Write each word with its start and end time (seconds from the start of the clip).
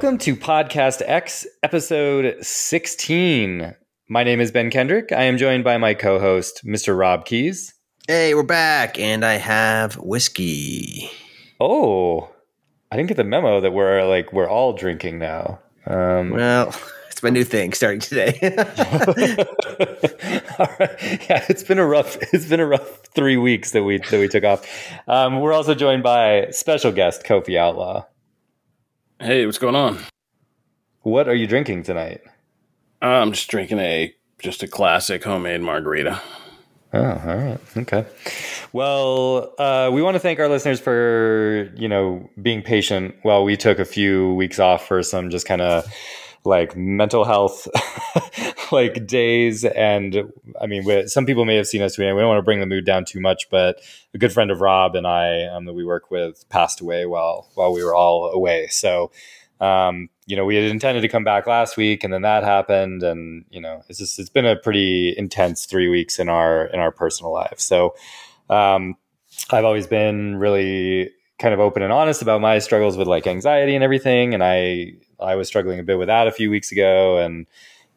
Welcome 0.00 0.16
to 0.20 0.34
Podcast 0.34 1.02
X, 1.04 1.46
episode 1.62 2.42
16. 2.42 3.74
My 4.08 4.24
name 4.24 4.40
is 4.40 4.50
Ben 4.50 4.70
Kendrick. 4.70 5.12
I 5.12 5.24
am 5.24 5.36
joined 5.36 5.62
by 5.62 5.76
my 5.76 5.92
co 5.92 6.18
host, 6.18 6.64
Mr. 6.64 6.98
Rob 6.98 7.26
Keys. 7.26 7.74
Hey, 8.08 8.34
we're 8.34 8.42
back, 8.42 8.98
and 8.98 9.26
I 9.26 9.34
have 9.34 9.96
whiskey. 9.96 11.10
Oh, 11.60 12.30
I 12.90 12.96
didn't 12.96 13.08
get 13.08 13.18
the 13.18 13.24
memo 13.24 13.60
that 13.60 13.72
we're 13.72 14.02
like, 14.04 14.32
we're 14.32 14.48
all 14.48 14.72
drinking 14.72 15.18
now. 15.18 15.60
Um, 15.86 16.30
well, 16.34 16.74
it's 17.10 17.22
my 17.22 17.28
new 17.28 17.44
thing 17.44 17.74
starting 17.74 18.00
today. 18.00 18.38
all 20.58 20.68
right. 20.80 21.28
Yeah, 21.28 21.44
it's 21.50 21.62
been 21.62 21.78
a 21.78 21.86
rough, 21.86 22.16
it's 22.32 22.46
been 22.46 22.60
a 22.60 22.66
rough 22.66 23.02
three 23.14 23.36
weeks 23.36 23.72
that 23.72 23.82
we, 23.82 23.98
that 23.98 24.18
we 24.18 24.28
took 24.28 24.44
off. 24.44 24.66
Um, 25.08 25.40
we're 25.40 25.52
also 25.52 25.74
joined 25.74 26.02
by 26.02 26.48
special 26.52 26.90
guest, 26.90 27.22
Kofi 27.24 27.58
Outlaw. 27.58 28.06
Hey, 29.22 29.44
what's 29.44 29.58
going 29.58 29.76
on? 29.76 29.98
What 31.02 31.28
are 31.28 31.34
you 31.34 31.46
drinking 31.46 31.82
tonight? 31.82 32.22
I'm 33.02 33.32
just 33.32 33.50
drinking 33.50 33.78
a 33.78 34.14
just 34.38 34.62
a 34.62 34.66
classic 34.66 35.22
homemade 35.22 35.60
margarita. 35.60 36.22
Oh, 36.94 37.02
all 37.02 37.36
right. 37.36 37.60
Okay. 37.76 38.06
Well, 38.72 39.52
uh, 39.58 39.90
we 39.92 40.00
want 40.00 40.14
to 40.14 40.20
thank 40.20 40.40
our 40.40 40.48
listeners 40.48 40.80
for, 40.80 41.70
you 41.76 41.86
know, 41.86 42.30
being 42.40 42.62
patient 42.62 43.14
while 43.20 43.44
we 43.44 43.58
took 43.58 43.78
a 43.78 43.84
few 43.84 44.32
weeks 44.36 44.58
off 44.58 44.88
for 44.88 45.02
some 45.02 45.28
just 45.28 45.46
kind 45.46 45.60
of 45.60 45.84
like 46.44 46.76
mental 46.76 47.24
health 47.24 47.68
like 48.72 49.06
days. 49.06 49.64
And 49.64 50.32
i 50.60 50.66
mean 50.66 51.08
some 51.08 51.26
people 51.26 51.44
may 51.44 51.56
have 51.56 51.66
seen 51.66 51.82
us 51.82 51.98
we 51.98 52.04
don't 52.04 52.16
want 52.16 52.38
to 52.38 52.42
bring 52.42 52.60
the 52.60 52.66
mood 52.66 52.84
down 52.84 53.04
too 53.04 53.20
much 53.20 53.48
but 53.50 53.80
a 54.14 54.18
good 54.18 54.32
friend 54.32 54.50
of 54.50 54.60
rob 54.60 54.94
and 54.94 55.06
i 55.06 55.46
um, 55.46 55.64
that 55.64 55.72
we 55.72 55.84
work 55.84 56.10
with 56.10 56.48
passed 56.48 56.80
away 56.80 57.06
while 57.06 57.48
while 57.54 57.72
we 57.72 57.84
were 57.84 57.94
all 57.94 58.30
away. 58.30 58.66
So 58.68 59.10
um, 59.60 60.08
you 60.26 60.36
know 60.36 60.44
we 60.44 60.56
had 60.56 60.64
intended 60.64 61.02
to 61.02 61.08
come 61.08 61.24
back 61.24 61.46
last 61.46 61.76
week 61.76 62.04
and 62.04 62.12
then 62.12 62.22
that 62.22 62.44
happened. 62.44 63.02
And 63.02 63.44
you 63.50 63.60
know 63.60 63.82
it's 63.88 63.98
just 63.98 64.18
it's 64.18 64.30
been 64.30 64.46
a 64.46 64.56
pretty 64.56 65.14
intense 65.16 65.66
three 65.66 65.88
weeks 65.88 66.18
in 66.18 66.28
our 66.28 66.66
in 66.66 66.80
our 66.80 66.92
personal 66.92 67.32
lives. 67.32 67.64
So 67.64 67.94
um, 68.48 68.96
i've 69.50 69.64
always 69.64 69.86
been 69.86 70.36
really 70.36 71.10
kind 71.38 71.54
of 71.54 71.60
open 71.60 71.82
and 71.82 71.92
honest 71.92 72.20
about 72.20 72.40
my 72.40 72.58
struggles 72.58 72.96
with 72.96 73.08
like 73.08 73.26
anxiety 73.26 73.74
and 73.74 73.84
everything. 73.84 74.34
And 74.34 74.42
i 74.42 74.92
I 75.20 75.34
was 75.34 75.48
struggling 75.48 75.78
a 75.78 75.82
bit 75.82 75.98
with 75.98 76.08
that 76.08 76.26
a 76.26 76.32
few 76.32 76.50
weeks 76.50 76.72
ago, 76.72 77.18
and 77.18 77.46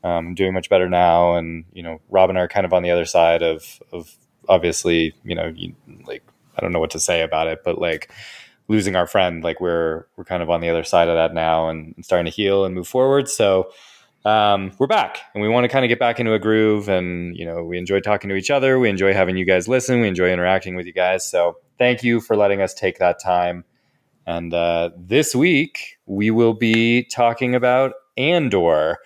um, 0.03 0.35
doing 0.35 0.53
much 0.53 0.69
better 0.69 0.89
now. 0.89 1.35
And 1.35 1.65
you 1.73 1.83
know, 1.83 2.01
Rob 2.09 2.29
and 2.29 2.37
I 2.37 2.41
are 2.41 2.47
kind 2.47 2.65
of 2.65 2.73
on 2.73 2.83
the 2.83 2.91
other 2.91 3.05
side 3.05 3.41
of 3.41 3.81
of 3.91 4.15
obviously, 4.49 5.13
you 5.23 5.35
know, 5.35 5.53
you, 5.55 5.75
like 6.05 6.23
I 6.57 6.61
don't 6.61 6.71
know 6.71 6.79
what 6.79 6.91
to 6.91 6.99
say 6.99 7.21
about 7.21 7.47
it, 7.47 7.63
but 7.63 7.79
like 7.79 8.11
losing 8.67 8.95
our 8.95 9.07
friend, 9.07 9.43
like 9.43 9.59
we're 9.59 10.05
we're 10.17 10.25
kind 10.25 10.43
of 10.43 10.49
on 10.49 10.61
the 10.61 10.69
other 10.69 10.83
side 10.83 11.07
of 11.07 11.15
that 11.15 11.33
now 11.33 11.69
and, 11.69 11.93
and 11.95 12.05
starting 12.05 12.25
to 12.25 12.35
heal 12.35 12.65
and 12.65 12.75
move 12.75 12.87
forward. 12.87 13.29
So 13.29 13.71
um, 14.25 14.71
we're 14.79 14.87
back 14.87 15.19
and 15.33 15.41
we 15.41 15.49
want 15.49 15.65
to 15.65 15.67
kind 15.67 15.83
of 15.83 15.89
get 15.89 15.99
back 15.99 16.19
into 16.19 16.33
a 16.33 16.39
groove 16.39 16.87
and 16.87 17.35
you 17.35 17.45
know 17.45 17.63
we 17.63 17.77
enjoy 17.77 17.99
talking 17.99 18.29
to 18.29 18.35
each 18.35 18.49
other 18.49 18.79
we 18.79 18.89
enjoy 18.89 19.13
having 19.13 19.35
you 19.35 19.45
guys 19.45 19.67
listen 19.67 19.99
we 19.99 20.07
enjoy 20.07 20.31
interacting 20.31 20.75
with 20.75 20.85
you 20.85 20.93
guys 20.93 21.27
so 21.27 21.57
thank 21.77 22.03
you 22.03 22.21
for 22.21 22.37
letting 22.37 22.61
us 22.61 22.73
take 22.73 22.99
that 22.99 23.19
time 23.19 23.65
and 24.25 24.53
uh, 24.53 24.91
this 24.97 25.35
week, 25.35 25.97
we 26.05 26.31
will 26.31 26.53
be 26.53 27.03
talking 27.05 27.55
about 27.55 27.93
Andor. 28.17 28.99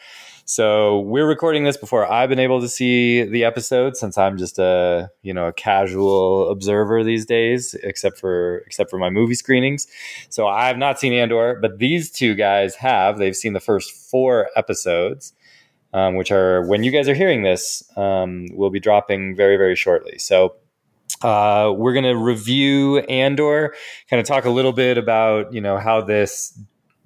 So 0.50 1.02
we're 1.02 1.28
recording 1.28 1.66
this 1.66 1.76
before 1.76 2.10
I've 2.10 2.30
been 2.30 2.40
able 2.40 2.62
to 2.62 2.70
see 2.70 3.24
the 3.24 3.44
episode, 3.44 3.98
since 3.98 4.18
I'm 4.18 4.38
just 4.38 4.58
a 4.60 5.10
you 5.22 5.34
know 5.34 5.48
a 5.48 5.54
casual 5.54 6.50
observer 6.50 7.04
these 7.04 7.26
days, 7.26 7.74
except 7.84 8.18
for 8.18 8.60
except 8.60 8.90
for 8.90 8.98
my 8.98 9.10
movie 9.10 9.36
screenings. 9.36 9.88
So 10.30 10.48
I 10.48 10.68
have 10.68 10.78
not 10.78 11.00
seen 11.00 11.12
Andor, 11.12 11.60
but 11.62 11.80
these 11.80 12.10
two 12.10 12.34
guys 12.34 12.76
have. 12.76 13.18
They've 13.18 13.36
seen 13.36 13.52
the 13.52 13.60
first 13.60 13.92
four 13.92 14.50
episodes, 14.56 15.34
um, 15.94 16.16
which 16.16 16.32
are 16.32 16.66
when 16.66 16.82
you 16.82 16.92
guys 16.92 17.10
are 17.10 17.14
hearing 17.14 17.44
this, 17.44 17.84
um, 17.98 18.46
will 18.54 18.70
be 18.70 18.80
dropping 18.80 19.36
very 19.36 19.58
very 19.58 19.76
shortly. 19.76 20.18
So 20.18 20.56
uh, 21.22 21.74
we're 21.76 21.94
going 21.94 22.06
to 22.06 22.16
review 22.16 23.00
Andor, 23.00 23.74
kind 24.10 24.20
of 24.20 24.28
talk 24.28 24.46
a 24.46 24.50
little 24.50 24.74
bit 24.74 24.98
about 24.98 25.54
you 25.54 25.62
know 25.62 25.78
how 25.78 26.02
this 26.02 26.60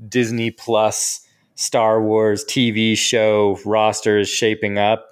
Disney 0.08 0.52
Plus 0.52 1.26
Star 1.56 2.02
Wars 2.02 2.44
TV 2.44 2.98
show 2.98 3.60
roster 3.66 4.18
is 4.18 4.30
shaping 4.30 4.78
up, 4.78 5.12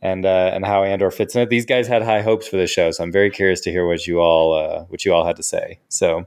and 0.00 0.26
uh, 0.26 0.50
and 0.52 0.64
how 0.64 0.82
Andor 0.82 1.10
fits 1.10 1.34
in 1.36 1.42
it. 1.42 1.50
These 1.50 1.66
guys 1.66 1.86
had 1.86 2.02
high 2.02 2.22
hopes 2.22 2.48
for 2.48 2.56
the 2.56 2.66
show, 2.66 2.90
so 2.90 3.04
I'm 3.04 3.12
very 3.12 3.30
curious 3.30 3.60
to 3.60 3.70
hear 3.70 3.86
what 3.86 4.06
you 4.06 4.20
all 4.20 4.54
uh, 4.54 4.84
what 4.84 5.04
you 5.04 5.12
all 5.12 5.24
had 5.24 5.36
to 5.36 5.42
say. 5.42 5.80
So. 5.88 6.26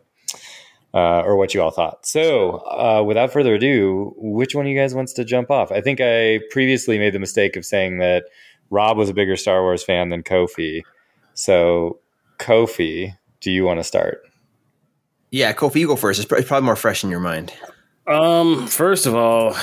Uh, 0.94 1.22
or 1.26 1.36
what 1.36 1.54
you 1.54 1.62
all 1.62 1.72
thought. 1.72 2.06
So, 2.06 2.60
uh, 2.60 3.04
without 3.06 3.34
further 3.34 3.56
ado, 3.56 4.14
which 4.16 4.56
one 4.56 4.66
of 4.66 4.72
you 4.72 4.80
guys 4.80 4.96
wants 4.96 5.12
to 5.16 5.26
jump 5.26 5.52
off? 5.52 5.70
I 5.70 5.82
think 5.82 6.00
I 6.00 6.40
previously 6.52 6.98
made 6.98 7.12
the 7.12 7.20
mistake 7.20 7.58
of 7.58 7.66
saying 7.66 7.98
that 7.98 8.24
Rob 8.70 8.96
was 8.96 9.10
a 9.10 9.14
bigger 9.14 9.36
Star 9.36 9.62
Wars 9.62 9.84
fan 9.84 10.08
than 10.08 10.24
Kofi. 10.24 10.84
So, 11.34 12.00
Kofi, 12.38 13.18
do 13.42 13.52
you 13.52 13.64
want 13.64 13.80
to 13.80 13.84
start? 13.84 14.22
Yeah, 15.32 15.54
Kofi, 15.54 15.76
you 15.82 15.88
go 15.88 15.96
first. 15.96 16.20
It's 16.20 16.28
probably 16.28 16.66
more 16.66 16.76
fresh 16.76 17.04
in 17.04 17.10
your 17.10 17.20
mind. 17.20 17.54
Um, 18.08 18.68
first 18.68 19.06
of 19.06 19.16
all, 19.16 19.54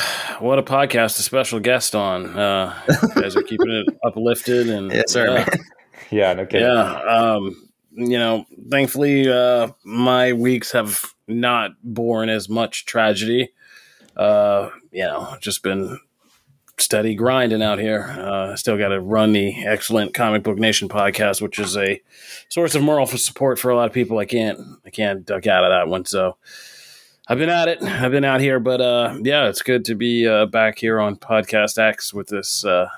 what 0.41 0.59
a 0.59 0.62
podcast, 0.62 1.19
a 1.19 1.22
special 1.22 1.60
guest 1.60 1.94
on. 1.94 2.27
Uh, 2.37 2.77
you 2.88 3.22
guys 3.22 3.37
are 3.37 3.43
keeping 3.43 3.71
it 3.71 3.87
uplifted 4.05 4.69
and 4.69 4.91
yes, 4.93 5.12
sir. 5.12 5.38
Uh, 5.38 5.56
yeah, 6.10 6.33
no 6.34 6.47
kidding. 6.47 6.66
Yeah. 6.66 7.03
Um, 7.03 7.69
you 7.93 8.19
know, 8.19 8.47
thankfully, 8.71 9.31
uh, 9.31 9.69
my 9.84 10.33
weeks 10.33 10.72
have 10.72 11.15
not 11.28 11.72
borne 11.84 12.28
as 12.28 12.49
much 12.49 12.84
tragedy. 12.84 13.50
Uh, 14.16 14.71
you 14.91 15.04
know, 15.04 15.37
just 15.41 15.62
been 15.62 16.00
steady 16.82 17.15
grinding 17.15 17.62
out 17.62 17.78
here. 17.78 18.03
Uh, 18.19 18.56
still 18.56 18.76
got 18.76 18.88
to 18.88 19.00
run 19.00 19.32
the 19.32 19.65
excellent 19.65 20.15
Comic 20.15 20.43
Book 20.43 20.59
Nation 20.59 20.88
podcast, 20.88 21.41
which 21.41 21.59
is 21.59 21.76
a 21.76 22.03
source 22.48 22.75
of 22.75 22.82
moral 22.82 23.06
support 23.06 23.59
for 23.59 23.70
a 23.70 23.76
lot 23.76 23.87
of 23.87 23.93
people. 23.93 24.19
I 24.19 24.25
can't 24.25 24.59
I 24.84 24.91
can't 24.91 25.25
duck 25.25 25.47
out 25.47 25.65
of 25.65 25.71
that 25.71 25.88
one. 25.88 26.04
So 26.04 26.37
I've 27.28 27.38
been 27.38 27.48
at 27.48 27.69
it. 27.69 27.82
I've 27.82 28.10
been 28.10 28.25
out 28.25 28.41
here, 28.41 28.60
but 28.60 28.81
uh, 28.81 29.16
yeah, 29.22 29.48
it's 29.48 29.62
good 29.62 29.84
to 29.87 29.94
be 29.94 30.26
uh, 30.26 30.47
back 30.47 30.78
here 30.78 31.00
on 31.00 31.16
Podcast 31.16 31.78
X 31.78 32.12
with 32.12 32.28
this 32.28 32.65
uh, 32.65 32.88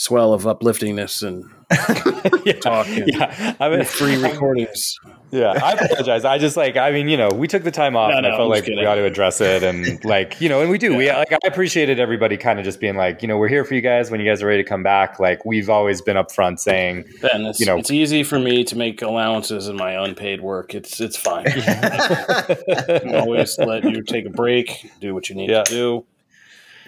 swell 0.00 0.32
of 0.32 0.46
upliftingness 0.46 1.22
and 1.22 1.44
yeah, 2.46 2.54
talk 2.54 2.88
and 2.88 3.06
yeah. 3.06 3.54
I 3.60 3.68
mean, 3.68 3.84
free 3.84 4.16
recordings. 4.16 4.98
Yeah, 5.30 5.52
I 5.62 5.72
apologize. 5.72 6.24
I 6.24 6.38
just 6.38 6.56
like 6.56 6.78
I 6.78 6.90
mean, 6.90 7.08
you 7.08 7.18
know, 7.18 7.28
we 7.28 7.46
took 7.46 7.64
the 7.64 7.70
time 7.70 7.96
off, 7.96 8.10
no, 8.10 8.16
and 8.16 8.22
no, 8.24 8.30
I 8.30 8.32
felt 8.32 8.44
I'm 8.44 8.48
like 8.48 8.66
we 8.66 8.86
ought 8.86 8.94
to 8.94 9.04
address 9.04 9.42
it, 9.42 9.62
and 9.62 10.02
like 10.04 10.40
you 10.40 10.48
know, 10.48 10.62
and 10.62 10.70
we 10.70 10.78
do. 10.78 10.92
Yeah. 10.92 10.98
We 10.98 11.10
like 11.10 11.32
I 11.32 11.38
appreciated 11.46 12.00
everybody 12.00 12.38
kind 12.38 12.58
of 12.58 12.64
just 12.64 12.80
being 12.80 12.96
like, 12.96 13.20
you 13.20 13.28
know, 13.28 13.36
we're 13.36 13.48
here 13.48 13.64
for 13.64 13.74
you 13.74 13.82
guys 13.82 14.10
when 14.10 14.20
you 14.20 14.26
guys 14.26 14.42
are 14.42 14.46
ready 14.46 14.62
to 14.62 14.68
come 14.68 14.82
back. 14.82 15.20
Like 15.20 15.44
we've 15.44 15.68
always 15.68 16.00
been 16.00 16.16
upfront 16.16 16.60
saying, 16.60 17.04
Ben, 17.20 17.52
you 17.58 17.66
know, 17.66 17.76
it's 17.76 17.90
easy 17.90 18.22
for 18.24 18.38
me 18.38 18.64
to 18.64 18.76
make 18.76 19.02
allowances 19.02 19.68
in 19.68 19.76
my 19.76 20.02
unpaid 20.02 20.40
work. 20.40 20.74
It's 20.74 20.98
it's 20.98 21.18
fine. 21.18 21.46
always 23.14 23.58
let 23.58 23.84
you 23.84 24.02
take 24.02 24.24
a 24.24 24.30
break, 24.30 24.90
do 24.98 25.14
what 25.14 25.28
you 25.28 25.36
need 25.36 25.50
yeah. 25.50 25.62
to 25.62 25.70
do. 25.70 26.06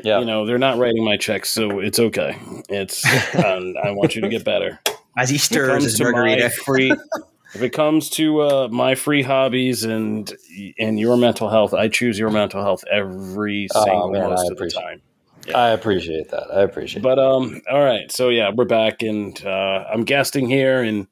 Yeah. 0.03 0.21
You 0.21 0.25
know, 0.25 0.47
they're 0.47 0.59
not 0.59 0.79
writing 0.79 1.05
my 1.05 1.17
checks, 1.17 1.51
so 1.51 1.81
it's 1.81 1.99
okay. 1.99 2.37
It's 2.69 3.05
um, 3.35 3.75
I 3.83 3.91
want 3.93 4.15
you 4.15 4.23
to 4.23 4.29
get 4.29 4.45
better. 4.45 4.81
As 5.17 5.31
he 5.31 5.39
stirs 5.39 5.85
his 5.85 6.01
margarita. 6.01 6.51
Free, 6.51 6.91
if 7.55 7.63
it 7.63 7.71
comes 7.71 8.09
to 8.11 8.41
uh, 8.43 8.69
my 8.71 8.95
free 8.95 9.23
hobbies 9.23 9.85
and 9.85 10.33
and 10.79 10.99
your 10.99 11.17
mental 11.17 11.49
health, 11.49 11.75
I 11.75 11.89
choose 11.89 12.19
your 12.19 12.31
mental 12.31 12.63
health 12.63 12.85
every 12.91 13.69
oh, 13.75 13.85
single 13.85 14.05
oh, 14.05 14.11
man, 14.11 14.31
most 14.31 14.51
of 14.51 14.57
the 14.57 14.71
time. 14.71 15.03
Yeah. 15.47 15.59
I 15.59 15.71
appreciate 15.71 16.31
that. 16.31 16.55
I 16.55 16.63
appreciate. 16.63 17.03
But 17.03 17.19
um, 17.19 17.61
all 17.71 17.83
right. 17.83 18.11
So 18.13 18.29
yeah, 18.29 18.51
we're 18.55 18.65
back, 18.65 19.03
and 19.03 19.45
uh, 19.45 19.85
I'm 19.93 20.05
guesting 20.05 20.49
here, 20.49 20.83
and 20.83 21.09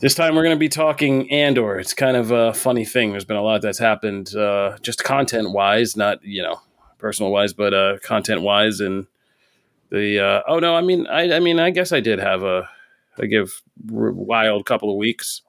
this 0.00 0.14
time 0.14 0.36
we're 0.36 0.44
going 0.44 0.56
to 0.56 0.60
be 0.60 0.68
talking 0.68 1.30
Andor. 1.32 1.78
It's 1.78 1.94
kind 1.94 2.16
of 2.16 2.30
a 2.30 2.52
funny 2.52 2.84
thing. 2.84 3.10
There's 3.10 3.24
been 3.24 3.36
a 3.36 3.42
lot 3.42 3.62
that's 3.62 3.78
happened, 3.78 4.34
uh, 4.36 4.76
just 4.82 5.02
content 5.02 5.52
wise, 5.52 5.96
not 5.96 6.22
you 6.22 6.42
know 6.42 6.60
personal 6.98 7.32
wise, 7.32 7.52
but 7.52 7.72
uh, 7.74 7.98
content 8.02 8.42
wise, 8.42 8.80
and 8.80 9.06
the 9.90 10.20
uh, 10.20 10.42
oh 10.46 10.58
no, 10.58 10.74
I 10.74 10.80
mean, 10.80 11.06
I, 11.06 11.36
I 11.36 11.40
mean, 11.40 11.58
I 11.58 11.70
guess 11.70 11.92
I 11.92 12.00
did 12.00 12.18
have 12.18 12.42
a 12.42 12.68
I 13.18 13.26
give 13.26 13.62
wild 13.86 14.66
couple 14.66 14.90
of 14.90 14.96
weeks. 14.96 15.42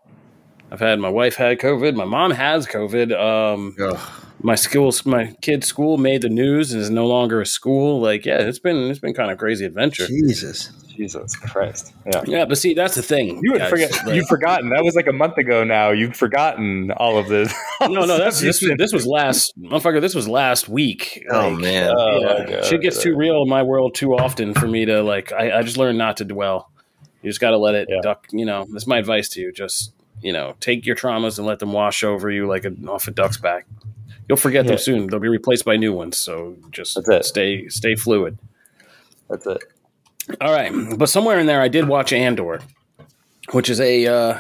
I've 0.72 0.80
had 0.80 1.00
my 1.00 1.10
wife 1.10 1.36
had 1.36 1.60
COVID, 1.60 1.96
my 1.96 2.06
mom 2.06 2.32
has 2.32 2.68
COVID. 2.68 3.20
Um, 3.20 3.76
my 4.42 4.56
school, 4.56 4.94
my 5.06 5.36
kid's 5.42 5.68
school 5.68 5.98
made 5.98 6.22
the 6.22 6.30
news 6.30 6.72
and 6.72 6.82
is 6.82 6.90
no 6.90 7.08
longer 7.08 7.42
a 7.42 7.46
school. 7.46 8.00
Like, 8.00 8.26
yeah, 8.26 8.38
it's 8.40 8.60
been 8.60 8.90
it's 8.90 9.00
been 9.00 9.14
kind 9.14 9.32
of 9.32 9.38
crazy 9.38 9.66
adventure. 9.66 10.08
Jesus. 10.08 10.72
Jesus 11.00 11.34
Christ. 11.38 11.94
Yeah. 12.06 12.24
Yeah, 12.26 12.46
but 12.46 12.58
see, 12.58 12.74
that's 12.74 12.96
the 12.96 13.02
thing. 13.02 13.40
You 13.42 13.54
would 13.54 13.64
forget. 13.68 13.90
Like, 14.06 14.16
you've 14.16 14.28
forgotten. 14.28 14.70
That 14.70 14.84
was 14.84 14.96
like 14.96 15.08
a 15.08 15.14
month 15.14 15.38
ago. 15.38 15.64
Now 15.64 15.92
you've 15.92 16.18
forgotten 16.18 16.92
all 16.92 17.18
of 17.18 17.30
this. 17.30 17.54
no, 17.82 18.04
no, 18.04 18.18
that's 18.18 18.42
this. 18.42 18.62
Was, 18.62 18.74
this 18.78 18.92
was 18.92 19.08
last 19.08 19.54
motherfucker. 19.58 20.02
This 20.02 20.14
was 20.14 20.28
last 20.28 20.68
week. 20.68 21.26
Oh 21.32 21.48
like, 21.48 21.62
man, 21.62 21.94
oh, 21.96 22.46
yeah. 22.50 22.62
shit 22.64 22.82
gets 22.82 23.02
too 23.02 23.16
real 23.16 23.42
in 23.44 23.50
my 23.50 23.64
world 23.64 23.96
too 23.96 24.14
often 24.14 24.54
for 24.54 24.68
me 24.68 24.84
to 24.86 25.02
like. 25.02 25.32
I, 25.32 25.60
I 25.60 25.62
just 25.62 25.78
learned 25.78 25.98
not 25.98 26.18
to 26.18 26.26
dwell. 26.26 26.70
You 27.22 27.30
just 27.30 27.40
got 27.40 27.52
to 27.52 27.58
let 27.58 27.76
it 27.76 27.88
yeah. 27.90 28.02
duck. 28.02 28.28
You 28.32 28.46
know, 28.46 28.68
that's 28.70 28.88
my 28.88 28.98
advice 28.98 29.30
to 29.30 29.42
you. 29.42 29.54
Just 29.54 29.94
you 30.22 30.34
know, 30.34 30.56
take 30.60 30.86
your 30.86 30.98
traumas 30.98 31.38
and 31.38 31.48
let 31.48 31.60
them 31.60 31.72
wash 31.72 32.04
over 32.04 32.30
you 32.30 32.46
like 32.46 32.66
a, 32.66 32.74
off 32.90 33.08
a 33.08 33.12
duck's 33.12 33.38
back. 33.38 33.68
You'll 34.28 34.38
forget 34.38 34.66
Yeah. 34.66 34.72
them 34.72 34.80
soon. 34.80 35.08
They'll 35.08 35.22
be 35.22 35.30
replaced 35.30 35.64
by 35.64 35.78
new 35.78 35.94
ones. 35.94 36.18
So 36.18 36.58
just 36.72 37.00
stay 37.24 37.70
stay 37.70 37.96
fluid. 37.96 38.38
That's 39.30 39.48
it. 39.48 39.64
All 40.42 40.54
right, 40.54 40.72
but 40.98 41.10
somewhere 41.10 41.40
in 41.40 41.48
there, 41.48 41.62
I 41.62 41.68
did 41.68 41.88
watch 41.88 42.14
Andor, 42.14 42.62
which 43.52 43.70
is 43.70 43.82
a 43.82 44.06
uh, 44.06 44.40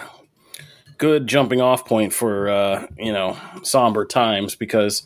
good 0.97 1.25
jumping 1.25 1.61
off 1.61 1.85
point 1.85 2.13
for 2.13 2.47
uh, 2.47 2.85
you 2.97 3.11
know 3.11 3.37
somber 3.63 4.05
times 4.05 4.55
because 4.55 5.03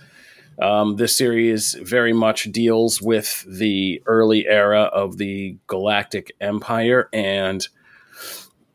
um, 0.62 0.97
this 0.97 1.15
series 1.15 1.74
very 1.81 2.12
much 2.12 2.51
deals 2.51 3.01
with 3.01 3.45
the 3.47 4.03
early 4.06 4.45
era 4.45 4.83
of 4.83 5.18
the 5.18 5.57
Galactic 5.68 6.33
Empire, 6.41 7.09
and 7.13 7.65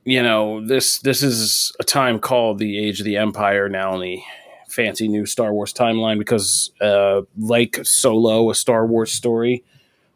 you 0.05 0.23
know 0.23 0.67
this 0.67 0.99
this 1.01 1.23
is 1.23 1.73
a 1.79 1.85
time 1.85 2.19
called 2.19 2.59
the 2.59 2.79
Age 2.79 3.01
of 3.01 3.05
the 3.05 3.19
Empire 3.19 3.69
now 3.69 3.95
in 3.95 4.01
the 4.01 4.23
fancy 4.69 5.09
new 5.09 5.27
Star 5.27 5.53
Wars 5.53 5.75
timeline 5.75 6.19
because 6.19 6.73
uh, 6.81 7.21
like 7.37 7.79
Solo, 7.83 8.51
a 8.51 8.55
Star 8.55 8.87
Wars 8.87 9.13
story 9.13 9.63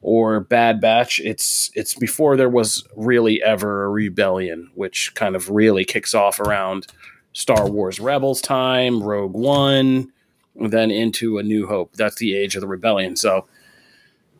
or 0.02 0.40
Bad 0.40 0.80
Batch, 0.80 1.20
it's 1.20 1.70
it's 1.74 1.94
before 1.94 2.36
there 2.36 2.48
was 2.48 2.86
really 2.96 3.42
ever 3.42 3.84
a 3.84 3.88
rebellion, 3.88 4.70
which 4.74 5.14
kind 5.14 5.36
of 5.36 5.48
really 5.48 5.84
kicks 5.84 6.12
off 6.12 6.40
around 6.40 6.88
Star 7.32 7.70
Wars 7.70 8.00
Rebels 8.00 8.42
time, 8.42 9.02
Rogue 9.02 9.34
One, 9.34 10.12
then 10.56 10.90
into 10.90 11.38
A 11.38 11.42
New 11.42 11.68
Hope. 11.68 11.94
That's 11.94 12.16
the 12.16 12.36
age 12.36 12.56
of 12.56 12.60
the 12.60 12.68
rebellion. 12.68 13.16
So 13.16 13.46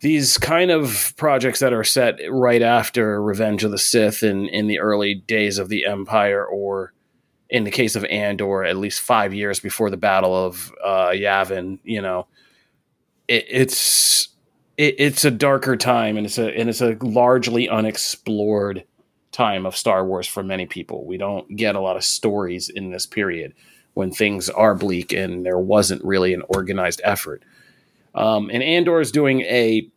these 0.00 0.36
kind 0.36 0.72
of 0.72 1.14
projects 1.16 1.60
that 1.60 1.72
are 1.72 1.84
set 1.84 2.18
right 2.28 2.60
after 2.60 3.22
Revenge 3.22 3.62
of 3.62 3.70
the 3.70 3.78
Sith 3.78 4.24
and 4.24 4.48
in 4.48 4.66
the 4.66 4.80
early 4.80 5.14
days 5.14 5.58
of 5.58 5.68
the 5.68 5.86
Empire, 5.86 6.44
or 6.44 6.92
in 7.48 7.62
the 7.62 7.70
case 7.70 7.94
of 7.94 8.04
Andor, 8.06 8.64
at 8.64 8.76
least 8.76 9.00
five 9.00 9.32
years 9.32 9.60
before 9.60 9.90
the 9.90 9.96
Battle 9.96 10.34
of 10.34 10.72
uh, 10.84 11.10
Yavin, 11.10 11.78
you 11.84 12.02
know, 12.02 12.26
it, 13.28 13.46
it's 13.48 14.28
it, 14.76 14.96
it's 14.98 15.24
a 15.24 15.30
darker 15.30 15.76
time 15.76 16.16
and 16.16 16.26
it's 16.26 16.38
a 16.38 16.56
and 16.56 16.68
it's 16.68 16.80
a 16.80 16.96
largely 17.00 17.68
unexplored 17.68 18.84
time 19.30 19.66
of 19.66 19.76
Star 19.76 20.04
Wars 20.04 20.26
for 20.26 20.42
many 20.42 20.66
people. 20.66 21.06
We 21.06 21.16
don't 21.16 21.56
get 21.56 21.74
a 21.74 21.80
lot 21.80 21.96
of 21.96 22.04
stories 22.04 22.68
in 22.68 22.90
this 22.90 23.06
period 23.06 23.54
when 23.94 24.10
things 24.10 24.48
are 24.48 24.74
bleak 24.74 25.12
and 25.12 25.44
there 25.44 25.58
wasn't 25.58 26.04
really 26.04 26.32
an 26.32 26.42
organized 26.48 27.00
effort. 27.04 27.42
Um, 28.14 28.50
and 28.52 28.62
Andor 28.62 29.00
is 29.00 29.12
doing 29.12 29.40
a 29.42 29.88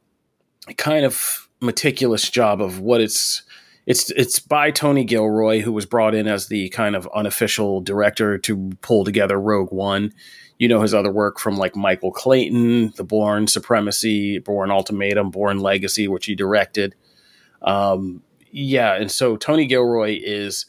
kind 0.77 1.05
of 1.05 1.49
meticulous 1.61 2.29
job 2.29 2.61
of 2.61 2.79
what 2.79 3.01
it's 3.01 3.43
it's 3.85 4.09
it's 4.11 4.39
by 4.39 4.71
Tony 4.71 5.03
Gilroy, 5.03 5.61
who 5.61 5.71
was 5.71 5.85
brought 5.85 6.15
in 6.15 6.27
as 6.27 6.47
the 6.47 6.69
kind 6.69 6.95
of 6.95 7.07
unofficial 7.13 7.81
director 7.81 8.37
to 8.39 8.71
pull 8.81 9.03
together 9.03 9.39
Rogue 9.39 9.71
One. 9.71 10.11
You 10.57 10.67
know 10.67 10.81
his 10.81 10.93
other 10.93 11.11
work 11.11 11.39
from 11.39 11.57
like 11.57 11.75
Michael 11.75 12.11
Clayton, 12.11 12.93
The 12.95 13.03
Bourne 13.03 13.47
Supremacy, 13.47 14.39
Bourne 14.39 14.71
Ultimatum, 14.71 15.31
Bourne 15.31 15.59
Legacy, 15.59 16.07
which 16.07 16.25
he 16.25 16.35
directed. 16.35 16.95
Um, 17.61 18.21
yeah, 18.51 18.95
and 18.95 19.11
so 19.11 19.35
Tony 19.35 19.65
Gilroy 19.65 20.19
is 20.23 20.65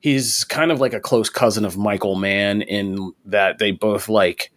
he's 0.00 0.44
kind 0.44 0.70
of 0.70 0.80
like 0.80 0.92
a 0.92 1.00
close 1.00 1.30
cousin 1.30 1.64
of 1.64 1.78
Michael 1.78 2.16
Mann 2.16 2.60
in 2.60 3.12
that 3.24 3.58
they 3.58 3.70
both 3.70 4.08
like 4.08 4.52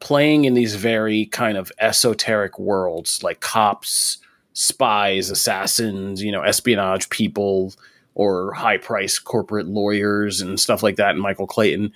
playing 0.00 0.44
in 0.44 0.54
these 0.54 0.74
very 0.76 1.26
kind 1.26 1.58
of 1.58 1.70
esoteric 1.78 2.58
worlds, 2.58 3.22
like 3.22 3.40
cops, 3.40 4.18
spies, 4.52 5.30
assassins, 5.30 6.22
you 6.22 6.32
know, 6.32 6.42
espionage 6.42 7.10
people, 7.10 7.74
or 8.14 8.52
high 8.52 8.78
price 8.78 9.18
corporate 9.18 9.66
lawyers 9.66 10.40
and 10.40 10.60
stuff 10.60 10.82
like 10.82 10.96
that. 10.96 11.10
And 11.10 11.20
Michael 11.20 11.46
Clayton. 11.46 11.92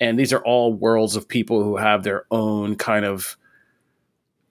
And 0.00 0.18
these 0.18 0.32
are 0.32 0.42
all 0.42 0.72
worlds 0.72 1.14
of 1.14 1.28
people 1.28 1.62
who 1.62 1.76
have 1.76 2.02
their 2.02 2.24
own 2.30 2.76
kind 2.76 3.04
of, 3.04 3.36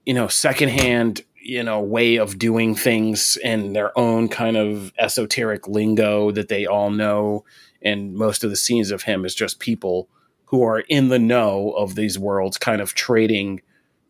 you 0.05 0.13
know, 0.13 0.27
secondhand, 0.27 1.23
you 1.41 1.63
know, 1.63 1.81
way 1.81 2.17
of 2.17 2.37
doing 2.37 2.75
things 2.75 3.37
and 3.43 3.75
their 3.75 3.97
own 3.97 4.29
kind 4.29 4.57
of 4.57 4.93
esoteric 4.99 5.67
lingo 5.67 6.29
that 6.31 6.49
they 6.49 6.67
all 6.67 6.91
know. 6.91 7.45
And 7.81 8.13
most 8.13 8.43
of 8.43 8.51
the 8.51 8.55
scenes 8.55 8.91
of 8.91 9.03
him 9.03 9.25
is 9.25 9.33
just 9.33 9.59
people 9.59 10.07
who 10.45 10.63
are 10.63 10.81
in 10.81 11.09
the 11.09 11.19
know 11.19 11.71
of 11.71 11.95
these 11.95 12.19
worlds, 12.19 12.57
kind 12.57 12.81
of 12.81 12.93
trading 12.93 13.61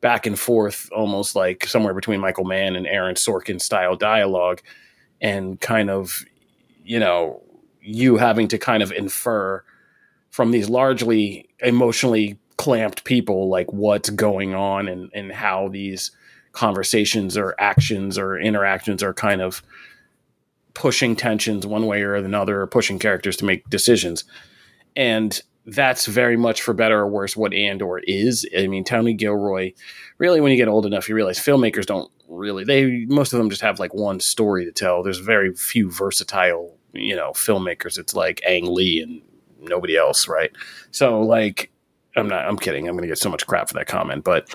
back 0.02 0.26
and 0.26 0.40
forth, 0.40 0.90
almost 0.94 1.36
like 1.36 1.66
somewhere 1.66 1.94
between 1.94 2.20
Michael 2.20 2.46
Mann 2.46 2.76
and 2.76 2.88
Aaron 2.88 3.16
Sorkin 3.16 3.62
style 3.62 3.96
dialogue, 3.96 4.62
and 5.22 5.60
kind 5.60 5.90
of, 5.90 6.24
you 6.84 7.00
know, 7.00 7.44
you 7.82 8.18
having 8.18 8.48
to 8.50 8.58
kind 8.58 8.82
of 8.84 8.92
infer 8.92 9.64
from 10.30 10.52
these 10.52 10.70
largely 10.70 11.50
emotionally 11.60 12.38
clamped 12.58 13.04
people 13.06 13.50
like 13.50 13.72
what's 13.72 14.10
going 14.10 14.54
on 14.54 14.88
and, 14.88 15.10
and 15.14 15.32
how 15.32 15.70
these 15.70 16.12
conversations 16.52 17.38
or 17.38 17.56
actions 17.60 18.18
or 18.18 18.38
interactions 18.38 19.02
are 19.02 19.14
kind 19.14 19.42
of 19.42 19.64
pushing 20.74 21.16
tensions 21.16 21.66
one 21.66 21.86
way 21.86 22.02
or 22.02 22.16
another 22.16 22.62
or 22.62 22.68
pushing 22.68 23.00
characters 23.00 23.38
to 23.38 23.46
make 23.46 23.70
decisions. 23.70 24.24
And 24.96 25.40
that's 25.66 26.06
very 26.06 26.38
much 26.38 26.62
for 26.62 26.74
better 26.74 27.00
or 27.00 27.08
worse 27.08 27.38
what 27.38 27.54
Andor 27.54 28.00
is. 28.00 28.46
I 28.58 28.68
mean, 28.68 28.84
Tony 28.84 29.14
Gilroy, 29.14 29.74
really, 30.18 30.42
when 30.42 30.52
you 30.52 30.58
get 30.58 30.68
old 30.68 30.86
enough, 30.86 31.08
you 31.08 31.16
realize 31.16 31.40
filmmakers 31.40 31.86
don't 31.86 32.12
really, 32.28 32.64
they, 32.64 33.06
most 33.06 33.34
of 33.34 33.40
them 33.40 33.50
just 33.50 33.62
have 33.62 33.80
like 33.80 33.94
one 33.94 34.20
story 34.20 34.66
to 34.66 34.72
tell. 34.72 35.04
There's 35.04 35.20
very 35.20 35.54
few 35.54 35.92
versatile, 35.92 36.78
you 36.94 37.16
know, 37.16 37.32
filmmakers. 37.32 37.98
It's 37.98 38.16
like 38.16 38.42
Ang 38.46 38.74
Lee 38.74 39.02
and 39.02 39.22
nobody 39.62 39.98
else, 39.98 40.28
right? 40.28 40.52
So, 40.92 41.22
like, 41.22 41.72
I'm 42.16 42.28
not, 42.28 42.46
I'm 42.46 42.58
kidding. 42.58 42.88
I'm 42.88 42.96
going 42.96 43.04
to 43.04 43.08
get 43.08 43.18
so 43.18 43.30
much 43.30 43.46
crap 43.48 43.68
for 43.68 43.76
that 43.76 43.88
comment, 43.88 44.24
but 44.24 44.54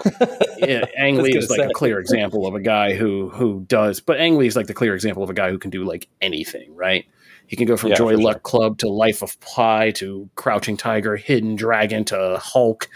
yeah, 0.59 0.85
Ang 0.97 1.17
Lee 1.17 1.37
is 1.37 1.49
like 1.51 1.61
say. 1.61 1.67
a 1.67 1.73
clear 1.73 1.99
example 1.99 2.47
of 2.47 2.55
a 2.55 2.61
guy 2.61 2.95
who, 2.95 3.31
who 3.31 3.65
does, 3.69 4.01
but 4.01 4.19
Ang 4.19 4.37
Lee 4.37 4.47
is 4.47 4.57
like 4.57 4.67
the 4.67 4.75
clear 4.75 4.95
example 4.95 5.23
of 5.23 5.31
a 5.31 5.35
guy 5.35 5.50
who 5.50 5.59
can 5.59 5.71
do 5.71 5.85
like 5.85 6.09
anything, 6.21 6.75
right? 6.75 7.07
He 7.47 7.57
can 7.57 7.67
go 7.67 7.76
from 7.76 7.90
Yeah, 7.90 7.97
Joy 7.97 8.17
Luck 8.17 8.37
sure. 8.37 8.40
Club 8.40 8.78
to 8.78 8.88
Life 8.88 9.23
of 9.23 9.38
Pi 9.40 9.90
to 9.93 10.28
Crouching 10.35 10.76
Tiger, 10.76 11.17
Hidden 11.17 11.57
Dragon 11.57 12.05
to 12.07 12.38
Hulk, 12.43 12.88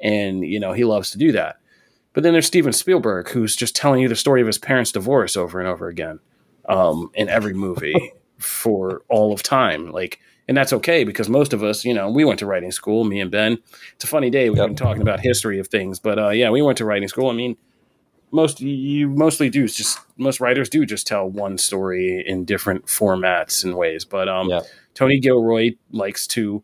and 0.00 0.44
you 0.44 0.60
know 0.60 0.72
he 0.72 0.84
loves 0.84 1.10
to 1.12 1.18
do 1.18 1.32
that. 1.32 1.56
But 2.12 2.22
then 2.22 2.32
there's 2.32 2.46
Steven 2.46 2.72
Spielberg, 2.72 3.28
who's 3.30 3.56
just 3.56 3.74
telling 3.74 4.00
you 4.00 4.08
the 4.08 4.16
story 4.16 4.40
of 4.40 4.46
his 4.46 4.58
parents' 4.58 4.92
divorce 4.92 5.36
over 5.36 5.58
and 5.58 5.68
over 5.68 5.88
again 5.88 6.20
um, 6.68 7.10
in 7.14 7.28
every 7.28 7.54
movie 7.54 8.12
for 8.38 9.02
all 9.08 9.32
of 9.32 9.42
time. 9.42 9.90
Like, 9.90 10.20
and 10.48 10.56
that's 10.56 10.72
okay 10.72 11.04
because 11.04 11.28
most 11.28 11.52
of 11.52 11.62
us, 11.62 11.84
you 11.84 11.94
know, 11.94 12.10
we 12.10 12.24
went 12.24 12.38
to 12.40 12.46
writing 12.46 12.70
school. 12.72 13.04
Me 13.04 13.20
and 13.20 13.30
Ben. 13.30 13.58
It's 13.94 14.04
a 14.04 14.08
funny 14.08 14.30
day. 14.30 14.50
We've 14.50 14.58
Yep. 14.58 14.66
been 14.68 14.76
talking 14.76 15.02
about 15.02 15.20
history 15.20 15.58
of 15.58 15.68
things, 15.68 15.98
but 15.98 16.18
uh, 16.18 16.28
yeah, 16.30 16.50
we 16.50 16.62
went 16.62 16.78
to 16.78 16.84
writing 16.84 17.08
school. 17.08 17.30
I 17.30 17.34
mean, 17.34 17.56
most 18.30 18.60
you 18.60 19.08
mostly 19.08 19.48
do 19.48 19.66
just 19.68 19.98
most 20.16 20.40
writers 20.40 20.68
do 20.68 20.84
just 20.84 21.06
tell 21.06 21.28
one 21.28 21.56
story 21.56 22.22
in 22.26 22.44
different 22.44 22.86
formats 22.86 23.64
and 23.64 23.76
ways. 23.76 24.04
But 24.04 24.28
um, 24.28 24.48
Yeah. 24.48 24.60
Tony 24.94 25.18
Gilroy 25.20 25.70
likes 25.90 26.26
to 26.28 26.62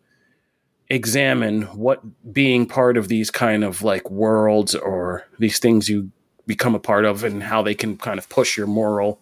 examine 0.88 1.62
what 1.62 2.02
being 2.32 2.66
part 2.66 2.96
of 2.96 3.08
these 3.08 3.30
kind 3.30 3.62
of 3.62 3.82
like 3.82 4.10
worlds 4.10 4.74
or 4.74 5.24
these 5.38 5.58
things 5.60 5.88
you 5.88 6.10
become 6.46 6.74
a 6.74 6.80
part 6.80 7.04
of 7.04 7.22
and 7.22 7.44
how 7.44 7.62
they 7.62 7.74
can 7.74 7.96
kind 7.96 8.18
of 8.18 8.28
push 8.28 8.56
your 8.56 8.66
moral 8.66 9.20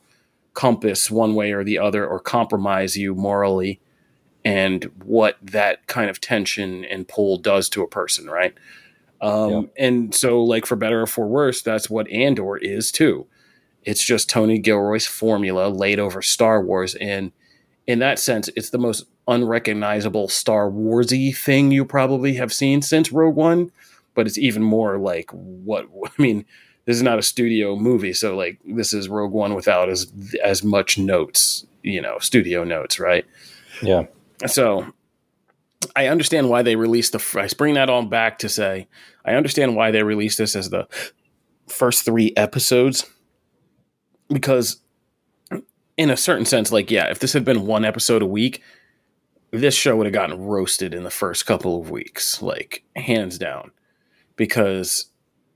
compass 0.54 1.10
one 1.10 1.34
way 1.34 1.52
or 1.52 1.62
the 1.62 1.78
other 1.78 2.06
or 2.06 2.18
compromise 2.18 2.96
you 2.96 3.14
morally 3.14 3.80
and 4.44 4.84
what 5.04 5.36
that 5.42 5.86
kind 5.86 6.08
of 6.10 6.20
tension 6.20 6.84
and 6.84 7.08
pull 7.08 7.36
does 7.38 7.68
to 7.70 7.82
a 7.82 7.88
person 7.88 8.26
right 8.28 8.54
um, 9.20 9.50
Yeah. 9.50 9.62
and 9.86 10.14
so 10.14 10.42
like 10.42 10.64
for 10.66 10.76
better 10.76 11.02
or 11.02 11.06
for 11.06 11.26
worse 11.26 11.60
that's 11.62 11.90
what 11.90 12.08
andor 12.10 12.56
is 12.56 12.92
too 12.92 13.26
it's 13.84 14.04
just 14.04 14.28
tony 14.30 14.58
gilroy's 14.58 15.06
formula 15.06 15.68
laid 15.68 15.98
over 15.98 16.22
star 16.22 16.62
wars 16.62 16.94
and 16.96 17.32
in 17.86 17.98
that 18.00 18.18
sense 18.18 18.48
it's 18.56 18.70
the 18.70 18.78
most 18.78 19.04
unrecognizable 19.26 20.28
star 20.28 20.70
warsy 20.70 21.36
thing 21.36 21.70
you 21.70 21.84
probably 21.84 22.34
have 22.34 22.52
seen 22.52 22.80
since 22.82 23.10
rogue 23.12 23.34
one 23.36 23.70
but 24.14 24.26
it's 24.26 24.38
even 24.38 24.62
more 24.62 24.98
like 24.98 25.30
what 25.32 25.86
i 26.06 26.22
mean 26.22 26.44
this 26.84 26.96
is 26.96 27.02
not 27.02 27.18
a 27.18 27.22
studio 27.22 27.76
movie 27.76 28.12
so 28.12 28.36
like 28.36 28.58
this 28.64 28.92
is 28.92 29.08
rogue 29.08 29.32
one 29.32 29.54
without 29.54 29.88
as 29.88 30.12
as 30.44 30.62
much 30.62 30.96
notes 30.98 31.66
you 31.82 32.00
know 32.00 32.18
studio 32.18 32.62
notes 32.64 32.98
right 33.00 33.24
Yeah. 33.82 34.06
So 34.46 34.92
I 35.94 36.06
understand 36.06 36.48
why 36.48 36.62
they 36.62 36.76
released 36.76 37.12
the. 37.12 37.40
I 37.40 37.48
bring 37.56 37.74
that 37.74 37.90
all 37.90 38.04
back 38.04 38.38
to 38.40 38.48
say 38.48 38.88
I 39.28 39.34
understand 39.34 39.76
why 39.76 39.90
they 39.90 40.02
released 40.02 40.38
this 40.38 40.56
as 40.56 40.70
the 40.70 40.88
first 41.68 42.04
three 42.04 42.32
episodes 42.34 43.04
because, 44.28 44.80
in 45.98 46.08
a 46.08 46.16
certain 46.16 46.46
sense, 46.46 46.72
like 46.72 46.90
yeah, 46.90 47.10
if 47.10 47.18
this 47.18 47.34
had 47.34 47.44
been 47.44 47.66
one 47.66 47.84
episode 47.84 48.22
a 48.22 48.26
week, 48.26 48.62
this 49.50 49.74
show 49.74 49.96
would 49.96 50.06
have 50.06 50.14
gotten 50.14 50.40
roasted 50.40 50.94
in 50.94 51.04
the 51.04 51.10
first 51.10 51.44
couple 51.44 51.78
of 51.78 51.90
weeks, 51.90 52.40
like 52.40 52.84
hands 52.96 53.38
down, 53.38 53.70
because 54.36 55.10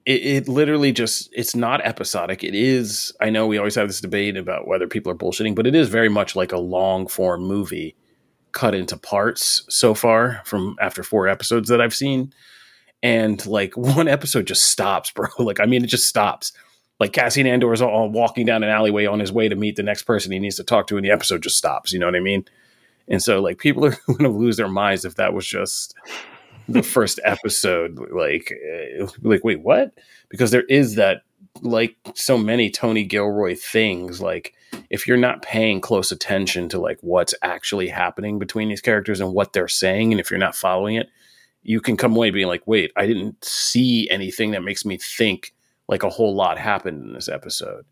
it, 0.04 0.22
it 0.22 0.48
literally 0.48 0.92
just 0.92 1.30
it's 1.32 1.56
not 1.56 1.80
episodic. 1.86 2.44
It 2.44 2.54
is. 2.54 3.10
I 3.22 3.30
know 3.30 3.46
we 3.46 3.56
always 3.56 3.76
have 3.76 3.88
this 3.88 4.02
debate 4.02 4.36
about 4.36 4.66
whether 4.66 4.86
people 4.86 5.10
are 5.10 5.16
bullshitting, 5.16 5.54
but 5.54 5.66
it 5.66 5.74
is 5.74 5.88
very 5.88 6.10
much 6.10 6.36
like 6.36 6.52
a 6.52 6.58
long 6.58 7.06
form 7.06 7.42
movie 7.42 7.96
cut 8.52 8.74
into 8.74 8.96
parts 8.96 9.64
so 9.68 9.94
far 9.94 10.42
from 10.44 10.76
after 10.80 11.02
four 11.02 11.28
episodes 11.28 11.68
that 11.68 11.80
I've 11.80 11.94
seen. 11.94 12.32
and 13.02 13.44
like 13.46 13.76
one 13.76 14.08
episode 14.08 14.46
just 14.46 14.64
stops, 14.70 15.10
bro. 15.10 15.28
Like 15.38 15.60
I 15.60 15.66
mean, 15.66 15.84
it 15.84 15.88
just 15.88 16.08
stops. 16.08 16.52
Like 17.00 17.12
Cassian 17.12 17.46
Andor 17.48 17.72
is 17.72 17.82
all 17.82 18.08
walking 18.10 18.46
down 18.46 18.62
an 18.62 18.70
alleyway 18.70 19.06
on 19.06 19.18
his 19.18 19.32
way 19.32 19.48
to 19.48 19.56
meet 19.56 19.74
the 19.76 19.82
next 19.82 20.04
person 20.04 20.30
he 20.30 20.38
needs 20.38 20.56
to 20.56 20.64
talk 20.64 20.86
to, 20.86 20.96
and 20.96 21.04
the 21.04 21.10
episode 21.10 21.42
just 21.42 21.56
stops. 21.58 21.92
You 21.92 21.98
know 21.98 22.06
what 22.06 22.14
I 22.14 22.20
mean? 22.20 22.44
And 23.08 23.20
so 23.22 23.40
like 23.40 23.58
people 23.58 23.84
are 23.86 23.96
going 24.06 24.18
to 24.20 24.28
lose 24.28 24.56
their 24.56 24.68
minds 24.68 25.04
if 25.04 25.16
that 25.16 25.34
was 25.34 25.46
just 25.46 25.94
the 26.68 26.82
first 26.82 27.18
episode. 27.24 27.98
Like, 28.12 28.52
uh, 29.00 29.08
like 29.22 29.42
wait, 29.42 29.62
what? 29.62 29.92
Because 30.28 30.52
there 30.52 30.62
is 30.62 30.94
that 30.94 31.22
like 31.60 31.96
so 32.14 32.38
many 32.38 32.70
Tony 32.70 33.04
Gilroy 33.04 33.54
things. 33.54 34.20
Like 34.20 34.54
if 34.90 35.06
you're 35.06 35.16
not 35.16 35.42
paying 35.42 35.80
close 35.80 36.10
attention 36.10 36.68
to 36.70 36.80
like 36.80 36.98
what's 37.02 37.34
actually 37.42 37.88
happening 37.88 38.38
between 38.38 38.68
these 38.68 38.80
characters 38.80 39.20
and 39.20 39.32
what 39.32 39.52
they're 39.52 39.68
saying, 39.68 40.12
and 40.12 40.20
if 40.20 40.30
you're 40.30 40.38
not 40.38 40.56
following 40.56 40.96
it, 40.96 41.08
you 41.62 41.80
can 41.80 41.96
come 41.96 42.16
away 42.16 42.30
being 42.30 42.48
like, 42.48 42.66
wait, 42.66 42.92
I 42.96 43.06
didn't 43.06 43.44
see 43.44 44.08
anything 44.10 44.52
that 44.52 44.64
makes 44.64 44.84
me 44.84 44.98
think 44.98 45.54
like 45.88 46.02
a 46.02 46.10
whole 46.10 46.34
lot 46.34 46.58
happened 46.58 47.04
in 47.04 47.12
this 47.12 47.28
episode. 47.28 47.84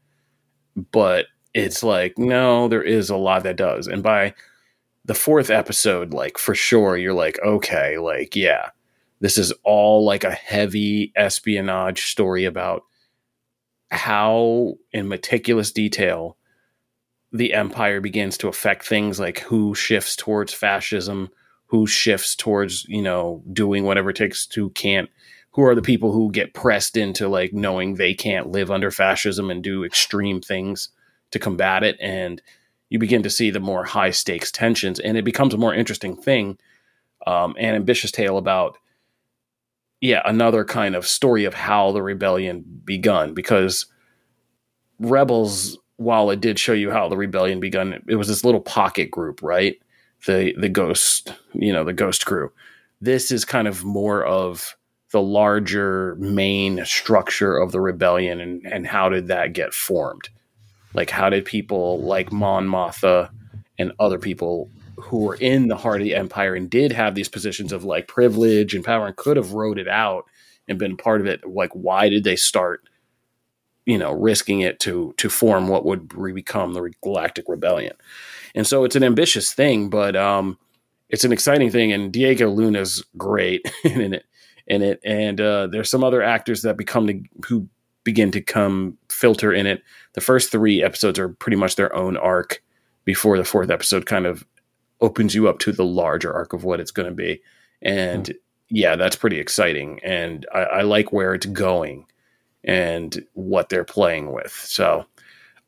But 0.93 1.27
it's 1.55 1.83
like, 1.83 2.19
no, 2.19 2.69
there 2.69 2.83
is 2.83 3.11
a 3.11 3.17
lot 3.17 3.43
that 3.43 3.57
does. 3.57 3.87
And 3.87 4.03
by 4.03 4.35
the 5.05 5.15
fourth 5.15 5.51
episode, 5.51 6.13
like 6.13 6.39
for 6.39 6.55
sure, 6.55 6.97
you're 6.97 7.15
like, 7.15 7.39
okay, 7.45 7.99
like, 7.99 8.35
yeah, 8.37 8.71
this 9.21 9.39
is 9.39 9.53
all 9.65 10.05
like 10.05 10.25
a 10.25 10.31
heavy 10.31 11.13
espionage 11.17 12.07
story 12.07 12.45
about 12.45 12.85
how, 13.91 14.75
in 14.93 15.09
meticulous 15.09 15.73
detail, 15.73 16.37
the 17.33 17.55
empire 17.55 18.01
begins 18.01 18.37
to 18.39 18.49
affect 18.49 18.87
things 18.87 19.21
like 19.21 19.41
who 19.41 19.75
shifts 19.75 20.17
towards 20.17 20.53
fascism, 20.53 21.31
who 21.67 21.87
shifts 21.87 22.35
towards, 22.35 22.85
you 22.89 23.03
know, 23.03 23.43
doing 23.53 23.85
whatever 23.85 24.11
it 24.11 24.17
takes 24.17 24.47
to 24.47 24.71
can't 24.71 25.09
who 25.53 25.63
are 25.63 25.75
the 25.75 25.83
people 25.83 26.13
who 26.13 26.31
get 26.31 26.55
pressed 26.55 26.97
into 26.97 27.29
like 27.29 27.53
knowing 27.53 27.95
they 27.95 28.15
can't 28.15 28.51
live 28.53 28.71
under 28.71 28.91
fascism 28.91 29.51
and 29.51 29.63
do 29.63 29.85
extreme 29.85 30.41
things 30.41 30.91
to 31.33 31.39
combat 31.39 31.83
it. 31.83 31.97
And 32.01 32.41
you 32.89 32.99
begin 32.99 33.23
to 33.25 33.31
see 33.31 33.51
the 33.51 33.61
more 33.61 33.85
high 33.85 34.11
stakes 34.11 34.53
tensions. 34.53 35.01
And 35.01 35.17
it 35.17 35.25
becomes 35.25 35.55
a 35.55 35.59
more 35.59 35.75
interesting 35.75 36.17
thing 36.17 36.59
um, 37.27 37.55
an 37.59 37.75
ambitious 37.75 38.11
tale 38.11 38.39
about 38.39 38.79
yeah 40.01 40.23
another 40.25 40.65
kind 40.65 40.95
of 40.95 41.07
story 41.07 41.45
of 41.45 41.55
how 41.55 41.93
the 41.93 42.03
rebellion 42.03 42.65
begun 42.85 43.35
because 43.35 43.87
rebels 44.99 45.79
while 45.97 46.31
it 46.31 46.41
did 46.41 46.59
show 46.59 46.73
you 46.73 46.91
how 46.91 47.09
the 47.09 47.17
rebellion 47.17 47.61
begun 47.61 48.03
it 48.09 48.17
was 48.17 48.29
this 48.29 48.45
little 48.45 48.61
pocket 48.61 49.11
group 49.11 49.43
right 49.43 49.81
the 50.27 50.55
the 50.59 50.69
ghost 50.69 51.35
you 51.55 51.73
know 51.73 51.85
the 51.85 51.93
ghost 51.93 52.27
crew 52.27 52.53
this 53.01 53.31
is 53.31 53.45
kind 53.45 53.67
of 53.67 53.85
more 53.85 54.25
of 54.25 54.77
the 55.11 55.21
larger 55.21 56.15
main 56.17 56.85
structure 56.85 57.57
of 57.57 57.73
the 57.73 57.81
rebellion 57.81 58.41
and, 58.41 58.65
and 58.67 58.87
how 58.87 59.09
did 59.09 59.27
that 59.27 59.53
get 59.53 59.75
formed? 59.75 60.29
Like, 60.95 61.11
how 61.11 61.31
did 61.31 61.45
people 61.45 62.01
like 62.01 62.33
Mon 62.33 62.67
Mothma 62.67 63.31
and 63.79 63.93
other 63.99 64.19
people 64.19 64.71
who 65.03 65.19
were 65.19 65.37
in 65.37 65.69
the 65.69 65.77
heart 65.77 66.01
of 66.01 66.05
the 66.05 66.15
empire 66.15 66.55
and 66.55 66.71
did 66.71 66.93
have 66.93 67.15
these 67.15 67.29
positions 67.29 67.73
of 67.73 67.85
like 67.85 68.09
privilege 68.09 68.75
and 68.75 68.85
power 68.85 69.07
and 69.07 69.17
could 69.17 69.37
have 69.37 69.53
wrote 69.53 69.79
it 69.79 69.89
out 69.89 70.25
and 70.69 70.79
been 70.79 70.97
part 70.97 71.21
of 71.21 71.27
it? 71.27 71.47
Like, 71.47 71.71
why 71.73 72.09
did 72.09 72.25
they 72.25 72.37
start, 72.37 72.83
you 73.87 73.99
know, 73.99 74.13
risking 74.13 74.61
it 74.61 74.79
to 74.81 75.15
to 75.19 75.29
form 75.29 75.69
what 75.69 75.85
would 75.85 76.09
become 76.35 76.73
the 76.73 76.93
Galactic 77.03 77.47
Rebellion? 77.49 77.95
And 78.55 78.67
so 78.67 78.85
it's 78.85 78.97
an 78.97 79.05
ambitious 79.05 79.53
thing, 79.53 79.91
but 79.91 80.17
um, 80.17 80.59
it's 81.09 81.25
an 81.25 81.33
exciting 81.33 81.71
thing. 81.71 81.93
And 81.93 82.13
Diego 82.13 82.51
Luna's 82.51 83.05
great 83.17 83.71
in 83.85 84.15
it 84.15 84.25
in 84.67 84.83
it, 84.83 85.01
and 85.05 85.41
uh, 85.41 85.67
there's 85.67 85.91
some 85.91 86.05
other 86.05 86.23
actors 86.23 86.63
that 86.63 86.77
become 86.77 87.09
to, 87.09 87.23
who 87.49 87.69
begin 88.05 88.31
to 88.31 88.41
come 88.41 88.97
filter 89.09 89.53
in 89.53 89.67
it. 89.67 89.83
The 90.15 90.21
first 90.21 90.53
three 90.53 90.83
episodes 90.83 91.19
are 91.19 91.29
pretty 91.29 91.57
much 91.57 91.77
their 91.77 91.95
own 91.95 92.17
arc 92.17 92.63
before 93.05 93.37
the 93.37 93.45
fourth 93.45 93.71
episode 93.71 94.07
kind 94.07 94.27
of 94.27 94.47
opens 95.01 95.35
you 95.35 95.49
up 95.49 95.59
to 95.61 95.73
the 95.73 95.85
larger 95.85 96.33
arc 96.33 96.53
of 96.53 96.65
what 96.65 96.81
it's 96.81 96.91
going 96.91 97.09
to 97.09 97.15
be. 97.15 97.43
And 97.83 98.27
mm. 98.27 98.35
yeah, 98.69 98.97
that's 98.97 99.17
pretty 99.17 99.39
exciting. 99.39 100.01
And 100.03 100.47
I, 100.55 100.59
I, 100.59 100.83
like 100.83 101.13
where 101.13 101.35
it's 101.35 101.47
going 101.47 102.07
and 102.65 103.25
what 103.35 103.69
they're 103.69 103.85
playing 103.85 104.33
with. 104.33 104.53
So 104.53 105.07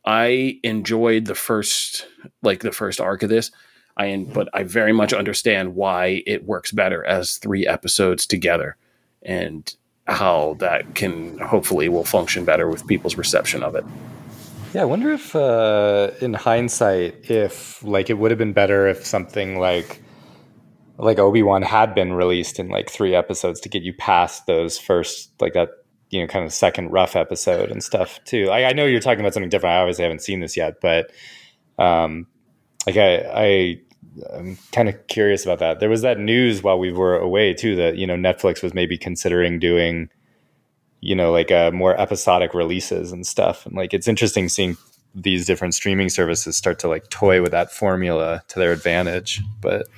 I 0.05 0.59
enjoyed 0.63 1.27
the 1.27 1.35
first, 1.35 2.07
like 2.43 2.61
the 2.61 2.73
first 2.73 3.01
arc 3.01 3.23
of 3.23 3.31
this. 3.31 3.51
I, 3.97 4.27
but 4.33 4.49
I 4.55 4.63
very 4.63 4.93
much 4.93 5.13
understand 5.13 5.75
why 5.75 6.23
it 6.27 6.45
works 6.45 6.73
better 6.73 7.05
as 7.05 7.37
three 7.37 7.67
episodes 7.67 8.27
together 8.27 8.77
and 9.23 9.75
how 10.07 10.57
that 10.59 10.95
can 10.95 11.39
hopefully 11.39 11.89
will 11.89 12.05
function 12.05 12.45
better 12.45 12.69
with 12.69 12.87
people's 12.87 13.17
reception 13.17 13.63
of 13.63 13.75
it. 13.75 13.85
Yeah, 14.73 14.83
I 14.83 14.85
wonder 14.87 15.13
if, 15.13 15.37
uh, 15.37 16.13
in 16.23 16.33
hindsight, 16.33 17.31
if 17.31 17.85
like 17.85 18.09
it 18.09 18.15
would 18.15 18.31
have 18.31 18.39
been 18.39 18.55
better 18.55 18.87
if 18.89 19.05
something 19.05 19.59
like 19.59 20.03
like 20.99 21.19
Obi 21.19 21.43
Wan 21.43 21.63
had 21.63 21.95
been 21.95 22.13
released 22.13 22.59
in 22.59 22.69
like 22.69 22.89
three 22.89 23.15
episodes 23.15 23.61
to 23.61 23.69
get 23.69 23.83
you 23.83 23.93
past 23.95 24.47
those 24.47 24.79
first 24.79 25.33
like 25.41 25.55
that 25.55 25.71
you 26.11 26.21
know 26.21 26.27
kind 26.27 26.45
of 26.45 26.53
second 26.53 26.91
rough 26.91 27.17
episode 27.17 27.71
and 27.71 27.83
stuff 27.83 28.19
too. 28.25 28.49
I, 28.51 28.67
I 28.67 28.73
know 28.73 28.87
you're 28.87 29.01
talking 29.01 29.21
about 29.21 29.35
something 29.35 29.51
different. 29.51 29.75
I 29.75 29.81
obviously 29.81 30.05
haven't 30.05 30.23
seen 30.23 30.41
this 30.41 30.57
yet, 30.57 30.81
but 30.81 31.11
um, 31.79 32.27
like 32.87 32.97
I 32.97 33.17
I 33.19 33.81
I'm 34.35 34.59
kind 34.73 34.89
of 34.89 35.07
curious 35.07 35.45
about 35.45 35.59
that. 35.59 35.81
There 35.81 35.91
was 35.91 36.03
that 36.03 36.19
news 36.19 36.63
while 36.63 36.79
we 36.79 36.93
were 36.93 37.17
away 37.17 37.53
too 37.53 37.77
that 37.77 37.97
you 37.97 38.07
know 38.07 38.17
Netflix 38.17 38.63
was 38.63 38.73
maybe 38.73 38.97
considering 38.97 39.59
doing, 39.59 40.09
you 41.03 41.15
know, 41.15 41.33
like 41.33 41.51
uh, 41.51 41.71
more 41.73 42.01
episodic 42.01 42.55
releases 42.55 43.13
and 43.13 43.27
stuff. 43.27 43.67
And 43.67 43.75
like 43.75 43.93
it's 43.93 44.09
interesting 44.09 44.49
seeing 44.49 44.79
these 45.15 45.45
different 45.45 45.75
streaming 45.75 46.09
services 46.09 46.57
start 46.57 46.79
to 46.79 46.89
like 46.89 47.11
toy 47.11 47.43
with 47.43 47.51
that 47.51 47.71
formula 47.71 48.43
to 48.49 48.59
their 48.59 48.73
advantage. 48.73 49.43
But 49.61 49.89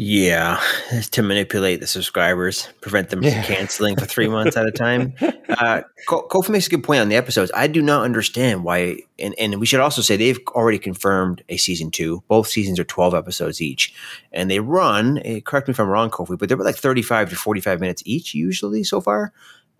yeah, 0.00 0.60
to 1.10 1.22
manipulate 1.22 1.80
the 1.80 1.86
subscribers, 1.88 2.68
prevent 2.80 3.10
them 3.10 3.20
yeah. 3.20 3.42
from 3.42 3.54
canceling 3.54 3.96
for 3.96 4.06
three 4.06 4.28
months 4.28 4.56
at 4.56 4.66
a 4.66 4.70
time. 4.70 5.14
Uh, 5.48 5.80
Kofi 6.06 6.50
makes 6.50 6.66
a 6.66 6.70
good 6.70 6.84
point 6.84 7.00
on 7.00 7.08
the 7.08 7.16
episodes. 7.16 7.50
I 7.54 7.68
do 7.68 7.80
not 7.80 8.04
understand 8.04 8.64
why, 8.64 8.98
and, 9.18 9.34
and 9.38 9.58
we 9.58 9.64
should 9.64 9.80
also 9.80 10.02
say 10.02 10.14
they've 10.14 10.38
already 10.48 10.78
confirmed 10.78 11.42
a 11.48 11.56
season 11.56 11.90
two. 11.90 12.22
Both 12.28 12.48
seasons 12.48 12.78
are 12.78 12.84
12 12.84 13.14
episodes 13.14 13.62
each, 13.62 13.94
and 14.30 14.50
they 14.50 14.60
run, 14.60 15.20
eh, 15.24 15.40
correct 15.40 15.66
me 15.66 15.72
if 15.72 15.80
I'm 15.80 15.88
wrong, 15.88 16.10
Kofi, 16.10 16.38
but 16.38 16.50
they're 16.50 16.58
like 16.58 16.76
35 16.76 17.30
to 17.30 17.36
45 17.36 17.80
minutes 17.80 18.02
each 18.04 18.34
usually 18.34 18.84
so 18.84 19.00
far. 19.00 19.32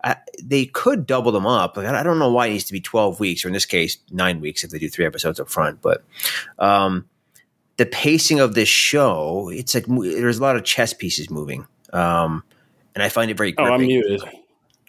Uh, 0.03 0.15
they 0.43 0.65
could 0.65 1.05
double 1.05 1.31
them 1.31 1.45
up. 1.45 1.77
Like, 1.77 1.85
I 1.85 2.01
don't 2.01 2.19
know 2.19 2.31
why 2.31 2.47
it 2.47 2.53
needs 2.53 2.63
to 2.65 2.73
be 2.73 2.81
12 2.81 3.19
weeks, 3.19 3.45
or 3.45 3.49
in 3.49 3.53
this 3.53 3.67
case, 3.67 3.99
nine 4.09 4.41
weeks 4.41 4.63
if 4.63 4.71
they 4.71 4.79
do 4.79 4.89
three 4.89 5.05
episodes 5.05 5.39
up 5.39 5.49
front, 5.49 5.83
but. 5.83 6.03
Um, 6.57 7.05
the 7.79 7.85
pacing 7.85 8.41
of 8.41 8.55
this 8.55 8.67
show, 8.67 9.49
it's 9.53 9.73
like 9.73 9.85
there's 9.87 10.37
a 10.37 10.41
lot 10.41 10.57
of 10.57 10.65
chess 10.65 10.93
pieces 10.93 11.29
moving, 11.29 11.65
um, 11.93 12.43
and 12.93 13.01
I 13.01 13.07
find 13.07 13.31
it 13.31 13.37
very. 13.37 13.53
Gripping. 13.53 13.71
Oh, 13.71 13.75
I'm 13.75 13.81
muted. 13.81 14.21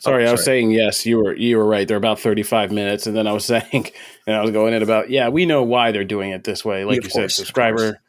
Sorry, 0.01 0.27
oh, 0.27 0.31
I 0.31 0.33
was 0.33 0.45
saying 0.45 0.73
yes. 0.73 1.07
You 1.07 1.19
were 1.19 1.37
you 1.37 1.57
were 1.57 1.65
right. 1.65 1.87
They're 1.87 1.97
about 1.97 2.19
35 2.19 2.73
minutes, 2.73 3.07
and 3.07 3.17
then 3.17 3.29
I 3.29 3.33
was 3.33 3.45
saying, 3.47 3.93
and 4.27 4.35
I 4.35 4.43
was 4.43 4.51
going 4.51 4.75
in 4.75 4.83
about 4.83 5.09
yeah. 5.09 5.29
We 5.29 5.47
know 5.47 5.63
why 5.63 5.93
they're 5.93 6.03
doing 6.03 6.33
it 6.33 6.43
this 6.43 6.65
way. 6.65 6.85
Like 6.85 6.97
yeah, 6.97 7.05
you 7.05 7.11
course, 7.11 7.15
said, 7.15 7.31
subscriber. 7.31 8.01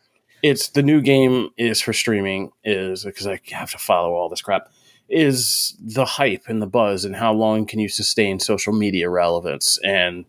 It's 0.42 0.70
the 0.70 0.82
new 0.82 1.00
game 1.00 1.50
is 1.58 1.80
for 1.80 1.94
streaming 1.94 2.52
is 2.64 3.04
because 3.04 3.28
I 3.28 3.40
have 3.52 3.70
to 3.72 3.78
follow 3.78 4.16
all 4.16 4.30
this 4.30 4.42
crap. 4.42 4.68
Is 5.10 5.78
the 5.80 6.06
hype 6.06 6.46
and 6.48 6.60
the 6.60 6.68
buzz 6.68 7.06
and 7.06 7.16
how 7.16 7.34
long 7.34 7.68
can 7.68 7.78
you 7.78 7.90
sustain 7.90 8.40
social 8.40 8.74
media 8.74 9.10
relevance 9.10 9.78
and 9.84 10.26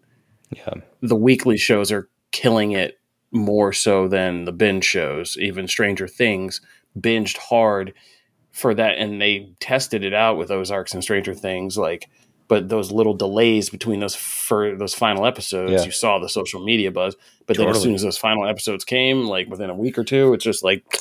yeah. 0.51 0.75
the 1.01 1.17
weekly 1.17 1.57
shows 1.57 1.91
are 1.91 2.11
killing 2.33 2.73
it 2.73 2.99
more 3.33 3.73
so 3.73 4.07
than 4.07 4.45
the 4.45 4.53
binge 4.53 4.85
shows. 4.85 5.37
Even 5.39 5.67
Stranger 5.67 6.07
Things 6.07 6.61
binged 6.99 7.39
hard 7.39 7.95
for 8.53 8.75
that, 8.75 8.99
and 8.99 9.21
they 9.21 9.51
tested 9.59 10.05
it 10.05 10.13
out 10.13 10.37
with 10.37 10.51
Ozarks 10.51 10.93
and 10.93 11.03
Stranger 11.03 11.35
Things. 11.35 11.77
Like, 11.79 12.09
but 12.49 12.69
those 12.69 12.93
little 12.93 13.15
delays 13.15 13.71
between 13.71 14.01
those 14.01 14.15
for 14.15 14.77
those 14.77 14.95
final 14.95 15.25
episodes, 15.27 15.73
yeah. 15.73 15.85
you 15.85 15.91
saw 15.91 16.19
the 16.19 16.29
social 16.29 16.63
media 16.63 16.91
buzz. 16.91 17.17
But 17.47 17.55
totally. 17.55 17.67
then 17.67 17.77
as 17.77 17.83
soon 17.83 17.95
as 17.95 18.03
those 18.03 18.19
final 18.19 18.47
episodes 18.47 18.85
came, 18.85 19.25
like 19.27 19.49
within 19.49 19.71
a 19.71 19.75
week 19.75 19.97
or 19.99 20.05
two, 20.05 20.35
it's 20.35 20.45
just 20.45 20.63
like 20.63 21.01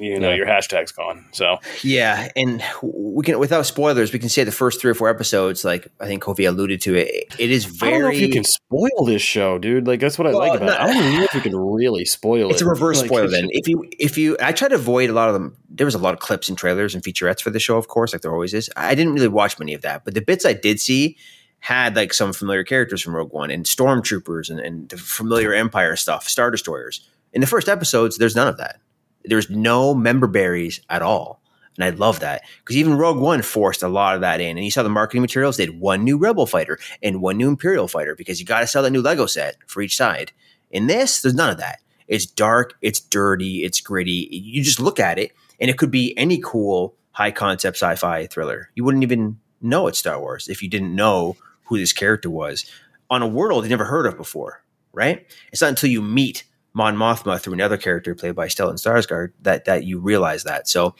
you 0.00 0.18
know 0.18 0.30
yeah. 0.30 0.36
your 0.36 0.46
hashtag's 0.46 0.92
gone. 0.92 1.26
So 1.32 1.58
yeah, 1.82 2.28
and 2.34 2.62
we 2.82 3.22
can 3.22 3.38
without 3.38 3.66
spoilers, 3.66 4.12
we 4.12 4.18
can 4.18 4.30
say 4.30 4.44
the 4.44 4.52
first 4.52 4.80
three 4.80 4.90
or 4.90 4.94
four 4.94 5.08
episodes. 5.08 5.64
Like 5.64 5.88
I 6.00 6.06
think 6.06 6.22
Kofi 6.22 6.48
alluded 6.48 6.80
to 6.82 6.94
it, 6.96 7.34
it 7.38 7.50
is 7.50 7.66
very. 7.66 7.92
I 7.92 7.94
don't 7.94 8.02
know 8.02 8.16
if 8.16 8.20
you 8.20 8.30
can 8.30 8.44
spoil 8.44 9.04
this 9.04 9.22
show, 9.22 9.58
dude. 9.58 9.86
Like 9.86 10.00
that's 10.00 10.18
what 10.18 10.26
I 10.26 10.30
well, 10.30 10.40
like 10.40 10.60
about 10.60 10.66
no, 10.66 10.72
it. 10.72 10.80
I 10.80 10.86
don't 10.86 11.12
know 11.12 11.22
if 11.24 11.34
you 11.34 11.40
can 11.42 11.54
really 11.56 12.06
spoil 12.06 12.50
it's 12.50 12.52
it. 12.52 12.54
It's 12.54 12.62
a 12.62 12.68
reverse 12.68 13.00
like, 13.00 13.08
spoiler. 13.08 13.28
Then 13.28 13.48
if 13.50 13.68
you 13.68 13.84
if 13.98 14.16
you, 14.16 14.36
I 14.40 14.52
try 14.52 14.68
to 14.68 14.74
avoid 14.74 15.10
a 15.10 15.12
lot 15.12 15.28
of 15.28 15.34
them. 15.34 15.56
There 15.68 15.84
was 15.84 15.94
a 15.94 15.98
lot 15.98 16.14
of 16.14 16.20
clips 16.20 16.48
and 16.48 16.56
trailers 16.56 16.94
and 16.94 17.04
featurettes 17.04 17.42
for 17.42 17.50
the 17.50 17.60
show, 17.60 17.76
of 17.76 17.88
course, 17.88 18.12
like 18.12 18.22
there 18.22 18.32
always 18.32 18.54
is. 18.54 18.70
I 18.76 18.94
didn't 18.94 19.12
really 19.12 19.28
watch 19.28 19.58
many 19.58 19.74
of 19.74 19.82
that, 19.82 20.04
but 20.04 20.14
the 20.14 20.22
bits 20.22 20.46
I 20.46 20.54
did 20.54 20.80
see 20.80 21.16
had 21.60 21.94
like 21.94 22.14
some 22.14 22.32
familiar 22.32 22.64
characters 22.64 23.02
from 23.02 23.14
Rogue 23.14 23.32
One 23.32 23.50
and 23.50 23.66
stormtroopers 23.66 24.48
and, 24.48 24.58
and 24.60 24.88
the 24.88 24.96
familiar 24.96 25.52
Empire 25.52 25.94
stuff, 25.94 26.26
Star 26.26 26.50
Destroyers. 26.50 27.06
In 27.32 27.40
the 27.40 27.46
first 27.46 27.68
episodes, 27.68 28.16
there's 28.16 28.34
none 28.34 28.48
of 28.48 28.56
that. 28.56 28.80
There's 29.24 29.50
no 29.50 29.94
member 29.94 30.26
berries 30.26 30.80
at 30.88 31.02
all. 31.02 31.40
And 31.76 31.84
I 31.84 31.90
love 31.90 32.20
that 32.20 32.42
because 32.58 32.76
even 32.76 32.98
Rogue 32.98 33.18
One 33.18 33.42
forced 33.42 33.82
a 33.82 33.88
lot 33.88 34.14
of 34.14 34.20
that 34.20 34.40
in. 34.40 34.56
And 34.56 34.64
you 34.64 34.70
saw 34.70 34.82
the 34.82 34.88
marketing 34.88 35.22
materials, 35.22 35.56
they 35.56 35.64
had 35.64 35.80
one 35.80 36.04
new 36.04 36.18
Rebel 36.18 36.46
fighter 36.46 36.78
and 37.02 37.22
one 37.22 37.36
new 37.36 37.48
Imperial 37.48 37.88
fighter 37.88 38.14
because 38.14 38.40
you 38.40 38.46
got 38.46 38.60
to 38.60 38.66
sell 38.66 38.82
that 38.82 38.90
new 38.90 39.02
Lego 39.02 39.26
set 39.26 39.56
for 39.66 39.80
each 39.80 39.96
side. 39.96 40.32
In 40.70 40.88
this, 40.88 41.22
there's 41.22 41.34
none 41.34 41.50
of 41.50 41.58
that. 41.58 41.80
It's 42.06 42.26
dark, 42.26 42.74
it's 42.82 43.00
dirty, 43.00 43.64
it's 43.64 43.80
gritty. 43.80 44.28
You 44.30 44.62
just 44.62 44.80
look 44.80 44.98
at 44.98 45.18
it, 45.18 45.32
and 45.60 45.70
it 45.70 45.78
could 45.78 45.90
be 45.90 46.16
any 46.18 46.40
cool 46.42 46.96
high 47.12 47.30
concept 47.30 47.76
sci 47.76 47.94
fi 47.96 48.26
thriller. 48.26 48.70
You 48.74 48.84
wouldn't 48.84 49.04
even 49.04 49.38
know 49.60 49.86
it's 49.86 49.98
Star 49.98 50.20
Wars 50.20 50.48
if 50.48 50.62
you 50.62 50.68
didn't 50.68 50.94
know 50.94 51.36
who 51.64 51.78
this 51.78 51.92
character 51.92 52.28
was 52.28 52.70
on 53.10 53.22
a 53.22 53.26
world 53.26 53.64
you 53.64 53.70
never 53.70 53.84
heard 53.84 54.06
of 54.06 54.16
before, 54.16 54.62
right? 54.92 55.26
It's 55.52 55.60
not 55.60 55.70
until 55.70 55.90
you 55.90 56.00
meet 56.02 56.44
Mon 56.72 56.96
Mothma 56.96 57.40
through 57.40 57.54
another 57.54 57.76
character 57.76 58.14
played 58.14 58.34
by 58.34 58.46
Stellan 58.46 58.74
Skarsgård 58.74 59.32
that 59.42 59.64
that 59.64 59.84
you 59.84 59.98
realize 59.98 60.44
that. 60.44 60.68
So 60.68 60.94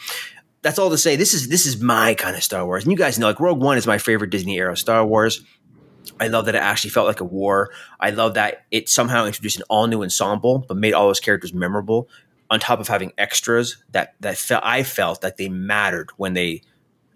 that's 0.62 0.78
all 0.78 0.90
to 0.90 0.98
say. 0.98 1.16
This 1.16 1.34
is 1.34 1.48
this 1.48 1.66
is 1.66 1.80
my 1.80 2.14
kind 2.14 2.36
of 2.36 2.42
Star 2.42 2.64
Wars, 2.64 2.84
and 2.84 2.92
you 2.92 2.98
guys 2.98 3.18
know 3.18 3.28
like 3.28 3.40
Rogue 3.40 3.62
One 3.62 3.78
is 3.78 3.86
my 3.86 3.98
favorite 3.98 4.30
Disney 4.30 4.58
era 4.58 4.76
Star 4.76 5.04
Wars. 5.04 5.42
I 6.18 6.28
love 6.28 6.46
that 6.46 6.54
it 6.54 6.62
actually 6.62 6.90
felt 6.90 7.06
like 7.06 7.20
a 7.20 7.24
war. 7.24 7.70
I 7.98 8.10
love 8.10 8.34
that 8.34 8.66
it 8.70 8.88
somehow 8.88 9.26
introduced 9.26 9.56
an 9.56 9.62
all 9.68 9.86
new 9.86 10.02
ensemble, 10.02 10.64
but 10.66 10.76
made 10.76 10.92
all 10.92 11.06
those 11.06 11.20
characters 11.20 11.54
memorable. 11.54 12.08
On 12.50 12.58
top 12.58 12.80
of 12.80 12.88
having 12.88 13.12
extras 13.16 13.76
that 13.92 14.14
that 14.20 14.36
felt 14.36 14.64
I 14.64 14.82
felt 14.82 15.20
that 15.20 15.36
they 15.36 15.48
mattered 15.48 16.10
when 16.16 16.34
they 16.34 16.62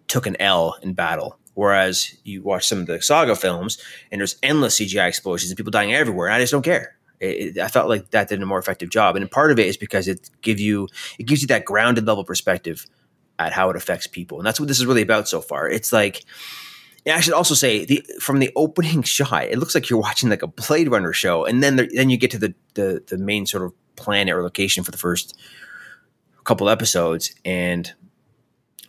took 0.06 0.26
an 0.26 0.37
L 0.40 0.76
in 0.80 0.94
battle. 0.94 1.38
Whereas 1.54 2.14
you 2.25 2.42
watch 2.42 2.66
some 2.66 2.80
of 2.80 2.87
the 2.87 3.02
saga 3.02 3.34
films 3.34 3.82
and 4.11 4.20
there's 4.20 4.37
endless 4.42 4.78
CGI 4.78 5.08
explosions 5.08 5.50
and 5.50 5.56
people 5.56 5.70
dying 5.73 5.92
everywhere, 5.92 6.28
and 6.28 6.34
I 6.34 6.40
just 6.40 6.52
don't 6.52 6.62
care. 6.62 6.96
It, 7.21 7.59
I 7.59 7.68
felt 7.68 7.88
like 7.88 8.11
that 8.11 8.28
did 8.28 8.42
a 8.42 8.47
more 8.47 8.59
effective 8.59 8.90
job, 8.90 9.16
and 9.16 9.30
part 9.30 9.50
of 9.50 9.59
it 9.59 9.66
is 9.66 9.76
because 9.76 10.09
it 10.09 10.30
gives 10.42 10.61
you 10.61 10.88
it 11.18 11.25
gives 11.25 11.42
you 11.42 11.49
that 11.49 11.64
grounded 11.64 12.06
level 12.06 12.25
perspective 12.25 12.87
at 13.38 13.52
how 13.52 13.71
it 13.71 13.76
affects 13.76 14.06
people, 14.06 14.38
and 14.38 14.47
that's 14.47 14.61
what 14.61 14.68
this 14.68 14.78
is 14.78 14.87
really 14.87 15.02
about 15.02 15.28
so 15.28 15.40
far. 15.40 15.68
It's 15.68 15.92
like 15.92 16.25
I 17.06 17.21
should 17.21 17.35
also 17.35 17.54
say 17.54 17.85
the 17.85 18.04
from 18.21 18.38
the 18.38 18.50
opening 18.56 19.02
shot, 19.04 19.44
it 19.44 19.59
looks 19.59 19.75
like 19.75 19.90
you're 19.90 20.00
watching 20.00 20.28
like 20.28 20.42
a 20.42 20.47
Blade 20.49 20.90
Runner 20.90 21.12
show, 21.12 21.44
and 21.44 21.62
then 21.62 21.76
there, 21.76 21.88
then 21.92 22.11
you 22.11 22.16
get 22.16 22.30
to 22.33 22.38
the, 22.38 22.54
the 22.75 23.02
the 23.06 23.18
main 23.18 23.47
sort 23.47 23.64
of 23.64 23.73
planet 23.97 24.35
or 24.35 24.42
location 24.42 24.85
for 24.85 24.90
the 24.90 24.99
first 24.99 25.37
couple 26.44 26.68
episodes, 26.68 27.35
and 27.44 27.92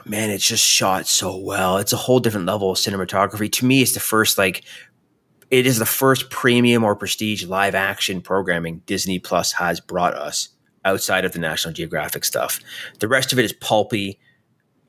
man, 0.06 0.30
it's 0.30 0.48
just 0.48 0.64
shot 0.64 1.08
so 1.08 1.36
well. 1.36 1.78
It's 1.78 1.94
a 1.94 1.98
whole 1.98 2.20
different 2.20 2.46
level 2.46 2.72
of 2.72 2.78
cinematography. 2.78 3.52
To 3.54 3.66
me, 3.66 3.82
it's 3.82 3.94
the 3.94 4.00
first 4.00 4.38
like 4.38 4.64
it 5.52 5.66
is 5.66 5.78
the 5.78 5.86
first 5.86 6.30
premium 6.30 6.84
or 6.84 6.96
prestige 6.96 7.46
live 7.46 7.76
action 7.76 8.22
programming 8.22 8.82
Disney 8.86 9.20
Plus 9.20 9.54
has 9.54 9.80
brought 9.80 10.14
us 10.14 10.50
outside 10.84 11.26
of 11.26 11.34
the 11.34 11.40
National 11.40 11.74
Geographic 11.74 12.26
stuff. 12.26 12.60
The 13.00 13.08
rest 13.08 13.34
of 13.34 13.40
it 13.40 13.46
is 13.46 13.54
pulpy 13.54 14.20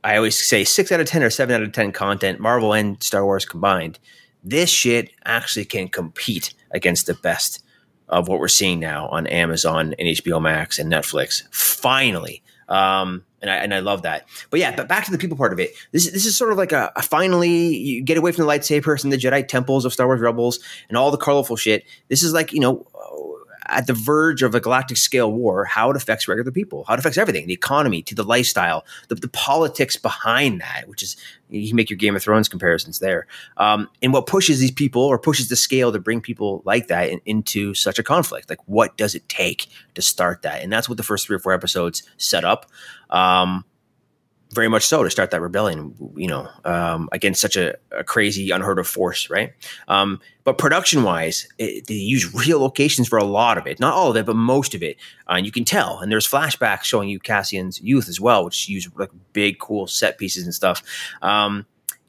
I 0.07 0.17
always 0.17 0.39
say 0.39 0.63
six 0.63 0.93
out 0.93 1.01
of 1.01 1.09
10 1.09 1.25
or 1.25 1.31
seven 1.31 1.57
out 1.57 1.63
of 1.63 1.73
10 1.73 1.91
content, 1.91 2.39
Marvel 2.39 2.73
and 2.73 3.03
Star 3.03 3.25
Wars 3.25 3.45
combined. 3.45 3.99
This 4.45 4.71
shit 4.71 5.11
actually 5.25 5.65
can 5.65 5.89
compete 5.89 6.55
against 6.71 7.07
the 7.07 7.15
best 7.15 7.65
of 8.09 8.29
what 8.29 8.39
we're 8.39 8.47
seeing 8.47 8.79
now 8.79 9.09
on 9.09 9.27
Amazon 9.27 9.97
and 9.99 10.09
HBO 10.09 10.40
Max 10.40 10.79
and 10.79 10.92
Netflix. 10.92 11.42
Finally. 11.53 12.40
Um, 12.68 13.24
and 13.42 13.50
I, 13.50 13.57
and 13.57 13.74
I 13.74 13.81
love 13.81 14.02
that. 14.02 14.26
But 14.50 14.61
yeah, 14.61 14.74
but 14.74 14.88
back 14.88 15.05
to 15.05 15.11
the 15.11 15.18
people 15.18 15.37
part 15.37 15.52
of 15.52 15.61
it. 15.61 15.70
This, 15.92 16.11
this 16.11 16.26
is 16.26 16.37
sort 16.37 16.52
of 16.52 16.59
like 16.59 16.72
a, 16.72 16.92
a 16.96 17.02
finally 17.02 17.76
you 17.76 18.02
get 18.02 18.16
away 18.16 18.33
from 18.33 18.46
the 18.46 18.50
lightsabers 18.50 19.05
and 19.05 19.12
the 19.12 19.18
Jedi 19.18 19.46
temples 19.46 19.85
of 19.85 19.92
Star 19.92 20.07
Wars 20.07 20.20
Rebels 20.20 20.59
and 20.88 20.96
all 20.96 21.11
the 21.11 21.16
colorful 21.16 21.57
shit. 21.57 21.85
This 22.09 22.22
is 22.22 22.33
like, 22.33 22.52
you 22.52 22.61
know, 22.61 22.87
at 23.68 23.87
the 23.87 23.92
verge 23.92 24.42
of 24.42 24.55
a 24.55 24.61
galactic 24.61 24.96
scale 24.96 25.33
war, 25.33 25.64
how 25.64 25.90
it 25.90 25.96
affects 25.96 26.29
regular 26.29 26.50
people, 26.50 26.85
how 26.85 26.94
it 26.94 27.00
affects 27.00 27.18
everything, 27.18 27.46
the 27.46 27.52
economy 27.52 28.02
to 28.02 28.14
the 28.14 28.22
lifestyle, 28.22 28.85
the, 29.09 29.14
the 29.14 29.29
politics 29.29 29.96
behind 29.96 30.61
that, 30.61 30.88
which 30.88 31.02
is 31.02 31.16
you 31.48 31.68
can 31.68 31.76
make 31.76 31.90
your 31.90 31.96
Game 31.96 32.16
of 32.16 32.22
Thrones 32.22 32.48
comparisons 32.48 32.98
there. 32.98 33.26
Um, 33.57 33.88
and 34.02 34.12
what 34.12 34.26
pushes 34.26 34.59
these 34.59 34.72
people 34.72 35.02
or 35.02 35.18
pushes 35.18 35.48
the 35.48 35.57
scale 35.57 35.92
to 35.92 35.98
bring 35.98 36.20
people 36.20 36.62
like 36.64 36.88
that 36.88 37.09
in, 37.09 37.20
into 37.24 37.74
such 37.74 37.98
a 37.98 38.02
conflict? 38.02 38.50
Like, 38.50 38.61
what 38.66 38.96
does 38.96 39.14
it 39.14 39.29
take 39.29 39.68
to 39.94 40.02
start 40.02 40.42
that? 40.42 40.62
And 40.62 40.72
that's 40.72 40.88
what 40.88 40.96
the 40.96 41.05
first 41.05 41.26
three 41.26 41.37
or 41.37 41.40
four 41.40 41.52
episodes 41.52 42.02
set 42.16 42.44
up. 42.44 42.66
Um, 43.11 43.64
very 44.52 44.68
much 44.68 44.87
so 44.87 45.02
to 45.02 45.11
start 45.11 45.30
that 45.32 45.40
rebellion, 45.40 45.94
you 46.16 46.28
know, 46.28 46.48
um, 46.64 47.09
against 47.12 47.40
such 47.40 47.56
a, 47.56 47.74
a, 47.90 48.04
crazy, 48.04 48.50
unheard 48.50 48.78
of 48.78 48.87
force, 48.87 49.28
right? 49.28 49.52
Um, 49.88 50.20
but 50.44 50.56
production 50.56 51.02
wise, 51.02 51.48
they 51.59 51.82
use 51.88 52.32
real 52.35 52.61
locations 52.61 53.09
for 53.09 53.18
a 53.18 53.24
lot 53.24 53.59
of 53.59 53.66
it, 53.66 53.80
not 53.80 53.94
all 53.94 54.11
of 54.11 54.16
it, 54.16 54.24
but 54.24 54.37
most 54.37 54.74
of 54.74 54.82
it. 54.82 54.96
Uh, 55.28 55.35
and 55.35 55.46
you 55.46 55.52
can 55.52 55.64
tell. 55.64 55.98
And 55.98 56.12
there's 56.12 56.28
flashbacks 56.28 56.85
showing 56.85 57.09
you 57.09 57.18
Cassian's 57.18 57.80
youth 57.80 58.09
as 58.09 58.20
well, 58.20 58.44
which 58.44 58.68
use 58.68 58.88
like 58.96 59.11
big, 59.32 59.59
cool 59.59 59.87
set 59.87 60.16
pieces 60.16 60.44
and 60.44 60.54
stuff. 60.54 60.82
Um, 61.22 61.66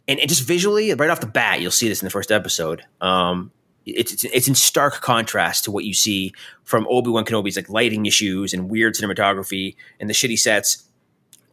and, 0.08 0.20
and, 0.20 0.30
just 0.30 0.44
visually, 0.44 0.94
right 0.94 1.10
off 1.10 1.20
the 1.20 1.28
bat, 1.28 1.60
you'll 1.60 1.72
see 1.72 1.90
this 1.90 2.02
in 2.02 2.06
the 2.06 2.12
first 2.12 2.32
episode. 2.32 2.84
Um, 3.02 3.52
it's, 3.86 4.14
it's, 4.14 4.24
it's 4.26 4.48
in 4.48 4.56
stark 4.56 5.02
contrast 5.02 5.64
to 5.64 5.72
what 5.72 5.86
you 5.86 5.94
see 5.94 6.34
from 6.64 6.86
Obi 6.90 7.10
Wan 7.10 7.26
Kenobi's 7.26 7.56
like 7.56 7.70
lighting 7.70 8.06
issues 8.06 8.54
and 8.54 8.70
weird 8.70 8.94
cinematography 8.94 9.76
and 10.00 10.10
the 10.10 10.14
shitty 10.14 10.38
sets 10.38 10.87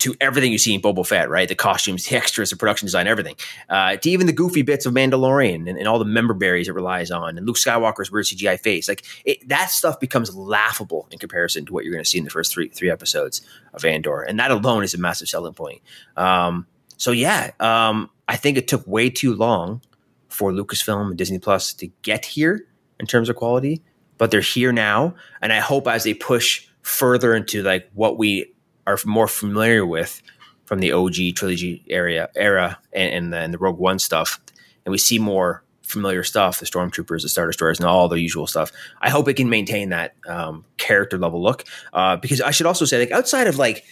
to 0.04 0.14
everything 0.20 0.52
you 0.52 0.58
see 0.58 0.74
in 0.74 0.82
Boba 0.82 1.06
Fett, 1.06 1.30
right? 1.30 1.48
The 1.48 1.54
costumes, 1.54 2.06
the 2.06 2.14
extras, 2.14 2.50
the 2.50 2.56
production 2.56 2.84
design, 2.84 3.06
everything. 3.06 3.36
Uh, 3.70 3.96
to 3.96 4.10
even 4.10 4.26
the 4.26 4.34
goofy 4.34 4.60
bits 4.60 4.84
of 4.84 4.92
Mandalorian 4.92 5.66
and, 5.66 5.78
and, 5.78 5.88
all 5.88 5.98
the 5.98 6.04
member 6.04 6.34
berries 6.34 6.68
it 6.68 6.74
relies 6.74 7.10
on, 7.10 7.38
and 7.38 7.46
Luke 7.46 7.56
Skywalker's 7.56 8.12
weird 8.12 8.26
CGI 8.26 8.60
face. 8.60 8.86
Like 8.86 9.02
it, 9.24 9.48
that 9.48 9.70
stuff 9.70 9.98
becomes 9.98 10.36
laughable 10.36 11.08
in 11.10 11.18
comparison 11.18 11.64
to 11.64 11.72
what 11.72 11.84
you're 11.84 11.92
going 11.92 12.04
to 12.04 12.08
see 12.08 12.18
in 12.18 12.24
the 12.24 12.30
first 12.30 12.52
three 12.52 12.68
three 12.68 12.90
episodes 12.90 13.40
of 13.72 13.82
Andor, 13.86 14.20
and 14.20 14.38
that 14.38 14.50
alone 14.50 14.84
is 14.84 14.92
a 14.92 14.98
massive 14.98 15.28
selling 15.28 15.54
point. 15.54 15.80
Um, 16.18 16.66
so 16.98 17.10
yeah, 17.10 17.52
um, 17.58 18.10
I 18.28 18.36
think 18.36 18.58
it 18.58 18.68
took 18.68 18.86
way 18.86 19.08
too 19.08 19.34
long 19.34 19.80
for 20.28 20.52
Lucasfilm 20.52 21.08
and 21.08 21.16
Disney 21.16 21.38
Plus 21.38 21.72
to 21.74 21.86
get 22.02 22.26
here 22.26 22.66
in 23.00 23.06
terms 23.06 23.30
of 23.30 23.36
quality, 23.36 23.82
but 24.18 24.30
they're 24.30 24.42
here 24.42 24.70
now, 24.70 25.14
and 25.40 25.50
I 25.50 25.60
hope 25.60 25.88
as 25.88 26.04
they 26.04 26.12
push 26.12 26.68
further 26.82 27.34
into 27.34 27.62
like 27.62 27.88
what 27.94 28.18
we 28.18 28.53
are 28.86 28.98
more 29.04 29.28
familiar 29.28 29.86
with 29.86 30.22
from 30.64 30.80
the 30.80 30.92
OG 30.92 31.36
trilogy 31.36 31.84
area 31.88 32.28
era 32.34 32.78
and, 32.92 33.32
and 33.32 33.32
the, 33.32 33.56
the 33.56 33.58
Rogue 33.58 33.78
One 33.78 33.98
stuff, 33.98 34.40
and 34.84 34.92
we 34.92 34.98
see 34.98 35.18
more 35.18 35.62
familiar 35.82 36.24
stuff, 36.24 36.60
the 36.60 36.66
stormtroopers, 36.66 37.22
the 37.22 37.28
star 37.28 37.46
destroyers, 37.46 37.78
and 37.78 37.86
all 37.86 38.08
the 38.08 38.20
usual 38.20 38.46
stuff. 38.46 38.72
I 39.00 39.10
hope 39.10 39.28
it 39.28 39.34
can 39.34 39.48
maintain 39.48 39.90
that 39.90 40.14
um, 40.26 40.64
character 40.78 41.18
level 41.18 41.42
look. 41.42 41.64
Uh, 41.92 42.16
because 42.16 42.40
I 42.40 42.50
should 42.50 42.66
also 42.66 42.84
say, 42.84 42.98
like 42.98 43.10
outside 43.10 43.46
of 43.46 43.58
like 43.58 43.84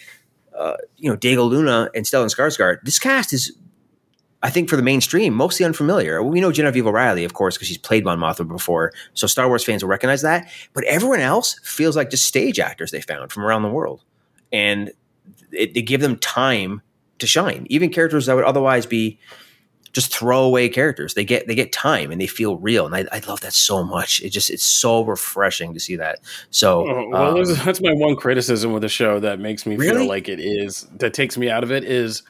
uh, 0.57 0.75
you 0.97 1.09
know 1.09 1.15
Diego 1.15 1.43
Luna 1.43 1.89
and 1.95 2.05
Stellan 2.05 2.33
Skarsgård, 2.33 2.81
this 2.83 2.99
cast 2.99 3.33
is. 3.33 3.55
I 4.41 4.49
think 4.49 4.67
for 4.69 4.75
the 4.75 4.83
mainstream, 4.83 5.33
mostly 5.33 5.65
unfamiliar. 5.65 6.21
We 6.21 6.41
know 6.41 6.51
Genevieve 6.51 6.85
O'Reilly, 6.85 7.23
of 7.23 7.33
course, 7.33 7.55
because 7.55 7.69
she's 7.69 7.77
played 7.77 8.03
Mon 8.03 8.19
Mothma 8.19 8.45
before, 8.45 8.91
so 9.13 9.25
Star 9.25 9.47
Wars 9.47 9.63
fans 9.63 9.81
will 9.81 9.89
recognize 9.89 10.21
that. 10.23 10.51
But 10.73 10.83
everyone 10.83 11.21
else 11.21 11.57
feels 11.63 11.95
like 11.95 12.09
just 12.09 12.25
stage 12.25 12.59
actors 12.59 12.91
they 12.91 12.99
found 12.99 13.31
from 13.31 13.45
around 13.45 13.61
the 13.61 13.69
world 13.69 14.03
and 14.53 14.91
it, 15.51 15.73
they 15.73 15.81
give 15.81 15.99
them 15.99 16.17
time 16.17 16.81
to 17.19 17.27
shine. 17.27 17.67
Even 17.69 17.89
characters 17.89 18.27
that 18.27 18.35
would 18.35 18.45
otherwise 18.45 18.85
be 18.85 19.19
just 19.91 20.11
throwaway 20.11 20.69
characters, 20.69 21.13
they 21.13 21.25
get 21.25 21.47
they 21.47 21.55
get 21.55 21.71
time 21.71 22.11
and 22.11 22.19
they 22.19 22.27
feel 22.27 22.57
real, 22.57 22.85
and 22.85 22.95
I, 22.95 23.05
I 23.11 23.21
love 23.27 23.41
that 23.41 23.53
so 23.53 23.83
much. 23.83 24.21
It 24.21 24.29
just 24.29 24.49
it's 24.49 24.63
so 24.63 25.03
refreshing 25.03 25.73
to 25.73 25.79
see 25.79 25.97
that. 25.97 26.19
So, 26.49 26.89
oh, 26.89 27.09
well, 27.09 27.37
um, 27.37 27.55
that's 27.65 27.81
my 27.81 27.93
one 27.93 28.15
criticism 28.15 28.73
with 28.73 28.81
the 28.81 28.89
show 28.89 29.19
that 29.19 29.39
makes 29.39 29.65
me 29.65 29.75
really? 29.75 29.97
feel 29.97 30.07
like 30.07 30.29
it 30.29 30.39
is 30.39 30.87
that 30.97 31.13
takes 31.13 31.37
me 31.37 31.49
out 31.49 31.63
of 31.63 31.71
it 31.71 31.83
is 31.83 32.23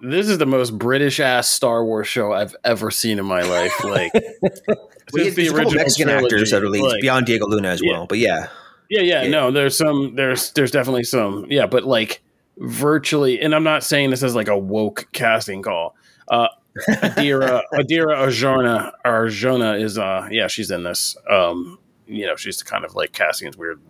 this 0.00 0.28
is 0.28 0.38
the 0.38 0.46
most 0.46 0.78
British 0.78 1.20
ass 1.20 1.48
Star 1.48 1.84
Wars 1.84 2.06
show 2.06 2.32
I've 2.32 2.54
ever 2.64 2.90
seen 2.90 3.18
in 3.18 3.26
my 3.26 3.42
life. 3.42 3.72
Like, 3.84 4.12
well, 4.42 4.90
yeah, 5.14 5.30
the 5.30 5.48
original 5.48 5.74
Mexican 5.74 6.08
trilogy, 6.08 6.34
actors 6.34 6.50
that 6.50 6.62
are 6.62 6.68
leads 6.68 6.86
like, 6.86 7.00
beyond 7.00 7.26
Diego 7.26 7.46
Luna 7.46 7.68
as 7.68 7.82
well. 7.82 8.06
But 8.06 8.18
yeah, 8.18 8.48
yeah, 8.88 9.02
yeah, 9.02 9.22
yeah, 9.22 9.28
no, 9.28 9.50
there's 9.50 9.76
some, 9.76 10.14
there's, 10.14 10.52
there's 10.52 10.70
definitely 10.70 11.04
some, 11.04 11.46
yeah, 11.50 11.66
but 11.66 11.84
like 11.84 12.22
virtually, 12.58 13.40
and 13.40 13.54
I'm 13.54 13.64
not 13.64 13.84
saying 13.84 14.10
this 14.10 14.22
as 14.22 14.34
like 14.34 14.48
a 14.48 14.58
woke 14.58 15.08
casting 15.12 15.62
call. 15.62 15.94
Uh, 16.28 16.48
Adria, 16.88 17.62
Adria 17.74 18.06
Arjona, 18.06 18.92
Arjona 19.04 19.80
is, 19.80 19.98
uh, 19.98 20.28
yeah, 20.30 20.46
she's 20.46 20.70
in 20.70 20.82
this. 20.82 21.16
Um, 21.28 21.78
you 22.06 22.26
know, 22.26 22.36
she's 22.36 22.62
kind 22.62 22.84
of 22.84 22.94
like 22.94 23.12
Cassian's 23.12 23.56
weird 23.56 23.80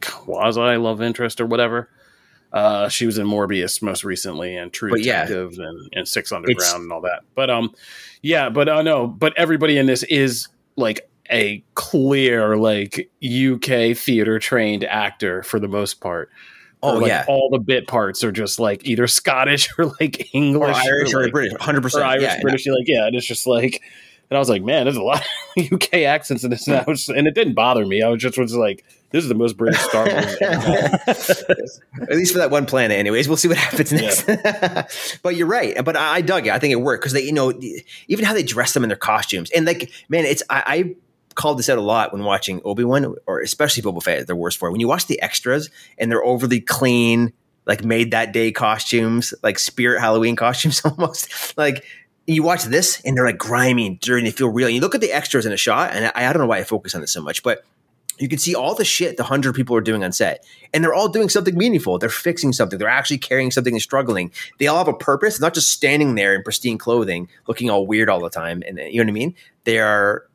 quasi 0.00 0.76
love 0.76 1.00
interest 1.00 1.40
or 1.40 1.46
whatever. 1.46 1.88
Uh, 2.52 2.88
she 2.88 3.06
was 3.06 3.16
in 3.16 3.26
Morbius 3.26 3.80
most 3.80 4.04
recently 4.04 4.56
and 4.56 4.72
True 4.72 4.90
but 4.90 4.98
Detective 4.98 5.54
yeah, 5.56 5.68
and, 5.68 5.88
and 5.94 6.08
Six 6.08 6.32
Underground 6.32 6.82
and 6.82 6.92
all 6.92 7.00
that. 7.00 7.22
But 7.34 7.48
um, 7.48 7.74
yeah, 8.20 8.50
but 8.50 8.68
uh, 8.68 8.82
no, 8.82 9.06
but 9.06 9.32
everybody 9.38 9.78
in 9.78 9.86
this 9.86 10.02
is 10.02 10.48
like 10.76 11.08
a 11.30 11.64
clear 11.74 12.56
like 12.56 13.10
UK 13.22 13.96
theater 13.96 14.38
trained 14.38 14.84
actor 14.84 15.42
for 15.42 15.58
the 15.58 15.68
most 15.68 16.00
part. 16.00 16.30
Oh 16.82 16.94
like 16.94 17.08
yeah, 17.08 17.24
all 17.28 17.48
the 17.50 17.60
bit 17.60 17.86
parts 17.86 18.24
are 18.24 18.32
just 18.32 18.58
like 18.58 18.84
either 18.84 19.06
Scottish 19.06 19.68
or 19.78 19.86
like 20.00 20.34
English, 20.34 20.76
or 20.76 20.80
Irish 20.80 21.14
or, 21.14 21.20
like, 21.20 21.28
or 21.28 21.32
British, 21.32 21.60
hundred 21.60 21.82
percent, 21.82 22.04
Irish, 22.04 22.22
yeah, 22.22 22.40
British. 22.40 22.66
Yeah. 22.66 22.72
Like 22.72 22.88
yeah, 22.88 23.06
and 23.06 23.14
it's 23.14 23.26
just 23.26 23.46
like, 23.46 23.82
and 24.28 24.36
I 24.36 24.40
was 24.40 24.48
like, 24.48 24.62
man, 24.62 24.84
there's 24.84 24.96
a 24.96 25.02
lot 25.02 25.24
of 25.56 25.72
UK 25.72 25.94
accents 25.94 26.42
in 26.42 26.50
this 26.50 26.66
now, 26.66 26.84
and 27.08 27.28
it 27.28 27.34
didn't 27.34 27.54
bother 27.54 27.86
me. 27.86 28.02
I 28.02 28.08
was 28.08 28.20
just 28.20 28.36
was 28.36 28.56
like, 28.56 28.84
this 29.10 29.22
is 29.22 29.28
the 29.28 29.36
most 29.36 29.56
British 29.56 29.80
Star 29.80 30.08
Wars. 30.10 30.36
At 30.40 32.16
least 32.16 32.32
for 32.32 32.38
that 32.38 32.50
one 32.50 32.66
planet, 32.66 32.98
anyways. 32.98 33.28
We'll 33.28 33.36
see 33.36 33.48
what 33.48 33.58
happens 33.58 33.92
next. 33.92 34.26
Yeah. 34.26 34.88
but 35.22 35.36
you're 35.36 35.46
right. 35.46 35.84
But 35.84 35.96
I, 35.96 36.14
I, 36.14 36.20
dug 36.22 36.46
it. 36.46 36.50
I 36.50 36.58
think 36.58 36.72
it 36.72 36.80
worked 36.80 37.02
because 37.02 37.12
they, 37.12 37.22
you 37.22 37.32
know, 37.32 37.52
even 38.08 38.24
how 38.24 38.32
they 38.32 38.42
dress 38.42 38.72
them 38.72 38.82
in 38.82 38.88
their 38.88 38.96
costumes, 38.96 39.50
and 39.52 39.66
like, 39.66 39.92
man, 40.08 40.24
it's 40.24 40.42
I, 40.50 40.62
I 40.66 40.96
called 41.34 41.58
this 41.58 41.68
out 41.68 41.78
a 41.78 41.82
lot 41.82 42.12
when 42.12 42.24
watching 42.24 42.60
Obi 42.64 42.84
Wan, 42.84 43.14
or 43.26 43.40
especially 43.40 43.82
Boba 43.82 44.02
Fett. 44.02 44.26
They're 44.26 44.36
worse 44.36 44.56
for 44.56 44.68
it. 44.68 44.72
When 44.72 44.80
you 44.80 44.88
watch 44.88 45.06
the 45.06 45.20
extras 45.20 45.70
and 45.98 46.10
they're 46.10 46.24
overly 46.24 46.60
clean, 46.60 47.32
like 47.66 47.84
made 47.84 48.10
that 48.10 48.32
day 48.32 48.52
costumes, 48.52 49.34
like 49.42 49.58
spirit 49.58 50.00
Halloween 50.00 50.36
costumes, 50.44 50.82
almost 50.84 51.56
like 51.56 51.84
you 52.26 52.42
watch 52.42 52.64
this 52.64 53.00
and 53.04 53.16
they're 53.16 53.26
like 53.26 53.38
grimy 53.38 53.86
and 53.86 54.00
dirty 54.00 54.20
and 54.20 54.26
they 54.26 54.36
feel 54.36 54.48
real. 54.48 54.66
And 54.66 54.74
you 54.74 54.80
look 54.80 54.94
at 54.94 55.00
the 55.00 55.12
extras 55.12 55.46
in 55.46 55.52
a 55.52 55.56
shot, 55.56 55.92
and 55.92 56.06
I, 56.06 56.28
I 56.28 56.32
don't 56.32 56.42
know 56.42 56.48
why 56.48 56.58
I 56.58 56.64
focus 56.64 56.94
on 56.94 57.00
this 57.00 57.12
so 57.12 57.22
much, 57.22 57.42
but 57.42 57.64
you 58.18 58.28
can 58.28 58.38
see 58.38 58.54
all 58.54 58.74
the 58.74 58.84
shit 58.84 59.16
the 59.16 59.24
hundred 59.24 59.54
people 59.54 59.74
are 59.74 59.80
doing 59.80 60.04
on 60.04 60.12
set, 60.12 60.44
and 60.72 60.84
they're 60.84 60.94
all 60.94 61.08
doing 61.08 61.28
something 61.28 61.56
meaningful. 61.56 61.98
They're 61.98 62.08
fixing 62.08 62.52
something. 62.52 62.78
They're 62.78 62.88
actually 62.88 63.18
carrying 63.18 63.50
something 63.50 63.74
and 63.74 63.82
struggling. 63.82 64.30
They 64.58 64.66
all 64.66 64.78
have 64.78 64.88
a 64.88 64.94
purpose, 64.94 65.40
not 65.40 65.54
just 65.54 65.70
standing 65.70 66.14
there 66.14 66.34
in 66.34 66.42
pristine 66.42 66.78
clothing, 66.78 67.28
looking 67.48 67.70
all 67.70 67.86
weird 67.86 68.08
all 68.08 68.20
the 68.20 68.30
time. 68.30 68.62
And 68.66 68.78
you 68.78 68.98
know 68.98 69.04
what 69.04 69.08
I 69.08 69.12
mean? 69.12 69.34
They 69.64 69.78
are. 69.78 70.26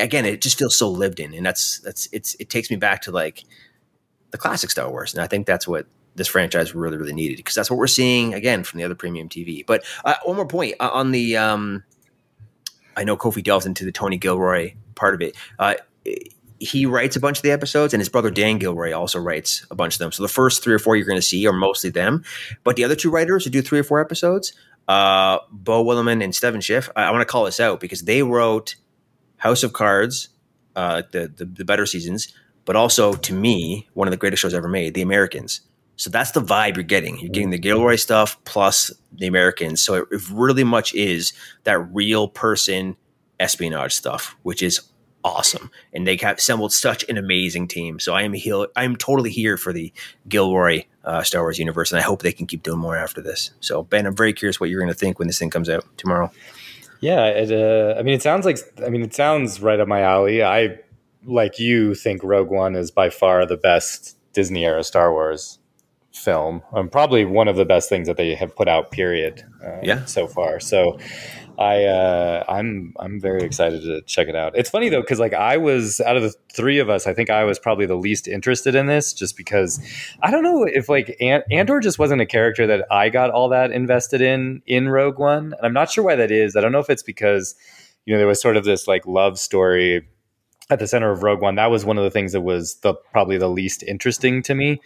Again, 0.00 0.24
it 0.24 0.40
just 0.40 0.58
feels 0.58 0.76
so 0.76 0.90
lived 0.90 1.20
in, 1.20 1.34
and 1.34 1.44
that's 1.44 1.80
that's 1.80 2.08
it's 2.12 2.34
it 2.40 2.50
takes 2.50 2.70
me 2.70 2.76
back 2.76 3.02
to 3.02 3.10
like 3.10 3.44
the 4.30 4.38
classic 4.38 4.70
Star 4.70 4.90
Wars, 4.90 5.14
and 5.14 5.22
I 5.22 5.26
think 5.26 5.46
that's 5.46 5.66
what 5.66 5.86
this 6.14 6.28
franchise 6.28 6.74
really 6.74 6.96
really 6.96 7.12
needed 7.12 7.36
because 7.36 7.54
that's 7.54 7.70
what 7.70 7.78
we're 7.78 7.86
seeing 7.86 8.34
again 8.34 8.64
from 8.64 8.78
the 8.78 8.84
other 8.84 8.94
premium 8.94 9.28
TV. 9.28 9.64
But 9.64 9.84
uh, 10.04 10.14
one 10.24 10.36
more 10.36 10.46
point 10.46 10.74
uh, 10.80 10.90
on 10.92 11.12
the. 11.12 11.36
Um, 11.36 11.84
I 12.96 13.04
know 13.04 13.16
Kofi 13.16 13.42
delves 13.42 13.66
into 13.66 13.84
the 13.84 13.92
Tony 13.92 14.18
Gilroy 14.18 14.74
part 14.94 15.14
of 15.14 15.22
it. 15.22 15.36
Uh, 15.58 15.74
he 16.58 16.84
writes 16.84 17.16
a 17.16 17.20
bunch 17.20 17.38
of 17.38 17.42
the 17.42 17.50
episodes, 17.50 17.94
and 17.94 18.00
his 18.00 18.08
brother 18.08 18.30
Dan 18.30 18.58
Gilroy 18.58 18.92
also 18.92 19.18
writes 19.18 19.66
a 19.70 19.74
bunch 19.74 19.94
of 19.94 19.98
them. 19.98 20.12
So 20.12 20.22
the 20.22 20.28
first 20.28 20.62
three 20.62 20.74
or 20.74 20.78
four 20.78 20.94
you're 20.96 21.06
going 21.06 21.16
to 21.18 21.22
see 21.22 21.46
are 21.46 21.52
mostly 21.52 21.90
them, 21.90 22.22
but 22.64 22.76
the 22.76 22.84
other 22.84 22.94
two 22.94 23.10
writers 23.10 23.44
who 23.44 23.50
do 23.50 23.62
three 23.62 23.78
or 23.78 23.84
four 23.84 24.00
episodes, 24.00 24.52
uh, 24.86 25.38
Beau 25.50 25.84
Willimon 25.84 26.22
and 26.22 26.34
Stephen 26.34 26.60
Schiff, 26.60 26.90
I, 26.94 27.04
I 27.04 27.10
want 27.10 27.22
to 27.22 27.32
call 27.32 27.44
this 27.44 27.60
out 27.60 27.80
because 27.80 28.02
they 28.02 28.22
wrote 28.22 28.74
House 29.40 29.62
of 29.62 29.72
Cards, 29.72 30.28
uh, 30.76 31.02
the, 31.12 31.28
the 31.34 31.44
the 31.44 31.64
better 31.64 31.86
seasons, 31.86 32.32
but 32.64 32.76
also 32.76 33.14
to 33.14 33.32
me 33.32 33.88
one 33.94 34.06
of 34.06 34.12
the 34.12 34.18
greatest 34.18 34.42
shows 34.42 34.54
ever 34.54 34.68
made, 34.68 34.94
The 34.94 35.02
Americans. 35.02 35.62
So 35.96 36.08
that's 36.08 36.30
the 36.30 36.40
vibe 36.40 36.76
you're 36.76 36.84
getting. 36.84 37.18
You're 37.18 37.28
getting 37.28 37.50
the 37.50 37.58
Gilroy 37.58 37.96
stuff 37.96 38.42
plus 38.44 38.90
the 39.12 39.26
Americans. 39.26 39.82
So 39.82 39.94
it, 39.94 40.08
it 40.10 40.22
really 40.30 40.64
much 40.64 40.94
is 40.94 41.34
that 41.64 41.78
real 41.78 42.26
person 42.28 42.96
espionage 43.38 43.94
stuff, 43.94 44.36
which 44.42 44.62
is 44.62 44.80
awesome. 45.24 45.70
And 45.92 46.06
they 46.06 46.16
have 46.16 46.38
assembled 46.38 46.72
such 46.72 47.04
an 47.08 47.18
amazing 47.18 47.68
team. 47.68 48.00
So 48.00 48.14
I 48.14 48.22
am 48.22 48.32
here. 48.32 48.66
I'm 48.76 48.96
totally 48.96 49.30
here 49.30 49.56
for 49.56 49.72
the 49.72 49.92
Gilroy 50.28 50.84
uh, 51.04 51.22
Star 51.22 51.42
Wars 51.42 51.58
universe, 51.58 51.92
and 51.92 51.98
I 51.98 52.02
hope 52.02 52.22
they 52.22 52.32
can 52.32 52.46
keep 52.46 52.62
doing 52.62 52.78
more 52.78 52.96
after 52.96 53.20
this. 53.20 53.50
So 53.60 53.82
Ben, 53.82 54.06
I'm 54.06 54.16
very 54.16 54.32
curious 54.32 54.60
what 54.60 54.70
you're 54.70 54.80
going 54.80 54.92
to 54.92 54.98
think 54.98 55.18
when 55.18 55.28
this 55.28 55.38
thing 55.38 55.50
comes 55.50 55.68
out 55.68 55.84
tomorrow. 55.96 56.30
Yeah, 57.00 57.26
it, 57.26 57.50
uh, 57.50 57.98
I 57.98 58.02
mean, 58.02 58.14
it 58.14 58.22
sounds 58.22 58.44
like 58.44 58.58
I 58.84 58.88
mean, 58.90 59.02
it 59.02 59.14
sounds 59.14 59.60
right 59.60 59.80
up 59.80 59.88
my 59.88 60.02
alley. 60.02 60.42
I 60.42 60.78
like 61.24 61.58
you 61.58 61.94
think 61.94 62.22
Rogue 62.22 62.50
One 62.50 62.76
is 62.76 62.90
by 62.90 63.10
far 63.10 63.44
the 63.46 63.56
best 63.56 64.16
Disney 64.32 64.64
era 64.64 64.84
Star 64.84 65.12
Wars 65.12 65.58
film. 66.12 66.62
Um, 66.72 66.88
probably 66.88 67.24
one 67.24 67.48
of 67.48 67.56
the 67.56 67.64
best 67.64 67.88
things 67.88 68.06
that 68.06 68.16
they 68.16 68.34
have 68.34 68.54
put 68.54 68.68
out. 68.68 68.90
Period. 68.90 69.44
Uh, 69.64 69.78
yeah. 69.82 70.04
So 70.04 70.26
far, 70.26 70.60
so 70.60 70.98
I 71.60 71.84
uh, 71.84 72.44
I'm 72.48 72.94
I'm 72.98 73.20
very 73.20 73.42
excited 73.42 73.82
to 73.82 74.00
check 74.02 74.28
it 74.28 74.34
out. 74.34 74.56
It's 74.56 74.70
funny 74.70 74.88
though 74.88 75.02
because 75.02 75.20
like 75.20 75.34
I 75.34 75.58
was 75.58 76.00
out 76.00 76.16
of 76.16 76.22
the 76.22 76.34
three 76.54 76.78
of 76.78 76.88
us, 76.88 77.06
I 77.06 77.12
think 77.12 77.28
I 77.28 77.44
was 77.44 77.58
probably 77.58 77.84
the 77.84 77.96
least 77.96 78.26
interested 78.26 78.74
in 78.74 78.86
this, 78.86 79.12
just 79.12 79.36
because 79.36 79.78
I 80.22 80.30
don't 80.30 80.42
know 80.42 80.64
if 80.64 80.88
like 80.88 81.16
Andor 81.20 81.80
just 81.80 81.98
wasn't 81.98 82.22
a 82.22 82.26
character 82.26 82.66
that 82.66 82.86
I 82.90 83.10
got 83.10 83.30
all 83.30 83.50
that 83.50 83.72
invested 83.72 84.22
in 84.22 84.62
in 84.66 84.88
Rogue 84.88 85.18
One, 85.18 85.52
and 85.52 85.60
I'm 85.62 85.74
not 85.74 85.90
sure 85.90 86.02
why 86.02 86.16
that 86.16 86.30
is. 86.30 86.56
I 86.56 86.62
don't 86.62 86.72
know 86.72 86.78
if 86.78 86.88
it's 86.88 87.02
because 87.02 87.54
you 88.06 88.14
know 88.14 88.18
there 88.18 88.26
was 88.26 88.40
sort 88.40 88.56
of 88.56 88.64
this 88.64 88.88
like 88.88 89.06
love 89.06 89.38
story 89.38 90.06
at 90.70 90.78
the 90.78 90.86
center 90.86 91.10
of 91.10 91.22
Rogue 91.22 91.42
One, 91.42 91.56
that 91.56 91.70
was 91.70 91.84
one 91.84 91.98
of 91.98 92.04
the 92.04 92.10
things 92.10 92.32
that 92.32 92.40
was 92.40 92.76
the 92.76 92.94
probably 93.12 93.36
the 93.36 93.48
least 93.48 93.82
interesting 93.82 94.42
to 94.44 94.54
me 94.54 94.80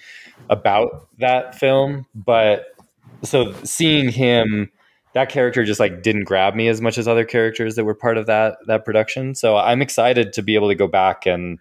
about 0.50 1.06
that 1.18 1.54
film. 1.54 2.06
But 2.14 2.74
so 3.22 3.52
seeing 3.62 4.08
him, 4.08 4.70
that 5.14 5.28
character 5.28 5.64
just 5.64 5.80
like 5.80 6.02
didn't 6.02 6.24
grab 6.24 6.54
me 6.54 6.68
as 6.68 6.80
much 6.80 6.98
as 6.98 7.08
other 7.08 7.24
characters 7.24 7.76
that 7.76 7.84
were 7.84 7.94
part 7.94 8.18
of 8.18 8.26
that 8.26 8.58
that 8.66 8.84
production. 8.84 9.34
So 9.34 9.56
I'm 9.56 9.80
excited 9.80 10.32
to 10.34 10.42
be 10.42 10.54
able 10.54 10.68
to 10.68 10.74
go 10.74 10.86
back 10.86 11.26
and 11.26 11.58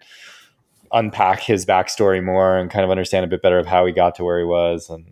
unpack 0.92 1.40
his 1.40 1.64
backstory 1.64 2.22
more 2.22 2.56
and 2.58 2.70
kind 2.70 2.84
of 2.84 2.90
understand 2.90 3.24
a 3.24 3.28
bit 3.28 3.42
better 3.42 3.58
of 3.58 3.66
how 3.66 3.86
he 3.86 3.92
got 3.92 4.16
to 4.16 4.24
where 4.24 4.38
he 4.38 4.44
was 4.44 4.90
and 4.90 5.06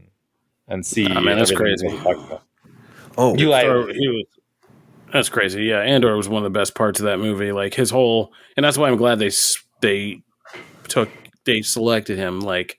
and 0.69 0.85
see. 0.85 1.09
Oh, 1.09 1.21
man, 1.21 1.39
that's 1.39 1.53
crazy. 1.53 1.89
Oh, 3.19 3.37
you 3.37 3.49
like 3.49 3.67
he 3.67 4.09
was 4.09 4.25
that's 5.13 5.29
crazy. 5.29 5.65
Yeah, 5.65 5.81
Andor 5.81 6.17
was 6.17 6.29
one 6.29 6.45
of 6.45 6.51
the 6.51 6.59
best 6.59 6.75
parts 6.75 6.99
of 6.99 7.05
that 7.05 7.19
movie. 7.19 7.53
Like 7.53 7.75
his 7.75 7.91
whole, 7.91 8.33
and 8.57 8.65
that's 8.65 8.79
why 8.79 8.89
I'm 8.89 8.97
glad 8.97 9.19
they 9.19 9.31
they 9.81 10.23
took 10.89 11.11
they 11.45 11.61
selected 11.61 12.17
him. 12.17 12.41
Like 12.41 12.79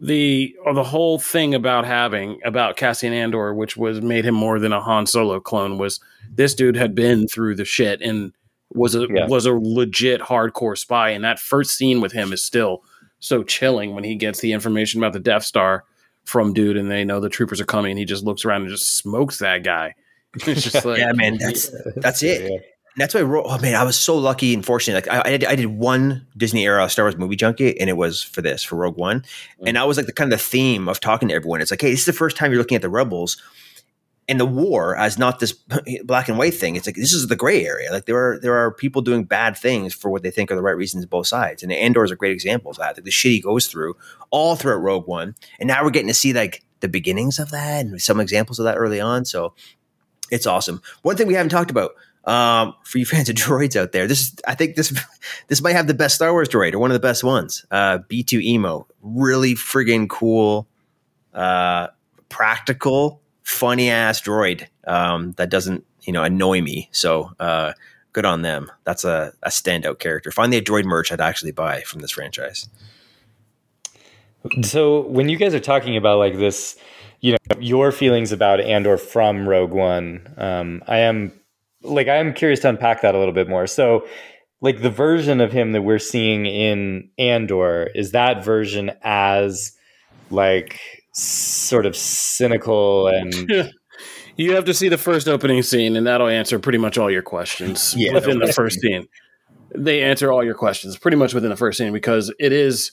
the 0.00 0.54
or 0.64 0.74
the 0.74 0.84
whole 0.84 1.18
thing 1.18 1.54
about 1.54 1.84
having 1.84 2.40
about 2.44 2.76
Cassian 2.76 3.12
Andor, 3.12 3.54
which 3.54 3.76
was 3.76 4.00
made 4.00 4.24
him 4.24 4.34
more 4.34 4.58
than 4.58 4.72
a 4.72 4.80
Han 4.80 5.06
Solo 5.06 5.40
clone, 5.40 5.78
was 5.78 6.00
this 6.30 6.54
dude 6.54 6.76
had 6.76 6.94
been 6.94 7.26
through 7.26 7.56
the 7.56 7.64
shit 7.64 8.00
and 8.00 8.32
was 8.70 8.94
a 8.94 9.06
yeah. 9.10 9.26
was 9.26 9.46
a 9.46 9.52
legit 9.52 10.20
hardcore 10.20 10.78
spy. 10.78 11.10
And 11.10 11.24
that 11.24 11.38
first 11.38 11.76
scene 11.76 12.00
with 12.00 12.12
him 12.12 12.32
is 12.32 12.44
still 12.44 12.84
so 13.18 13.42
chilling 13.42 13.94
when 13.94 14.04
he 14.04 14.14
gets 14.14 14.40
the 14.40 14.52
information 14.52 15.00
about 15.00 15.12
the 15.12 15.20
Death 15.20 15.44
Star 15.44 15.84
from 16.24 16.52
dude, 16.52 16.76
and 16.76 16.90
they 16.90 17.04
know 17.04 17.20
the 17.20 17.28
troopers 17.28 17.60
are 17.60 17.66
coming, 17.66 17.92
and 17.92 17.98
he 17.98 18.04
just 18.04 18.24
looks 18.24 18.44
around 18.44 18.62
and 18.62 18.70
just 18.70 18.96
smokes 18.96 19.38
that 19.38 19.64
guy. 19.64 19.94
It's 20.46 20.62
just 20.62 20.84
like, 20.84 20.98
yeah, 20.98 21.12
man, 21.12 21.38
that's 21.38 21.72
that's 21.96 22.22
it. 22.22 22.52
Yeah. 22.52 22.58
That's 22.98 23.14
why 23.14 23.20
I 23.20 23.24
wrote. 23.24 23.46
Oh 23.46 23.58
man, 23.58 23.76
I 23.76 23.84
was 23.84 23.98
so 23.98 24.16
lucky 24.16 24.52
and 24.52 24.64
fortunate. 24.64 25.06
Like 25.06 25.26
I, 25.26 25.28
I 25.28 25.30
did, 25.36 25.44
I 25.44 25.54
did 25.54 25.66
one 25.66 26.26
Disney 26.36 26.64
era 26.64 26.88
Star 26.88 27.04
Wars 27.04 27.16
movie 27.16 27.36
junkie, 27.36 27.78
and 27.80 27.88
it 27.88 27.96
was 27.96 28.22
for 28.22 28.42
this 28.42 28.64
for 28.64 28.76
Rogue 28.76 28.96
One, 28.96 29.20
mm-hmm. 29.20 29.68
and 29.68 29.78
I 29.78 29.84
was 29.84 29.96
like 29.96 30.06
the 30.06 30.12
kind 30.12 30.32
of 30.32 30.38
the 30.38 30.44
theme 30.44 30.88
of 30.88 30.98
talking 30.98 31.28
to 31.28 31.34
everyone. 31.34 31.60
It's 31.60 31.70
like, 31.70 31.80
hey, 31.80 31.90
this 31.90 32.00
is 32.00 32.06
the 32.06 32.12
first 32.12 32.36
time 32.36 32.50
you're 32.50 32.60
looking 32.60 32.76
at 32.76 32.82
the 32.82 32.88
rebels 32.88 33.40
and 34.28 34.38
the 34.38 34.46
war 34.46 34.96
as 34.96 35.18
not 35.18 35.38
this 35.38 35.52
black 36.04 36.28
and 36.28 36.38
white 36.38 36.54
thing. 36.54 36.76
It's 36.76 36.86
like 36.86 36.96
this 36.96 37.12
is 37.12 37.28
the 37.28 37.36
gray 37.36 37.64
area. 37.64 37.90
Like 37.92 38.06
there 38.06 38.16
are 38.16 38.38
there 38.40 38.54
are 38.54 38.72
people 38.72 39.00
doing 39.00 39.24
bad 39.24 39.56
things 39.56 39.94
for 39.94 40.10
what 40.10 40.22
they 40.22 40.30
think 40.30 40.50
are 40.50 40.56
the 40.56 40.62
right 40.62 40.76
reasons 40.76 41.06
both 41.06 41.26
sides. 41.26 41.62
And 41.62 41.72
Andor 41.72 42.04
is 42.04 42.10
a 42.10 42.16
great 42.16 42.32
example 42.32 42.70
of 42.70 42.76
that. 42.78 42.96
Like 42.96 43.04
the 43.04 43.10
shit 43.10 43.32
he 43.32 43.40
goes 43.40 43.68
through 43.68 43.94
all 44.30 44.56
throughout 44.56 44.82
Rogue 44.82 45.06
One, 45.06 45.34
and 45.58 45.68
now 45.68 45.82
we're 45.82 45.90
getting 45.90 46.08
to 46.08 46.14
see 46.14 46.32
like 46.32 46.62
the 46.80 46.88
beginnings 46.88 47.38
of 47.38 47.50
that 47.50 47.84
and 47.84 48.00
some 48.00 48.20
examples 48.20 48.58
of 48.58 48.64
that 48.64 48.76
early 48.76 49.00
on. 49.00 49.24
So 49.24 49.54
it's 50.30 50.46
awesome. 50.46 50.82
One 51.02 51.16
thing 51.16 51.26
we 51.26 51.34
haven't 51.34 51.50
talked 51.50 51.70
about 51.70 51.92
um, 52.28 52.74
for 52.84 52.98
you 52.98 53.06
fans 53.06 53.28
of 53.28 53.34
droids 53.34 53.74
out 53.74 53.92
there, 53.92 54.06
this 54.06 54.20
is 54.20 54.36
I 54.46 54.54
think 54.54 54.76
this 54.76 54.92
this 55.48 55.60
might 55.62 55.74
have 55.74 55.86
the 55.86 55.94
best 55.94 56.14
Star 56.14 56.32
Wars 56.32 56.48
droid 56.48 56.74
or 56.74 56.78
one 56.78 56.90
of 56.90 56.94
the 56.94 57.00
best 57.00 57.24
ones. 57.24 57.64
Uh, 57.70 57.98
B 58.06 58.22
two 58.22 58.40
Emo, 58.40 58.86
really 59.02 59.54
friggin' 59.54 60.08
cool, 60.08 60.68
uh, 61.34 61.88
practical, 62.28 63.20
funny 63.42 63.90
ass 63.90 64.20
droid 64.20 64.66
um, 64.86 65.32
that 65.32 65.50
doesn't 65.50 65.84
you 66.02 66.12
know 66.12 66.22
annoy 66.22 66.60
me. 66.60 66.88
So 66.92 67.32
uh, 67.40 67.72
good 68.12 68.26
on 68.26 68.42
them. 68.42 68.70
That's 68.84 69.04
a, 69.04 69.32
a 69.42 69.48
standout 69.48 69.98
character. 69.98 70.30
Finally, 70.30 70.58
a 70.58 70.62
droid 70.62 70.84
merch 70.84 71.10
I'd 71.10 71.20
actually 71.20 71.52
buy 71.52 71.80
from 71.80 72.00
this 72.00 72.12
franchise. 72.12 72.68
So 74.62 75.00
when 75.00 75.28
you 75.28 75.36
guys 75.36 75.52
are 75.52 75.60
talking 75.60 75.96
about 75.96 76.18
like 76.18 76.36
this 76.36 76.78
you 77.20 77.32
know 77.32 77.60
your 77.60 77.90
feelings 77.90 78.32
about 78.32 78.60
Andor 78.60 78.96
from 78.96 79.48
Rogue 79.48 79.72
One. 79.72 80.34
Um, 80.36 80.82
I 80.86 80.98
am 80.98 81.32
like 81.82 82.08
I 82.08 82.16
am 82.16 82.34
curious 82.34 82.60
to 82.60 82.68
unpack 82.68 83.02
that 83.02 83.14
a 83.14 83.18
little 83.18 83.34
bit 83.34 83.48
more. 83.48 83.66
So, 83.66 84.06
like 84.60 84.82
the 84.82 84.90
version 84.90 85.40
of 85.40 85.52
him 85.52 85.72
that 85.72 85.82
we're 85.82 85.98
seeing 85.98 86.46
in 86.46 87.10
Andor 87.18 87.90
is 87.94 88.12
that 88.12 88.44
version 88.44 88.90
as 89.02 89.72
like 90.30 90.80
sort 91.12 91.86
of 91.86 91.96
cynical 91.96 93.08
and. 93.08 93.72
you 94.36 94.54
have 94.54 94.64
to 94.64 94.74
see 94.74 94.88
the 94.88 94.98
first 94.98 95.28
opening 95.28 95.62
scene, 95.62 95.96
and 95.96 96.06
that'll 96.06 96.28
answer 96.28 96.58
pretty 96.58 96.78
much 96.78 96.96
all 96.96 97.10
your 97.10 97.22
questions 97.22 97.94
yeah, 97.98 98.12
within 98.12 98.38
the 98.38 98.52
first 98.52 98.80
scene. 98.80 99.06
They 99.74 100.02
answer 100.02 100.32
all 100.32 100.44
your 100.44 100.54
questions 100.54 100.96
pretty 100.96 101.16
much 101.16 101.34
within 101.34 101.50
the 101.50 101.56
first 101.56 101.76
scene 101.76 101.92
because 101.92 102.32
it 102.38 102.52
is 102.52 102.92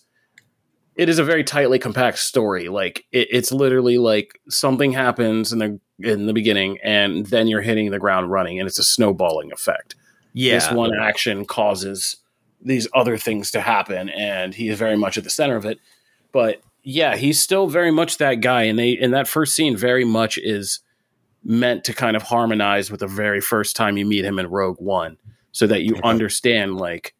it 0.96 1.10
is 1.10 1.20
a 1.20 1.24
very 1.24 1.44
tightly 1.44 1.80
compact 1.80 2.20
story. 2.20 2.68
Like 2.68 3.06
it, 3.12 3.28
it's 3.32 3.52
literally 3.52 3.98
like 3.98 4.40
something 4.50 4.92
happens 4.92 5.54
in 5.54 5.60
the 5.60 5.80
in 6.00 6.26
the 6.26 6.34
beginning, 6.34 6.78
and 6.84 7.26
then 7.28 7.48
you're 7.48 7.62
hitting 7.62 7.92
the 7.92 8.00
ground 8.00 8.32
running, 8.32 8.60
and 8.60 8.68
it's 8.68 8.80
a 8.80 8.84
snowballing 8.84 9.52
effect. 9.52 9.96
Yeah, 10.34 10.56
this 10.56 10.72
one 10.72 10.92
action 11.00 11.46
causes 11.46 12.18
these 12.62 12.88
other 12.94 13.18
things 13.18 13.52
to 13.52 13.62
happen, 13.62 14.10
and 14.10 14.54
he 14.54 14.70
is 14.70 14.78
very 14.78 14.98
much 14.98 15.18
at 15.18 15.24
the 15.24 15.30
center 15.30 15.56
of 15.56 15.66
it. 15.66 15.80
But 16.32 16.62
yeah, 16.84 17.16
he's 17.16 17.40
still 17.40 17.68
very 17.68 17.92
much 17.92 18.18
that 18.18 18.36
guy, 18.36 18.64
and 18.64 18.78
they 18.78 18.92
in 18.92 19.12
that 19.12 19.28
first 19.28 19.56
scene 19.56 19.78
very 19.78 20.06
much 20.06 20.38
is 20.38 20.80
meant 21.44 21.84
to 21.86 21.94
kind 21.94 22.16
of 22.16 22.24
harmonize 22.24 22.90
with 22.90 23.00
the 23.00 23.08
very 23.08 23.40
first 23.40 23.76
time 23.76 23.98
you 23.98 24.06
meet 24.06 24.26
him 24.26 24.40
in 24.40 24.48
Rogue 24.48 24.82
One, 24.82 25.18
so 25.52 25.68
that 25.68 25.84
you 25.84 25.96
understand 26.04 26.78
like 26.78 27.14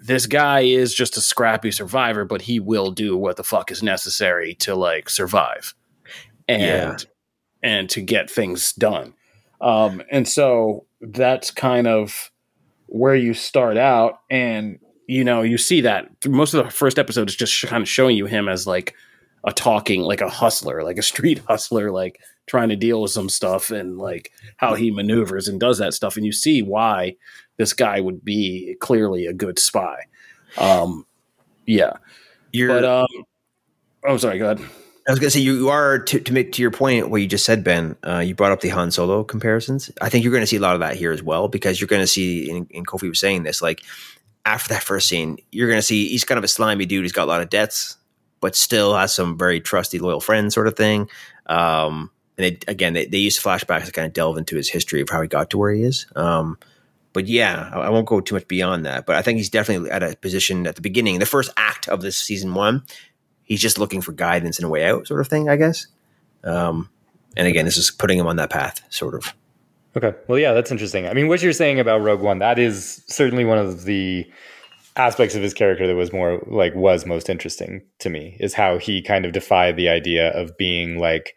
this 0.00 0.26
guy 0.26 0.60
is 0.60 0.94
just 0.94 1.16
a 1.16 1.20
scrappy 1.20 1.72
survivor, 1.72 2.24
but 2.24 2.42
he 2.42 2.60
will 2.60 2.92
do 2.92 3.16
what 3.16 3.36
the 3.36 3.42
fuck 3.42 3.72
is 3.72 3.82
necessary 3.82 4.54
to 4.54 4.76
like 4.76 5.10
survive 5.10 5.74
and 6.46 6.62
Yeah. 6.62 6.96
And 7.68 7.90
to 7.90 8.00
get 8.00 8.30
things 8.30 8.72
done. 8.72 9.12
Um, 9.60 10.02
and 10.10 10.26
so 10.26 10.86
that's 11.02 11.50
kind 11.50 11.86
of 11.86 12.30
where 12.86 13.14
you 13.14 13.34
start 13.34 13.76
out, 13.76 14.20
and 14.30 14.78
you 15.06 15.22
know 15.22 15.42
you 15.42 15.58
see 15.58 15.82
that 15.82 16.08
most 16.26 16.54
of 16.54 16.64
the 16.64 16.70
first 16.70 16.98
episode 16.98 17.28
is 17.28 17.36
just 17.36 17.66
kind 17.66 17.82
of 17.82 17.88
showing 17.88 18.16
you 18.16 18.24
him 18.24 18.48
as 18.48 18.66
like 18.66 18.94
a 19.44 19.52
talking, 19.52 20.00
like 20.00 20.22
a 20.22 20.30
hustler, 20.30 20.82
like 20.82 20.96
a 20.96 21.02
street 21.02 21.42
hustler, 21.48 21.90
like 21.90 22.18
trying 22.46 22.70
to 22.70 22.76
deal 22.76 23.02
with 23.02 23.10
some 23.10 23.28
stuff 23.28 23.70
and 23.70 23.98
like 23.98 24.32
how 24.56 24.74
he 24.74 24.90
maneuvers 24.90 25.46
and 25.46 25.60
does 25.60 25.76
that 25.76 25.92
stuff, 25.92 26.16
and 26.16 26.24
you 26.24 26.32
see 26.32 26.62
why 26.62 27.14
this 27.58 27.74
guy 27.74 28.00
would 28.00 28.24
be 28.24 28.76
clearly 28.80 29.26
a 29.26 29.34
good 29.34 29.58
spy. 29.58 29.98
Um, 30.56 31.04
yeah, 31.66 31.98
You're, 32.50 32.68
but 32.68 32.84
um, 32.86 33.24
oh, 34.06 34.16
sorry, 34.16 34.38
go 34.38 34.52
ahead. 34.52 34.66
I 35.08 35.10
was 35.10 35.20
going 35.20 35.28
to 35.28 35.30
say 35.30 35.40
you, 35.40 35.54
you 35.54 35.68
are 35.70 36.00
to, 36.00 36.20
to 36.20 36.32
make 36.34 36.52
to 36.52 36.62
your 36.62 36.70
point 36.70 37.08
what 37.08 37.22
you 37.22 37.26
just 37.26 37.46
said, 37.46 37.64
Ben. 37.64 37.96
Uh, 38.06 38.18
you 38.18 38.34
brought 38.34 38.52
up 38.52 38.60
the 38.60 38.68
Han 38.68 38.90
Solo 38.90 39.24
comparisons. 39.24 39.90
I 40.02 40.10
think 40.10 40.22
you're 40.22 40.32
going 40.32 40.42
to 40.42 40.46
see 40.46 40.58
a 40.58 40.60
lot 40.60 40.74
of 40.74 40.80
that 40.80 40.96
here 40.96 41.12
as 41.12 41.22
well 41.22 41.48
because 41.48 41.80
you're 41.80 41.88
going 41.88 42.02
to 42.02 42.06
see, 42.06 42.50
and, 42.50 42.70
and 42.74 42.86
Kofi 42.86 43.08
was 43.08 43.18
saying 43.18 43.44
this, 43.44 43.62
like 43.62 43.82
after 44.44 44.68
that 44.68 44.82
first 44.82 45.08
scene, 45.08 45.38
you're 45.50 45.66
going 45.66 45.78
to 45.78 45.82
see 45.82 46.08
he's 46.08 46.24
kind 46.24 46.36
of 46.36 46.44
a 46.44 46.48
slimy 46.48 46.84
dude. 46.84 47.04
He's 47.04 47.12
got 47.12 47.24
a 47.24 47.30
lot 47.30 47.40
of 47.40 47.48
debts, 47.48 47.96
but 48.40 48.54
still 48.54 48.94
has 48.94 49.14
some 49.14 49.38
very 49.38 49.62
trusty, 49.62 49.98
loyal 49.98 50.20
friends, 50.20 50.52
sort 50.52 50.66
of 50.66 50.76
thing. 50.76 51.08
Um, 51.46 52.10
and 52.36 52.62
again, 52.68 52.92
they, 52.92 53.06
they 53.06 53.18
use 53.18 53.42
flashbacks 53.42 53.86
to 53.86 53.92
kind 53.92 54.06
of 54.06 54.12
delve 54.12 54.36
into 54.36 54.56
his 54.56 54.68
history 54.68 55.00
of 55.00 55.08
how 55.08 55.22
he 55.22 55.28
got 55.28 55.48
to 55.50 55.58
where 55.58 55.72
he 55.72 55.84
is. 55.84 56.06
Um, 56.16 56.58
but 57.14 57.26
yeah, 57.26 57.70
I, 57.72 57.78
I 57.78 57.88
won't 57.88 58.06
go 58.06 58.20
too 58.20 58.34
much 58.34 58.46
beyond 58.46 58.84
that. 58.84 59.06
But 59.06 59.16
I 59.16 59.22
think 59.22 59.38
he's 59.38 59.48
definitely 59.48 59.90
at 59.90 60.02
a 60.02 60.14
position 60.16 60.66
at 60.66 60.76
the 60.76 60.82
beginning, 60.82 61.18
the 61.18 61.24
first 61.24 61.50
act 61.56 61.88
of 61.88 62.02
this 62.02 62.18
season 62.18 62.52
one 62.52 62.84
he's 63.48 63.60
just 63.60 63.78
looking 63.78 64.00
for 64.00 64.12
guidance 64.12 64.58
and 64.58 64.66
a 64.66 64.68
way 64.68 64.84
out, 64.84 65.06
sort 65.06 65.20
of 65.20 65.28
thing, 65.28 65.48
I 65.48 65.56
guess. 65.56 65.86
Um, 66.44 66.88
and 67.36 67.48
again, 67.48 67.64
this 67.64 67.76
is 67.76 67.90
putting 67.90 68.18
him 68.18 68.26
on 68.26 68.36
that 68.36 68.50
path, 68.50 68.80
sort 68.90 69.14
of. 69.14 69.34
Okay. 69.96 70.14
Well, 70.28 70.38
yeah, 70.38 70.52
that's 70.52 70.70
interesting. 70.70 71.08
I 71.08 71.14
mean, 71.14 71.28
what 71.28 71.42
you're 71.42 71.52
saying 71.52 71.80
about 71.80 72.02
Rogue 72.02 72.20
One, 72.20 72.38
that 72.38 72.58
is 72.58 73.02
certainly 73.08 73.44
one 73.44 73.58
of 73.58 73.84
the 73.84 74.30
aspects 74.96 75.34
of 75.34 75.42
his 75.42 75.54
character 75.54 75.86
that 75.86 75.94
was 75.94 76.12
more 76.12 76.42
like 76.46 76.74
was 76.74 77.06
most 77.06 77.28
interesting 77.28 77.82
to 78.00 78.10
me 78.10 78.36
is 78.40 78.52
how 78.52 78.78
he 78.78 79.00
kind 79.00 79.24
of 79.24 79.32
defied 79.32 79.76
the 79.76 79.88
idea 79.88 80.30
of 80.30 80.56
being 80.56 80.98
like, 80.98 81.34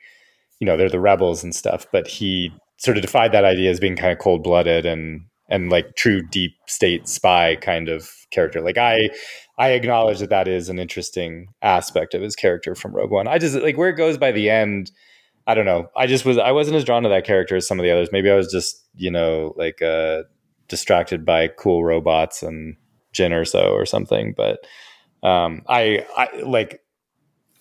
you 0.60 0.66
know, 0.66 0.78
they're 0.78 0.90
the 0.90 1.00
rebels 1.00 1.44
and 1.44 1.56
stuff, 1.56 1.86
but 1.92 2.08
he 2.08 2.52
sort 2.78 2.98
of 2.98 3.02
defied 3.02 3.32
that 3.32 3.46
idea 3.46 3.70
as 3.70 3.80
being 3.80 3.96
kind 3.96 4.12
of 4.12 4.20
cold 4.20 4.44
blooded 4.44 4.86
and 4.86 5.22
and 5.50 5.70
like 5.70 5.96
true 5.96 6.22
deep 6.30 6.54
state 6.68 7.08
spy 7.08 7.56
kind 7.56 7.90
of 7.90 8.10
character. 8.32 8.62
Like 8.62 8.78
I 8.78 9.10
I 9.58 9.70
acknowledge 9.72 10.20
that 10.20 10.30
that 10.30 10.48
is 10.48 10.70
an 10.70 10.80
interesting 10.80 11.48
aspect 11.62 12.14
of 12.14 12.22
his 12.22 12.36
character 12.36 12.76
from 12.76 12.96
Rogue 12.96 13.12
One. 13.12 13.28
I 13.28 13.38
just 13.38 13.56
like 13.56 13.78
where 13.78 13.90
it 13.90 13.96
goes 13.96 14.18
by 14.18 14.32
the 14.32 14.50
end. 14.50 14.92
I 15.48 15.54
don't 15.54 15.66
know. 15.66 15.90
I 15.96 16.08
just 16.08 16.26
was 16.26 16.38
I 16.38 16.52
wasn't 16.52 16.78
as 16.78 16.84
drawn 16.84 17.04
to 17.04 17.10
that 17.10 17.26
character 17.26 17.56
as 17.56 17.68
some 17.68 17.80
of 17.80 17.84
the 17.84 17.92
others. 17.92 18.10
Maybe 18.12 18.30
I 18.30 18.36
was 18.36 18.52
just 18.52 18.86
you 18.96 19.12
know 19.12 19.54
like 19.58 19.82
uh, 19.82 20.24
distracted 20.68 21.26
by 21.26 21.48
cool 21.48 21.84
robots 21.84 22.44
and 22.44 22.76
Jyn 23.14 23.32
Erso 23.32 23.72
or 23.72 23.86
something. 23.86 24.34
But 24.36 24.60
um, 25.24 25.64
I 25.68 26.06
I 26.16 26.42
like 26.42 26.82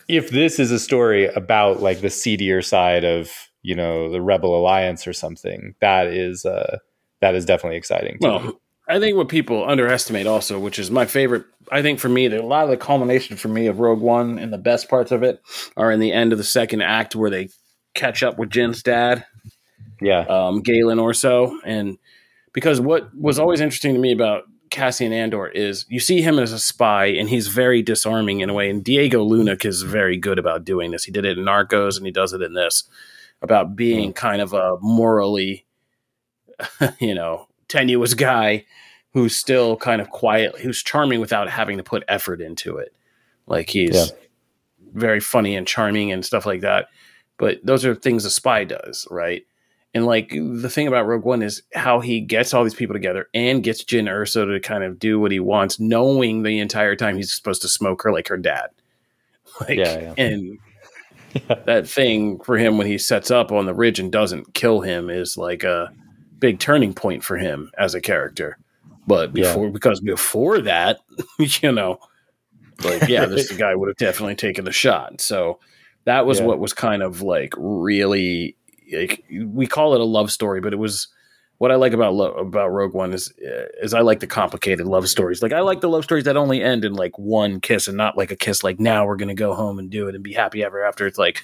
if 0.09 0.31
this 0.31 0.59
is 0.59 0.71
a 0.71 0.79
story 0.79 1.27
about 1.27 1.81
like 1.81 2.01
the 2.01 2.11
seedier 2.11 2.63
side 2.63 3.05
of 3.05 3.31
you 3.63 3.75
know 3.75 4.11
the 4.11 4.21
Rebel 4.21 4.59
Alliance 4.59 5.07
or 5.07 5.13
something, 5.13 5.75
that 5.81 6.07
is 6.09 6.45
uh, 6.45 6.79
that 7.21 7.35
is 7.35 7.45
definitely 7.45 7.77
exciting. 7.77 8.19
To 8.21 8.29
me. 8.29 8.35
Well, 8.35 8.61
I 8.89 8.99
think 8.99 9.17
what 9.17 9.29
people 9.29 9.69
underestimate 9.69 10.27
also, 10.27 10.59
which 10.59 10.79
is 10.79 10.91
my 10.91 11.07
favorite, 11.07 11.45
I 11.71 11.83
think 11.83 12.01
for 12.01 12.09
me, 12.09 12.27
a 12.27 12.43
lot 12.43 12.65
of 12.65 12.71
the 12.71 12.77
culmination 12.77 13.37
for 13.37 13.49
me 13.49 13.67
of 13.67 13.79
Rogue 13.79 14.01
One 14.01 14.39
and 14.39 14.53
the 14.53 14.59
best 14.59 14.89
parts 14.89 15.13
of 15.13 15.23
it 15.23 15.41
are 15.77 15.93
in 15.93 16.01
the 16.01 16.13
end 16.13 16.33
of 16.33 16.39
the 16.39 16.45
second 16.45 16.83
act 16.83 17.15
where 17.15 17.31
they 17.31 17.49
catch 17.95 18.23
up 18.23 18.39
with 18.39 18.51
Jyn's 18.51 18.83
dad, 18.83 19.25
yeah, 20.01 20.21
um, 20.21 20.63
Galen 20.63 20.99
Erso. 20.99 21.57
And 21.65 21.99
because 22.53 22.81
what 22.81 23.15
was 23.15 23.39
always 23.39 23.61
interesting 23.61 23.95
to 23.95 24.01
me 24.01 24.13
about 24.13 24.45
Cassian 24.71 25.13
Andor 25.13 25.49
is 25.49 25.85
you 25.89 26.01
see 26.01 26.23
him 26.23 26.39
as 26.39 26.53
a 26.53 26.59
spy 26.59 27.07
and 27.07 27.29
he's 27.29 27.49
very 27.49 27.83
disarming 27.83 28.41
in 28.41 28.51
a 28.51 28.55
way. 28.55 28.71
And 28.71 28.83
Diego 28.83 29.23
Luna 29.23 29.57
is 29.65 29.83
very 29.83 30.17
good 30.17 30.39
about 30.39 30.65
doing 30.65 30.91
this. 30.91 31.05
He 31.05 31.13
did 31.13 31.25
it 31.25 31.39
in 31.39 31.45
Narcos 31.45 31.97
and 31.97 32.07
he 32.07 32.13
does 32.13 32.33
it 32.33 32.43
in 32.43 32.55
this 32.55 32.85
about 33.43 33.75
being 33.75 34.13
kind 34.13 34.41
of 34.43 34.53
a 34.53 34.77
morally, 34.81 35.67
you 36.99 37.15
know, 37.15 37.49
tenuous 37.69 38.15
guy 38.15 38.65
who's 39.13 39.35
still 39.37 39.77
kind 39.77 40.01
of 40.01 40.11
quiet, 40.11 40.57
who's 40.59 40.83
charming 40.83 41.21
without 41.21 41.49
having 41.49 41.77
to 41.79 41.83
put 41.83 42.05
effort 42.09 42.41
into 42.41 42.77
it. 42.77 42.95
Like 43.47 43.69
he's 43.69 43.95
Yeah. 43.95 44.05
very 44.95 45.21
funny 45.21 45.57
and 45.57 45.67
charming 45.67 46.13
and 46.13 46.25
stuff 46.25 46.47
like 46.47 46.61
that. 46.61 46.89
But 47.39 47.59
those 47.65 47.85
are 47.85 47.95
things 47.95 48.25
a 48.25 48.31
spy 48.31 48.65
does, 48.65 49.07
right? 49.11 49.45
And 49.93 50.07
like 50.07 50.31
the 50.31 50.69
thing 50.71 50.87
about 50.87 51.07
Rogue 51.09 51.25
One 51.25 51.43
is 51.43 51.63
how 51.75 51.99
he 51.99 52.21
gets 52.21 52.55
all 52.55 52.63
these 52.63 52.75
people 52.75 52.95
together 52.95 53.29
and 53.35 53.65
gets 53.65 53.83
Jyn 53.83 54.09
Erso 54.09 54.47
to 54.47 54.61
kind 54.61 54.85
of 54.85 55.01
do 55.01 55.19
what 55.19 55.33
he 55.33 55.41
wants, 55.41 55.81
knowing 55.81 56.43
the 56.45 56.61
entire 56.61 56.95
time 56.95 57.17
he's 57.17 57.33
supposed 57.35 57.63
to 57.63 57.69
smoke 57.69 58.03
her 58.03 58.13
like 58.13 58.29
her 58.29 58.37
dad. 58.37 58.69
Like, 59.61 59.79
Yeah, 59.79 59.99
yeah. 60.01 60.15
and 60.17 60.59
that 61.67 61.89
thing 61.89 62.39
for 62.41 62.57
him 62.57 62.79
when 62.79 62.87
he 62.87 62.99
sets 62.99 63.31
up 63.33 63.51
on 63.51 63.67
the 63.67 63.75
ridge 63.75 63.99
and 63.99 64.13
doesn't 64.13 64.55
kill 64.55 64.81
him 64.81 65.11
is 65.11 65.37
like 65.37 65.65
a 65.65 65.91
big 66.39 66.61
turning 66.61 66.95
point 66.95 67.25
for 67.25 67.37
him 67.37 67.71
as 67.77 67.95
a 67.95 68.01
character. 68.01 68.59
But 69.07 69.37
Yeah. 69.37 69.45
before, 69.45 69.71
because 69.71 70.01
before 70.01 70.61
that, 70.63 70.99
you 71.39 71.73
know, 71.73 71.99
like 72.85 73.09
yeah, 73.09 73.27
this 73.27 73.51
guy 73.57 73.75
would 73.75 73.89
have 73.89 73.97
definitely 73.97 74.37
taken 74.37 74.65
the 74.65 74.73
shot. 74.73 75.21
So 75.21 75.59
that 76.05 76.27
was 76.27 76.39
Yeah. 76.41 76.47
what 76.47 76.59
was 76.59 76.73
kind 76.73 77.03
of 77.03 77.23
like 77.23 77.55
really 77.59 78.57
like 78.93 79.25
we 79.45 79.67
call 79.67 79.95
it 79.95 80.01
a 80.01 80.05
love 80.05 80.31
story, 80.33 80.61
but 80.61 80.73
it 80.73 80.77
was 80.79 81.09
what 81.59 81.71
I 81.71 81.75
like 81.75 81.93
about 81.93 82.15
lo- 82.15 82.33
about 82.33 82.69
Rogue 82.69 82.95
One 82.95 83.13
is 83.13 83.33
uh, 83.45 83.67
is 83.83 83.93
I 83.95 84.01
like 84.01 84.21
the 84.21 84.27
complicated 84.27 84.87
love 84.87 85.09
stories. 85.09 85.43
Like 85.43 85.53
I 85.53 85.61
like 85.61 85.81
the 85.83 85.89
love 85.91 86.05
stories 86.05 86.25
that 86.25 86.37
only 86.37 86.63
end 86.63 86.85
in 86.85 86.95
like 86.95 87.19
one 87.19 87.61
kiss 87.61 87.87
and 87.87 87.97
not 87.99 88.17
like 88.17 88.31
a 88.31 88.37
kiss 88.37 88.65
like 88.65 88.81
now 88.81 89.07
we're 89.07 89.17
gonna 89.17 89.35
go 89.35 89.55
home 89.55 89.79
and 89.79 89.91
do 89.91 90.09
it 90.09 90.15
and 90.15 90.25
be 90.25 90.33
happy 90.33 90.65
ever 90.65 90.83
after. 90.83 91.07
It's 91.07 91.19
like, 91.19 91.43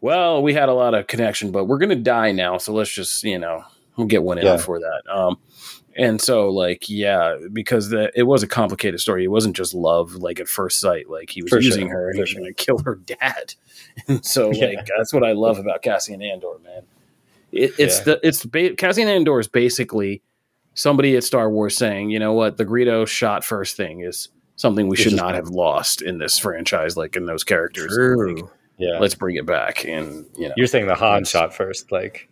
well, 0.00 0.42
we 0.42 0.54
had 0.54 0.68
a 0.68 0.74
lot 0.74 0.94
of 0.94 1.06
connection, 1.06 1.52
but 1.52 1.64
we're 1.64 1.78
gonna 1.78 1.96
die 1.96 2.32
now, 2.32 2.58
so 2.58 2.72
let's 2.72 2.92
just 2.92 3.22
you 3.24 3.38
know 3.38 3.64
we'll 3.96 4.06
get 4.06 4.22
one 4.22 4.38
in 4.38 4.44
Yeah. 4.44 4.56
before 4.56 4.78
that. 4.78 5.02
Um, 5.10 5.38
and 5.96 6.20
so 6.20 6.48
like 6.50 6.88
yeah, 6.88 7.36
because 7.52 7.90
the, 7.90 8.10
it 8.18 8.24
was 8.24 8.42
a 8.42 8.46
complicated 8.46 9.00
story. 9.00 9.24
It 9.24 9.28
wasn't 9.28 9.56
just 9.56 9.74
love 9.74 10.14
like 10.14 10.40
at 10.40 10.48
first 10.48 10.80
sight. 10.80 11.08
Like 11.10 11.30
he 11.30 11.42
was 11.42 11.50
For 11.50 11.60
using 11.60 11.88
sure, 11.88 11.90
her 11.96 12.06
and 12.08 12.14
he 12.16 12.20
was 12.20 12.30
sure. 12.30 12.40
gonna 12.40 12.52
kill 12.54 12.78
her 12.78 12.94
dad. 12.96 13.54
And 14.06 14.24
so 14.24 14.52
Yeah. 14.52 14.66
like 14.66 14.86
that's 14.96 15.12
what 15.12 15.24
I 15.24 15.32
love 15.32 15.58
about 15.58 15.82
Cassian 15.82 16.22
Andor, 16.22 16.58
man. 16.62 16.82
It, 17.52 17.72
it's 17.78 17.98
Yeah. 17.98 18.04
the 18.04 18.20
it's 18.26 18.44
ba- 18.46 18.74
Cassian 18.76 19.08
Andor 19.08 19.40
is 19.40 19.48
basically 19.48 20.22
somebody 20.74 21.16
at 21.16 21.24
Star 21.24 21.50
Wars 21.50 21.76
saying, 21.76 22.10
you 22.10 22.18
know 22.20 22.32
what, 22.32 22.56
the 22.56 22.64
Greedo 22.64 23.06
shot 23.06 23.44
first 23.44 23.76
thing 23.76 24.00
is 24.00 24.28
something 24.56 24.86
we 24.88 24.96
This 24.96 25.04
should 25.04 25.16
not 25.16 25.34
have 25.34 25.48
lost 25.48 26.02
in 26.02 26.18
this 26.18 26.38
franchise, 26.38 26.96
like 26.96 27.16
in 27.16 27.26
those 27.26 27.42
characters. 27.42 27.92
True. 27.92 28.36
Like, 28.36 28.44
yeah. 28.78 28.98
let's 29.00 29.14
bring 29.16 29.36
it 29.36 29.44
back, 29.44 29.84
and 29.84 30.24
you 30.38 30.48
know, 30.48 30.54
You're 30.56 30.66
saying 30.68 30.86
the 30.86 30.94
Han 30.94 31.24
shot 31.24 31.52
first, 31.52 31.90
like 31.90 32.28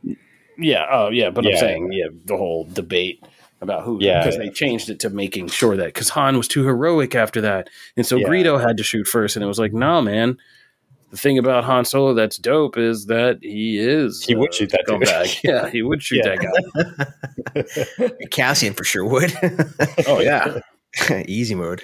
yeah, 0.57 0.87
oh 0.91 1.09
yeah, 1.11 1.31
but 1.31 1.45
I'm 1.47 1.57
saying 1.57 1.93
yeah, 1.93 2.07
the 2.25 2.37
whole 2.37 2.65
debate 2.73 3.23
about 3.61 3.85
who, 3.85 3.99
Yeah, 4.01 4.21
because 4.21 4.37
yeah. 4.37 4.45
they 4.45 4.51
changed 4.51 4.89
it 4.91 5.01
to 5.01 5.11
making 5.11 5.49
sure 5.49 5.77
that 5.77 5.87
because 5.87 6.11
Han 6.11 6.37
was 6.37 6.49
too 6.49 6.65
heroic 6.65 7.15
after 7.15 7.41
that, 7.41 7.69
and 7.97 8.07
so 8.07 8.17
Yeah. 8.17 8.29
Greedo 8.29 8.61
had 8.61 8.77
to 8.77 8.83
shoot 8.85 9.07
first, 9.07 9.37
and 9.37 9.43
it 9.45 9.49
was 9.49 9.59
like, 9.59 9.73
no, 9.73 10.01
man. 10.03 10.39
The 11.11 11.17
thing 11.17 11.39
about 11.39 11.65
Han 11.65 11.87
Solo 11.87 12.13
that's 12.13 12.37
dope 12.37 12.77
is 12.77 13.07
that 13.07 13.39
he 13.41 13.79
is 13.79 14.23
He 14.25 14.35
would 14.35 14.53
shoot 14.53 14.71
that 14.73 14.85
dude. 14.87 15.01
scumbag. 15.01 15.41
yeah, 15.45 15.71
he 15.71 15.81
would 15.81 16.03
shoot 16.03 16.21
Yeah. 16.23 16.37
that 16.37 18.05
guy. 18.05 18.27
Cassian 18.31 18.75
for 18.75 18.85
sure 18.85 19.07
would. 19.07 19.33
Oh 20.07 20.21
yeah, 20.21 20.59
Easy 21.27 21.55
mode. 21.55 21.83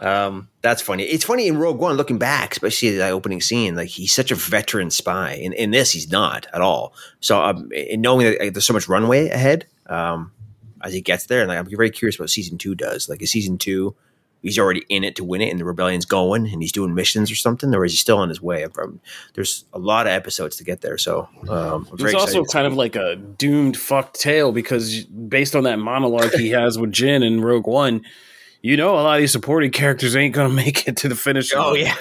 Um, 0.00 0.48
that's 0.60 0.82
funny. 0.82 1.04
It's 1.04 1.24
funny 1.24 1.46
in 1.46 1.56
Rogue 1.56 1.78
One, 1.78 1.96
looking 1.96 2.18
back, 2.18 2.52
especially 2.52 2.96
that 2.96 3.12
opening 3.12 3.40
scene. 3.40 3.76
Like 3.76 3.88
he's 3.90 4.12
such 4.12 4.30
a 4.32 4.34
veteran 4.34 4.90
spy. 4.90 5.34
In 5.34 5.52
in 5.52 5.70
this, 5.70 5.92
he's 5.92 6.10
not 6.10 6.46
at 6.52 6.60
all. 6.60 6.94
So, 7.20 7.40
um, 7.42 7.70
in 7.72 8.00
knowing 8.00 8.26
that 8.26 8.40
uh, 8.40 8.50
there's 8.50 8.66
so 8.66 8.72
much 8.72 8.88
runway 8.88 9.28
ahead, 9.28 9.66
um, 9.86 10.32
as 10.84 10.92
he 10.92 11.00
gets 11.00 11.26
there, 11.26 11.40
and 11.40 11.48
like, 11.48 11.58
I'm 11.58 11.68
very 11.68 11.90
curious 11.90 12.18
what 12.18 12.30
season 12.30 12.58
two 12.58 12.74
does. 12.74 13.08
Like, 13.08 13.22
is 13.22 13.30
season 13.30 13.58
two, 13.58 13.96
he's 14.42 14.58
already 14.58 14.84
in 14.88 15.02
it 15.02 15.16
to 15.16 15.24
win 15.24 15.40
it, 15.40 15.50
and 15.50 15.58
the 15.58 15.64
rebellion's 15.64 16.04
going, 16.04 16.46
and 16.46 16.62
he's 16.62 16.72
doing 16.72 16.94
missions 16.94 17.30
or 17.30 17.34
something, 17.34 17.74
or 17.74 17.84
is 17.84 17.92
he 17.92 17.96
still 17.96 18.18
on 18.18 18.28
his 18.28 18.40
way? 18.40 18.66
From 18.72 19.00
there's 19.34 19.64
a 19.72 19.78
lot 19.78 20.06
of 20.06 20.12
episodes 20.12 20.56
to 20.56 20.64
get 20.64 20.82
there, 20.82 20.98
so 20.98 21.28
um, 21.48 21.88
I'm 21.90 21.98
very 21.98 22.12
It's 22.12 22.20
also 22.20 22.44
kind 22.44 22.66
of 22.66 22.74
like 22.74 22.94
a 22.94 23.16
doomed 23.16 23.76
fucked 23.76 24.20
tale 24.20 24.52
because 24.52 25.04
based 25.04 25.56
on 25.56 25.64
that 25.64 25.78
monologue 25.78 26.32
he 26.32 26.50
has 26.50 26.78
with 26.78 26.92
Jyn 26.92 27.24
in 27.24 27.40
Rogue 27.40 27.66
One, 27.66 28.02
you 28.60 28.76
know 28.76 28.94
a 28.94 29.00
lot 29.00 29.16
of 29.16 29.20
these 29.20 29.32
supporting 29.32 29.70
characters 29.70 30.14
ain't 30.14 30.34
gonna 30.34 30.54
make 30.64 30.86
it 30.86 30.98
to 30.98 31.08
the 31.08 31.16
finish. 31.16 31.52
Oh 31.54 31.72
line. 31.72 31.86
yeah, 31.86 31.96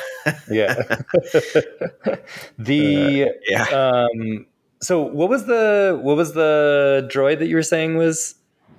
yeah. 0.49 0.75
the 2.57 3.31
yeah. 3.47 4.07
um 4.11 4.45
so 4.81 5.01
what 5.01 5.29
was 5.29 5.45
the 5.45 5.97
what 6.01 6.17
was 6.17 6.33
the 6.33 7.09
droid 7.11 7.39
that 7.39 7.47
you 7.47 7.55
were 7.55 7.63
saying 7.63 7.97
was 7.97 8.35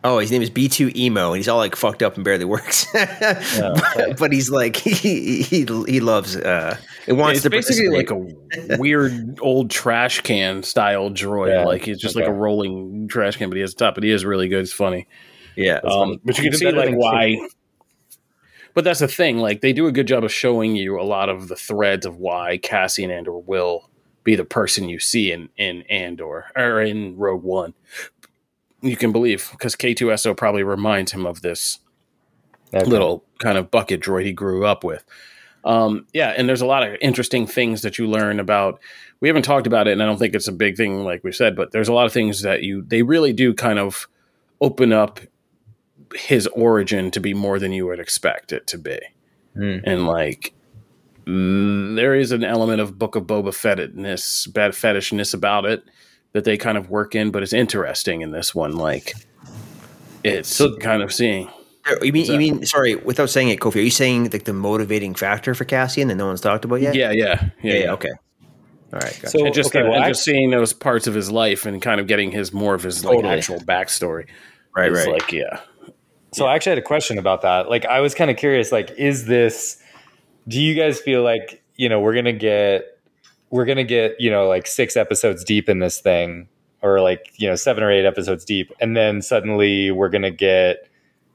Oh, 0.07 0.19
his 0.19 0.31
name 0.31 0.43
is 0.43 0.51
B2 0.51 0.95
Emo, 0.97 1.29
and 1.29 1.38
he's 1.38 1.49
all 1.49 1.57
like 1.57 1.75
fucked 1.75 2.03
up 2.03 2.17
and 2.17 2.25
barely 2.25 2.45
works. 2.45 2.87
but, 2.93 4.19
but 4.19 4.33
he's 4.33 4.51
like 4.51 4.77
he 4.77 5.43
he, 5.43 5.64
he 5.64 6.01
loves 6.01 6.37
uh 6.37 6.77
it 7.07 7.14
wants 7.14 7.38
It's 7.38 7.43
to 7.45 7.51
basically 7.51 7.88
like 7.88 8.11
a 8.11 8.77
weird 8.79 9.38
old 9.40 9.71
trash 9.71 10.21
can 10.21 10.62
style 10.62 11.09
droid. 11.11 11.55
Yeah, 11.55 11.64
Like 11.64 11.87
he's 11.87 11.99
just 11.99 12.17
like 12.17 12.27
a 12.27 12.33
rolling 12.33 13.09
trash 13.09 13.37
can, 13.37 13.49
but 13.49 13.57
he 13.57 13.62
has 13.62 13.73
a 13.73 13.77
top. 13.77 13.95
But 13.95 14.05
he 14.05 14.11
is 14.11 14.27
really 14.27 14.49
good. 14.49 14.61
It's 14.61 14.75
funny. 14.75 15.09
yeah. 15.57 15.79
Um, 15.79 16.21
but 16.23 16.37
you 16.37 16.45
can 16.45 16.53
see 16.53 16.71
like 16.71 16.90
than 16.90 16.97
why. 16.97 17.49
But 18.75 18.85
that's 18.85 19.01
the 19.01 19.09
thing. 19.09 19.38
Like 19.38 19.62
they 19.62 19.73
do 19.73 19.87
a 19.87 19.93
good 19.93 20.07
job 20.07 20.23
of 20.23 20.33
showing 20.33 20.77
you 20.77 21.01
a 21.01 21.03
lot 21.03 21.31
of 21.31 21.49
the 21.49 21.57
threads 21.57 22.05
of 22.05 22.19
why 22.19 22.59
Cassian 22.59 23.11
Andor 23.11 23.38
will 23.38 23.88
be 24.23 24.37
the 24.37 24.45
person 24.45 24.88
you 24.90 24.99
see 24.99 25.33
in 25.33 25.49
in 25.57 25.83
Andor 25.83 26.47
or 26.55 26.83
in 26.83 27.17
Rogue 27.17 27.43
One. 27.43 27.73
You 28.85 28.97
can 28.97 29.11
believe 29.12 29.49
because 29.53 29.75
K2SO 29.75 30.37
probably 30.37 30.62
reminds 30.62 31.12
him 31.12 31.27
of 31.27 31.42
this 31.42 31.79
Okay. 32.73 32.85
little 32.90 33.25
kind 33.38 33.57
of 33.57 33.70
bucket 33.70 34.01
droid 34.01 34.25
he 34.25 34.33
grew 34.33 34.66
up 34.66 34.83
with. 34.85 35.05
Um, 35.64 36.07
yeah, 36.12 36.31
and 36.37 36.49
there's 36.49 36.61
a 36.61 36.66
lot 36.66 36.83
of 36.83 36.97
interesting 37.01 37.47
things 37.47 37.83
that 37.83 37.99
you 37.99 38.07
learn 38.07 38.38
about. 38.40 38.81
We 39.20 39.29
haven't 39.29 39.44
talked 39.44 39.66
about 39.66 39.87
it, 39.88 39.92
and 39.92 40.03
I 40.03 40.07
don't 40.07 40.18
think 40.18 40.35
it's 40.35 40.49
a 40.49 40.53
big 40.53 40.77
thing, 40.77 41.05
like 41.05 41.23
we 41.25 41.33
said, 41.33 41.57
but 41.57 41.70
there's 41.73 41.88
a 41.88 41.92
lot 41.94 42.05
of 42.07 42.12
things 42.12 42.42
that 42.42 42.62
you 42.62 42.83
they 42.83 43.03
really 43.03 43.33
do 43.33 43.55
kind 43.55 43.79
of 43.79 44.07
open 44.61 44.92
up 44.92 45.20
his 46.14 46.47
origin 46.49 47.11
to 47.12 47.20
be 47.20 47.33
more 47.33 47.59
than 47.59 47.73
you 47.73 47.87
would 47.87 48.01
expect 48.01 48.53
it 48.53 48.66
to 48.68 48.79
be, 48.79 48.99
Hmm. 49.55 49.79
and 49.85 50.07
like 50.07 50.53
mm, 51.27 51.97
there 51.97 52.14
is 52.14 52.33
an 52.33 52.44
element 52.44 52.81
of 52.81 52.99
Book 52.99 53.16
of 53.16 53.25
Boba 53.25 53.51
Fettness, 53.55 54.53
bad 54.53 54.73
fetishness 54.73 55.33
about 55.33 55.64
it 55.64 55.85
that 56.35 56.44
they 56.44 56.59
kind 56.59 56.77
of 56.77 56.90
work 56.90 57.14
in, 57.14 57.31
but 57.31 57.42
it's 57.42 57.53
interesting 57.55 58.20
in 58.20 58.31
this 58.31 58.55
one. 58.55 58.77
Like 58.77 59.14
it's 60.23 60.49
So- 60.49 60.77
kind 60.77 61.03
of 61.03 61.12
seeing. 61.12 61.49
You 62.03 62.12
mean 62.14 62.25
you 62.25 62.38
mean 62.38 62.64
sorry, 62.64 62.94
without 62.94 63.29
saying 63.29 63.51
it, 63.51 63.61
Kofi, 63.61 63.77
are 63.77 63.81
you 63.81 63.90
saying 63.90 64.31
like 64.31 64.44
the 64.44 64.55
motivating 64.55 65.14
factor 65.14 65.55
for 65.55 65.66
Cassian 65.66 66.09
that 66.09 66.14
no 66.14 66.27
one's 66.27 66.40
talked 66.40 66.64
about 66.64 66.81
yet? 66.81 66.94
Yeah, 66.94 67.11
yeah, 67.11 67.51
Yeah, 67.62 67.75
yeah, 67.75 67.92
okay. 67.92 68.09
All 68.09 69.01
right, 69.01 69.12
gotcha. 69.20 69.29
So 69.29 69.44
and 69.44 69.55
just 69.55 69.68
okay, 69.68 69.83
well, 69.83 69.92
and 69.92 70.05
act- 70.05 70.12
just 70.12 70.25
seeing 70.25 70.51
those 70.51 70.73
parts 70.73 71.07
of 71.07 71.12
his 71.14 71.31
life 71.31 71.66
and 71.66 71.83
kind 71.83 72.01
of 72.01 72.07
getting 72.07 72.31
his 72.31 72.55
more 72.55 72.75
of 72.75 72.83
his 72.83 73.05
like 73.05 73.23
actual 73.25 73.59
backstory. 73.61 74.29
right, 74.75 74.90
right. 74.90 75.09
Like 75.09 75.31
yeah, 75.31 75.61
So 76.33 76.47
I 76.47 76.55
actually 76.55 76.70
had 76.70 76.79
a 76.79 76.83
question 76.83 77.18
about 77.18 77.42
that. 77.42 77.68
Like 77.68 77.85
I 77.85 78.01
was 78.01 78.14
kind 78.14 78.31
of 78.31 78.38
curious, 78.38 78.73
like, 78.73 78.90
is 78.97 79.27
this 79.27 79.77
do 80.49 80.62
you 80.62 80.75
guys 80.75 80.99
feel 81.01 81.23
like, 81.23 81.62
you 81.77 81.90
know, 81.90 82.01
we're 82.01 82.14
gonna 82.14 82.33
get 82.33 82.94
we're 83.55 83.64
gonna 83.64 83.85
get, 83.85 84.21
you 84.21 84.29
know, 84.29 84.49
like 84.49 84.67
six 84.67 84.97
episodes 84.97 85.45
deep 85.45 85.69
in 85.69 85.79
this 85.79 86.01
thing, 86.01 86.49
or 86.83 87.01
like, 87.01 87.31
you 87.37 87.49
know, 87.49 87.55
seven 87.55 87.85
or 87.85 87.90
eight 87.93 88.05
episodes 88.05 88.45
deep, 88.45 88.73
and 88.81 88.97
then 88.97 89.23
suddenly 89.23 89.93
we're 89.93 90.09
gonna 90.09 90.33
get, 90.33 90.88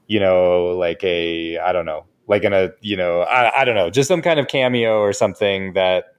you 0.06 0.20
know, 0.20 0.66
like 0.78 1.02
a 1.02 1.56
I 1.56 1.72
don't 1.72 1.86
know, 1.86 2.04
like 2.26 2.44
in 2.44 2.52
a, 2.52 2.72
you 2.82 2.94
know, 2.94 3.22
I, 3.22 3.62
I 3.62 3.64
don't 3.64 3.74
know, 3.74 3.88
just 3.88 4.06
some 4.06 4.20
kind 4.20 4.38
of 4.38 4.48
cameo 4.48 4.98
or 4.98 5.14
something 5.14 5.72
that 5.72 6.14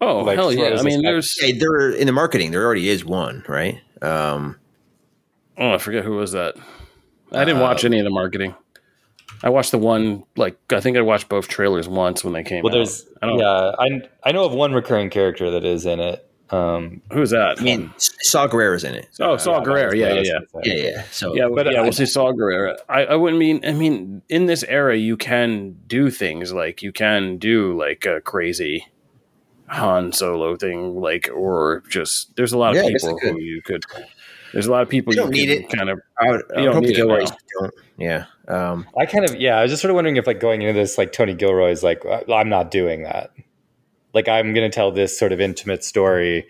oh 0.00 0.20
Like, 0.20 0.36
hell 0.36 0.52
yeah! 0.52 0.76
I 0.78 0.82
mean, 0.82 1.02
back- 1.02 1.10
there's 1.10 1.36
Yeah, 1.42 1.58
there 1.58 1.90
in 1.90 2.06
the 2.06 2.12
marketing, 2.12 2.52
there 2.52 2.64
already 2.64 2.88
is 2.88 3.04
one, 3.04 3.44
right? 3.48 3.80
Um, 4.00 4.60
oh 5.58 5.74
I 5.74 5.78
forget 5.78 6.04
who 6.04 6.12
was 6.12 6.30
that. 6.32 6.54
I 7.32 7.44
didn't 7.44 7.62
watch 7.62 7.84
any 7.84 7.98
of 7.98 8.04
the 8.04 8.10
marketing. 8.10 8.54
I 9.44 9.50
watched 9.50 9.70
the 9.72 9.78
one 9.78 10.24
like 10.36 10.56
I 10.72 10.80
think 10.80 10.96
I 10.96 11.02
watched 11.02 11.28
both 11.28 11.46
trailers 11.48 11.86
once 11.86 12.24
when 12.24 12.32
they 12.32 12.42
came 12.42 12.64
well 12.64 12.72
out. 12.72 12.76
there's 12.78 13.06
I 13.22 13.26
don't 13.26 13.38
yeah, 13.38 13.72
I 13.78 14.00
I 14.24 14.32
know 14.32 14.44
of 14.46 14.52
one 14.54 14.72
recurring 14.72 15.10
character 15.10 15.50
that 15.52 15.64
is 15.64 15.84
in 15.86 16.00
it. 16.00 16.26
Um 16.50 17.02
who's 17.12 17.30
that? 17.30 17.60
I 17.60 17.62
mean, 17.62 17.92
Saw 17.98 18.48
Gerrera's 18.48 18.84
in 18.84 18.94
it. 18.94 19.08
oh, 19.20 19.36
Saw 19.36 19.62
Gerrera. 19.62 19.94
Yeah, 19.96 20.14
yeah, 20.14 20.22
yeah. 20.54 20.60
Yeah, 20.64 20.74
yeah. 20.90 21.02
So 21.10 21.34
Yeah, 21.36 21.48
But 21.54 21.70
yeah, 21.70 21.80
I- 21.80 21.82
we'll 21.82 21.92
see 21.92 22.06
Saw 22.06 22.32
Gerrera. 22.32 22.76
I, 22.88 23.04
I 23.04 23.14
wouldn't 23.16 23.38
mean. 23.38 23.60
I 23.66 23.72
mean, 23.72 24.22
in 24.30 24.46
this 24.46 24.62
era, 24.64 24.96
you 24.96 25.16
can 25.16 25.76
do 25.86 26.10
things 26.10 26.52
like 26.52 26.82
you 26.82 26.90
can 26.92 27.36
do 27.38 27.78
like 27.78 28.06
a 28.06 28.20
crazy 28.22 28.86
Han 29.68 30.12
Solo 30.12 30.56
thing, 30.56 31.00
like 31.00 31.28
or 31.34 31.82
just 31.90 32.34
there's 32.36 32.52
a 32.52 32.58
lot 32.58 32.76
of 32.76 32.82
Yeah, 32.82 32.88
people 32.92 33.18
who 33.18 33.38
you 33.40 33.60
could. 33.62 33.84
There's 34.52 34.66
a 34.66 34.70
lot 34.70 34.82
of 34.82 34.88
people 34.88 35.12
You 35.14 35.20
you, 35.20 35.24
don't 35.24 35.32
need 35.32 35.50
it. 35.50 35.68
kind 35.70 35.90
of. 35.90 36.00
I 36.18 36.30
would, 36.30 36.42
I 36.56 36.60
You 36.60 36.66
don't 36.70 36.80
need 36.82 36.90
it 36.90 36.96
Gilroys 36.96 37.30
now. 37.30 37.36
don't. 37.60 37.74
Yeah. 37.98 38.24
Um, 38.48 38.86
I 38.98 39.06
kind 39.06 39.24
of 39.24 39.36
yeah. 39.36 39.56
I 39.58 39.62
was 39.62 39.70
just 39.70 39.82
sort 39.82 39.90
of 39.90 39.94
wondering 39.94 40.16
if 40.16 40.26
like 40.26 40.40
going 40.40 40.62
into 40.62 40.78
this 40.78 40.98
like 40.98 41.12
Tony 41.12 41.34
Gilroy's 41.34 41.82
like 41.82 42.04
"Uh, 42.04 42.22
I'm 42.32 42.48
not 42.48 42.70
doing 42.70 43.02
that. 43.04 43.32
Like 44.12 44.28
I'm 44.28 44.52
going 44.54 44.70
to 44.70 44.74
tell 44.74 44.92
this 44.92 45.18
sort 45.18 45.32
of 45.32 45.40
intimate 45.40 45.82
story. 45.82 46.46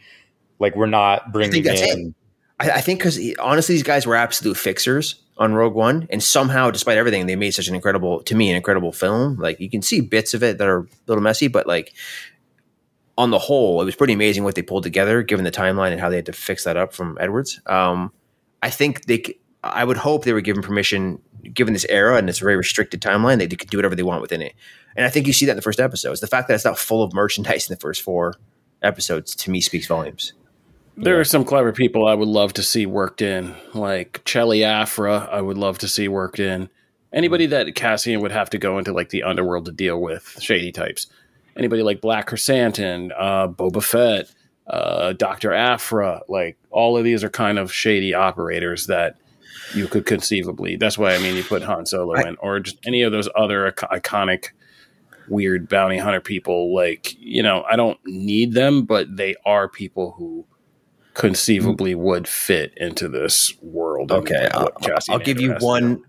Like 0.59 0.77
we're 0.77 0.87
not 0.87 1.33
bringing 1.33 1.65
it. 1.65 1.81
in. 1.81 2.15
I, 2.61 2.71
I 2.73 2.81
think 2.81 3.01
because 3.01 3.19
honestly, 3.39 3.75
these 3.75 3.83
guys 3.83 4.07
were 4.07 4.17
absolute 4.17 4.57
fixers 4.57 5.23
on 5.39 5.55
Rogue 5.55 5.75
One, 5.75 6.07
and 6.11 6.23
somehow, 6.23 6.71
despite 6.71 6.97
everything, 6.97 7.27
they 7.27 7.37
made 7.37 7.53
such 7.53 7.69
an 7.69 7.75
incredible, 7.75 8.23
to 8.23 8.35
me, 8.35 8.51
an 8.51 8.57
incredible 8.57 8.93
film. 8.93 9.37
Like 9.37 9.61
you 9.61 9.71
can 9.71 9.83
see 9.83 10.01
bits 10.01 10.35
of 10.35 10.43
it 10.43 10.59
that 10.59 10.69
are 10.69 10.81
a 10.81 10.87
little 11.07 11.23
messy, 11.23 11.49
but 11.49 11.67
like 11.67 11.95
on 13.17 13.31
the 13.31 13.39
whole, 13.39 13.81
it 13.81 13.85
was 13.85 13.97
pretty 13.97 14.13
amazing 14.13 14.45
what 14.45 14.55
they 14.55 14.63
pulled 14.63 14.83
together, 14.83 15.23
given 15.23 15.45
the 15.45 15.51
timeline 15.51 15.93
and 15.93 16.01
how 16.01 16.09
they 16.09 16.17
had 16.17 16.27
to 16.27 16.33
fix 16.33 16.65
that 16.65 16.77
up 16.77 16.93
from 16.93 17.17
Edwards. 17.21 17.61
Um, 17.67 18.13
I 18.63 18.71
think 18.71 19.07
they, 19.07 19.23
I 19.63 19.85
would 19.85 19.97
hope 19.97 20.25
they 20.25 20.33
were 20.33 20.41
given 20.41 20.63
permission, 20.63 21.21
given 21.53 21.75
this 21.75 21.87
era 21.89 22.17
and 22.17 22.29
this 22.29 22.39
very 22.39 22.57
restricted 22.57 23.01
timeline, 23.01 23.39
they 23.39 23.47
could 23.49 23.71
do 23.71 23.79
whatever 23.79 23.95
they 23.95 24.03
want 24.03 24.23
within 24.23 24.43
it. 24.43 24.55
And 24.97 25.05
I 25.05 25.11
think 25.11 25.27
you 25.27 25.33
see 25.33 25.47
that 25.47 25.53
in 25.53 25.57
the 25.57 25.63
first 25.63 25.81
episodes. 25.81 26.21
The 26.21 26.27
fact 26.27 26.49
that 26.49 26.55
it's 26.55 26.65
not 26.65 26.79
full 26.79 27.03
of 27.03 27.13
merchandise 27.13 27.69
in 27.69 27.75
the 27.75 27.81
first 27.81 28.03
four 28.03 28.35
episodes 28.83 29.35
to 29.37 29.51
me 29.51 29.61
speaks 29.61 29.87
volumes. 29.87 30.33
There 30.97 31.19
are 31.19 31.25
some 31.25 31.45
clever 31.45 31.73
people 31.73 32.07
I 32.07 32.15
would 32.15 32.29
love 32.29 32.53
to 32.55 32.63
see 32.63 32.87
worked 32.87 33.21
in, 33.21 33.55
like 33.73 34.23
Chelli 34.25 34.63
Aphra. 34.63 35.29
I 35.31 35.41
would 35.41 35.59
love 35.59 35.79
to 35.79 35.89
see 35.89 36.07
worked 36.07 36.39
in. 36.39 36.69
Anybody 37.13 37.47
that 37.47 37.75
Cassian 37.75 38.21
would 38.21 38.31
have 38.31 38.51
to 38.51 38.59
go 38.59 38.79
into 38.79 38.93
like 38.93 39.09
the 39.09 39.25
underworld 39.25 39.65
to 39.67 39.73
deal 39.73 40.01
with 40.01 40.37
shady 40.41 40.71
types. 40.71 41.09
Anybody 41.57 41.83
like 41.83 42.01
Black 42.01 42.29
Krrsantan, 42.29 43.11
uh, 43.17 43.49
Boba 43.49 43.83
Fett, 43.83 44.33
uh, 44.69 45.13
Doctor 45.13 45.53
Aphra. 45.53 46.23
Like 46.29 46.57
all 46.71 46.97
of 46.97 47.05
these 47.05 47.25
are 47.25 47.31
kind 47.31 47.59
of 47.59 47.73
shady 47.73 48.15
operators 48.15 48.87
that 48.87 49.17
you 49.75 49.87
could 49.89 50.07
conceivably. 50.07 50.77
That's 50.77 50.99
why 50.99 51.15
I 51.15 51.19
mean 51.19 51.37
you 51.37 51.45
put 51.45 51.63
Han 51.63 51.87
Solo 51.87 52.15
I- 52.17 52.29
in, 52.29 52.37
or 52.41 52.61
just 52.61 52.79
any 52.87 53.03
of 53.03 53.13
those 53.13 53.29
other 53.37 53.71
iconic 53.73 54.47
weird 55.29 55.69
bounty 55.69 55.99
hunter 55.99 56.21
people. 56.21 56.75
Like 56.75 57.15
you 57.19 57.43
know, 57.43 57.65
I 57.71 57.77
don't 57.77 57.99
need 58.05 58.53
them, 58.53 58.85
but 58.85 59.17
they 59.17 59.35
are 59.47 59.69
people 59.69 60.13
who 60.19 60.47
conceivably 61.15 61.95
would 61.95 62.27
fit 62.29 62.73
into 62.77 63.09
this 63.09 63.55
world. 63.63 64.11
Okay, 64.13 64.49
I'll, 64.53 64.71
I'll 65.09 65.19
give 65.19 65.41
you 65.41 65.55
one. 65.61 66.03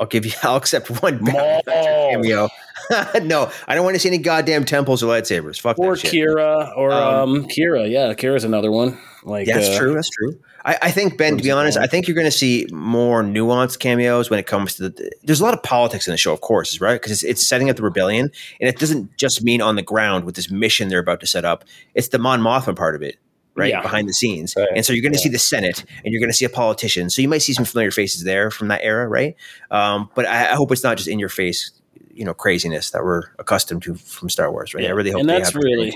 I'll 0.00 0.06
give 0.06 0.26
you. 0.26 0.32
I'll 0.42 0.56
accept 0.56 0.90
one 1.02 1.24
cameo. 1.26 2.48
no, 3.22 3.50
I 3.66 3.74
don't 3.74 3.84
want 3.84 3.94
to 3.96 4.00
see 4.00 4.08
any 4.08 4.18
goddamn 4.18 4.64
temples 4.64 5.02
or 5.02 5.06
lightsabers. 5.12 5.60
Fuck 5.60 5.78
or 5.78 5.94
that 5.96 6.00
shit. 6.00 6.12
Qi'ra 6.12 6.76
or 6.76 6.92
Um, 6.92 7.30
um, 7.34 7.44
Qi'ra. 7.46 7.90
Yeah, 7.90 8.14
Qi'ra's 8.14 8.44
another 8.44 8.70
one. 8.70 8.98
Like 9.22 9.46
Yeah, 9.46 9.58
that's 9.58 9.76
uh, 9.76 9.78
true. 9.78 9.94
That's 9.94 10.10
true. 10.10 10.38
I, 10.64 10.76
I 10.82 10.90
think 10.90 11.16
Ben, 11.16 11.36
to 11.36 11.42
be 11.42 11.50
honest, 11.50 11.78
I 11.78 11.86
think 11.86 12.08
you're 12.08 12.14
going 12.14 12.26
to 12.26 12.30
see 12.36 12.66
more 12.72 13.22
nuanced 13.22 13.78
cameos 13.78 14.28
when 14.28 14.38
it 14.38 14.46
comes 14.46 14.74
to 14.74 14.88
the. 14.88 15.10
There's 15.22 15.40
a 15.40 15.44
lot 15.44 15.54
of 15.54 15.62
politics 15.62 16.06
in 16.06 16.12
the 16.12 16.18
show, 16.18 16.32
of 16.32 16.40
course, 16.40 16.80
right? 16.80 16.94
Because 17.00 17.12
it's, 17.12 17.22
it's 17.22 17.46
setting 17.46 17.70
up 17.70 17.76
the 17.76 17.82
rebellion, 17.82 18.30
and 18.60 18.68
it 18.68 18.78
doesn't 18.78 19.16
just 19.16 19.42
mean 19.42 19.62
on 19.62 19.76
the 19.76 19.82
ground 19.82 20.24
with 20.24 20.34
this 20.34 20.50
mission 20.50 20.88
they're 20.88 20.98
about 20.98 21.20
to 21.20 21.26
set 21.26 21.44
up. 21.44 21.64
It's 21.94 22.08
the 22.08 22.18
Mon 22.18 22.40
Mothma 22.40 22.74
part 22.76 22.96
of 22.96 23.02
it, 23.02 23.16
right, 23.54 23.70
Yeah. 23.70 23.82
behind 23.82 24.08
the 24.08 24.12
scenes. 24.12 24.54
Right. 24.56 24.68
And 24.74 24.84
so 24.84 24.92
you're 24.92 25.02
going 25.02 25.12
to 25.12 25.18
Yeah. 25.18 25.22
see 25.24 25.28
the 25.30 25.38
Senate, 25.38 25.84
and 26.04 26.12
you're 26.12 26.20
going 26.20 26.30
to 26.30 26.36
see 26.36 26.44
a 26.44 26.50
politician. 26.50 27.08
So 27.08 27.22
you 27.22 27.28
might 27.28 27.42
see 27.42 27.52
some 27.54 27.64
familiar 27.64 27.92
faces 27.92 28.24
there 28.24 28.50
from 28.50 28.68
that 28.68 28.80
era, 28.82 29.08
right? 29.08 29.36
Um, 29.70 30.10
but 30.14 30.26
I, 30.26 30.50
I 30.50 30.54
hope 30.54 30.72
it's 30.72 30.82
not 30.84 30.96
just 30.96 31.08
in 31.08 31.18
your 31.20 31.28
face, 31.30 31.70
you 32.12 32.24
know, 32.24 32.34
craziness 32.34 32.90
that 32.90 33.04
we're 33.04 33.22
accustomed 33.38 33.84
to 33.84 33.94
from 33.94 34.28
Star 34.28 34.50
Wars, 34.50 34.74
right? 34.74 34.84
I 34.84 34.90
really 34.90 35.12
hope. 35.12 35.20
and 35.20 35.28
that's 35.30 35.54
really 35.54 35.94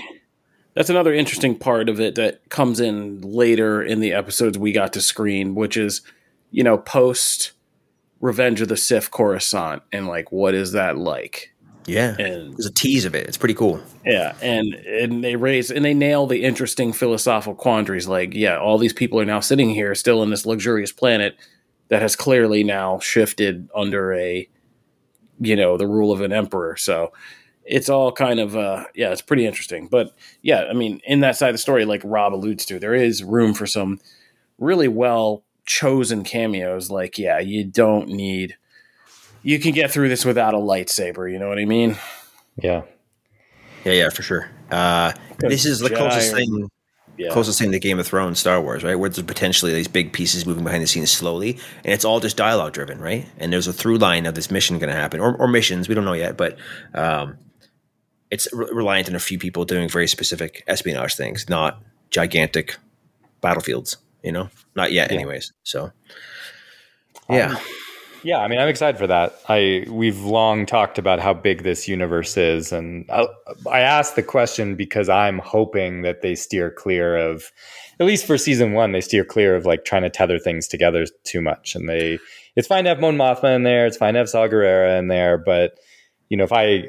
that's 0.73 0.89
another 0.89 1.13
interesting 1.13 1.57
part 1.57 1.89
of 1.89 1.99
it 1.99 2.15
that 2.15 2.49
comes 2.49 2.79
in 2.79 3.21
later 3.21 3.81
in 3.81 3.99
the 3.99 4.13
episodes 4.13 4.57
we 4.57 4.71
got 4.71 4.93
to 4.93 5.01
screen, 5.01 5.55
which 5.55 5.77
is 5.77 6.01
you 6.51 6.63
know 6.63 6.77
post 6.77 7.51
Revenge 8.19 8.61
of 8.61 8.69
the 8.69 8.77
Sith 8.77 9.11
Coruscant 9.11 9.83
and 9.91 10.07
like 10.07 10.31
what 10.31 10.53
is 10.53 10.71
that 10.71 10.97
like? 10.97 11.53
yeah. 11.85 12.15
And 12.17 12.53
There's 12.53 12.65
a 12.65 12.73
tease 12.73 13.05
of 13.05 13.15
it. 13.15 13.27
It's 13.27 13.37
pretty 13.37 13.53
cool. 13.53 13.81
yeah, 14.05 14.35
and 14.41 14.73
and 14.73 15.23
they 15.23 15.35
raise 15.35 15.71
and 15.71 15.83
they 15.83 15.93
nail 15.93 16.27
the 16.27 16.43
interesting 16.43 16.93
philosophical 16.93 17.55
quandaries. 17.55 18.07
Like, 18.07 18.33
yeah, 18.33 18.57
all 18.57 18.77
these 18.77 18.93
people 18.93 19.19
are 19.19 19.25
now 19.25 19.39
sitting 19.39 19.69
here 19.69 19.93
still 19.95 20.23
in 20.23 20.29
this 20.29 20.45
luxurious 20.45 20.91
planet 20.91 21.35
that 21.89 22.01
has 22.01 22.15
clearly 22.15 22.63
now 22.63 22.99
shifted 22.99 23.69
under 23.75 24.13
a 24.13 24.47
you 25.39 25.55
know 25.55 25.77
the 25.77 25.87
rule 25.87 26.11
of 26.11 26.21
an 26.21 26.31
emperor. 26.31 26.77
So 26.77 27.11
it's 27.65 27.89
all 27.89 28.11
kind 28.11 28.39
of 28.39 28.55
uh 28.55 28.85
yeah, 28.95 29.11
it's 29.11 29.21
pretty 29.21 29.45
interesting. 29.45 29.87
But 29.87 30.13
yeah, 30.41 30.65
I 30.69 30.73
mean, 30.73 31.01
in 31.05 31.21
that 31.21 31.35
side 31.37 31.49
of 31.49 31.53
the 31.55 31.59
story, 31.59 31.85
like 31.85 32.01
Rob 32.03 32.33
alludes 32.33 32.65
to, 32.65 32.79
there 32.79 32.93
is 32.95 33.23
room 33.23 33.53
for 33.53 33.65
some 33.65 33.99
really 34.57 34.87
well 34.87 35.43
chosen 35.65 36.23
cameos. 36.23 36.89
Like, 36.91 37.17
yeah, 37.17 37.39
you 37.39 37.63
don't 37.63 38.09
need 38.09 38.55
you 39.43 39.59
can 39.59 39.73
get 39.73 39.91
through 39.91 40.09
this 40.09 40.23
without 40.23 40.53
a 40.53 40.57
lightsaber, 40.57 41.29
you 41.31 41.37
know 41.37 41.49
what 41.49 41.59
I 41.59 41.65
mean? 41.65 41.97
Yeah. 42.61 42.83
Yeah, 43.83 43.91
yeah, 43.93 44.09
for 44.09 44.21
sure. 44.21 44.49
Uh, 44.71 45.11
this 45.39 45.65
is 45.65 45.79
the 45.79 45.89
Jedi 45.89 45.97
closest 45.97 46.33
or- 46.33 46.37
thing 46.37 46.69
Yeah. 47.17 47.29
closest 47.31 47.59
thing 47.59 47.71
to 47.73 47.79
Game 47.79 47.99
of 47.99 48.07
Thrones, 48.07 48.39
Star 48.39 48.61
Wars, 48.61 48.83
right? 48.83 48.95
Where 48.95 49.09
there's 49.09 49.25
potentially 49.27 49.73
these 49.73 49.89
big 49.89 50.13
pieces 50.13 50.45
moving 50.45 50.63
behind 50.63 50.81
the 50.81 50.87
scenes 50.87 51.11
slowly, 51.11 51.59
and 51.83 51.93
it's 51.93 52.05
all 52.05 52.19
just 52.21 52.37
dialogue 52.37 52.71
driven, 52.73 52.99
right? 53.01 53.27
And 53.37 53.51
there's 53.51 53.67
a 53.67 53.73
through 53.73 53.97
line 53.97 54.25
of 54.25 54.33
this 54.35 54.49
mission 54.49 54.79
going 54.79 54.89
to 54.89 54.95
happen, 54.95 55.19
or, 55.19 55.35
or 55.35 55.47
missions, 55.47 55.89
we 55.89 55.95
don't 55.95 56.05
know 56.05 56.13
yet, 56.13 56.37
but 56.37 56.57
um, 56.93 57.37
it's 58.33 58.47
re- 58.53 58.67
reliant 58.71 59.07
on 59.09 59.15
a 59.15 59.19
few 59.19 59.37
people 59.37 59.63
doing 59.65 59.87
very 59.87 60.07
specific 60.07 60.63
espionage 60.67 61.15
things, 61.15 61.47
not 61.49 61.81
gigantic 62.09 62.77
battlefields, 63.41 63.97
you 64.23 64.31
know? 64.31 64.49
Not 64.75 64.91
yet, 64.91 65.11
Yeah. 65.11 65.15
anyways. 65.17 65.53
So, 65.63 65.91
um, 67.29 67.37
yeah. 67.37 67.55
Yeah, 68.25 68.37
I 68.39 68.47
mean, 68.47 68.57
I'm 68.59 68.69
excited 68.69 68.97
for 68.97 69.07
that. 69.07 69.37
I 69.49 69.85
we've 69.89 70.21
long 70.23 70.65
talked 70.65 70.97
about 70.97 71.19
how 71.19 71.33
big 71.33 71.63
this 71.63 71.89
universe 71.89 72.37
is, 72.37 72.71
and 72.71 73.05
I, 73.11 73.27
I 73.69 73.81
asked 73.81 74.15
the 74.15 74.23
question 74.23 74.75
because 74.75 75.09
I'm 75.09 75.39
hoping 75.39 76.03
that 76.03 76.21
they 76.21 76.33
steer 76.35 76.71
clear 76.71 77.17
of, 77.17 77.51
at 77.99 78.05
least 78.05 78.25
for 78.25 78.37
season 78.37 78.71
one, 78.71 78.93
they 78.93 79.01
steer 79.01 79.25
clear 79.25 79.57
of 79.57 79.65
like 79.65 79.83
trying 79.83 80.03
to 80.03 80.09
tether 80.09 80.39
things 80.39 80.69
together 80.69 81.05
too 81.25 81.41
much. 81.41 81.75
And 81.75 81.89
they, 81.89 82.17
it's 82.55 82.67
fine 82.67 82.85
to 82.85 82.91
have 82.91 83.01
Mon 83.01 83.17
Mothma 83.17 83.53
in 83.57 83.63
there, 83.63 83.85
it's 83.85 83.97
fine 83.97 84.13
to 84.13 84.19
have 84.19 84.29
Saw 84.29 84.47
Gerrera 84.47 84.97
in 84.97 85.09
there, 85.09 85.37
but 85.37 85.77
you 86.29 86.37
know, 86.37 86.45
if 86.45 86.53
I, 86.53 86.85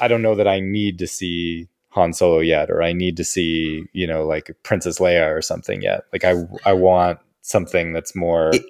I 0.00 0.08
don't 0.08 0.22
know 0.22 0.34
that 0.34 0.48
I 0.48 0.60
need 0.60 0.98
to 0.98 1.06
see 1.06 1.68
Han 1.90 2.12
Solo 2.12 2.38
yet, 2.40 2.70
or 2.70 2.82
I 2.82 2.92
need 2.92 3.16
to 3.16 3.24
see, 3.24 3.84
you 3.92 4.06
know, 4.06 4.24
like 4.26 4.50
Princess 4.62 4.98
Leia 4.98 5.34
or 5.34 5.42
something 5.42 5.82
yet. 5.82 6.04
Like 6.12 6.24
I, 6.24 6.34
I 6.64 6.72
want 6.74 7.18
something 7.42 7.92
that's 7.92 8.14
more 8.14 8.50
It- 8.54 8.64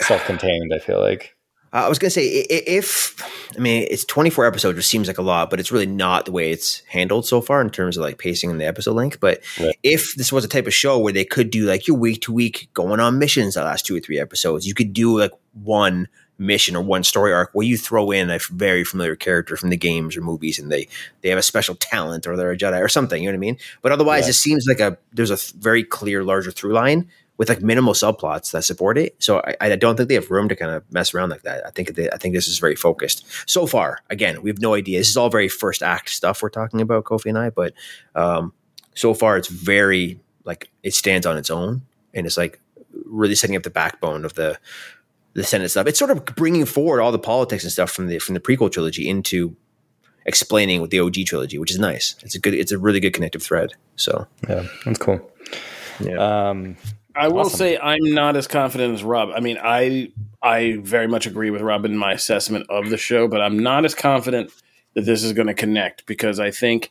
self-contained. 0.00 0.72
I 0.74 0.78
feel 0.78 1.00
like. 1.00 1.34
I 1.74 1.88
was 1.88 1.98
gonna 1.98 2.10
say 2.10 2.26
if 2.26 3.16
I 3.56 3.58
mean 3.58 3.86
it's 3.90 4.04
24 4.04 4.44
episodes, 4.44 4.76
which 4.76 4.86
seems 4.86 5.08
like 5.08 5.16
a 5.16 5.22
lot, 5.22 5.48
but 5.48 5.58
it's 5.58 5.72
really 5.72 5.86
not 5.86 6.26
the 6.26 6.32
way 6.32 6.50
it's 6.50 6.80
handled 6.80 7.24
so 7.26 7.40
far 7.40 7.62
in 7.62 7.70
terms 7.70 7.96
of 7.96 8.02
like 8.04 8.18
pacing 8.18 8.50
and 8.50 8.60
the 8.60 8.66
episode 8.66 8.92
length. 8.92 9.20
But 9.20 9.40
Right. 9.58 9.74
if 9.82 10.14
this 10.16 10.30
was 10.30 10.44
a 10.44 10.48
type 10.48 10.66
of 10.66 10.74
show 10.74 10.98
where 10.98 11.14
they 11.14 11.24
could 11.24 11.48
do 11.50 11.64
like 11.64 11.86
your 11.88 11.96
week 11.96 12.20
to 12.22 12.32
week 12.32 12.68
going 12.74 13.00
on 13.00 13.18
missions 13.18 13.54
the 13.54 13.64
last 13.64 13.86
two 13.86 13.96
or 13.96 14.00
three 14.00 14.18
episodes, 14.20 14.66
you 14.66 14.74
could 14.74 14.92
do 14.92 15.18
like 15.18 15.30
one 15.54 16.08
mission 16.42 16.76
or 16.76 16.82
one 16.82 17.04
story 17.04 17.32
arc 17.32 17.50
where 17.52 17.66
you 17.66 17.76
throw 17.78 18.10
in 18.10 18.30
a 18.30 18.38
very 18.50 18.84
familiar 18.84 19.16
character 19.16 19.56
from 19.56 19.70
the 19.70 19.76
games 19.76 20.16
or 20.16 20.20
movies 20.20 20.58
and 20.58 20.70
they 20.70 20.88
they 21.20 21.28
have 21.28 21.38
a 21.38 21.42
special 21.42 21.74
talent 21.76 22.26
or 22.26 22.36
they're 22.36 22.50
a 22.52 22.56
Jedi 22.56 22.80
or 22.80 22.88
something, 22.88 23.22
you 23.22 23.28
know 23.28 23.32
what 23.34 23.38
I 23.38 23.46
mean? 23.46 23.58
But 23.82 23.92
otherwise 23.92 24.24
Yeah. 24.24 24.30
it 24.30 24.34
seems 24.34 24.66
like 24.68 24.80
a 24.80 24.98
there's 25.12 25.30
a 25.30 25.38
very 25.58 25.84
clear 25.84 26.24
larger 26.24 26.50
through 26.50 26.72
line 26.72 27.08
with 27.38 27.48
like 27.48 27.62
minimal 27.62 27.94
subplots 27.94 28.52
that 28.52 28.62
support 28.62 28.98
it. 28.98 29.16
So 29.18 29.40
I, 29.40 29.56
I 29.72 29.76
don't 29.76 29.96
think 29.96 30.08
they 30.08 30.14
have 30.14 30.30
room 30.30 30.48
to 30.48 30.54
kind 30.54 30.70
of 30.70 30.84
mess 30.92 31.14
around 31.14 31.30
like 31.30 31.42
that. 31.42 31.66
I 31.66 31.70
think 31.70 31.94
they, 31.94 32.10
I 32.10 32.18
think 32.18 32.34
this 32.34 32.46
is 32.46 32.58
very 32.58 32.76
focused 32.76 33.24
so 33.48 33.66
far. 33.66 34.00
Again, 34.10 34.42
we 34.42 34.50
have 34.50 34.60
no 34.60 34.74
idea. 34.74 34.98
This 34.98 35.08
is 35.08 35.16
all 35.16 35.30
very 35.30 35.48
first 35.48 35.82
act 35.82 36.10
stuff 36.10 36.42
we're 36.42 36.50
talking 36.50 36.80
about, 36.80 37.04
Kofi 37.04 37.26
and 37.26 37.38
I. 37.38 37.50
But 37.50 37.72
um, 38.14 38.52
so 38.94 39.14
far, 39.14 39.36
it's 39.38 39.48
very 39.48 40.20
like 40.44 40.70
it 40.82 40.94
stands 40.94 41.26
on 41.26 41.38
its 41.38 41.50
own, 41.50 41.82
and 42.14 42.26
it's 42.26 42.36
like 42.36 42.60
really 43.06 43.34
setting 43.34 43.56
up 43.56 43.62
the 43.62 43.70
backbone 43.70 44.24
of 44.24 44.34
the 44.34 44.58
the 45.34 45.44
Senate 45.44 45.70
stuff. 45.70 45.86
It's 45.86 45.98
sort 45.98 46.10
of 46.10 46.24
bringing 46.24 46.64
forward 46.66 47.00
all 47.00 47.12
the 47.12 47.18
politics 47.18 47.62
and 47.64 47.72
stuff 47.72 47.90
from 47.90 48.06
the 48.08 48.18
from 48.18 48.34
the 48.34 48.40
prequel 48.40 48.70
trilogy 48.70 49.08
into 49.08 49.56
explaining 50.26 50.80
with 50.80 50.90
the 50.90 51.00
OG 51.00 51.14
trilogy, 51.26 51.58
which 51.58 51.70
is 51.70 51.78
nice. 51.78 52.14
It's 52.22 52.34
a 52.34 52.38
good. 52.38 52.54
It's 52.54 52.72
a 52.72 52.78
really 52.78 53.00
good 53.00 53.12
connective 53.12 53.42
thread. 53.42 53.72
So 53.96 54.26
Yeah, 54.48 54.66
that's 54.84 54.98
cool. 54.98 55.20
yeah. 56.00 56.48
Um, 56.50 56.76
I 57.14 57.28
will 57.28 57.40
Awesome. 57.40 57.58
say 57.58 57.78
I'm 57.78 58.14
not 58.14 58.36
as 58.36 58.46
confident 58.48 58.94
as 58.94 59.02
Rob. 59.04 59.30
I 59.34 59.40
mean, 59.40 59.58
I 59.62 60.12
I 60.42 60.78
very 60.82 61.06
much 61.08 61.26
agree 61.26 61.50
with 61.50 61.60
Rob 61.60 61.84
in 61.84 61.96
my 61.96 62.12
assessment 62.12 62.66
of 62.70 62.88
the 62.90 62.96
show, 62.96 63.28
but 63.28 63.40
I'm 63.40 63.58
not 63.58 63.84
as 63.84 63.94
confident 63.94 64.50
that 64.94 65.04
this 65.04 65.22
is 65.22 65.32
going 65.32 65.48
to 65.48 65.54
connect 65.54 66.06
because 66.06 66.38
I 66.40 66.50
think 66.50 66.90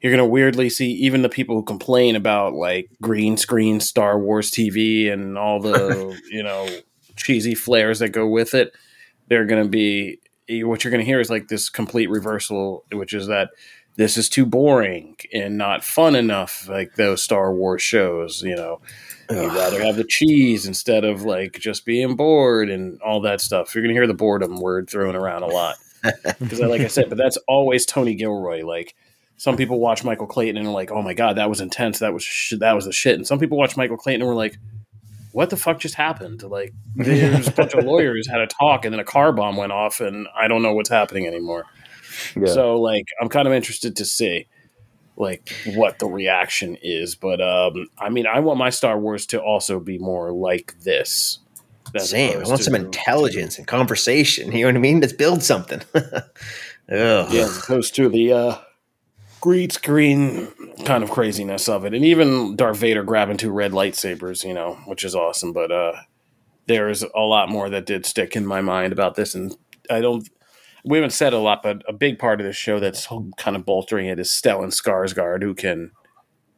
you're 0.00 0.12
going 0.12 0.26
to 0.26 0.30
weirdly 0.30 0.68
see 0.70 0.90
even 0.92 1.22
the 1.22 1.28
people 1.28 1.56
who 1.56 1.62
complain 1.64 2.16
about 2.16 2.52
like 2.54 2.90
green 3.02 3.36
screen 3.36 3.80
Star 3.80 4.18
Wars 4.18 4.50
TV 4.50 5.10
and 5.12 5.36
all 5.36 5.60
the 5.60 6.18
you 6.30 6.42
know 6.42 6.66
cheesy 7.16 7.54
flares 7.54 7.98
that 7.98 8.10
go 8.10 8.26
with 8.26 8.54
it. 8.54 8.72
They're 9.28 9.46
going 9.46 9.62
to 9.62 9.68
be 9.68 10.20
eh, 10.48 10.62
what 10.62 10.84
you're 10.84 10.90
going 10.90 11.00
to 11.00 11.06
hear 11.06 11.20
is 11.20 11.30
like 11.30 11.48
this 11.48 11.68
complete 11.68 12.08
reversal, 12.08 12.84
which 12.92 13.12
is 13.12 13.26
that 13.26 13.50
this 13.96 14.16
is 14.16 14.28
too 14.28 14.46
boring 14.46 15.16
and 15.32 15.56
not 15.56 15.82
fun 15.82 16.14
enough, 16.14 16.68
like 16.68 16.94
those 16.94 17.22
Star 17.22 17.52
Wars 17.52 17.82
shows. 17.82 18.42
You 18.42 18.56
know, 18.56 18.80
you'd 19.30 19.54
rather 19.54 19.82
have 19.82 19.96
the 19.96 20.04
cheese 20.04 20.66
instead 20.66 21.04
of 21.04 21.22
like 21.22 21.58
just 21.58 21.84
being 21.84 22.14
bored 22.14 22.70
and 22.70 23.00
all 23.00 23.20
that 23.22 23.40
stuff. 23.40 23.74
You're 23.74 23.82
going 23.82 23.94
to 23.94 23.98
hear 23.98 24.06
the 24.06 24.14
boredom 24.14 24.60
word 24.60 24.88
thrown 24.88 25.16
around 25.16 25.42
a 25.42 25.46
lot 25.46 25.76
because, 26.38 26.60
like 26.60 26.82
I 26.82 26.88
said, 26.88 27.08
but 27.08 27.18
that's 27.18 27.38
always 27.48 27.86
Tony 27.86 28.14
Gilroy. 28.14 28.64
Like 28.64 28.94
some 29.38 29.56
people 29.56 29.80
watch 29.80 30.04
Michael 30.04 30.26
Clayton 30.26 30.56
and 30.56 30.66
are 30.66 30.72
like, 30.72 30.90
"Oh 30.90 31.02
my 31.02 31.14
god, 31.14 31.36
that 31.36 31.48
was 31.48 31.60
intense. 31.60 31.98
That 31.98 32.12
was 32.12 32.22
sh- 32.22 32.54
that 32.58 32.74
was 32.74 32.84
the 32.84 32.92
shit." 32.92 33.16
And 33.16 33.26
some 33.26 33.38
people 33.38 33.58
watch 33.58 33.76
Michael 33.76 33.96
Clayton 33.96 34.22
and 34.22 34.28
were 34.28 34.34
like, 34.34 34.58
"What 35.36 35.50
the 35.50 35.56
fuck 35.56 35.78
just 35.78 35.94
happened?" 35.96 36.42
Like 36.42 36.72
there's 36.96 37.48
a 37.48 37.52
bunch 37.52 37.74
of 37.74 37.84
lawyers 37.84 38.26
had 38.26 38.40
a 38.40 38.46
talk 38.46 38.84
and 38.86 38.92
then 38.94 39.00
a 39.00 39.04
car 39.04 39.32
bomb 39.32 39.56
went 39.56 39.70
off 39.72 40.00
and 40.00 40.26
I 40.34 40.48
don't 40.48 40.62
know 40.62 40.72
what's 40.72 40.88
happening 40.88 41.26
anymore. 41.26 41.64
yeah. 42.34 42.46
So 42.46 42.80
like 42.80 43.04
I'm 43.20 43.28
kind 43.28 43.46
of 43.46 43.52
interested 43.54 43.96
to 43.96 44.04
see 44.06 44.46
like 45.18 45.52
what 45.74 45.98
the 45.98 46.06
reaction 46.06 46.78
is. 46.82 47.14
But 47.16 47.40
um 47.42 47.86
I 47.98 48.08
mean 48.08 48.26
I 48.26 48.40
want 48.40 48.58
my 48.58 48.70
Star 48.70 48.98
Wars 48.98 49.26
to 49.26 49.38
also 49.40 49.78
be 49.78 49.98
more 49.98 50.32
like 50.32 50.74
this. 50.80 51.38
Same. 51.98 52.40
I 52.40 52.48
want 52.48 52.62
some 52.62 52.74
intelligence 52.74 53.58
and 53.58 53.66
conversation. 53.66 54.52
You 54.56 54.60
know 54.62 54.68
what 54.68 54.76
I 54.76 54.80
mean? 54.80 55.00
Let's 55.00 55.12
build 55.12 55.42
something. 55.42 55.82
Yeah, 56.88 57.26
as 57.30 57.58
opposed 57.58 57.94
to 57.96 58.08
the 58.08 58.32
uh 58.32 58.58
green 59.40 59.70
screen 59.70 60.48
kind 60.84 61.02
of 61.02 61.10
craziness 61.10 61.68
of 61.68 61.84
it. 61.84 61.94
And 61.94 62.04
even 62.04 62.56
Darth 62.56 62.78
Vader 62.78 63.02
grabbing 63.02 63.36
two 63.36 63.50
red 63.50 63.72
lightsabers, 63.72 64.44
you 64.44 64.52
know, 64.54 64.74
which 64.86 65.04
is 65.04 65.14
awesome. 65.14 65.52
But 65.52 65.72
uh 65.72 65.92
there's 66.66 67.02
a 67.02 67.20
lot 67.20 67.48
more 67.48 67.70
that 67.70 67.86
did 67.86 68.04
stick 68.04 68.34
in 68.34 68.44
my 68.44 68.60
mind 68.60 68.92
about 68.92 69.14
this 69.14 69.34
and 69.34 69.56
I 69.88 70.00
don't 70.00 70.28
we 70.84 70.98
haven't 70.98 71.10
said 71.10 71.32
a 71.32 71.38
lot, 71.38 71.62
but 71.64 71.82
a 71.88 71.92
big 71.92 72.18
part 72.18 72.40
of 72.40 72.46
this 72.46 72.56
show 72.56 72.78
that's 72.78 73.08
kind 73.36 73.56
of 73.56 73.64
bolstering 73.64 74.06
it 74.06 74.20
is 74.20 74.28
Stellan 74.28 74.68
Skarsgård, 74.72 75.42
who 75.42 75.54
can 75.54 75.90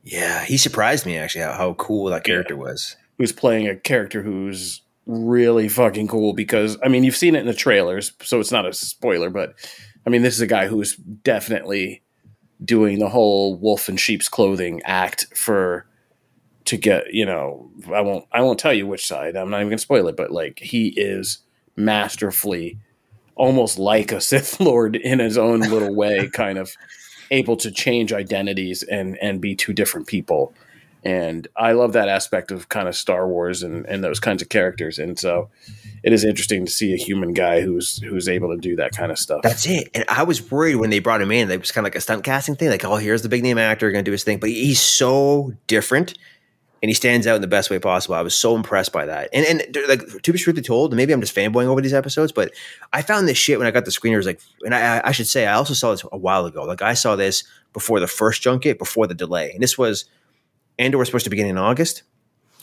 Yeah, 0.02 0.44
he 0.44 0.56
surprised 0.56 1.06
me 1.06 1.16
actually 1.16 1.44
how, 1.44 1.52
how 1.52 1.74
cool 1.74 2.06
that 2.10 2.24
character 2.24 2.56
was. 2.56 2.96
who's 3.18 3.32
playing 3.32 3.68
a 3.68 3.76
character 3.76 4.22
who's 4.22 4.82
really 5.06 5.68
fucking 5.68 6.08
cool 6.08 6.34
because 6.34 6.76
I 6.82 6.88
mean 6.88 7.04
you've 7.04 7.16
seen 7.16 7.34
it 7.36 7.40
in 7.40 7.46
the 7.46 7.54
trailers, 7.54 8.12
so 8.22 8.40
it's 8.40 8.52
not 8.52 8.66
a 8.66 8.72
spoiler, 8.72 9.30
but 9.30 9.54
I 10.06 10.10
mean 10.10 10.22
this 10.22 10.34
is 10.34 10.40
a 10.40 10.46
guy 10.46 10.66
who's 10.68 10.96
definitely 10.96 12.02
doing 12.64 12.98
the 12.98 13.08
whole 13.08 13.54
wolf 13.56 13.88
in 13.88 13.96
sheep's 13.96 14.28
clothing 14.28 14.82
act 14.84 15.26
for 15.34 15.86
to 16.64 16.76
get 16.76 17.14
you 17.14 17.24
know 17.24 17.70
I 17.92 18.00
won't 18.00 18.26
I 18.32 18.42
won't 18.42 18.58
tell 18.58 18.74
you 18.74 18.86
which 18.86 19.06
side 19.06 19.36
I'm 19.36 19.50
not 19.50 19.58
even 19.58 19.70
gonna 19.70 19.78
spoil 19.78 20.08
it, 20.08 20.16
but 20.16 20.30
like 20.30 20.58
he 20.58 20.88
is 20.88 21.38
masterfully 21.76 22.78
almost 23.36 23.78
like 23.78 24.12
a 24.12 24.20
Sith 24.20 24.60
Lord 24.60 24.96
in 24.96 25.18
his 25.18 25.38
own 25.38 25.60
little 25.60 25.94
way, 25.94 26.28
kind 26.32 26.58
of 26.58 26.76
able 27.30 27.56
to 27.56 27.70
change 27.70 28.12
identities 28.12 28.82
and 28.82 29.16
and 29.22 29.40
be 29.40 29.54
two 29.54 29.72
different 29.72 30.06
people 30.06 30.52
and 31.08 31.48
I 31.56 31.72
love 31.72 31.94
that 31.94 32.10
aspect 32.10 32.50
of 32.50 32.68
kind 32.68 32.86
of 32.86 32.94
Star 32.94 33.26
Wars 33.26 33.62
and, 33.62 33.86
and 33.86 34.04
those 34.04 34.20
kinds 34.20 34.42
of 34.42 34.50
characters. 34.50 34.98
And 34.98 35.18
so 35.18 35.48
it 36.04 36.12
is 36.12 36.22
interesting 36.22 36.66
to 36.66 36.70
see 36.70 36.92
a 36.92 36.98
human 36.98 37.32
guy 37.32 37.62
who's 37.62 37.96
who's 38.02 38.28
able 38.28 38.54
to 38.54 38.60
do 38.60 38.76
that 38.76 38.92
kind 38.92 39.10
of 39.10 39.18
stuff. 39.18 39.40
That's 39.42 39.66
it. 39.66 39.88
And 39.94 40.04
I 40.10 40.24
was 40.24 40.50
worried 40.50 40.74
when 40.74 40.90
they 40.90 40.98
brought 40.98 41.22
him 41.22 41.32
in. 41.32 41.50
It 41.50 41.60
was 41.60 41.72
kind 41.72 41.86
of 41.86 41.92
like 41.92 41.96
a 41.96 42.02
stunt 42.02 42.24
casting 42.24 42.56
thing. 42.56 42.68
Like, 42.68 42.84
oh, 42.84 42.96
here's 42.96 43.22
the 43.22 43.30
big 43.30 43.42
name 43.42 43.56
actor 43.56 43.90
going 43.90 44.04
to 44.04 44.08
do 44.08 44.12
his 44.12 44.22
thing. 44.22 44.38
But 44.38 44.50
he's 44.50 44.82
so 44.82 45.54
different 45.66 46.12
and 46.82 46.90
he 46.90 46.94
stands 46.94 47.26
out 47.26 47.36
in 47.36 47.40
the 47.40 47.48
best 47.48 47.70
way 47.70 47.78
possible. 47.78 48.14
I 48.14 48.20
was 48.20 48.36
so 48.36 48.54
impressed 48.54 48.92
by 48.92 49.06
that. 49.06 49.30
And 49.32 49.46
and 49.46 49.76
like 49.88 50.02
to 50.22 50.32
be 50.32 50.38
truthfully 50.38 50.60
told, 50.60 50.94
maybe 50.94 51.14
I'm 51.14 51.22
just 51.22 51.34
fanboying 51.34 51.68
over 51.68 51.80
these 51.80 51.94
episodes, 51.94 52.32
but 52.32 52.52
I 52.92 53.00
found 53.00 53.26
this 53.26 53.38
shit 53.38 53.56
when 53.56 53.66
I 53.66 53.70
got 53.70 53.86
the 53.86 53.90
screeners. 53.90 54.26
Like, 54.26 54.42
and 54.62 54.74
I, 54.74 55.00
I 55.02 55.12
should 55.12 55.26
say, 55.26 55.46
I 55.46 55.54
also 55.54 55.72
saw 55.72 55.92
this 55.92 56.04
a 56.12 56.18
while 56.18 56.44
ago. 56.44 56.64
Like, 56.64 56.82
I 56.82 56.92
saw 56.92 57.16
this 57.16 57.44
before 57.72 57.98
the 57.98 58.06
first 58.06 58.42
junket, 58.42 58.78
before 58.78 59.06
the 59.06 59.14
delay, 59.14 59.52
and 59.52 59.62
this 59.62 59.78
was 59.78 60.04
Andor 60.78 60.98
was 60.98 61.08
supposed 61.08 61.24
to 61.24 61.30
begin 61.30 61.46
in 61.46 61.58
August, 61.58 62.02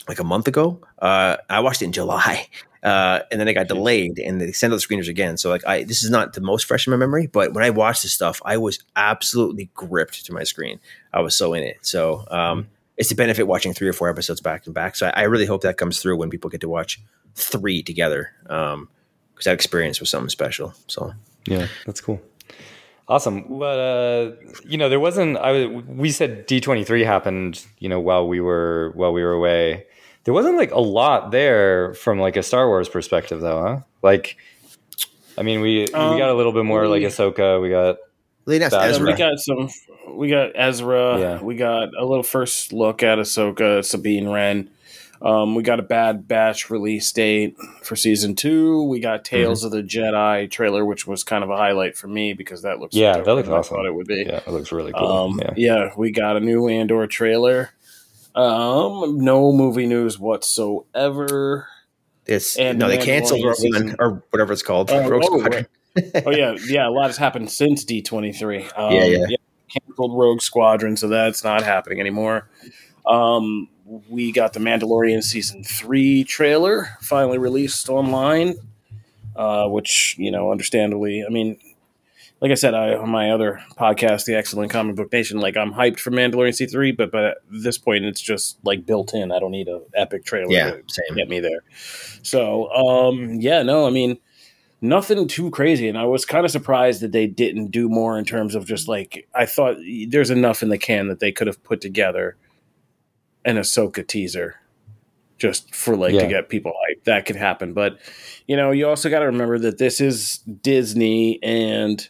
like 0.08 0.18
a 0.18 0.24
month 0.24 0.48
ago. 0.48 0.80
Uh, 0.98 1.36
I 1.50 1.60
watched 1.60 1.82
it 1.82 1.86
in 1.86 1.92
July, 1.92 2.48
uh, 2.82 3.20
and 3.30 3.40
then 3.40 3.48
it 3.48 3.54
got 3.54 3.68
delayed, 3.68 4.18
and 4.18 4.40
they 4.40 4.52
sent 4.52 4.72
out 4.72 4.80
the 4.80 4.86
screeners 4.86 5.08
again. 5.08 5.36
So 5.36 5.50
like, 5.50 5.66
I 5.66 5.84
this 5.84 6.02
is 6.02 6.10
not 6.10 6.32
the 6.32 6.40
most 6.40 6.66
fresh 6.66 6.86
in 6.86 6.92
my 6.92 6.96
memory, 6.96 7.26
but 7.26 7.52
when 7.52 7.64
I 7.64 7.70
watched 7.70 8.02
this 8.02 8.12
stuff, 8.12 8.40
I 8.44 8.56
was 8.56 8.78
absolutely 8.94 9.70
gripped 9.74 10.24
to 10.26 10.32
my 10.32 10.44
screen. 10.44 10.80
I 11.12 11.20
was 11.20 11.36
so 11.36 11.54
in 11.54 11.62
it. 11.62 11.78
So 11.82 12.24
um, 12.30 12.68
it's 12.96 13.10
a 13.10 13.14
benefit 13.14 13.46
watching 13.46 13.74
three 13.74 13.88
or 13.88 13.92
four 13.92 14.08
episodes 14.08 14.40
back 14.40 14.64
to 14.64 14.70
back. 14.70 14.96
So 14.96 15.08
I, 15.08 15.10
I 15.10 15.22
really 15.22 15.46
hope 15.46 15.62
that 15.62 15.76
comes 15.76 16.00
through 16.00 16.16
when 16.16 16.30
people 16.30 16.50
get 16.50 16.60
to 16.62 16.68
watch 16.68 17.00
three 17.34 17.82
together, 17.82 18.32
because 18.42 19.44
that 19.44 19.54
experience 19.54 20.00
was 20.00 20.08
something 20.08 20.30
special. 20.30 20.72
So 20.86 21.12
Yeah, 21.46 21.68
that's 21.84 22.00
cool. 22.00 22.20
Awesome. 23.08 23.44
But 23.58 23.78
uh, 23.78 24.32
you 24.64 24.76
know, 24.78 24.88
there 24.88 24.98
wasn't. 25.00 25.36
I 25.38 25.66
we 25.66 26.10
said 26.10 26.46
D 26.46 26.60
twenty 26.60 26.82
three 26.84 27.04
happened. 27.04 27.64
You 27.78 27.88
know, 27.88 28.00
while 28.00 28.26
we 28.26 28.40
were 28.40 28.90
while 28.96 29.12
we 29.12 29.22
were 29.22 29.32
away, 29.32 29.86
there 30.24 30.34
wasn't 30.34 30.56
like 30.56 30.72
a 30.72 30.80
lot 30.80 31.30
there 31.30 31.94
from 31.94 32.18
like 32.18 32.36
a 32.36 32.42
Star 32.42 32.66
Wars 32.66 32.88
perspective, 32.88 33.40
though, 33.40 33.62
huh? 33.62 33.80
Like, 34.02 34.36
I 35.38 35.42
mean, 35.42 35.60
we 35.60 35.86
we 35.88 35.94
Um, 35.94 36.18
got 36.18 36.30
a 36.30 36.34
little 36.34 36.52
bit 36.52 36.64
more 36.64 36.88
like 36.88 37.00
we- 37.00 37.06
Ahsoka. 37.06 37.62
We 37.62 37.70
got 37.70 37.96
Well, 37.96 37.96
they 38.46 38.56
announced 38.56 38.72
That- 38.72 38.84
Yeah, 38.86 38.90
Ezra. 38.90 39.06
we 39.06 39.12
got 39.14 39.38
some. 39.38 39.68
We 40.16 40.28
got 40.28 40.50
Ezra. 40.56 41.18
Yeah. 41.18 41.42
We 41.42 41.54
got 41.56 41.88
a 41.96 42.04
little 42.04 42.22
first 42.24 42.72
look 42.72 43.02
at 43.04 43.18
Ahsoka, 43.18 43.84
Sabine 43.84 44.28
Wren. 44.28 44.68
Um, 45.22 45.54
we 45.54 45.62
got 45.62 45.78
a 45.80 45.82
Bad 45.82 46.28
Batch 46.28 46.68
release 46.70 47.10
date 47.12 47.56
for 47.82 47.96
season 47.96 48.34
two. 48.34 48.82
We 48.84 49.00
got 49.00 49.24
Tales 49.24 49.60
Mm-hmm. 49.64 49.66
of 49.66 49.72
the 49.72 49.82
Jedi 49.82 50.50
trailer, 50.50 50.84
which 50.84 51.06
was 51.06 51.24
kind 51.24 51.42
of 51.42 51.50
a 51.50 51.56
highlight 51.56 51.96
for 51.96 52.06
me 52.08 52.34
because 52.34 52.62
that 52.62 52.78
looks 52.80 52.94
Yeah, 52.94 53.16
that 53.18 53.26
looks 53.34 53.48
than 53.48 53.56
I 53.58 53.62
thought 53.62 53.86
it 53.86 53.94
would 53.94 54.06
be. 54.06 54.24
Yeah, 54.26 54.40
it 54.46 54.48
looks 54.48 54.72
really 54.72 54.92
cool. 54.92 55.06
Um, 55.10 55.40
yeah. 55.40 55.54
yeah. 55.56 55.90
we 55.96 56.10
got 56.10 56.36
a 56.36 56.40
new 56.40 56.68
Andor 56.68 57.06
trailer. 57.06 57.70
Um, 58.34 59.18
no 59.24 59.52
movie 59.52 59.86
news 59.86 60.18
whatsoever. 60.18 61.68
It's 62.26 62.56
and 62.58 62.78
no, 62.78 62.88
they 62.88 62.98
canceled 62.98 63.44
Rogue 63.44 63.54
season- 63.54 63.86
One 63.88 63.96
or 63.98 64.22
whatever 64.30 64.52
it's 64.52 64.62
called. 64.62 64.90
Oh, 64.90 65.08
Rogue 65.08 65.22
oh, 65.24 65.38
Squadron. 65.38 65.66
oh 66.26 66.30
yeah, 66.30 66.56
yeah. 66.66 66.88
A 66.88 66.90
lot 66.90 67.06
has 67.06 67.16
happened 67.16 67.50
since 67.50 67.84
D 67.84 68.02
twenty 68.02 68.32
three. 68.32 68.66
Um, 68.76 68.92
Yeah, 68.92 69.04
yeah. 69.04 69.36
Canceled 69.68 70.16
Rogue 70.18 70.42
Squadron, 70.42 70.96
so 70.96 71.08
that's 71.08 71.42
not 71.44 71.62
happening 71.62 72.00
anymore. 72.00 72.48
Um, 73.06 73.68
we 74.08 74.32
got 74.32 74.52
the 74.52 74.60
Mandalorian 74.60 75.22
season 75.22 75.62
three 75.62 76.24
trailer 76.24 76.96
finally 77.00 77.38
released 77.38 77.88
online, 77.88 78.56
uh, 79.36 79.68
which 79.68 80.16
you 80.18 80.30
know, 80.30 80.50
understandably, 80.50 81.24
I 81.24 81.28
mean, 81.30 81.58
like 82.40 82.50
I 82.50 82.54
said 82.54 82.74
I, 82.74 82.94
on 82.94 83.08
my 83.08 83.30
other 83.30 83.62
podcast, 83.78 84.24
the 84.24 84.34
Excellent 84.34 84.70
Comic 84.70 84.96
Book 84.96 85.12
Nation, 85.12 85.38
like 85.38 85.56
I'm 85.56 85.72
hyped 85.72 86.00
for 86.00 86.10
Mandalorian 86.10 86.54
season 86.54 86.72
three, 86.72 86.92
but 86.92 87.10
but 87.10 87.24
at 87.24 87.36
this 87.48 87.78
point, 87.78 88.04
it's 88.04 88.20
just 88.20 88.58
like 88.64 88.84
built 88.84 89.14
in. 89.14 89.32
I 89.32 89.38
don't 89.38 89.52
need 89.52 89.68
a 89.68 89.82
epic 89.94 90.24
trailer. 90.24 90.52
Yeah, 90.52 90.72
to 90.72 90.82
same. 90.88 91.16
get 91.16 91.28
me 91.28 91.40
there. 91.40 91.60
So, 92.22 92.70
um, 92.72 93.34
yeah, 93.40 93.62
no, 93.62 93.86
I 93.86 93.90
mean, 93.90 94.18
nothing 94.80 95.28
too 95.28 95.50
crazy. 95.50 95.88
And 95.88 95.96
I 95.96 96.04
was 96.04 96.24
kind 96.24 96.44
of 96.44 96.50
surprised 96.50 97.00
that 97.00 97.12
they 97.12 97.26
didn't 97.26 97.70
do 97.70 97.88
more 97.88 98.18
in 98.18 98.24
terms 98.24 98.54
of 98.54 98.66
just 98.66 98.88
like, 98.88 99.28
I 99.34 99.46
thought 99.46 99.76
there's 100.08 100.30
enough 100.30 100.62
in 100.62 100.68
the 100.68 100.78
can 100.78 101.08
that 101.08 101.20
they 101.20 101.32
could 101.32 101.46
have 101.46 101.62
put 101.62 101.80
together 101.80 102.36
an 103.46 103.56
Ahsoka 103.56 104.06
teaser 104.06 104.60
just 105.38 105.74
for 105.74 105.96
like 105.96 106.12
to 106.18 106.26
get 106.26 106.48
people 106.48 106.72
hyped. 106.72 107.04
That 107.04 107.24
could 107.24 107.36
happen. 107.36 107.72
But, 107.72 107.98
you 108.46 108.56
know, 108.56 108.70
you 108.70 108.88
also 108.88 109.08
got 109.08 109.20
to 109.20 109.26
remember 109.26 109.58
that 109.60 109.78
this 109.78 110.00
is 110.00 110.38
Disney 110.38 111.42
and 111.42 112.06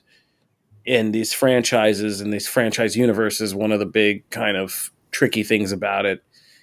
in 0.85 1.13
these 1.13 1.33
franchises 1.33 2.21
and 2.21 2.33
these 2.33 2.49
franchise 2.49 2.97
universes, 2.97 3.55
one 3.55 3.73
of 3.73 3.79
the 3.79 3.87
big 3.87 4.29
kind 4.31 4.57
of 4.57 4.91
tricky 5.11 5.43
things 5.43 5.73
about 5.73 6.07
it 6.07 6.23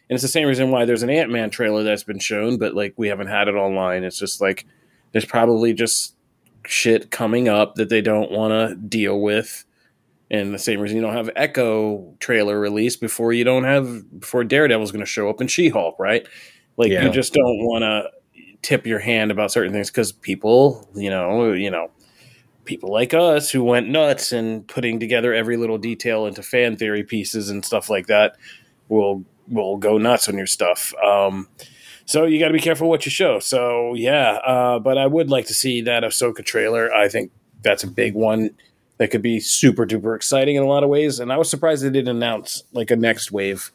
and 0.10 0.16
it's 0.16 0.22
the 0.22 0.30
same 0.30 0.48
reason 0.48 0.70
why 0.70 0.86
there's 0.86 1.04
an 1.04 1.10
Ant 1.10 1.32
Man 1.32 1.50
trailer 1.50 1.84
that's 1.84 2.04
been 2.04 2.20
shown, 2.20 2.58
but 2.58 2.76
like 2.76 2.94
we 2.98 3.08
haven't 3.08 3.28
had 3.28 3.48
it 3.48 3.56
online. 3.56 4.04
It's 4.04 4.20
just 4.20 4.42
like 4.42 4.66
there's 5.12 5.26
probably 5.26 5.74
just 5.74 6.16
shit 6.66 7.10
coming 7.10 7.48
up 7.48 7.76
that 7.76 7.90
they 7.90 8.02
don't 8.02 8.32
want 8.32 8.52
to 8.52 8.76
deal 8.76 9.20
with. 9.20 9.66
And 10.34 10.52
the 10.52 10.58
same 10.60 10.80
reason 10.80 10.98
you 10.98 11.04
don't 11.04 11.14
have 11.14 11.30
Echo 11.36 12.16
trailer 12.20 12.60
release 12.60 12.96
before 12.96 13.34
you 13.34 13.44
don't 13.44 13.66
have 13.66 14.20
before 14.20 14.44
Daredevil's 14.44 14.92
going 14.92 15.06
to 15.06 15.10
show 15.10 15.30
up 15.30 15.40
in 15.40 15.48
She 15.48 15.70
Hulk, 15.70 15.96
right? 16.00 16.28
Like 16.76 16.92
Yeah. 16.92 17.06
you 17.06 17.12
just 17.12 17.34
don't 17.34 17.66
want 17.66 17.84
to 17.84 18.10
tip 18.64 18.88
your 18.88 18.98
hand 18.98 19.30
about 19.30 19.52
certain 19.52 19.72
things 19.72 19.92
because 19.92 20.12
people, 20.12 20.90
you 20.96 21.12
know, 21.12 21.54
you 21.54 21.70
know, 21.70 21.92
people 22.66 22.92
like 22.92 23.14
us 23.14 23.52
who 23.52 23.64
went 23.64 23.90
nuts 23.90 24.32
and 24.32 24.68
putting 24.68 25.00
together 25.00 25.34
every 25.36 25.56
little 25.56 25.78
detail 25.78 26.26
into 26.26 26.42
fan 26.42 26.78
theory 26.78 27.04
pieces 27.04 27.50
and 27.52 27.64
stuff 27.64 27.88
like 27.90 28.08
that 28.08 28.36
will 28.90 29.24
will 29.50 29.78
go 29.78 30.00
nuts 30.00 30.28
on 30.28 30.36
your 30.36 30.48
stuff. 30.48 30.96
Um, 31.04 31.48
so 32.06 32.26
you 32.26 32.40
got 32.40 32.48
to 32.48 32.54
be 32.54 32.60
careful 32.60 32.90
what 32.90 33.06
you 33.06 33.12
show. 33.12 33.38
So 33.40 33.94
yeah, 33.94 34.40
uh, 34.46 34.80
but 34.80 34.98
I 34.98 35.06
would 35.06 35.30
like 35.30 35.46
to 35.48 35.54
see 35.54 35.82
that 35.82 36.02
Ahsoka 36.02 36.44
trailer. 36.44 36.92
I 36.92 37.08
think 37.08 37.32
that's 37.62 37.84
a 37.84 37.88
big 37.88 38.16
one 38.16 38.50
that 38.98 39.10
could 39.12 39.22
be 39.22 39.40
super 39.40 39.86
duper 39.86 40.16
exciting 40.16 40.56
in 40.56 40.64
a 40.64 40.68
lot 40.68 40.84
of 40.84 40.90
ways. 40.90 41.20
And 41.20 41.32
I 41.34 41.38
was 41.38 41.50
surprised 41.50 41.84
they 41.84 41.90
didn't 41.90 42.16
announce 42.16 42.64
like 42.74 42.92
a 42.92 42.96
next 42.96 43.32
wave 43.32 43.72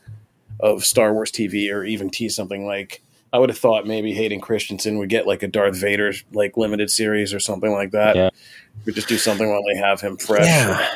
of 0.61 0.85
Star 0.85 1.13
Wars 1.13 1.31
TV 1.33 1.73
or 1.73 1.85
even 1.85 2.11
tease 2.11 2.35
something 2.37 2.67
like. 2.67 3.03
I 3.31 3.39
would 3.39 3.51
have 3.51 3.59
thought 3.59 3.87
maybe 3.87 4.15
Hayden 4.15 4.41
Christensen 4.41 4.97
would 4.99 5.11
get 5.11 5.27
like 5.27 5.43
a 5.43 5.49
Darth 5.49 5.77
Vader 5.77 6.15
like 6.33 6.57
limited 6.57 6.91
series 6.91 7.35
or 7.35 7.41
something 7.41 7.73
like 7.73 7.91
that. 7.91 8.17
Yeah. 8.17 8.31
We 8.87 8.95
just 8.95 9.07
do 9.07 9.19
something 9.19 9.47
while 9.51 9.63
they 9.63 9.79
have 9.79 10.01
him 10.01 10.17
fresh. 10.17 10.47
Yeah. 10.47 10.89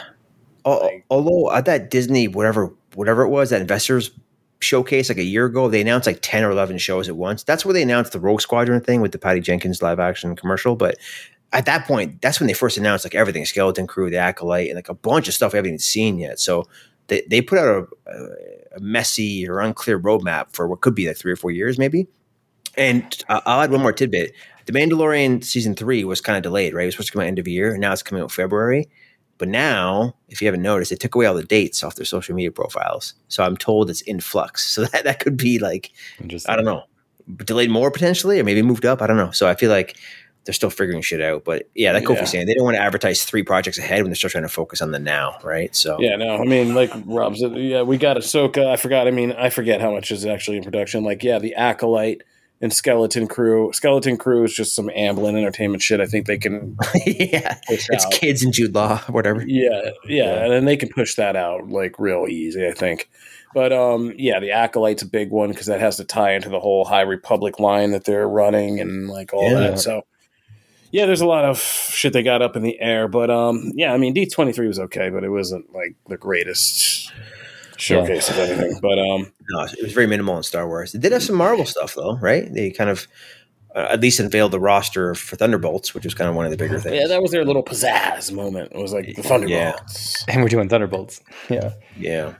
Like- 0.64 1.05
Although 1.11 1.53
at 1.53 1.66
that 1.66 1.91
Disney, 1.91 2.29
whatever, 2.29 2.73
whatever 2.95 3.23
it 3.23 3.29
was, 3.29 3.51
that 3.51 3.61
investors 3.61 4.12
showcase 4.61 5.09
like 5.11 5.18
a 5.18 5.25
year 5.25 5.45
ago, 5.45 5.68
they 5.68 5.81
announced 5.83 6.07
like 6.07 6.20
ten 6.23 6.43
or 6.45 6.51
eleven 6.51 6.79
shows 6.79 7.07
at 7.09 7.16
once. 7.16 7.43
That's 7.43 7.64
where 7.66 7.75
they 7.75 7.83
announced 7.83 8.12
the 8.12 8.20
Rogue 8.20 8.41
Squadron 8.41 8.81
thing 8.81 9.01
with 9.03 9.12
the 9.12 9.18
Patty 9.18 9.41
Jenkins 9.41 9.83
live 9.83 10.01
action 10.01 10.35
commercial. 10.37 10.75
But 10.77 10.97
at 11.53 11.66
that 11.66 11.86
point, 11.86 12.22
that's 12.22 12.40
when 12.40 12.46
they 12.46 12.55
first 12.55 12.78
announced 12.78 13.05
like 13.05 13.14
everything: 13.14 13.44
Skeleton 13.44 13.86
Crew, 13.86 14.11
the 14.11 14.16
Acolyte, 14.16 14.68
and 14.68 14.76
like 14.76 14.88
a 14.88 14.94
bunch 14.94 15.28
of 15.28 15.34
stuff 15.34 15.53
we 15.53 15.59
haven't 15.59 15.70
even 15.70 15.78
seen 15.78 16.18
yet. 16.18 16.40
So 16.40 16.64
they 17.09 17.22
they 17.28 17.40
put 17.40 17.59
out 17.59 17.88
a, 18.07 18.12
a 18.76 18.80
messy 18.80 19.48
or 19.48 19.61
unclear 19.61 20.00
roadmap 20.00 20.53
for 20.53 20.66
what 20.66 20.80
could 20.80 20.94
be 20.94 21.09
like 21.09 21.16
three 21.16 21.32
or 21.32 21.36
four 21.36 21.50
years, 21.50 21.78
maybe. 21.78 22.07
And 22.76 23.22
uh, 23.28 23.40
I'll 23.44 23.62
add 23.62 23.70
one 23.70 23.82
more 23.82 23.92
tidbit. 23.92 24.32
The 24.66 24.72
Mandalorian 24.72 25.44
season 25.44 25.74
three 25.74 26.05
was 26.05 26.20
kind 26.20 26.36
of 26.36 26.42
delayed, 26.42 26.72
right? 26.72 26.84
It 26.84 26.86
was 26.86 26.94
supposed 26.94 27.09
to 27.09 27.12
come 27.12 27.22
out 27.22 27.28
end 27.28 27.38
of 27.38 27.44
the 27.44 27.53
year, 27.53 27.72
and 27.72 27.80
now 27.80 27.92
it's 27.92 28.03
coming 28.03 28.22
out 28.22 28.32
February. 28.32 28.88
But 29.38 29.48
now, 29.48 30.14
if 30.28 30.40
you 30.40 30.46
haven't 30.46 30.62
noticed, 30.62 30.90
they 30.90 30.96
took 30.96 31.14
away 31.16 31.26
all 31.26 31.34
the 31.34 31.42
dates 31.42 31.82
off 31.82 31.96
their 31.96 32.05
social 32.05 32.34
media 32.34 32.53
profiles. 32.53 33.14
So 33.28 33.42
I'm 33.42 33.57
told 33.57 33.90
it's 33.90 34.00
in 34.03 34.20
flux. 34.20 34.62
So 34.74 34.84
that, 34.84 35.05
that 35.05 35.18
could 35.18 35.36
be 35.36 35.59
like, 35.59 35.90
I 36.46 36.55
don't 36.55 36.64
know, 36.64 36.84
delayed 37.44 37.70
more 37.70 37.90
potentially, 37.90 38.38
or 38.38 38.44
maybe 38.44 38.62
moved 38.62 38.86
up. 38.86 39.03
I 39.03 39.07
don't 39.07 39.16
know. 39.16 39.32
So 39.32 39.48
I 39.48 39.55
feel 39.55 39.70
like 39.70 39.96
they're 40.45 40.53
still 40.55 40.70
figuring 40.70 41.03
shit 41.03 41.20
out. 41.20 41.45
But 41.45 41.68
yeah, 41.74 41.93
like 41.93 42.09
Yeah. 42.09 42.24
Saying, 42.24 42.47
they 42.47 42.55
don't 42.55 42.64
want 42.64 42.76
to 42.76 42.82
advertise 42.82 43.24
three 43.24 43.43
projects 43.43 43.78
ahead 43.78 44.03
when 44.03 44.11
they're 44.11 44.16
still 44.16 44.30
trying 44.30 44.43
to 44.45 44.49
focus 44.49 44.82
on 44.82 44.90
the 44.90 44.99
now, 44.99 45.38
right? 45.45 45.74
So 45.74 45.99
Yeah, 46.01 46.16
no, 46.16 46.36
I 46.36 46.45
mean, 46.45 46.74
like 46.74 46.90
Rob 47.07 47.36
said, 47.36 47.57
yeah, 47.57 47.82
we 47.82 47.99
got 47.99 48.16
Ahsoka. 48.16 48.66
I 48.66 48.76
forgot. 48.76 49.07
I 49.07 49.11
mean, 49.11 49.32
I 49.32 49.51
forget 49.51 49.80
how 49.80 49.93
much 49.93 50.11
is 50.11 50.26
actually 50.26 50.57
in 50.59 50.64
production. 50.64 51.05
Like, 51.05 51.22
yeah, 51.22 51.38
the 51.38 51.55
Acolyte 51.55 52.22
and 52.61 52.72
Skeleton 52.72 53.26
Crew. 53.26 53.72
Skeleton 53.72 54.16
Crew 54.16 54.45
is 54.45 54.53
just 54.55 54.74
some 54.74 54.88
Amblin 54.88 55.36
entertainment 55.36 55.82
shit. 55.82 56.01
I 56.01 56.07
think 56.07 56.26
they 56.26 56.38
can 56.38 56.76
yeah, 57.07 57.59
it's 57.68 57.88
out. 58.05 58.12
kids 58.12 58.43
and 58.45 58.53
Jude 58.53 58.74
Law, 58.74 58.99
whatever. 59.09 59.43
Yeah, 59.47 59.90
yeah, 60.07 60.45
and 60.45 60.53
then 60.53 60.64
they 60.64 60.76
can 60.76 60.88
push 60.88 61.16
that 61.16 61.34
out 61.34 61.68
like 61.68 61.99
real 61.99 62.26
easy, 62.28 62.66
I 62.66 62.72
think. 62.72 63.09
But 63.55 63.72
um, 63.72 64.14
yeah, 64.16 64.40
the 64.40 64.53
acolyte's 64.53 65.03
a 65.03 65.07
big 65.07 65.30
one 65.30 65.51
because 65.51 65.66
that 65.66 65.80
has 65.80 65.97
to 65.99 66.05
tie 66.05 66.32
into 66.34 66.49
the 66.49 66.61
whole 66.61 66.84
High 66.84 67.03
Republic 67.03 67.59
line 67.59 67.90
that 67.90 68.05
they're 68.05 68.28
running 68.28 68.80
and 68.80 69.09
like 69.09 69.32
all 69.34 69.51
Yeah. 69.51 69.70
that. 69.70 69.78
So 69.80 70.03
yeah, 70.93 71.07
there's 71.07 71.20
a 71.20 71.26
lot 71.26 71.45
of 71.45 71.59
shit 71.61 72.12
they 72.12 72.22
got 72.22 72.43
up 72.43 72.55
in 72.55 72.62
the 72.62 72.78
air. 72.80 73.09
But 73.09 73.30
um, 73.30 73.72
yeah, 73.74 73.93
I 73.93 73.99
mean 73.99 74.12
D 74.12 74.26
twenty 74.26 74.53
three 74.53 74.68
was 74.68 74.78
okay, 74.78 75.11
but 75.11 75.24
it 75.24 75.30
wasn't 75.30 75.72
like 75.74 75.97
the 76.09 76.16
greatest 76.16 77.11
showcase 77.76 78.28
of 78.30 78.38
anything. 78.38 78.78
But 78.80 78.99
um, 78.99 79.32
No, 79.51 79.62
it 79.64 79.82
was 79.82 79.93
very 79.93 80.07
minimal 80.07 80.36
in 80.36 80.43
Star 80.45 80.68
Wars. 80.68 80.93
They 80.93 80.99
did 81.01 81.12
have 81.12 81.22
some 81.22 81.36
Marvel 81.36 81.66
stuff 81.66 81.95
though, 81.95 82.16
right? 82.18 82.53
They 82.53 82.70
kind 82.70 82.90
of 82.90 83.09
uh, 83.74 83.88
at 83.90 84.01
least 84.01 84.20
unveiled 84.20 84.53
the 84.53 84.61
roster 84.61 85.14
for 85.14 85.36
Thunderbolts, 85.36 85.95
which 85.95 86.05
was 86.05 86.14
kind 86.14 86.28
of 86.28 86.36
one 86.36 86.45
of 86.45 86.51
the 86.51 86.59
bigger 86.59 86.78
things. 86.78 86.95
yeah, 86.95 87.07
that 87.09 87.22
was 87.22 87.30
their 87.30 87.45
little 87.45 87.62
pizzazz 87.64 88.30
moment. 88.32 88.70
It 88.72 88.78
was 88.78 88.93
like 88.93 89.07
the 89.16 89.22
Thunderbolts. 89.22 90.24
And 90.28 90.43
we're 90.43 90.49
doing 90.49 90.68
Thunderbolts. 90.68 91.20
Yeah. 91.49 91.72
yeah. 91.99 92.34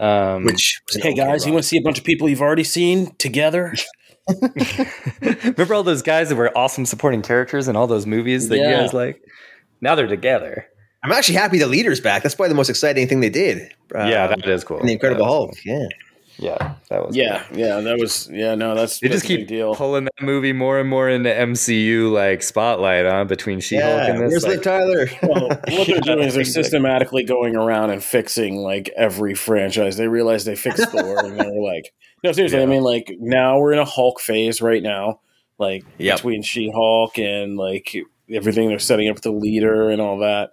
Um, 0.00 0.44
Which 0.44 0.80
Hey 0.90 1.14
guys, 1.14 1.46
you 1.46 1.52
want 1.52 1.62
to 1.62 1.68
see 1.68 1.78
a 1.78 1.82
bunch 1.82 1.98
of 1.98 2.04
people 2.04 2.28
you've 2.28 2.40
already 2.42 2.64
seen 2.64 3.14
together? 3.16 3.74
remember 5.20 5.74
all 5.74 5.82
those 5.82 6.02
guys 6.02 6.28
that 6.28 6.36
were 6.36 6.56
awesome 6.56 6.86
supporting 6.86 7.22
characters 7.22 7.68
in 7.68 7.76
all 7.76 7.86
those 7.86 8.06
movies 8.06 8.48
that 8.48 8.58
you 8.58 8.64
guys 8.64 8.92
like? 8.92 9.22
Now 9.80 9.94
they're 9.94 10.06
together. 10.06 10.66
I'm 11.02 11.10
actually 11.12 11.34
happy 11.34 11.58
the 11.58 11.66
leader's 11.66 12.00
back. 12.00 12.22
That's 12.22 12.34
probably 12.34 12.50
the 12.50 12.54
most 12.54 12.70
exciting 12.70 13.08
thing 13.08 13.20
they 13.20 13.30
did. 13.30 13.72
Uh, 13.94 14.04
yeah, 14.04 14.28
that 14.28 14.46
is 14.46 14.62
cool. 14.64 14.78
in 14.78 14.86
the 14.86 14.92
Incredible 14.92 15.24
Hulk. 15.24 15.52
Yeah. 15.64 15.74
cool. 15.78 15.88
Yeah, 16.38 16.74
that 16.88 17.06
was. 17.06 17.14
Yeah, 17.14 17.44
yeah, 17.52 17.80
that 17.80 17.98
was 17.98 18.28
yeah. 18.32 18.54
No, 18.54 18.74
that's 18.74 19.00
They 19.00 19.08
that's 19.08 19.20
just 19.20 19.30
a 19.30 19.36
big 19.36 19.38
keep 19.40 19.48
deal. 19.48 19.74
pulling 19.74 20.04
that 20.04 20.22
movie 20.22 20.52
more 20.54 20.78
and 20.80 20.88
more 20.88 21.08
into 21.08 21.28
MCU 21.28 22.10
like 22.10 22.42
spotlight 22.42 23.04
on 23.04 23.26
between 23.26 23.60
She-Hulk 23.60 23.84
Yeah. 23.86 24.06
and 24.06 24.18
this. 24.20 24.30
Where's 24.30 24.44
like- 24.44 24.52
Liv 24.54 24.62
Tyler? 24.62 25.08
Well, 25.22 25.48
what 25.48 25.86
they're 25.86 26.00
doing 26.00 26.20
is 26.20 26.34
they're 26.34 26.44
systematically 26.44 27.24
going 27.24 27.54
around 27.54 27.90
and 27.90 28.02
fixing 28.02 28.56
like 28.56 28.88
every 28.96 29.34
franchise. 29.34 29.98
They 29.98 30.08
realized 30.08 30.46
they 30.46 30.56
fixed 30.56 30.88
Thor, 30.88 31.18
and 31.24 31.38
they're 31.38 31.52
like, 31.60 31.92
no, 32.22 32.32
seriously. 32.32 32.62
I 32.62 32.66
mean, 32.66 32.82
like 32.82 33.16
now 33.18 33.58
we're 33.58 33.72
in 33.72 33.78
a 33.78 33.84
Hulk 33.84 34.20
phase 34.20 34.60
right 34.62 34.82
now, 34.82 35.20
like 35.58 35.84
Yep. 35.98 36.16
between 36.18 36.42
She-Hulk 36.42 37.18
and 37.18 37.56
like 37.56 37.94
everything 38.30 38.68
they're 38.68 38.78
setting 38.78 39.08
up 39.08 39.20
the 39.20 39.32
leader 39.32 39.90
and 39.90 40.00
all 40.00 40.18
that. 40.18 40.52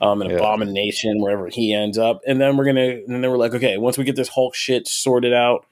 Um, 0.00 0.20
and 0.20 0.30
Yeah. 0.30 0.36
Abomination, 0.36 1.20
wherever 1.22 1.48
he 1.48 1.72
ends 1.72 1.96
up, 1.96 2.20
and 2.26 2.38
then 2.40 2.56
we're 2.58 2.66
gonna, 2.66 3.00
and 3.08 3.24
then 3.24 3.30
we're 3.30 3.38
like, 3.38 3.54
okay, 3.54 3.78
once 3.78 3.96
we 3.96 4.04
get 4.04 4.14
this 4.14 4.28
Hulk 4.28 4.54
shit 4.54 4.86
sorted 4.86 5.32
out, 5.32 5.64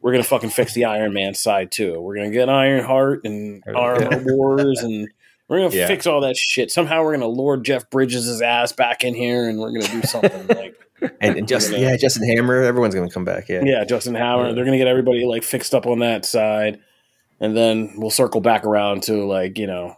we're 0.00 0.12
gonna 0.12 0.24
fucking 0.24 0.48
fix 0.50 0.72
the 0.72 0.86
Iron 0.86 1.12
Man 1.12 1.34
side 1.34 1.70
too. 1.70 2.00
We're 2.00 2.16
gonna 2.16 2.30
get 2.30 2.48
Iron 2.48 2.84
Heart 2.84 3.22
and 3.24 3.62
Yeah. 3.66 3.72
Armor 3.74 4.22
Wars, 4.34 4.80
and 4.82 5.08
we're 5.48 5.58
gonna 5.60 5.74
Yeah. 5.74 5.86
fix 5.88 6.06
all 6.06 6.22
that 6.22 6.38
shit. 6.38 6.70
Somehow 6.70 7.02
we're 7.02 7.12
gonna 7.12 7.28
lure 7.28 7.58
Jeff 7.58 7.90
Bridges' 7.90 8.40
ass 8.40 8.72
back 8.72 9.04
in 9.04 9.14
here, 9.14 9.46
and 9.46 9.58
we're 9.58 9.72
gonna 9.72 9.92
do 9.92 10.02
something 10.02 10.46
like, 10.56 10.74
and, 11.00 11.12
and 11.38 11.48
Justin, 11.48 11.80
Yeah. 11.80 11.96
Justin 11.96 12.28
Hammer. 12.28 12.62
Everyone's 12.62 12.94
going 12.94 13.08
to 13.08 13.12
come 13.14 13.24
back. 13.24 13.48
Yeah. 13.48 13.62
yeah, 13.64 13.84
Justin 13.84 14.14
Hammer. 14.14 14.48
Yeah. 14.48 14.54
They're 14.54 14.64
gonna 14.64 14.78
get 14.78 14.86
everybody 14.88 15.24
like 15.24 15.42
fixed 15.42 15.74
up 15.74 15.86
on 15.86 15.98
that 16.00 16.24
side, 16.24 16.80
and 17.40 17.56
then 17.56 17.94
we'll 17.96 18.10
circle 18.10 18.40
back 18.40 18.64
around 18.64 19.02
to 19.04 19.24
like 19.26 19.58
you 19.58 19.66
know. 19.66 19.96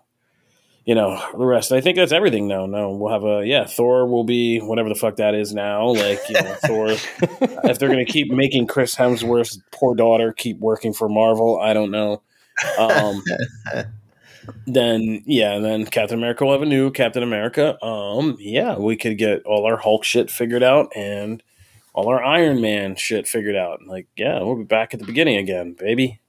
you 0.84 0.94
know 0.94 1.22
the 1.36 1.44
rest. 1.44 1.70
I 1.70 1.80
think 1.82 1.96
that's 1.96 2.12
everything. 2.12 2.48
No, 2.48 2.64
no, 2.66 2.90
we'll 2.92 3.12
have 3.12 3.24
a 3.24 3.46
yeah. 3.46 3.66
Thor 3.66 4.06
will 4.06 4.24
be 4.24 4.58
whatever 4.60 4.88
the 4.88 4.94
fuck 4.94 5.16
that 5.16 5.34
is 5.34 5.52
now. 5.52 5.88
Like 5.90 6.20
you 6.28 6.34
know, 6.34 6.54
Thor. 6.66 6.88
If 7.64 7.78
they're 7.78 7.90
gonna 7.90 8.06
keep 8.06 8.30
making 8.30 8.66
Chris 8.68 8.94
Hemsworth's 8.94 9.60
poor 9.72 9.94
daughter 9.94 10.32
keep 10.32 10.58
working 10.60 10.94
for 10.94 11.08
Marvel, 11.08 11.58
I 11.60 11.74
don't 11.74 11.90
know. 11.90 12.22
Um, 12.78 13.22
then 14.66 15.22
yeah, 15.26 15.58
then 15.58 15.86
Captain 15.86 16.18
America 16.18 16.44
will 16.44 16.52
have 16.52 16.62
a 16.62 16.66
new 16.66 16.90
Captain 16.90 17.22
America. 17.22 17.82
Um, 17.84 18.36
yeah, 18.38 18.76
we 18.76 18.96
could 18.96 19.18
get 19.18 19.44
all 19.44 19.66
our 19.66 19.76
Hulk 19.76 20.04
shit 20.04 20.30
figured 20.30 20.62
out 20.62 20.92
and 20.96 21.42
all 21.98 22.08
our 22.08 22.22
Iron 22.22 22.60
Man 22.60 22.94
shit 22.94 23.26
figured 23.26 23.56
out. 23.56 23.80
Like, 23.84 24.06
yeah, 24.16 24.40
we'll 24.42 24.56
be 24.56 24.64
back 24.64 24.94
at 24.94 25.00
the 25.00 25.06
beginning 25.06 25.36
again, 25.36 25.72
baby. 25.72 26.20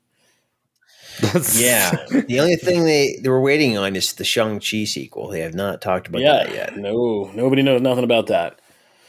yeah. 1.53 1.95
The 2.27 2.39
only 2.39 2.55
thing 2.55 2.85
they, 2.85 3.19
they 3.21 3.29
were 3.29 3.41
waiting 3.41 3.77
on 3.77 3.95
is 3.95 4.13
the 4.13 4.23
Shang-Chi 4.23 4.85
sequel. 4.85 5.29
They 5.29 5.41
have 5.41 5.53
not 5.53 5.81
talked 5.81 6.07
about 6.07 6.21
yeah, 6.21 6.43
that 6.43 6.53
yet. 6.53 6.77
No, 6.77 7.29
nobody 7.35 7.61
knows 7.61 7.81
nothing 7.81 8.03
about 8.03 8.27
that. 8.27 8.59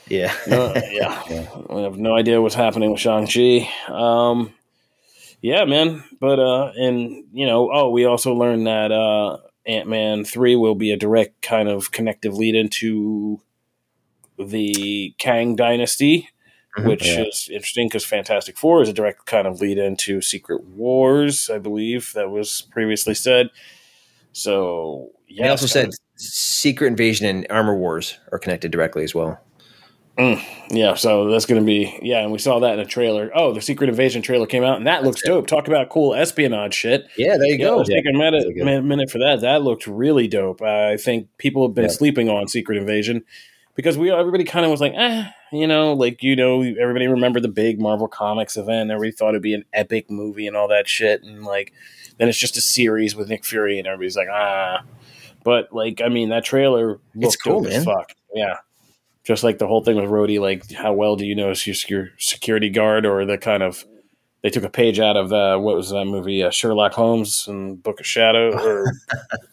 Yeah. 0.09 0.35
No, 0.47 0.75
yeah. 0.91 1.23
yeah. 1.31 1.47
I 1.71 1.81
have 1.81 1.99
no 1.99 2.17
idea 2.17 2.43
what's 2.43 2.55
happening 2.55 2.91
with 2.91 3.01
Shang-Chi. 3.01 3.69
Um, 3.89 4.53
yeah, 5.41 5.65
man. 5.65 6.05
But, 6.21 6.39
uh, 6.39 6.73
and, 6.77 7.25
you 7.33 7.47
know, 7.47 7.71
oh, 7.73 7.91
we 7.91 8.05
also 8.05 8.35
learned 8.35 8.67
that 8.67 8.93
uh, 8.93 9.39
Ant 9.67 9.89
Man 9.89 10.25
3 10.25 10.57
will 10.57 10.75
be 10.75 10.93
a 10.93 10.97
direct 10.97 11.43
kind 11.43 11.69
of 11.69 11.93
connective 11.93 12.35
lead 12.35 12.55
into 12.55 13.41
the 14.39 15.15
Kang 15.19 15.57
Dynasty 15.57 16.29
mm-hmm. 16.77 16.89
which 16.89 17.07
yeah. 17.07 17.23
is 17.23 17.49
interesting 17.53 17.89
because 17.89 18.05
Fantastic 18.05 18.59
Four 18.59 18.83
is 18.83 18.89
a 18.89 18.93
direct 18.93 19.27
kind 19.27 19.47
of 19.47 19.61
lead 19.61 19.79
into 19.79 20.21
Secret 20.21 20.65
Wars, 20.65 21.51
I 21.51 21.59
believe 21.59 22.13
that 22.15 22.31
was 22.31 22.63
previously 22.71 23.15
said. 23.15 23.51
So 24.33 25.11
yeah, 25.29 25.45
they 25.45 25.51
also 25.51 25.67
said 25.67 25.89
of, 25.89 25.95
Secret 26.17 26.89
Invasion 26.89 27.27
and 27.27 27.47
Armor 27.51 27.77
Wars 27.77 28.19
are 28.33 28.39
connected 28.39 28.71
directly 28.71 29.05
as 29.05 29.15
well. 29.15 29.41
Mm, 30.19 30.43
yeah, 30.71 30.95
so 30.95 31.31
that's 31.31 31.47
going 31.47 31.61
to 31.61 31.65
be 31.65 31.99
yeah, 32.03 32.21
and 32.21 32.31
we 32.31 32.39
saw 32.39 32.59
that 32.59 32.75
in 32.75 32.81
a 32.81 32.85
trailer. 32.85 33.31
Oh, 33.35 33.53
the 33.53 33.63
Secret 33.63 33.89
Invasion 33.89 34.23
trailer 34.23 34.47
came 34.47 34.65
out, 34.65 34.77
and 34.77 34.87
that 34.87 35.03
looks 35.03 35.23
dope. 35.23 35.47
Talk 35.47 35.67
about 35.67 35.89
cool 35.89 36.15
espionage 36.15 36.75
shit. 36.75 37.07
Yeah, 37.17 37.37
there 37.39 37.47
you 37.47 37.53
yeah, 37.53 37.65
go. 37.65 37.77
Let's 37.79 37.91
yeah, 37.91 37.97
take 37.97 38.07
a 38.15 38.19
minute, 38.19 38.85
minute 38.85 39.11
for 39.11 39.19
that. 39.19 39.41
That 39.41 39.63
looked 39.63 39.87
really 39.87 40.29
dope. 40.29 40.61
I 40.63 40.97
think 40.97 41.29
people 41.39 41.67
have 41.67 41.75
been 41.75 41.85
yeah. 41.85 41.91
sleeping 41.91 42.29
on 42.29 42.49
Secret 42.49 42.77
Invasion 42.77 43.25
because 43.75 43.97
we 43.97 44.11
everybody 44.11 44.45
kind 44.45 44.65
of 44.65 44.71
was 44.71 44.81
like, 44.81 44.93
eh, 44.95 45.25
you 45.53 45.67
know, 45.67 45.95
like 45.95 46.23
you 46.23 46.37
know, 46.37 46.61
everybody 46.61 47.07
remembered 47.07 47.43
the 47.43 47.49
big 47.49 47.81
Marvel 47.81 48.09
Comics 48.09 48.57
event. 48.57 48.91
Everybody 48.91 49.13
thought 49.13 49.31
it'd 49.31 49.43
be 49.43 49.55
an 49.55 49.65
epic 49.73 50.11
movie 50.11 50.47
and 50.47 50.57
all 50.57 50.69
that 50.69 50.89
shit, 50.89 51.23
and 51.23 51.45
like 51.45 51.73
then 52.19 52.29
it's 52.29 52.39
just 52.39 52.59
a 52.59 52.61
series 52.61 53.17
with 53.17 53.29
Nick 53.29 53.45
Fury, 53.45 53.79
and 53.79 53.87
everybody's 53.87 54.17
like, 54.17 54.29
ah. 54.31 54.83
But 55.43 55.73
like, 55.73 56.03
I 56.05 56.11
mean, 56.11 56.29
that 56.29 56.45
trailer 56.45 57.01
looks 57.15 57.37
cool, 57.37 57.63
man. 57.63 57.83
fuck. 57.83 58.13
Yeah, 58.35 58.57
just 59.31 59.45
like 59.45 59.59
the 59.59 59.67
whole 59.69 59.85
thing 59.85 59.95
with 59.95 60.11
Rhodey. 60.11 60.41
Like, 60.41 60.73
how 60.73 60.93
well 60.93 61.15
do 61.15 61.25
you 61.25 61.37
know 61.37 61.55
your 61.87 62.09
security 62.19 62.69
guard, 62.69 63.07
or 63.07 63.25
the 63.25 63.39
kind 63.39 63.63
of 63.63 63.85
they 64.43 64.51
took 64.51 64.65
a 64.65 64.69
page 64.69 64.99
out 64.99 65.17
of 65.17 65.29
the 65.29 65.57
what 65.57 65.77
was 65.77 65.91
that 65.91 66.05
movie 66.07 66.43
uh, 66.43 66.51
Sherlock 66.51 66.95
Holmes 66.95 67.47
and 67.47 67.81
Book 67.81 68.01
of 68.01 68.07
Shadows 68.07 68.55
or 68.65 68.93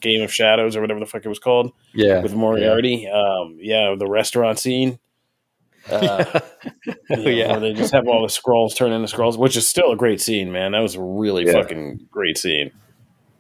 Game 0.02 0.24
of 0.24 0.34
Shadows 0.34 0.76
or 0.76 0.82
whatever 0.82 1.00
the 1.00 1.06
fuck 1.06 1.24
it 1.24 1.30
was 1.30 1.38
called. 1.38 1.74
Yeah, 1.94 2.24
with 2.24 2.34
Moriarty. 2.34 3.08
Yeah, 3.08 3.12
um, 3.12 3.60
yeah 3.62 3.94
the 3.96 4.08
restaurant 4.08 4.58
scene. 4.58 4.98
Uh, 5.92 6.40
you 6.86 6.96
know, 7.10 7.30
yeah, 7.30 7.52
where 7.52 7.60
they 7.60 7.74
just 7.74 7.94
have 7.94 8.08
all 8.08 8.24
the 8.24 8.30
scrolls 8.30 8.74
turn 8.74 8.92
into 8.92 9.08
scrolls, 9.08 9.38
which 9.38 9.56
is 9.56 9.68
still 9.68 9.92
a 9.92 9.96
great 9.96 10.20
scene, 10.20 10.52
man. 10.52 10.72
That 10.72 10.80
was 10.80 10.96
a 10.96 11.02
really 11.02 11.46
yeah. 11.46 11.52
fucking 11.52 12.08
great 12.10 12.40
scene. 12.40 12.72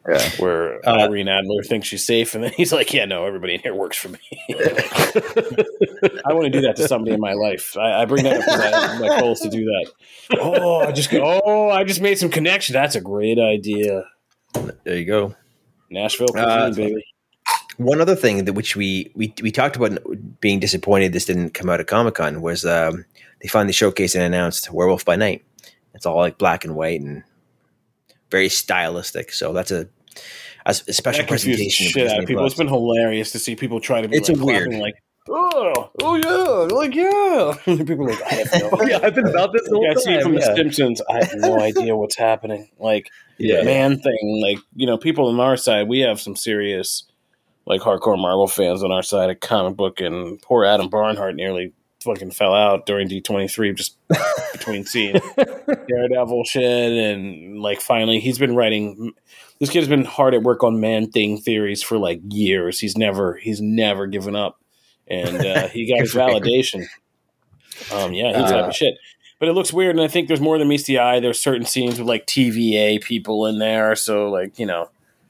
Yeah. 0.07 0.29
Where 0.37 0.87
uh, 0.87 1.01
Irene 1.01 1.27
Adler 1.27 1.63
thinks 1.63 1.87
she's 1.89 2.05
safe, 2.05 2.33
and 2.33 2.43
then 2.43 2.51
he's 2.55 2.71
like, 2.71 2.93
"Yeah, 2.93 3.03
no, 3.05 3.25
everybody 3.25 3.55
in 3.55 3.59
here 3.59 3.75
works 3.75 3.97
for 3.97 4.07
me." 4.07 4.19
I 4.49 6.33
want 6.33 6.45
to 6.45 6.49
do 6.49 6.61
that 6.61 6.75
to 6.77 6.87
somebody 6.87 7.13
in 7.13 7.19
my 7.19 7.33
life. 7.33 7.75
I, 7.77 8.01
I 8.01 8.05
bring 8.05 8.23
that 8.23 8.37
up 8.37 8.45
because 8.45 9.01
my 9.01 9.19
goal 9.19 9.33
is 9.33 9.41
to 9.41 9.49
do 9.49 9.65
that. 9.65 9.91
Oh, 10.39 10.79
I 10.79 10.93
just 10.93 11.09
go. 11.09 11.41
Oh, 11.43 11.69
I 11.69 11.83
just 11.83 11.99
made 11.99 12.17
some 12.17 12.29
connection. 12.29 12.71
That's 12.71 12.95
a 12.95 13.01
great 13.01 13.37
idea. 13.37 14.05
There 14.85 14.97
you 14.97 15.05
go, 15.05 15.35
Nashville, 15.89 16.29
uh, 16.37 16.71
baby. 16.71 17.03
One 17.75 17.99
other 17.99 18.15
thing 18.15 18.45
that 18.45 18.53
which 18.53 18.77
we 18.77 19.11
we 19.13 19.33
we 19.41 19.51
talked 19.51 19.75
about 19.75 19.99
being 20.39 20.61
disappointed 20.61 21.11
this 21.11 21.25
didn't 21.25 21.53
come 21.53 21.69
out 21.69 21.81
of 21.81 21.87
Comic 21.87 22.15
Con 22.15 22.41
was 22.41 22.63
um, 22.65 23.03
they 23.41 23.49
finally 23.49 23.73
showcased 23.73 24.15
and 24.15 24.23
announced 24.23 24.71
Werewolf 24.71 25.03
by 25.03 25.17
Night. 25.17 25.43
It's 25.93 26.05
all 26.05 26.15
like 26.15 26.37
black 26.37 26.63
and 26.63 26.75
white 26.75 27.01
and 27.01 27.23
very 28.31 28.47
stylistic. 28.49 29.33
So 29.33 29.51
that's 29.51 29.71
a 29.71 29.87
a, 30.65 30.69
a 30.69 30.93
special 30.93 31.23
that 31.23 31.29
presentation. 31.29 31.87
Shit 31.87 32.07
out 32.07 32.19
of 32.19 32.25
people. 32.25 32.43
Plus. 32.43 32.53
It's 32.53 32.57
been 32.57 32.67
hilarious 32.67 33.31
to 33.31 33.39
see 33.39 33.55
people 33.55 33.79
try 33.79 34.01
to 34.01 34.07
be 34.07 34.17
it's 34.17 34.29
like, 34.29 34.39
a 34.39 34.45
weird 34.45 34.73
like. 34.73 34.95
Oh, 35.29 35.91
oh 36.03 36.15
yeah, 36.15 36.73
like 36.73 36.95
yeah. 36.95 37.53
people 37.85 38.07
are 38.07 38.11
like, 38.11 38.23
I 38.23 38.35
have 38.35 38.61
no. 38.61 38.81
yeah, 38.87 38.99
I've 39.03 39.13
been 39.13 39.27
about 39.27 39.51
this 39.51 39.67
whole 39.67 39.85
like, 39.85 39.97
time. 40.03 40.13
I 40.13 40.17
see 40.17 40.21
from 40.21 40.33
yeah. 40.35 40.39
The 40.39 40.55
Simpsons. 40.55 41.01
I 41.09 41.25
have 41.25 41.35
no 41.35 41.59
idea 41.59 41.97
what's 41.97 42.15
happening. 42.15 42.69
Like, 42.79 43.09
yeah, 43.37 43.63
man 43.63 43.99
thing. 43.99 44.41
Like, 44.41 44.59
you 44.73 44.87
know, 44.87 44.97
people 44.97 45.27
on 45.27 45.39
our 45.41 45.57
side, 45.57 45.89
we 45.89 45.99
have 45.99 46.21
some 46.21 46.37
serious, 46.37 47.03
like, 47.65 47.81
hardcore 47.81 48.17
Marvel 48.17 48.47
fans 48.47 48.83
on 48.83 48.93
our 48.93 49.03
side 49.03 49.29
of 49.29 49.41
comic 49.41 49.75
book, 49.75 49.99
and 49.99 50.41
poor 50.41 50.63
Adam 50.63 50.89
Barnhardt 50.89 51.35
nearly 51.35 51.73
fucking 52.05 52.31
fell 52.31 52.53
out 52.53 52.85
during 52.85 53.09
D 53.09 53.19
twenty 53.19 53.49
three, 53.49 53.73
just 53.73 53.97
between 54.53 54.85
seeing 54.85 55.19
Daredevil 55.87 56.43
shit 56.45 56.91
and 56.91 57.59
like 57.59 57.81
finally 57.81 58.19
he's 58.19 58.37
been 58.37 58.55
writing 58.55 59.13
this 59.59 59.69
kid 59.69 59.79
has 59.79 59.87
been 59.87 60.05
hard 60.05 60.33
at 60.33 60.43
work 60.43 60.63
on 60.63 60.79
man 60.79 61.09
thing 61.09 61.37
theories 61.37 61.81
for 61.83 61.97
like 61.97 62.21
years. 62.29 62.79
He's 62.79 62.97
never 62.97 63.35
he's 63.35 63.61
never 63.61 64.07
given 64.07 64.35
up, 64.35 64.59
and 65.07 65.45
uh, 65.45 65.67
he 65.67 65.87
got 65.89 65.99
his 65.99 66.13
validation. 66.13 66.87
Um, 67.91 68.13
yeah, 68.13 68.27
he's 68.27 68.51
uh, 68.51 68.61
type 68.61 68.69
of 68.69 68.75
shit. 68.75 68.95
But 69.39 69.49
it 69.49 69.53
looks 69.53 69.71
weird, 69.71 69.95
and 69.95 70.03
I 70.03 70.07
think 70.07 70.27
there's 70.27 70.41
more 70.41 70.57
than 70.57 70.67
meets 70.67 70.85
the 70.85 70.97
eye. 70.97 71.19
There's 71.19 71.39
certain 71.39 71.65
scenes 71.65 71.99
with 71.99 72.07
like 72.07 72.25
TVA 72.25 73.01
people 73.01 73.45
in 73.45 73.59
there, 73.59 73.95
so 73.95 74.29
like 74.29 74.57
you 74.57 74.65
know, 74.65 74.89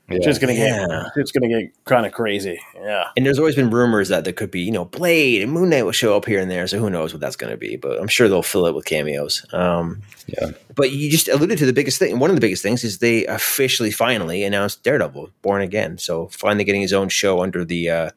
yeah. 0.09 0.15
It's 0.15 0.25
just 0.25 0.39
gonna 0.39 0.55
get 0.55 0.89
yeah. 0.89 1.09
it's 1.17 1.31
gonna 1.31 1.49
get 1.49 1.83
kind 1.83 2.05
of 2.05 2.13
crazy. 2.13 2.61
Yeah. 2.75 3.09
And 3.17 3.25
there's 3.25 3.39
always 3.39 3.55
been 3.55 3.69
rumors 3.69 4.07
that 4.07 4.23
there 4.23 4.31
could 4.31 4.51
be, 4.51 4.61
you 4.61 4.71
know, 4.71 4.85
Blade 4.85 5.41
and 5.41 5.51
Moon 5.51 5.69
Knight 5.69 5.83
will 5.83 5.91
show 5.91 6.15
up 6.15 6.25
here 6.25 6.39
and 6.39 6.49
there. 6.49 6.65
So 6.67 6.79
who 6.79 6.89
knows 6.89 7.13
what 7.13 7.19
that's 7.19 7.35
gonna 7.35 7.57
be? 7.57 7.75
But 7.75 7.99
I'm 7.99 8.07
sure 8.07 8.29
they'll 8.29 8.41
fill 8.41 8.67
it 8.67 8.75
with 8.75 8.85
cameos. 8.85 9.45
Um, 9.51 10.01
yeah. 10.27 10.51
But 10.75 10.91
you 10.91 11.11
just 11.11 11.27
alluded 11.27 11.57
to 11.57 11.65
the 11.65 11.73
biggest 11.73 11.99
thing. 11.99 12.19
One 12.19 12.29
of 12.29 12.37
the 12.37 12.41
biggest 12.41 12.63
things 12.63 12.85
is 12.85 12.99
they 12.99 13.25
officially 13.25 13.91
finally 13.91 14.45
announced 14.45 14.81
Daredevil, 14.83 15.29
Born 15.41 15.61
Again. 15.61 15.97
So 15.97 16.27
finally 16.27 16.63
getting 16.63 16.81
his 16.81 16.93
own 16.93 17.09
show 17.09 17.41
under 17.41 17.65
the 17.65 17.89
uh, 17.89 18.09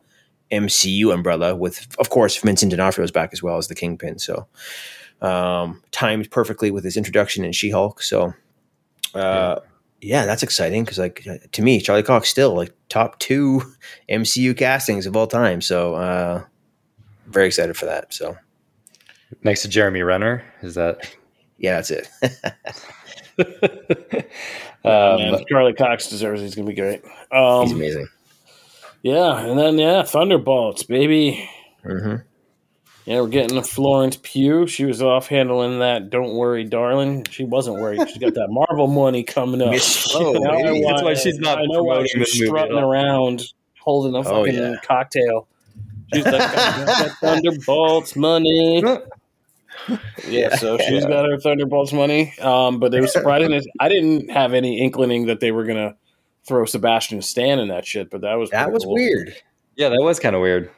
MCU 0.52 1.12
umbrella, 1.12 1.56
with 1.56 1.88
of 1.98 2.10
course 2.10 2.36
Vincent 2.36 2.70
D'Onofrio 2.70 3.04
is 3.04 3.10
back 3.10 3.30
as 3.32 3.42
well 3.42 3.56
as 3.56 3.66
the 3.66 3.74
Kingpin. 3.74 4.20
So 4.20 4.46
um, 5.20 5.82
timed 5.90 6.30
perfectly 6.30 6.70
with 6.70 6.84
his 6.84 6.96
introduction 6.96 7.44
in 7.44 7.50
She 7.50 7.70
Hulk. 7.70 8.00
So. 8.00 8.32
Uh, 9.12 9.56
yeah 9.58 9.69
yeah, 10.00 10.26
that's 10.26 10.42
exciting 10.42 10.84
because 10.84 10.98
like 10.98 11.26
to 11.52 11.62
me, 11.62 11.80
Charlie 11.80 12.02
Cox 12.02 12.28
still 12.28 12.54
like 12.54 12.72
top 12.88 13.18
two 13.18 13.62
MCU 14.08 14.56
castings 14.56 15.06
of 15.06 15.16
all 15.16 15.26
time. 15.26 15.60
So 15.60 15.94
uh, 15.94 16.44
very 17.26 17.46
excited 17.46 17.76
for 17.76 17.86
that. 17.86 18.12
So 18.12 18.36
next 19.42 19.62
to 19.62 19.68
Jeremy 19.68 20.02
Renner, 20.02 20.44
is 20.62 20.74
that? 20.74 21.14
Yeah, 21.62 21.74
that's 21.74 21.90
it. 21.90 22.08
um, 24.82 25.44
Charlie 25.46 25.74
Cox 25.74 26.08
deserves. 26.08 26.40
It. 26.40 26.44
He's 26.44 26.54
gonna 26.54 26.66
be 26.66 26.74
great. 26.74 27.04
Um, 27.30 27.66
he's 27.66 27.72
amazing. 27.72 28.08
Yeah, 29.02 29.38
and 29.44 29.58
then 29.58 29.78
yeah, 29.78 30.02
Thunderbolts, 30.02 30.84
baby. 30.84 31.50
Mm-hmm. 31.84 32.16
Yeah, 33.06 33.22
we're 33.22 33.28
getting 33.28 33.56
a 33.56 33.62
Florence 33.62 34.18
Pugh. 34.22 34.66
She 34.66 34.84
was 34.84 35.02
off 35.02 35.26
handling 35.26 35.78
that. 35.78 36.10
Don't 36.10 36.34
worry, 36.34 36.64
darling. 36.64 37.26
She 37.30 37.44
wasn't 37.44 37.80
worried. 37.80 38.06
She's 38.08 38.18
got 38.18 38.34
that 38.34 38.48
Marvel 38.50 38.86
money 38.86 39.22
coming 39.22 39.62
up. 39.62 39.74
oh, 40.14 40.38
why, 40.38 40.92
That's 40.92 41.02
why 41.02 41.14
she's 41.14 41.38
not. 41.38 41.58
I 41.58 41.64
know 41.66 41.82
why 41.82 42.06
she's 42.06 42.32
strutting 42.32 42.76
around 42.76 43.44
holding 43.80 44.14
a 44.14 44.18
oh, 44.18 44.22
fucking 44.22 44.58
oh, 44.58 44.70
yeah. 44.72 44.76
cocktail. 44.84 45.48
She's 46.12 46.24
like, 46.24 46.34
that 46.34 47.16
Thunderbolts 47.20 48.16
money. 48.16 48.82
yeah, 50.28 50.54
so 50.56 50.76
she's 50.78 51.04
got 51.04 51.28
her 51.28 51.38
Thunderbolts 51.38 51.92
money. 51.92 52.34
Um, 52.40 52.78
but 52.80 52.92
it 52.94 53.00
was 53.00 53.12
surprising. 53.12 53.60
I 53.80 53.88
didn't 53.88 54.30
have 54.30 54.52
any 54.52 54.80
inkling 54.80 55.26
that 55.26 55.40
they 55.40 55.52
were 55.52 55.64
gonna 55.64 55.96
throw 56.46 56.64
Sebastian 56.64 57.22
Stan 57.22 57.58
in 57.58 57.68
that 57.68 57.86
shit. 57.86 58.10
But 58.10 58.20
that 58.22 58.34
was 58.34 58.50
that 58.50 58.72
was 58.72 58.84
cool. 58.84 58.94
weird. 58.94 59.34
Yeah, 59.76 59.88
that 59.88 60.02
was 60.02 60.20
kind 60.20 60.36
of 60.36 60.42
weird. 60.42 60.70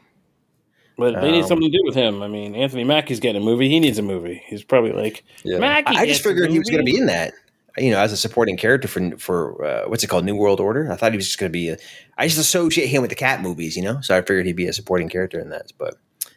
But 0.97 1.21
they 1.21 1.31
need 1.31 1.41
um, 1.41 1.47
something 1.47 1.71
to 1.71 1.77
do 1.77 1.83
with 1.85 1.95
him. 1.95 2.21
I 2.21 2.27
mean, 2.27 2.55
Anthony 2.55 2.83
Mackie's 2.83 3.19
getting 3.19 3.41
a 3.41 3.45
movie. 3.45 3.67
He 3.67 3.79
needs 3.79 3.97
a 3.97 4.03
movie. 4.03 4.43
He's 4.45 4.63
probably 4.63 4.91
like, 4.91 5.23
yeah. 5.43 5.57
Mackie. 5.57 5.95
I 5.95 6.05
just 6.05 6.23
figured 6.23 6.51
he 6.51 6.59
was 6.59 6.69
going 6.69 6.85
to 6.85 6.91
be 6.91 6.97
in 6.97 7.07
that. 7.07 7.33
You 7.75 7.89
know, 7.89 7.97
as 7.97 8.11
a 8.11 8.17
supporting 8.17 8.55
character 8.55 8.87
for 8.87 9.17
for 9.17 9.65
uh, 9.65 9.89
what's 9.89 10.03
it 10.03 10.07
called, 10.07 10.25
New 10.25 10.35
World 10.35 10.59
Order. 10.59 10.91
I 10.91 10.95
thought 10.95 11.11
he 11.11 11.17
was 11.17 11.25
just 11.25 11.39
going 11.39 11.51
to 11.51 11.53
be. 11.53 11.69
A, 11.69 11.77
I 12.17 12.27
just 12.27 12.39
associate 12.39 12.85
him 12.85 13.01
with 13.01 13.09
the 13.09 13.15
cat 13.15 13.41
movies, 13.41 13.75
you 13.75 13.81
know. 13.81 13.99
So 14.01 14.15
I 14.15 14.21
figured 14.21 14.45
he'd 14.45 14.55
be 14.55 14.67
a 14.67 14.73
supporting 14.73 15.09
character 15.09 15.39
in 15.39 15.49
that. 15.49 15.71
But 15.79 15.95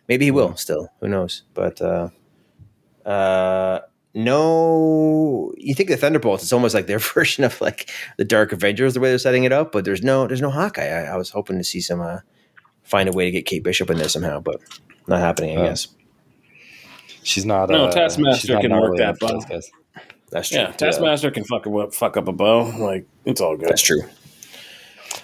maybe 0.08 0.24
he 0.24 0.30
will. 0.30 0.56
Still, 0.56 0.88
who 1.00 1.08
knows? 1.08 1.42
But 1.52 1.82
uh, 1.82 2.08
uh, 3.04 3.80
no 4.16 5.52
you 5.58 5.74
think 5.74 5.90
the 5.90 5.96
thunderbolts 5.96 6.42
it's 6.42 6.52
almost 6.52 6.74
like 6.74 6.86
their 6.86 6.98
version 7.14 7.44
of 7.44 7.60
like 7.60 7.90
the 8.16 8.24
dark 8.24 8.50
avengers 8.50 8.94
the 8.94 9.00
way 9.00 9.10
they're 9.10 9.18
setting 9.18 9.44
it 9.44 9.52
up 9.52 9.70
but 9.72 9.84
there's 9.84 10.02
no 10.02 10.26
there's 10.26 10.40
no 10.40 10.50
hawkeye 10.50 10.88
i, 10.88 11.02
I 11.02 11.16
was 11.16 11.28
hoping 11.28 11.58
to 11.58 11.64
see 11.64 11.82
some 11.82 12.00
uh 12.00 12.20
find 12.86 13.08
a 13.08 13.12
way 13.12 13.26
to 13.26 13.30
get 13.30 13.44
kate 13.46 13.62
bishop 13.64 13.90
in 13.90 13.98
there 13.98 14.08
somehow 14.08 14.40
but 14.40 14.60
not 15.06 15.20
happening 15.20 15.58
i 15.58 15.60
Oh. 15.62 15.64
guess 15.68 15.88
She's 17.22 17.44
not. 17.44 17.70
No, 17.70 17.86
uh, 17.86 17.90
Taskmaster 17.90 18.60
can 18.60 18.70
work 18.72 18.98
that 18.98 19.02
enough 19.02 19.18
bow. 19.18 19.40
guys. 19.40 19.68
that's 20.30 20.48
true 20.48 20.60
Yeah, 20.60 20.70
Taskmaster 20.70 21.32
can 21.32 21.42
fuck 21.42 21.66
up 21.66 21.92
fuck 21.92 22.16
up 22.16 22.28
a 22.28 22.32
bow. 22.32 22.66
Like 22.78 23.04
it's 23.24 23.40
all 23.40 23.56
good. 23.56 23.68
that's 23.68 23.82
true 23.82 24.02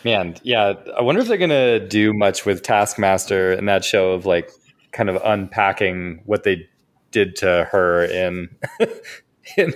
Man, 0.05 0.35
yeah. 0.43 0.73
I 0.99 1.03
wonder 1.03 1.21
if 1.21 1.29
they're 1.29 1.37
gonna 1.37 1.79
do 1.79 2.13
much 2.13 2.45
with 2.45 2.63
Taskmaster 2.63 3.53
in 3.53 3.67
that 3.67 3.85
show 3.85 4.13
of 4.13 4.27
like 4.27 4.51
kind 4.91 5.09
of 5.09 5.21
unpacking 5.25 6.23
what 6.25 6.43
they 6.43 6.69
did 7.13 7.37
to 7.37 7.69
her 7.71 8.05
in 8.05 8.49
in 9.57 9.73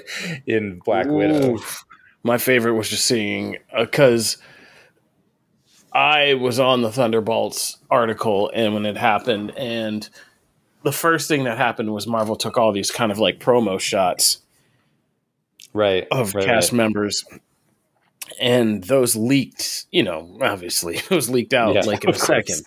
in 0.47 0.80
Black 0.84 1.07
Widow. 1.07 1.55
Oof. 1.55 1.84
My 2.24 2.39
favorite 2.39 2.74
was 2.74 2.89
just 2.91 3.05
seeing 3.05 3.59
because 3.78 4.39
I 5.97 6.34
was 6.34 6.61
on 6.61 6.82
the 6.82 6.92
Thunderbolts 6.92 7.78
article 7.90 8.51
and 8.55 8.74
when 8.74 8.84
it 8.86 8.97
happened, 8.97 9.53
and 9.57 10.09
the 10.82 10.92
first 10.92 11.26
thing 11.28 11.44
that 11.44 11.57
happened 11.57 11.92
was 11.94 12.07
Marvel 12.07 12.36
took 12.36 12.59
all 12.59 12.72
these 12.72 12.90
kind 12.90 13.11
of 13.11 13.18
like 13.18 13.40
promo 13.40 13.80
shots 13.80 14.38
Right. 15.72 16.07
of 16.11 16.34
right, 16.34 16.44
cast 16.44 16.72
right. 16.72 16.76
members. 16.76 17.24
And 18.40 18.84
those 18.84 19.16
leaked, 19.16 19.86
you 19.92 20.03
know, 20.03 20.36
obviously 20.42 20.99
those 21.09 21.28
leaked 21.30 21.55
out 21.55 21.74
Yeah, 21.74 21.82
like 21.82 22.05
in 22.05 22.11
a 22.11 22.12
course. 22.12 22.26
second. 22.26 22.62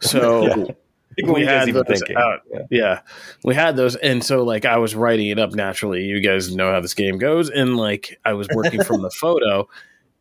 So 0.00 0.42
Yeah. 1.18 1.24
We 1.24 1.30
were 1.32 1.38
you 1.38 1.46
guys 1.46 1.66
had 1.66 1.74
those 1.74 1.84
thinking? 1.86 2.16
out. 2.18 2.40
Yeah. 2.52 2.60
Yeah, 2.70 3.00
we 3.42 3.54
had 3.54 3.74
those, 3.76 3.96
and 3.96 4.22
so 4.22 4.42
like 4.44 4.66
I 4.66 4.76
was 4.76 4.94
writing 4.94 5.28
it 5.28 5.38
up 5.38 5.54
naturally. 5.54 6.02
You 6.02 6.20
guys 6.20 6.54
know 6.54 6.70
how 6.70 6.80
this 6.82 6.92
game 6.92 7.16
goes, 7.16 7.48
and 7.48 7.78
like 7.78 8.20
I 8.26 8.34
was 8.34 8.48
working 8.54 8.84
from 8.84 9.00
the 9.00 9.08
photo, 9.18 9.66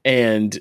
and 0.05 0.57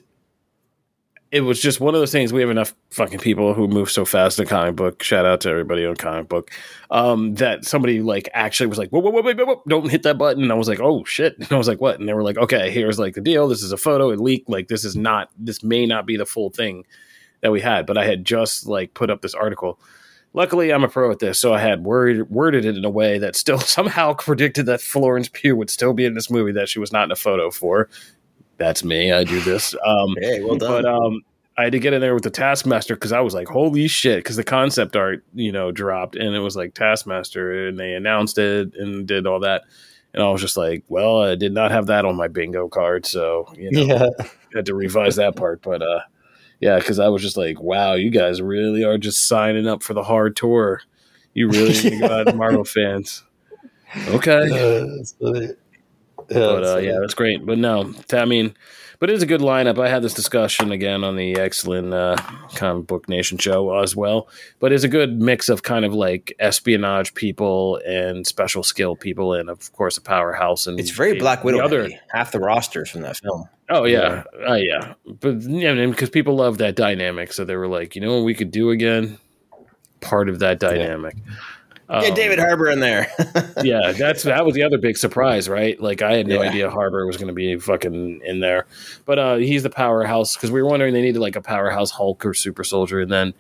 it 1.35 1.41
was 1.41 1.61
just 1.61 1.81
one 1.81 1.97
of 1.97 2.01
those 2.01 2.13
things. 2.13 2.33
We 2.33 2.43
have 2.43 2.51
enough 2.51 2.77
fucking 2.91 3.19
people 3.19 3.55
who 3.55 3.67
move 3.67 3.91
so 3.91 4.05
fast 4.05 4.39
in 4.39 4.47
comic 4.47 4.77
book. 4.77 5.03
Shout 5.03 5.27
out 5.27 5.41
to 5.41 5.51
everybody 5.51 5.85
on 5.85 5.97
comic 5.97 6.29
book. 6.29 6.53
Um, 6.93 7.35
that 7.35 7.65
somebody 7.65 8.01
like 8.03 8.29
actually 8.35 8.69
was 8.69 8.79
like, 8.79 8.91
whoa, 8.91 9.01
whoa, 9.01 9.11
whoa, 9.11 9.23
whoa, 9.35 9.45
whoa, 9.45 9.63
don't 9.67 9.91
hit 9.91 10.05
that 10.05 10.17
button. 10.17 10.45
And 10.45 10.53
I 10.53 10.55
was 10.55 10.69
like, 10.69 10.79
oh 10.79 11.05
shit. 11.05 11.35
And 11.41 11.51
I 11.51 11.57
was 11.57 11.67
like, 11.67 11.81
what? 11.81 11.99
And 11.99 12.09
they 12.09 12.15
were 12.15 12.23
like, 12.23 12.39
okay, 12.39 12.71
here's 12.71 13.01
like 13.01 13.15
the 13.15 13.21
deal. 13.21 13.49
This 13.49 13.65
is 13.65 13.73
a 13.73 13.77
photo. 13.77 14.11
It 14.11 14.21
leaked. 14.21 14.49
Like 14.49 14.69
this 14.69 14.85
is 14.85 14.95
not. 14.95 15.29
This 15.37 15.65
may 15.65 15.87
not 15.87 16.07
be 16.07 16.17
the 16.17 16.25
full 16.25 16.51
thing 16.51 16.85
that 17.41 17.51
we 17.51 17.61
had, 17.61 17.85
but 17.85 17.99
I 17.99 18.05
had 18.05 18.25
just 18.25 18.69
like 18.69 18.95
put 18.95 19.11
up 19.11 19.21
this 19.21 19.35
article. 19.35 19.81
Luckily, 20.35 20.73
I'm 20.73 20.85
a 20.85 20.89
pro 20.89 21.11
at 21.11 21.19
this, 21.19 21.41
so 21.41 21.53
I 21.53 21.61
had 21.61 21.85
word, 21.85 22.29
worded 22.31 22.65
it 22.65 22.77
in 22.77 22.85
a 22.85 22.91
way 22.91 23.19
that 23.19 23.35
still 23.35 23.59
somehow 23.77 24.15
predicted 24.15 24.67
that 24.67 24.81
Florence 24.81 25.29
Pugh 25.33 25.57
would 25.57 25.71
still 25.71 25.95
be 25.95 26.05
in 26.05 26.15
this 26.15 26.31
movie 26.31 26.53
that 26.53 26.69
she 26.69 26.79
was 26.79 26.93
not 26.93 27.05
in 27.05 27.11
a 27.11 27.17
photo 27.17 27.51
for. 27.51 27.89
That's 28.57 28.85
me. 28.85 29.13
I 29.13 29.25
do 29.25 29.41
this. 29.41 29.75
Um, 29.85 30.15
hey 30.21 30.43
well 30.43 30.57
done 30.57 30.83
but 30.83 30.85
um, 30.87 31.21
I 31.57 31.65
had 31.65 31.73
to 31.73 31.79
get 31.79 31.93
in 31.93 32.01
there 32.01 32.15
with 32.15 32.25
the 32.25 32.31
Taskmaster 32.31 32.95
because 32.95 33.13
I 33.13 33.21
was 33.21 33.33
like, 33.35 33.47
"Holy 33.49 33.87
shit!" 33.87 34.19
Because 34.19 34.37
the 34.37 34.45
concept 34.45 34.97
art, 34.97 35.25
you 35.35 35.53
know, 35.53 35.71
dropped 35.71 36.17
and 36.17 36.35
it 36.35 36.41
was 36.41 36.57
like 36.57 36.75
Taskmaster, 36.75 37.69
and 37.69 37.79
they 37.79 37.93
announced 37.95 38.39
it 38.39 38.75
and 38.75 39.07
did 39.07 39.27
all 39.27 39.39
that, 39.41 39.63
and 40.13 40.23
I 40.23 40.31
was 40.31 40.41
just 40.41 40.57
like, 40.57 40.83
"Well, 40.89 41.23
I 41.23 41.37
did 41.37 41.53
not 41.53 41.71
have 41.71 41.87
that 41.87 42.05
on 42.05 42.17
my 42.17 42.27
bingo 42.29 42.69
card, 42.69 43.07
so 43.07 43.47
you 43.57 43.71
know, 43.71 43.83
Yeah. 43.83 44.27
had 44.55 44.67
to 44.67 44.75
revise 44.75 45.15
that 45.17 45.37
part." 45.37 45.63
But 45.63 45.81
uh, 45.83 46.01
yeah, 46.61 46.79
because 46.79 46.99
I 46.99 47.09
was 47.09 47.23
just 47.23 47.37
like, 47.37 47.61
"Wow, 47.61 47.95
you 47.95 48.11
guys 48.11 48.43
really 48.43 48.83
are 48.83 48.99
just 48.99 49.29
signing 49.29 49.69
up 49.69 49.83
for 49.85 49.95
the 49.95 50.03
hard 50.03 50.35
tour. 50.35 50.81
You 51.35 51.49
really 51.51 51.73
to 51.75 51.99
go 52.01 52.07
out, 52.07 52.35
Marvel 52.37 52.65
fans." 52.65 53.23
Okay 54.09 55.55
but 56.29 56.65
uh, 56.65 56.79
yeah, 56.79 56.99
that's 57.01 57.15
great. 57.15 57.45
But 57.45 57.59
no, 57.59 57.93
I 58.13 58.25
mean, 58.25 58.55
but 58.99 59.11
it's 59.11 59.23
a 59.23 59.27
good 59.27 59.41
lineup. 59.41 59.79
I 59.79 59.89
had 59.89 60.03
this 60.03 60.15
discussion 60.15 60.73
again 60.73 61.05
on 61.05 61.17
the 61.17 61.37
excellent 61.37 61.93
uh, 61.93 62.17
comic 62.55 62.87
book 62.87 63.09
nation 63.09 63.39
show 63.39 63.77
as 63.79 63.95
well. 63.95 64.29
But 64.61 64.73
it's 64.73 64.85
a 64.85 64.89
good 64.89 65.21
mix 65.21 65.49
of 65.49 65.63
kind 65.63 65.85
of 65.85 65.93
like 65.93 66.35
espionage 66.39 67.15
people 67.15 67.81
and 67.87 68.27
special 68.27 68.63
skill 68.63 68.97
people, 68.97 69.35
and 69.35 69.51
of 69.51 69.73
course 69.73 69.97
a 69.97 70.01
powerhouse. 70.01 70.67
And 70.67 70.79
it's 70.79 70.91
very 70.91 71.13
the- 71.13 71.21
black 71.21 71.41
the 71.41 71.47
widow 71.47 71.65
Other, 71.65 71.83
heavy. 71.83 72.01
half 72.09 72.33
the 72.33 72.41
rosters 72.41 72.91
from 72.91 73.03
that 73.03 73.17
film 73.19 73.49
oh 73.71 73.85
yeah, 73.85 74.25
uh, 74.49 74.55
yeah. 74.55 74.95
But 75.07 75.43
yeah, 75.43 75.75
because 75.87 76.11
people 76.11 76.37
love 76.37 76.59
that 76.59 76.77
dynamic, 76.77 77.33
so 77.33 77.45
they 77.45 77.57
were 77.57 77.69
like, 77.69 77.95
you 77.95 78.01
know, 78.01 78.17
what 78.17 78.25
we 78.25 78.35
could 78.35 78.51
do 78.51 78.71
again. 78.71 79.19
Part 80.01 80.29
of 80.29 80.41
that 80.41 80.61
dynamic. 80.61 81.17
Get 81.89 82.11
Um, 82.11 82.15
david 82.15 82.39
harbour 82.39 82.71
in 82.71 82.81
there 82.81 83.09
yeah, 83.63 83.93
that's 83.93 84.23
that 84.23 84.45
was 84.47 84.55
the 84.55 84.63
other 84.63 84.79
big 84.79 84.97
surprise, 84.97 85.49
right? 85.49 85.79
Like 85.81 86.01
I 86.03 86.15
had 86.17 86.27
no 86.27 86.43
Yeah. 86.43 86.49
idea 86.49 86.71
Harbour 86.71 87.07
was 87.07 87.17
going 87.17 87.29
to 87.29 87.35
be 87.35 87.59
fucking 87.59 88.21
in 88.25 88.41
there, 88.41 88.67
but 89.05 89.19
uh, 89.19 89.37
he's 89.37 89.63
the 89.63 89.71
powerhouse 89.71 90.35
because 90.35 90.51
we 90.51 90.63
were 90.63 90.69
wondering 90.69 90.95
they 90.95 91.03
needed 91.03 91.21
like 91.21 91.37
a 91.37 91.43
powerhouse 91.43 91.91
Hulk 91.91 92.25
or 92.25 92.33
super 92.35 92.65
soldier, 92.65 93.01
and 93.01 93.11
then 93.13 93.35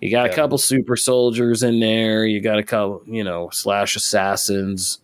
you 0.00 0.10
got 0.10 0.26
a 0.26 0.34
couple 0.34 0.58
super 0.58 0.96
soldiers 0.96 1.62
in 1.62 1.80
there. 1.80 2.24
You 2.26 2.40
got 2.40 2.58
a 2.58 2.62
couple, 2.62 3.02
you 3.06 3.22
know, 3.24 3.48
slash 3.50 3.96
assassins, 3.96 4.98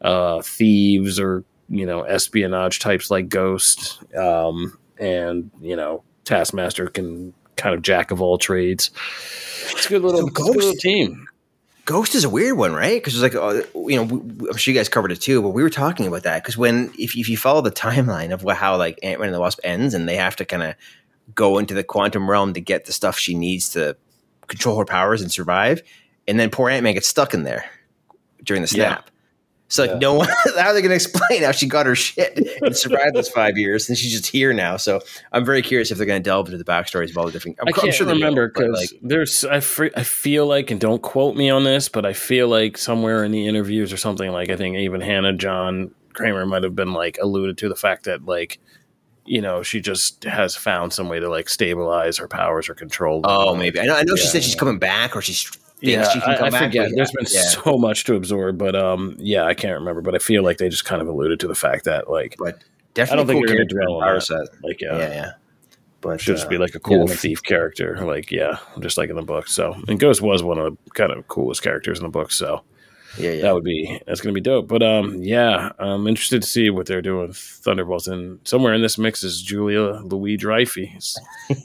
uh, 0.00 0.40
thieves, 0.42 1.18
or 1.20 1.44
you 1.68 1.84
know, 1.86 2.02
espionage 2.02 2.78
types 2.78 3.10
like 3.10 3.28
Ghost, 3.28 3.98
um, 4.14 4.78
and 4.98 5.50
you 5.60 5.76
know, 5.76 6.04
Taskmaster 6.24 6.86
can 6.88 7.32
kind 7.56 7.74
of 7.74 7.82
jack 7.82 8.10
of 8.10 8.20
all 8.22 8.38
trades. 8.38 8.90
It's 9.70 9.86
a 9.86 9.88
good 9.88 10.02
little, 10.02 10.20
So 10.20 10.26
it's 10.28 10.38
a 10.38 10.42
good 10.42 10.56
little 10.56 10.74
team. 10.74 11.26
Ghost 11.86 12.16
is 12.16 12.24
a 12.24 12.28
weird 12.28 12.58
one, 12.58 12.74
right? 12.74 13.00
Because 13.00 13.14
it's 13.14 13.22
like, 13.22 13.40
uh, 13.40 13.62
you 13.86 13.96
know, 13.96 14.02
we, 14.02 14.48
I'm 14.50 14.56
sure 14.56 14.74
you 14.74 14.78
guys 14.78 14.88
covered 14.88 15.12
it 15.12 15.20
too, 15.20 15.40
but 15.40 15.50
we 15.50 15.62
were 15.62 15.70
talking 15.70 16.08
about 16.08 16.24
that 16.24 16.42
because 16.42 16.58
when 16.58 16.92
if, 16.98 17.16
if 17.16 17.28
you 17.28 17.36
follow 17.36 17.60
the 17.60 17.70
timeline 17.70 18.32
of 18.32 18.42
how 18.58 18.76
like 18.76 18.98
Ant 19.04 19.20
Man 19.20 19.28
and 19.28 19.34
the 19.34 19.40
Wasp 19.40 19.60
ends, 19.62 19.94
and 19.94 20.08
they 20.08 20.16
have 20.16 20.34
to 20.36 20.44
kind 20.44 20.64
of 20.64 20.74
go 21.34 21.58
into 21.58 21.74
the 21.74 21.84
quantum 21.84 22.28
realm 22.28 22.52
to 22.54 22.60
get 22.60 22.86
the 22.86 22.92
stuff 22.92 23.16
she 23.18 23.34
needs 23.34 23.70
to 23.70 23.96
control 24.48 24.78
her 24.78 24.84
powers 24.84 25.22
and 25.22 25.30
survive, 25.30 25.80
and 26.26 26.38
then 26.40 26.50
poor 26.50 26.68
Ant 26.68 26.82
Man 26.82 26.94
gets 26.94 27.06
stuck 27.06 27.32
in 27.32 27.44
there 27.44 27.64
during 28.42 28.62
the 28.62 28.68
Yeah. 28.76 29.15
So 29.68 29.82
like, 29.82 29.90
Yeah. 29.92 29.98
no 29.98 30.14
one, 30.14 30.28
how 30.56 30.68
are 30.68 30.74
they 30.74 30.80
going 30.80 30.90
to 30.90 30.94
explain 30.94 31.42
how 31.42 31.50
she 31.52 31.66
got 31.66 31.86
her 31.86 31.94
shit 31.94 32.38
and 32.62 32.76
survived 32.76 33.14
those 33.14 33.28
five 33.28 33.56
years, 33.58 33.88
and 33.88 33.98
she's 33.98 34.12
just 34.12 34.26
here 34.26 34.52
now? 34.52 34.76
So 34.76 35.00
I'm 35.32 35.44
very 35.44 35.62
curious 35.62 35.90
if 35.90 35.98
they're 35.98 36.06
going 36.06 36.22
to 36.22 36.28
delve 36.28 36.46
into 36.46 36.58
the 36.58 36.64
backstories 36.64 37.10
of 37.10 37.18
all 37.18 37.26
the 37.26 37.32
different. 37.32 37.58
I'm, 37.60 37.68
I 37.68 37.72
can't 37.72 37.86
I'm 37.86 37.92
sure 37.92 38.06
remember 38.06 38.48
because 38.48 38.94
there's 39.02 39.44
I, 39.44 39.60
fre- 39.60 39.86
I 39.96 40.02
feel 40.04 40.46
like 40.46 40.70
and 40.70 40.80
don't 40.80 41.02
quote 41.02 41.36
me 41.36 41.50
on 41.50 41.64
this, 41.64 41.88
but 41.88 42.06
I 42.06 42.12
feel 42.12 42.48
like 42.48 42.78
somewhere 42.78 43.24
in 43.24 43.32
the 43.32 43.46
interviews 43.48 43.92
or 43.92 43.96
something 43.96 44.30
like 44.30 44.50
I 44.50 44.56
think 44.56 44.76
even 44.76 45.00
Hannah 45.00 45.32
John 45.32 45.90
Kramer 46.12 46.46
might 46.46 46.62
have 46.62 46.74
been 46.76 46.92
like 46.92 47.18
alluded 47.20 47.58
to 47.58 47.68
the 47.68 47.76
fact 47.76 48.04
that 48.04 48.24
like 48.24 48.58
you 49.26 49.40
know 49.40 49.62
she 49.62 49.80
just 49.80 50.24
has 50.24 50.54
found 50.56 50.92
some 50.92 51.08
way 51.08 51.20
to 51.20 51.28
like 51.28 51.48
stabilize 51.48 52.18
her 52.18 52.28
powers 52.28 52.68
or 52.68 52.74
control. 52.74 53.20
them. 53.22 53.30
Oh, 53.30 53.54
maybe. 53.54 53.80
I 53.80 53.84
know. 53.84 53.96
I 53.96 54.02
know 54.02 54.16
she 54.16 54.26
said 54.26 54.42
she's 54.44 54.54
coming 54.54 54.78
back, 54.78 55.14
or 55.16 55.22
she's 55.22 55.50
Yeah, 55.80 56.08
she 56.08 56.20
can 56.20 56.30
I, 56.30 56.36
come 56.36 56.46
I 56.46 56.50
back. 56.50 56.62
forget. 56.64 56.90
There's 56.94 57.10
yeah, 57.10 57.14
been 57.22 57.26
yeah. 57.30 57.42
so 57.48 57.76
much 57.78 58.04
to 58.04 58.14
absorb, 58.14 58.58
but 58.58 58.74
um, 58.76 59.14
yeah, 59.18 59.44
I 59.44 59.54
can't 59.54 59.74
remember. 59.78 60.00
But 60.00 60.14
I 60.14 60.18
feel 60.18 60.42
like 60.42 60.58
they 60.58 60.68
just 60.68 60.84
kind 60.84 61.02
of 61.02 61.08
alluded 61.08 61.40
to 61.40 61.48
the 61.48 61.54
fact 61.54 61.84
that 61.84 62.08
like, 62.10 62.36
but 62.38 62.62
definitely, 62.94 63.12
I 63.12 63.16
don't 63.16 63.26
think 63.26 63.36
cool 63.40 63.46
they're 63.56 63.56
gonna 63.66 63.68
character 63.68 63.86
dwell 63.86 64.02
on 64.02 64.18
that. 64.18 64.48
like 64.62 64.80
Yeah, 64.80 64.96
yeah, 64.98 65.08
yeah. 65.14 65.30
But 66.02 66.20
should 66.20 66.36
just 66.36 66.46
uh, 66.46 66.50
be 66.50 66.58
like 66.58 66.74
a 66.74 66.78
cool 66.80 67.06
the- 67.06 67.16
thief 67.16 67.42
character. 67.42 67.98
Like, 68.04 68.30
yeah, 68.30 68.58
just 68.80 68.96
like 68.98 69.10
in 69.10 69.16
the 69.16 69.22
book. 69.22 69.48
So, 69.48 69.74
and 69.88 69.98
Ghost 69.98 70.20
was 70.22 70.42
one 70.42 70.58
of 70.58 70.76
the 70.84 70.90
kind 70.92 71.10
of 71.10 71.26
coolest 71.28 71.62
characters 71.62 71.98
in 71.98 72.04
the 72.04 72.10
book. 72.10 72.30
So, 72.32 72.62
yeah, 73.18 73.30
yeah. 73.32 73.42
that 73.42 73.54
would 73.54 73.64
be 73.64 74.00
that's 74.06 74.20
gonna 74.20 74.32
be 74.32 74.40
dope. 74.40 74.68
But 74.68 74.82
um, 74.82 75.22
yeah, 75.22 75.72
I'm 75.78 76.06
interested 76.06 76.42
to 76.42 76.48
see 76.48 76.70
what 76.70 76.86
they're 76.86 77.02
doing 77.02 77.28
with 77.28 77.36
Thunderbolts. 77.36 78.06
And 78.08 78.38
somewhere 78.44 78.74
in 78.74 78.82
this 78.82 78.98
mix 78.98 79.22
is 79.24 79.40
Julia 79.42 80.00
Louis 80.02 80.36
Dreyfus, 80.36 81.16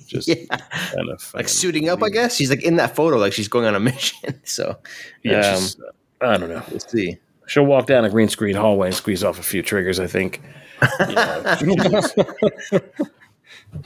just 0.08 0.28
yeah. 0.28 0.46
kind 0.48 1.10
of 1.10 1.34
like 1.34 1.48
suiting 1.50 1.90
up. 1.90 2.02
I 2.04 2.10
guess 2.10 2.36
she's 2.36 2.50
like 2.50 2.64
in 2.64 2.76
that 2.78 2.96
photo, 2.96 3.18
like 3.18 3.34
she's 3.34 3.48
going 3.48 3.66
on 3.66 3.76
a 3.76 3.80
mission. 3.92 4.40
So 4.44 4.78
Yeah, 5.24 5.40
um, 5.40 5.56
she's- 5.60 5.78
I 6.22 6.38
don't 6.38 6.50
know. 6.50 6.64
we'll 6.70 6.80
see. 6.80 7.18
She'll 7.48 7.66
walk 7.66 7.88
down 7.88 8.06
a 8.06 8.10
green 8.10 8.30
screen 8.30 8.56
hallway 8.56 8.88
and 8.88 8.96
squeeze 8.96 9.24
off 9.24 9.40
a 9.40 9.44
few 9.44 9.62
triggers. 9.64 10.00
I 10.00 10.08
think. 10.08 10.42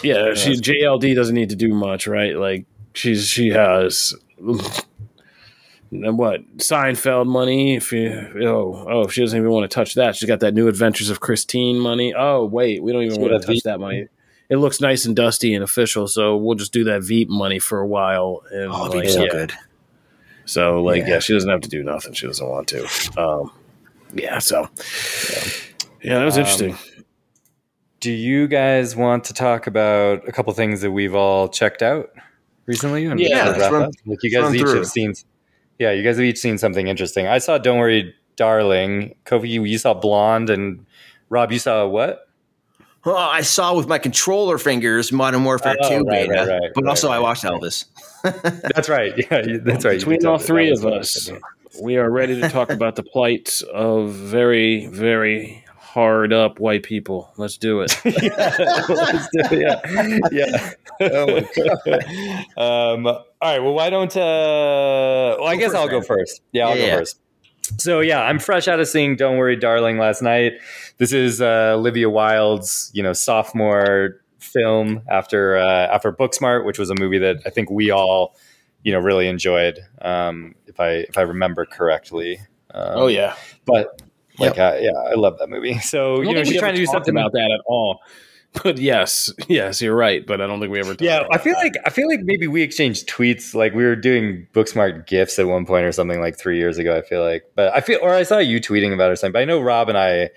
Yeah, 0.03 0.29
yeah 0.29 0.33
she 0.33 0.53
JLD 0.53 1.15
doesn't 1.15 1.35
need 1.35 1.49
to 1.49 1.55
do 1.55 1.69
much, 1.73 2.07
right? 2.07 2.35
Like 2.35 2.65
she's 2.93 3.27
she 3.27 3.49
has 3.49 4.13
what 6.17 6.57
Seinfeld 6.57 7.27
money. 7.27 7.75
If 7.75 7.91
you 7.91 8.09
oh 8.41 8.85
oh, 8.89 9.01
if 9.01 9.13
she 9.13 9.21
doesn't 9.21 9.37
even 9.37 9.49
want 9.51 9.69
to 9.69 9.73
touch 9.73 9.95
that, 9.95 10.15
she's 10.15 10.27
got 10.27 10.39
that 10.41 10.53
new 10.53 10.67
Adventures 10.67 11.09
of 11.09 11.19
Christine 11.19 11.79
money. 11.79 12.13
Oh 12.15 12.45
wait, 12.45 12.81
we 12.83 12.91
don't 12.91 13.03
even 13.03 13.21
want 13.21 13.33
to 13.33 13.39
touch 13.39 13.47
Veep 13.55 13.63
that 13.63 13.79
money. 13.79 14.07
It 14.49 14.57
looks 14.57 14.79
nice 14.79 15.05
and 15.05 15.15
dusty 15.15 15.53
and 15.55 15.63
official, 15.63 16.07
so 16.07 16.37
we'll 16.37 16.55
just 16.55 16.71
do 16.73 16.83
that 16.85 17.01
Veep 17.03 17.29
money 17.29 17.57
for 17.59 17.79
a 17.79 17.87
while. 17.87 18.43
And 18.51 18.71
Oh, 18.71 18.83
like, 18.83 19.03
be 19.03 19.09
so 19.09 19.23
yeah. 19.23 19.29
good. 19.31 19.53
So 20.45 20.83
like, 20.83 21.01
Yeah. 21.03 21.09
yeah. 21.15 21.19
she 21.19 21.33
doesn't 21.33 21.49
have 21.49 21.61
to 21.61 21.69
do 21.69 21.81
nothing. 21.83 22.13
She 22.13 22.27
doesn't 22.27 22.47
want 22.47 22.67
to. 22.67 22.87
Um, 23.19 23.51
yeah. 24.13 24.37
So 24.39 24.69
yeah, 26.03 26.19
that 26.19 26.25
was 26.25 26.35
Um, 26.35 26.41
interesting. 26.41 26.77
Do 28.01 28.11
you 28.11 28.47
guys 28.47 28.95
want 28.95 29.23
to 29.25 29.33
talk 29.33 29.65
about 29.65 30.27
a 30.27 30.31
couple 30.31 30.53
things 30.53 30.81
that 30.81 30.91
we've 30.91 31.15
all 31.15 31.47
checked 31.49 31.81
out 31.81 32.11
recently? 32.67 33.05
And 33.07 33.19
Yeah, 33.19 33.49
let's 33.49 33.71
run- 33.71 33.89
like 34.05 34.19
you 34.21 34.29
guys 34.29 34.53
each 34.53 34.61
through. 34.61 34.75
have 34.75 34.85
seen. 34.87 35.13
Yeah, 35.79 35.91
you 35.91 36.03
guys 36.03 36.17
have 36.17 36.25
each 36.25 36.37
seen 36.37 36.57
something 36.57 36.87
interesting. 36.87 37.27
I 37.27 37.37
saw 37.39 37.57
"Don't 37.57 37.79
Worry, 37.79 38.13
Darling. 38.35 39.15
Kofi, 39.25 39.49
you, 39.49 39.63
you 39.63 39.77
saw 39.77 39.93
Blonde, 39.93 40.49
and 40.49 40.85
Rob, 41.29 41.51
you 41.51 41.59
saw 41.59 41.87
what? 41.87 42.27
Oh, 43.07 43.15
I 43.15 43.41
saw 43.41 43.75
with 43.75 43.87
my 43.87 43.99
controller 43.99 44.57
fingers 44.57 45.11
Modern 45.11 45.43
Warfare 45.43 45.75
Oh, 45.79 45.89
2 45.89 45.95
right, 46.05 46.27
beta, 46.27 46.33
right, 46.33 46.47
right, 46.47 46.71
but 46.73 46.85
right, 46.85 46.89
also 46.89 47.09
I 47.09 47.17
right. 47.17 47.19
watched 47.19 47.43
Elvis. 47.43 47.85
That's 48.23 48.89
right. 48.89 49.13
Yeah, 49.31 49.57
that's 49.63 49.85
right. 49.85 49.99
Between 49.99 50.25
all 50.25 50.39
three 50.39 50.71
of 50.71 50.85
us, 50.85 51.29
we 51.81 51.97
are 51.97 52.09
ready 52.09 52.39
to 52.41 52.49
talk 52.49 52.71
about 52.71 52.95
the 52.95 53.03
plight 53.03 53.61
of 53.73 54.11
very, 54.11 54.87
very 54.87 55.64
hard 55.95 56.33
up 56.33 56.59
white 56.59 56.83
people. 56.83 57.31
Let's 57.37 57.57
do 57.57 57.79
it. 57.79 57.97
yeah, 58.03 58.11
let's 58.89 59.29
do 59.49 59.57
yeah, 59.57 60.19
yeah. 60.31 60.71
Oh 60.99 61.37
um, 62.57 63.07
all 63.07 63.25
right. 63.41 63.59
Well, 63.59 63.73
why 63.73 63.89
don't? 63.89 64.15
Uh, 64.15 65.37
well, 65.39 65.47
I 65.47 65.55
Go 65.55 65.59
guess 65.59 65.71
first, 65.71 65.75
I'll 65.77 65.87
go 65.87 66.01
first. 66.01 66.41
Yeah, 66.51 66.67
I'll 66.67 66.75
Yeah, 66.75 66.81
go 66.81 66.87
yeah. 66.87 66.97
first. 66.97 67.19
So 67.77 68.01
yeah, 68.01 68.21
I'm 68.21 68.39
fresh 68.39 68.67
out 68.67 68.79
of 68.81 68.87
seeing 68.89 69.15
"Don't 69.15 69.37
Worry, 69.37 69.55
Darling" 69.55 69.97
last 69.97 70.21
night. 70.21 70.53
This 70.97 71.13
is 71.13 71.41
uh, 71.41 71.73
Olivia 71.75 72.09
Wilde's, 72.09 72.91
you 72.93 73.01
know, 73.01 73.13
sophomore 73.13 74.21
film 74.39 75.01
after 75.09 75.57
uh, 75.57 75.87
after 75.87 76.11
Booksmart, 76.11 76.65
which 76.65 76.77
was 76.77 76.89
a 76.89 76.95
movie 76.95 77.19
that 77.19 77.37
I 77.45 77.49
think 77.49 77.71
we 77.71 77.89
all, 77.89 78.35
you 78.83 78.91
know, 78.91 78.99
really 78.99 79.27
enjoyed. 79.29 79.79
Um, 80.01 80.55
if 80.67 80.79
I 80.79 80.89
if 81.09 81.17
I 81.17 81.21
remember 81.21 81.65
correctly. 81.65 82.39
Um, 82.73 82.91
oh 82.95 83.07
yeah, 83.07 83.35
but 83.65 84.01
like, 84.39 84.57
uh, 84.57 84.77
yeah, 84.79 84.91
I 84.91 85.15
love 85.15 85.37
that 85.39 85.49
movie. 85.49 85.79
So 85.83 86.21
you 86.21 86.33
know, 86.33 86.43
she's 86.43 86.59
trying 86.59 86.73
to 86.73 86.79
do 86.79 86.85
something 86.85 87.15
about 87.15 87.31
that 87.33 87.51
at 87.51 87.61
all. 87.65 88.01
But 88.63 88.77
yes, 88.77 89.33
yes, 89.47 89.81
you're 89.81 89.95
right. 89.95 90.25
But 90.25 90.41
I 90.41 90.47
don't 90.47 90.59
think 90.59 90.71
we 90.71 90.79
ever. 90.79 90.95
Yeah, 90.99 91.21
about 91.21 91.35
I 91.35 91.37
feel 91.39 91.53
that. 91.53 91.63
like 91.63 91.73
I 91.85 91.89
feel 91.89 92.07
like 92.07 92.21
maybe 92.23 92.47
we 92.47 92.61
exchanged 92.61 93.07
tweets. 93.09 93.53
Like 93.53 93.73
we 93.73 93.83
were 93.83 93.95
doing 93.95 94.47
Booksmart 94.53 95.07
gifts 95.07 95.37
at 95.39 95.47
one 95.47 95.65
point 95.65 95.85
or 95.85 95.91
something 95.91 96.21
like 96.21 96.37
three 96.37 96.57
years 96.57 96.77
ago. 96.77 96.97
I 96.97 97.01
feel 97.01 97.23
like, 97.23 97.43
but 97.55 97.73
I 97.75 97.81
feel 97.81 97.99
or 98.01 98.11
I 98.11 98.23
saw 98.23 98.37
you 98.37 98.59
tweeting 98.59 98.93
about 98.93 99.09
it 99.09 99.13
or 99.13 99.15
something. 99.17 99.33
But 99.33 99.41
I 99.41 99.45
know 99.45 99.61
Rob 99.61 99.89
and 99.89 99.97
I 99.97 100.29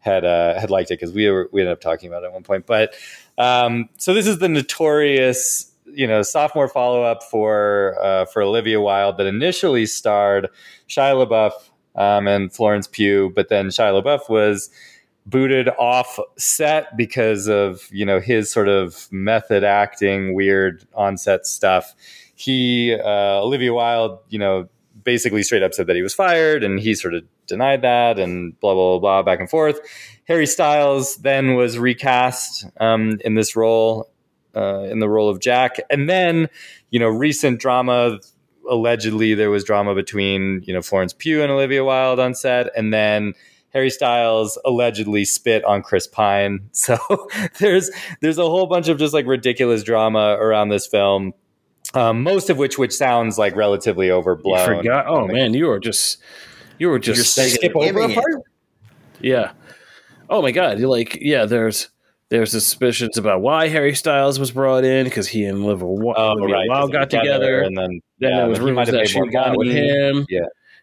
had 0.00 0.24
uh, 0.24 0.58
had 0.58 0.70
liked 0.70 0.90
it 0.90 1.00
because 1.00 1.14
we 1.14 1.30
were 1.30 1.48
we 1.52 1.62
ended 1.62 1.72
up 1.72 1.80
talking 1.80 2.08
about 2.08 2.24
it 2.24 2.26
at 2.26 2.32
one 2.32 2.42
point. 2.42 2.66
But 2.66 2.94
um, 3.38 3.88
so 3.98 4.12
this 4.12 4.26
is 4.26 4.38
the 4.38 4.48
notorious 4.48 5.72
you 5.86 6.06
know 6.06 6.22
sophomore 6.22 6.68
follow 6.68 7.02
up 7.02 7.22
for 7.22 7.96
uh, 8.02 8.24
for 8.26 8.42
Olivia 8.42 8.80
Wilde 8.80 9.16
that 9.16 9.26
initially 9.26 9.86
starred 9.86 10.48
Shia 10.88 11.26
LaBeouf 11.26 11.52
um, 11.94 12.26
and 12.26 12.52
Florence 12.52 12.86
Pugh, 12.86 13.32
but 13.34 13.48
then 13.48 13.68
Shia 13.68 14.02
LaBeouf 14.02 14.28
was 14.28 14.70
booted 15.24 15.68
off 15.68 16.18
set 16.36 16.96
because 16.96 17.48
of 17.48 17.88
you 17.92 18.04
know 18.04 18.20
his 18.20 18.50
sort 18.50 18.68
of 18.68 19.10
method 19.12 19.64
acting 19.64 20.34
weird 20.34 20.84
on-set 20.94 21.46
stuff. 21.46 21.94
He 22.34 22.94
uh, 22.94 23.40
olivia 23.40 23.72
wilde 23.72 24.18
you 24.30 24.38
know 24.38 24.68
basically 25.04 25.42
straight 25.42 25.62
up 25.62 25.74
said 25.74 25.86
that 25.86 25.96
he 25.96 26.02
was 26.02 26.14
fired 26.14 26.64
and 26.64 26.80
he 26.80 26.94
sort 26.94 27.14
of 27.14 27.24
denied 27.46 27.82
that 27.82 28.18
and 28.18 28.58
blah 28.60 28.74
blah 28.74 28.98
blah, 28.98 28.98
blah 28.98 29.22
back 29.22 29.40
and 29.40 29.48
forth. 29.48 29.80
Harry 30.26 30.46
styles 30.46 31.16
then 31.16 31.54
was 31.54 31.78
recast 31.78 32.66
um, 32.80 33.18
in 33.24 33.34
this 33.34 33.56
role 33.56 34.08
uh, 34.56 34.82
in 34.82 34.98
the 34.98 35.08
role 35.08 35.28
of 35.28 35.40
jack. 35.40 35.80
And 35.90 36.08
then 36.08 36.48
you 36.90 36.98
know 36.98 37.08
recent 37.08 37.60
drama 37.60 38.18
allegedly 38.68 39.34
there 39.34 39.50
was 39.50 39.64
drama 39.64 39.94
between 39.94 40.62
you 40.64 40.72
know 40.74 40.82
florence 40.82 41.12
pugh 41.12 41.42
and 41.42 41.50
olivia 41.50 41.84
wilde 41.84 42.20
on 42.20 42.34
set 42.34 42.68
and 42.76 42.92
then 42.92 43.32
Harry 43.72 43.88
Styles 43.88 44.58
allegedly 44.66 45.24
spit 45.24 45.64
on 45.64 45.82
Chris 45.82 46.06
Pine. 46.06 46.60
So 46.72 46.98
there's 47.58 47.90
there's 48.20 48.36
a 48.36 48.44
whole 48.44 48.66
bunch 48.66 48.88
of 48.88 48.98
just 48.98 49.14
like 49.14 49.26
ridiculous 49.26 49.82
drama 49.82 50.36
around 50.38 50.68
this 50.68 50.86
film. 50.86 51.32
Um, 51.94 52.22
most 52.22 52.50
of 52.50 52.58
which 52.58 52.76
which 52.76 52.92
sounds 52.92 53.38
like 53.38 53.56
relatively 53.56 54.08
You 54.08 54.12
overblown. 54.12 54.76
forgot. 54.76 55.06
Oh 55.06 55.26
man, 55.26 55.54
you 55.54 55.68
were 55.68 55.80
just 55.80 56.18
you 56.78 56.88
were 56.90 56.98
just 56.98 57.34
You're 57.34 57.46
Skip 57.48 57.74
over 57.74 58.00
a 58.00 58.08
it. 58.10 58.14
part? 58.14 58.42
Yeah. 59.22 59.52
Oh 60.28 60.42
my 60.42 60.50
God! 60.52 60.78
You're 60.78 60.90
like, 60.90 61.16
yeah. 61.22 61.46
There's 61.46 61.88
there's 62.32 62.50
suspicions 62.50 63.18
about 63.18 63.42
why 63.42 63.68
Harry 63.68 63.94
Styles 63.94 64.38
was 64.38 64.50
brought 64.50 64.84
in 64.84 65.04
because 65.04 65.28
he 65.28 65.44
and 65.44 65.58
Olivia, 65.62 65.86
Wi- 65.86 66.14
Oh, 66.16 66.34
right. 66.38 66.90
Got 66.90 67.10
together. 67.10 67.60
and 67.60 67.76
then 67.76 68.00
then 68.18 68.30
yeah, 68.30 68.36
there 68.38 68.48
was 68.48 68.58
he 68.58 68.64
rumors 68.64 68.88
that 68.90 69.08
she 69.08 69.20
got 69.28 69.56
with 69.56 69.68
money. 69.68 69.86
him. 69.86 70.26
Yeah. 70.30 70.40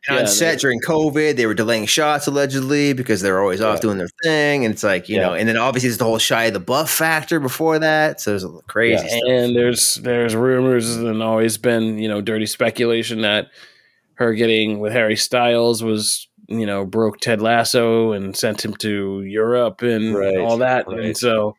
And 0.08 0.16
Yeah, 0.16 0.22
on 0.22 0.28
set 0.28 0.60
during 0.60 0.80
COVID, 0.80 1.36
they 1.36 1.46
were 1.46 1.54
delaying 1.56 1.86
shots 1.88 2.28
allegedly 2.28 2.94
because 2.94 3.22
they 3.22 3.32
were 3.32 3.42
always 3.42 3.60
off 3.62 3.78
Yeah. 3.78 3.82
doing 3.82 3.98
their 3.98 4.08
thing. 4.24 4.64
And 4.64 4.74
it's 4.74 4.84
like, 4.84 5.10
you 5.10 5.18
Yeah. 5.18 5.24
know, 5.28 5.34
and 5.34 5.50
then 5.50 5.58
obviously 5.58 5.90
there's 5.90 5.98
the 5.98 6.06
whole 6.06 6.20
Shia 6.20 6.52
LaBeouf 6.56 6.88
factor 6.88 7.40
before 7.42 7.80
that. 7.80 8.22
So 8.22 8.30
there's 8.30 8.46
a 8.46 8.50
crazy 8.70 9.04
Yeah. 9.04 9.10
stuff. 9.18 9.22
And 9.28 9.56
there's 9.58 9.96
there's 9.96 10.36
rumors 10.36 10.96
and 10.96 11.22
always 11.22 11.58
been 11.58 11.98
you 11.98 12.08
know 12.08 12.22
dirty 12.22 12.46
speculation 12.46 13.22
that 13.24 13.48
her 14.14 14.34
getting 14.36 14.80
with 14.80 14.94
Harry 14.94 15.16
Styles 15.18 15.84
was 15.84 16.29
you 16.50 16.66
know 16.66 16.86
broke 16.86 17.20
Ted 17.20 17.42
Lasso 17.42 18.12
and 18.12 18.36
sent 18.36 18.64
him 18.66 18.74
to 18.78 19.22
Europe 19.22 19.82
and 19.82 20.16
Right, 20.16 20.38
all 20.38 20.58
that, 20.58 20.88
right. 20.88 21.00
and 21.00 21.18
so 21.18 21.56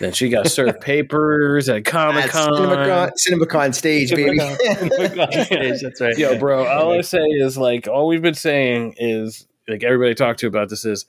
then 0.00 0.12
she 0.12 0.28
got 0.28 0.48
served 0.48 0.80
papers 0.82 1.68
at 1.68 1.84
Comic 1.84 2.30
Con. 2.30 2.50
CinemaCon, 2.50 3.10
CinemaCon 3.28 3.74
stage, 3.74 4.10
baby. 4.10 4.38
That's 5.82 6.00
right. 6.00 6.18
Yo, 6.18 6.38
bro, 6.38 6.66
all 6.66 6.92
I 6.92 7.02
say 7.02 7.22
is 7.22 7.56
like 7.56 7.86
all 7.86 8.08
we've 8.08 8.22
been 8.22 8.34
saying 8.34 8.94
is 8.98 9.46
like 9.68 9.84
everybody 9.84 10.10
I 10.10 10.14
talk 10.14 10.38
to 10.38 10.46
about 10.46 10.68
this 10.68 10.84
is 10.84 11.06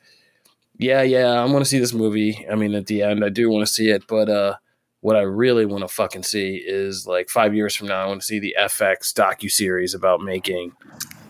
yeah, 0.78 1.02
yeah, 1.02 1.28
I 1.32 1.46
want 1.46 1.60
to 1.60 1.70
see 1.70 1.80
this 1.80 1.94
movie. 1.94 2.46
I 2.50 2.56
mean, 2.56 2.74
at 2.74 2.86
the 2.86 3.02
end, 3.02 3.26
I 3.26 3.30
do 3.30 3.50
want 3.50 3.68
to 3.68 3.74
see 3.74 3.90
it, 3.90 4.08
but 4.08 4.30
uh, 4.30 4.56
what 5.02 5.18
I 5.18 5.22
really 5.22 5.66
want 5.66 5.82
to 5.82 5.88
fucking 5.90 6.24
see 6.24 6.56
is 6.56 7.06
like 7.06 7.30
five 7.30 7.54
years 7.54 7.76
from 7.76 7.88
now, 7.88 8.04
I 8.04 8.08
want 8.08 8.22
to 8.22 8.26
see 8.26 8.40
the 8.40 8.56
FX 8.58 9.14
docu 9.14 9.52
series 9.52 9.94
about 9.94 10.22
making 10.22 10.74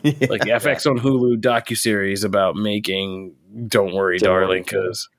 like 0.29 0.41
the 0.41 0.51
FX 0.51 0.89
on 0.89 0.97
Hulu 0.99 1.39
docu 1.41 1.77
series 1.77 2.23
about 2.23 2.55
making 2.55 3.35
"Don't 3.67 3.93
Worry, 3.93 4.17
Don't 4.17 4.39
Darling" 4.41 4.63
because 4.63 5.09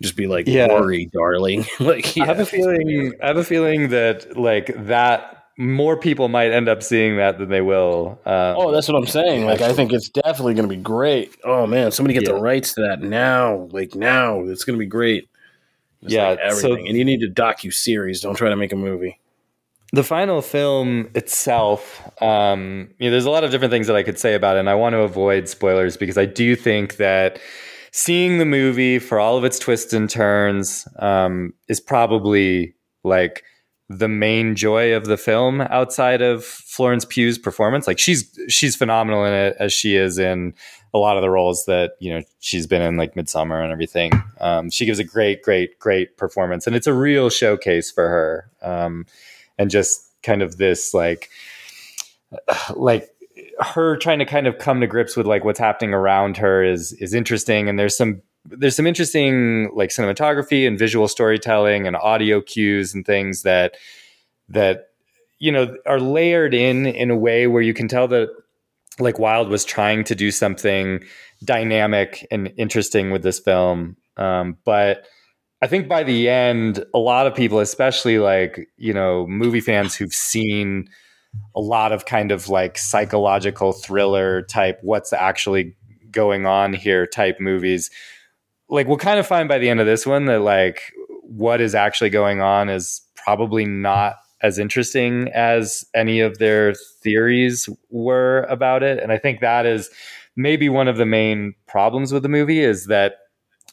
just 0.00 0.16
be 0.16 0.26
like 0.26 0.46
Yeah. 0.46 0.68
"Worry, 0.68 1.08
Darling." 1.12 1.64
like, 1.80 2.16
I 2.18 2.26
have 2.26 2.40
a 2.40 2.46
feeling. 2.46 3.14
I 3.22 3.26
have 3.28 3.36
a 3.36 3.44
feeling 3.44 3.88
that 3.90 4.36
like 4.36 4.72
that 4.86 5.38
more 5.58 5.98
people 5.98 6.28
might 6.28 6.50
end 6.50 6.68
up 6.68 6.82
seeing 6.82 7.18
that 7.18 7.38
than 7.38 7.50
they 7.50 7.60
will. 7.60 8.18
Um, 8.24 8.56
Oh, 8.56 8.72
that's 8.72 8.88
what 8.88 8.96
I'm 8.96 9.06
saying. 9.06 9.44
Like, 9.44 9.60
I 9.60 9.72
think 9.74 9.92
it's 9.92 10.08
definitely 10.08 10.54
going 10.54 10.68
to 10.68 10.74
be 10.74 10.80
great. 10.82 11.36
Oh 11.44 11.66
man, 11.66 11.92
somebody 11.92 12.14
get 12.14 12.22
Yeah. 12.26 12.34
the 12.34 12.40
rights 12.40 12.74
to 12.74 12.80
that 12.82 13.02
now. 13.02 13.68
Like 13.70 13.94
now, 13.94 14.40
it's 14.44 14.64
going 14.64 14.76
to 14.76 14.80
be 14.80 14.86
great. 14.86 15.28
It's 16.02 16.12
Yeah, 16.14 16.30
like 16.30 16.38
so- 16.54 16.68
everything. 16.68 16.88
and 16.88 16.96
you 16.96 17.04
need 17.04 17.22
a 17.22 17.30
docu 17.30 17.72
series. 17.72 18.20
Don't 18.22 18.34
try 18.34 18.48
to 18.48 18.56
make 18.56 18.72
a 18.72 18.76
movie. 18.76 19.20
The 19.94 20.02
final 20.02 20.40
film 20.40 21.10
itself, 21.14 22.00
um, 22.22 22.88
you 22.98 23.06
know, 23.06 23.10
there's 23.10 23.26
a 23.26 23.30
lot 23.30 23.44
of 23.44 23.50
different 23.50 23.72
things 23.72 23.86
that 23.88 23.96
I 23.96 24.02
could 24.02 24.18
say 24.18 24.34
about 24.34 24.56
it, 24.56 24.60
and 24.60 24.70
I 24.70 24.74
want 24.74 24.94
to 24.94 25.00
avoid 25.00 25.48
spoilers 25.48 25.98
because 25.98 26.16
I 26.16 26.24
do 26.24 26.56
think 26.56 26.96
that 26.96 27.38
seeing 27.92 28.38
the 28.38 28.46
movie 28.46 28.98
for 28.98 29.20
all 29.20 29.36
of 29.36 29.44
its 29.44 29.58
twists 29.58 29.92
and 29.92 30.08
turns 30.08 30.88
um, 30.98 31.52
is 31.68 31.78
probably 31.78 32.74
like 33.04 33.44
the 33.98 34.08
main 34.08 34.56
joy 34.56 34.94
of 34.94 35.04
the 35.04 35.16
film 35.16 35.60
outside 35.60 36.22
of 36.22 36.44
Florence 36.44 37.04
Pugh's 37.04 37.38
performance. 37.38 37.86
Like 37.86 37.98
she's 37.98 38.38
she's 38.48 38.74
phenomenal 38.74 39.24
in 39.24 39.32
it 39.32 39.56
as 39.58 39.72
she 39.72 39.96
is 39.96 40.18
in 40.18 40.54
a 40.94 40.98
lot 40.98 41.16
of 41.16 41.22
the 41.22 41.30
roles 41.30 41.64
that 41.66 41.92
you 42.00 42.12
know 42.12 42.22
she's 42.40 42.66
been 42.66 42.82
in, 42.82 42.96
like 42.96 43.14
Midsommar 43.14 43.62
and 43.62 43.72
everything. 43.72 44.12
Um, 44.40 44.70
she 44.70 44.86
gives 44.86 44.98
a 44.98 45.04
great, 45.04 45.42
great, 45.42 45.78
great 45.78 46.16
performance, 46.16 46.66
and 46.66 46.74
it's 46.74 46.86
a 46.86 46.94
real 46.94 47.28
showcase 47.30 47.90
for 47.90 48.08
her. 48.08 48.50
Um, 48.62 49.06
and 49.58 49.70
just 49.70 50.08
kind 50.22 50.42
of 50.42 50.56
this 50.56 50.94
like 50.94 51.30
like 52.74 53.08
her 53.60 53.96
trying 53.96 54.18
to 54.18 54.24
kind 54.24 54.46
of 54.46 54.58
come 54.58 54.80
to 54.80 54.86
grips 54.86 55.16
with 55.16 55.26
like 55.26 55.44
what's 55.44 55.58
happening 55.58 55.94
around 55.94 56.36
her 56.36 56.62
is 56.62 56.92
is 56.94 57.14
interesting. 57.14 57.68
And 57.68 57.78
there's 57.78 57.96
some 57.96 58.22
there's 58.44 58.76
some 58.76 58.86
interesting 58.86 59.70
like 59.74 59.90
cinematography 59.90 60.66
and 60.66 60.78
visual 60.78 61.08
storytelling 61.08 61.86
and 61.86 61.96
audio 61.96 62.40
cues 62.40 62.94
and 62.94 63.06
things 63.06 63.42
that 63.42 63.76
that 64.48 64.88
you 65.38 65.52
know 65.52 65.76
are 65.86 66.00
layered 66.00 66.54
in 66.54 66.86
in 66.86 67.10
a 67.10 67.16
way 67.16 67.46
where 67.46 67.62
you 67.62 67.74
can 67.74 67.88
tell 67.88 68.08
that 68.08 68.28
like 68.98 69.18
Wilde 69.18 69.48
was 69.48 69.64
trying 69.64 70.04
to 70.04 70.14
do 70.14 70.30
something 70.30 71.02
dynamic 71.44 72.26
and 72.30 72.52
interesting 72.56 73.10
with 73.10 73.22
this 73.22 73.38
film. 73.38 73.96
Um, 74.16 74.58
but 74.64 75.06
I 75.62 75.68
think 75.68 75.86
by 75.86 76.02
the 76.02 76.28
end, 76.28 76.84
a 76.92 76.98
lot 76.98 77.28
of 77.28 77.36
people, 77.36 77.60
especially 77.60 78.18
like, 78.18 78.68
you 78.76 78.92
know, 78.92 79.26
movie 79.28 79.60
fans 79.60 79.94
who've 79.94 80.12
seen 80.12 80.88
a 81.54 81.60
lot 81.60 81.92
of 81.92 82.04
kind 82.04 82.32
of 82.32 82.48
like 82.48 82.76
psychological 82.76 83.72
thriller 83.72 84.42
type, 84.42 84.80
what's 84.82 85.12
actually 85.12 85.76
going 86.10 86.46
on 86.46 86.72
here 86.72 87.06
type 87.06 87.38
movies, 87.38 87.90
like 88.68 88.88
we'll 88.88 88.96
kind 88.96 89.20
of 89.20 89.26
find 89.26 89.48
by 89.48 89.58
the 89.58 89.68
end 89.68 89.78
of 89.78 89.86
this 89.86 90.04
one 90.04 90.24
that 90.24 90.40
like 90.40 90.92
what 91.22 91.60
is 91.60 91.76
actually 91.76 92.10
going 92.10 92.40
on 92.40 92.68
is 92.68 93.00
probably 93.14 93.64
not 93.64 94.16
as 94.42 94.58
interesting 94.58 95.28
as 95.32 95.84
any 95.94 96.18
of 96.18 96.38
their 96.38 96.74
theories 96.74 97.68
were 97.88 98.42
about 98.50 98.82
it. 98.82 98.98
And 98.98 99.12
I 99.12 99.18
think 99.18 99.40
that 99.40 99.64
is 99.64 99.90
maybe 100.34 100.68
one 100.68 100.88
of 100.88 100.96
the 100.96 101.06
main 101.06 101.54
problems 101.68 102.12
with 102.12 102.24
the 102.24 102.28
movie 102.28 102.60
is 102.60 102.86
that 102.86 103.18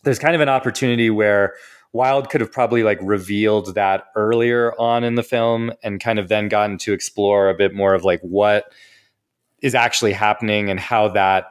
there's 0.03 0.19
kind 0.19 0.35
of 0.35 0.41
an 0.41 0.49
opportunity 0.49 1.09
where 1.09 1.55
Wilde 1.91 2.29
could 2.29 2.41
have 2.41 2.51
probably 2.51 2.83
like 2.83 2.99
revealed 3.01 3.73
that 3.75 4.05
earlier 4.15 4.79
on 4.79 5.03
in 5.03 5.15
the 5.15 5.23
film 5.23 5.71
and 5.83 5.99
kind 5.99 6.19
of 6.19 6.27
then 6.27 6.47
gotten 6.47 6.77
to 6.79 6.93
explore 6.93 7.49
a 7.49 7.55
bit 7.55 7.73
more 7.73 7.93
of 7.93 8.03
like 8.03 8.21
what 8.21 8.71
is 9.61 9.75
actually 9.75 10.13
happening 10.13 10.69
and 10.69 10.79
how 10.79 11.07
that 11.09 11.45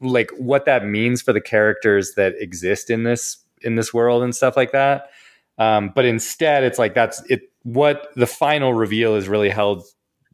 like 0.00 0.30
what 0.36 0.66
that 0.66 0.84
means 0.84 1.22
for 1.22 1.32
the 1.32 1.40
characters 1.40 2.14
that 2.16 2.34
exist 2.38 2.90
in 2.90 3.04
this 3.04 3.38
in 3.62 3.76
this 3.76 3.94
world 3.94 4.22
and 4.22 4.34
stuff 4.34 4.56
like 4.56 4.72
that. 4.72 5.10
Um, 5.58 5.90
but 5.94 6.04
instead, 6.04 6.64
it's 6.64 6.78
like 6.78 6.94
that's 6.94 7.22
it. 7.30 7.50
What 7.62 8.08
the 8.14 8.26
final 8.26 8.74
reveal 8.74 9.14
is 9.14 9.26
really 9.28 9.48
held, 9.48 9.84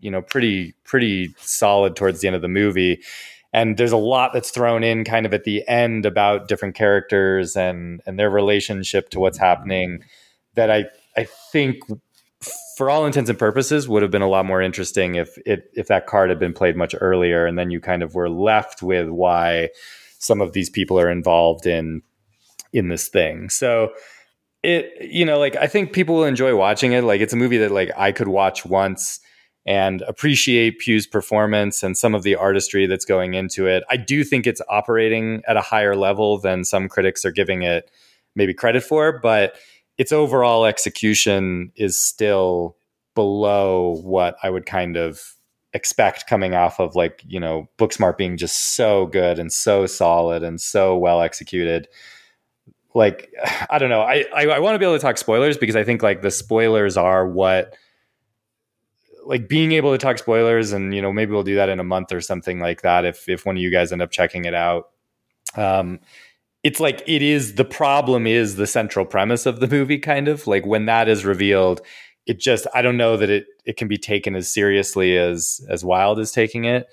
you 0.00 0.10
know, 0.10 0.20
pretty 0.20 0.74
pretty 0.84 1.34
solid 1.38 1.94
towards 1.94 2.20
the 2.20 2.26
end 2.26 2.36
of 2.36 2.42
the 2.42 2.48
movie, 2.48 3.00
and 3.52 3.76
there's 3.76 3.92
a 3.92 3.96
lot 3.96 4.32
that's 4.32 4.50
thrown 4.50 4.82
in 4.82 5.04
kind 5.04 5.26
of 5.26 5.34
at 5.34 5.44
the 5.44 5.66
end 5.68 6.06
about 6.06 6.48
different 6.48 6.74
characters 6.74 7.56
and 7.56 8.00
and 8.06 8.18
their 8.18 8.30
relationship 8.30 9.10
to 9.10 9.20
what's 9.20 9.38
happening. 9.38 10.02
That 10.54 10.70
I 10.70 10.86
I 11.16 11.24
think 11.52 11.80
for 12.76 12.90
all 12.90 13.06
intents 13.06 13.30
and 13.30 13.38
purposes 13.38 13.88
would 13.88 14.02
have 14.02 14.10
been 14.10 14.22
a 14.22 14.28
lot 14.28 14.46
more 14.46 14.62
interesting 14.62 15.16
if 15.16 15.36
it 15.46 15.70
if 15.74 15.88
that 15.88 16.06
card 16.06 16.30
had 16.30 16.38
been 16.38 16.52
played 16.52 16.76
much 16.76 16.94
earlier 17.00 17.46
and 17.46 17.58
then 17.58 17.70
you 17.70 17.80
kind 17.80 18.02
of 18.02 18.14
were 18.14 18.30
left 18.30 18.82
with 18.82 19.08
why 19.08 19.68
some 20.18 20.40
of 20.40 20.52
these 20.52 20.70
people 20.70 20.98
are 20.98 21.10
involved 21.10 21.66
in 21.66 22.02
in 22.72 22.88
this 22.88 23.08
thing 23.08 23.48
so 23.50 23.92
it 24.62 24.90
you 25.00 25.24
know 25.24 25.38
like 25.38 25.54
i 25.56 25.66
think 25.66 25.92
people 25.92 26.16
will 26.16 26.24
enjoy 26.24 26.56
watching 26.56 26.92
it 26.92 27.04
like 27.04 27.20
it's 27.20 27.32
a 27.32 27.36
movie 27.36 27.58
that 27.58 27.70
like 27.70 27.90
i 27.96 28.10
could 28.10 28.28
watch 28.28 28.64
once 28.64 29.20
and 29.64 30.02
appreciate 30.02 30.80
Pugh's 30.80 31.06
performance 31.06 31.82
and 31.82 31.96
some 31.96 32.14
of 32.14 32.24
the 32.24 32.34
artistry 32.34 32.86
that's 32.86 33.04
going 33.04 33.34
into 33.34 33.66
it. 33.66 33.84
I 33.88 33.96
do 33.96 34.24
think 34.24 34.46
it's 34.46 34.60
operating 34.68 35.42
at 35.46 35.56
a 35.56 35.60
higher 35.60 35.94
level 35.94 36.38
than 36.38 36.64
some 36.64 36.88
critics 36.88 37.24
are 37.24 37.30
giving 37.30 37.62
it 37.62 37.90
maybe 38.34 38.54
credit 38.54 38.82
for, 38.82 39.18
but 39.20 39.54
its 39.98 40.10
overall 40.10 40.64
execution 40.64 41.70
is 41.76 42.00
still 42.00 42.76
below 43.14 44.00
what 44.02 44.36
I 44.42 44.50
would 44.50 44.66
kind 44.66 44.96
of 44.96 45.34
expect 45.74 46.26
coming 46.26 46.54
off 46.54 46.80
of 46.80 46.96
like, 46.96 47.22
you 47.26 47.38
know, 47.38 47.68
Booksmart 47.78 48.16
being 48.16 48.36
just 48.36 48.74
so 48.74 49.06
good 49.06 49.38
and 49.38 49.52
so 49.52 49.86
solid 49.86 50.42
and 50.42 50.60
so 50.60 50.96
well 50.96 51.22
executed. 51.22 51.88
Like, 52.94 53.32
I 53.70 53.78
don't 53.78 53.90
know. 53.90 54.02
I, 54.02 54.24
I, 54.34 54.46
I 54.46 54.58
want 54.58 54.74
to 54.74 54.78
be 54.78 54.84
able 54.84 54.96
to 54.96 55.02
talk 55.02 55.18
spoilers 55.18 55.56
because 55.56 55.76
I 55.76 55.84
think 55.84 56.02
like 56.02 56.22
the 56.22 56.30
spoilers 56.30 56.96
are 56.96 57.28
what 57.28 57.76
like 59.24 59.48
being 59.48 59.72
able 59.72 59.92
to 59.92 59.98
talk 59.98 60.18
spoilers 60.18 60.72
and 60.72 60.94
you 60.94 61.02
know 61.02 61.12
maybe 61.12 61.32
we'll 61.32 61.42
do 61.42 61.56
that 61.56 61.68
in 61.68 61.80
a 61.80 61.84
month 61.84 62.12
or 62.12 62.20
something 62.20 62.58
like 62.58 62.82
that 62.82 63.04
if 63.04 63.28
if 63.28 63.46
one 63.46 63.56
of 63.56 63.62
you 63.62 63.70
guys 63.70 63.92
end 63.92 64.02
up 64.02 64.10
checking 64.10 64.44
it 64.44 64.54
out. 64.54 64.90
Um 65.56 66.00
it's 66.62 66.78
like 66.78 67.02
it 67.06 67.22
is 67.22 67.56
the 67.56 67.64
problem 67.64 68.26
is 68.26 68.56
the 68.56 68.66
central 68.66 69.04
premise 69.04 69.46
of 69.46 69.60
the 69.60 69.66
movie 69.68 69.98
kind 69.98 70.28
of. 70.28 70.46
Like 70.46 70.64
when 70.66 70.86
that 70.86 71.08
is 71.08 71.24
revealed 71.24 71.82
it 72.26 72.38
just 72.38 72.66
i 72.72 72.82
don't 72.82 72.96
know 72.96 73.16
that 73.16 73.30
it 73.30 73.46
it 73.64 73.76
can 73.76 73.88
be 73.88 73.98
taken 73.98 74.36
as 74.36 74.52
seriously 74.52 75.16
as 75.16 75.60
as 75.68 75.84
Wilde 75.84 76.20
is 76.20 76.32
taking 76.32 76.64
it. 76.64 76.86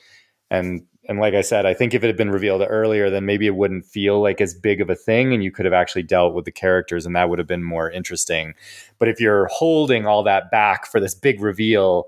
And 0.50 0.86
and 1.08 1.20
like 1.20 1.34
i 1.34 1.42
said 1.42 1.66
i 1.66 1.74
think 1.74 1.94
if 1.94 2.04
it 2.04 2.08
had 2.08 2.18
been 2.18 2.32
revealed 2.32 2.64
earlier 2.68 3.10
then 3.10 3.26
maybe 3.26 3.48
it 3.48 3.56
wouldn't 3.56 3.86
feel 3.86 4.22
like 4.22 4.42
as 4.42 4.54
big 4.54 4.82
of 4.82 4.90
a 4.90 4.96
thing 4.96 5.34
and 5.34 5.44
you 5.44 5.52
could 5.52 5.66
have 5.66 5.74
actually 5.74 6.04
dealt 6.04 6.34
with 6.34 6.46
the 6.46 6.52
characters 6.52 7.06
and 7.06 7.16
that 7.16 7.30
would 7.30 7.40
have 7.40 7.48
been 7.48 7.64
more 7.64 7.90
interesting. 7.90 8.54
But 8.98 9.08
if 9.08 9.20
you're 9.20 9.48
holding 9.48 10.06
all 10.06 10.24
that 10.24 10.52
back 10.52 10.86
for 10.86 11.00
this 11.00 11.16
big 11.16 11.42
reveal 11.42 12.08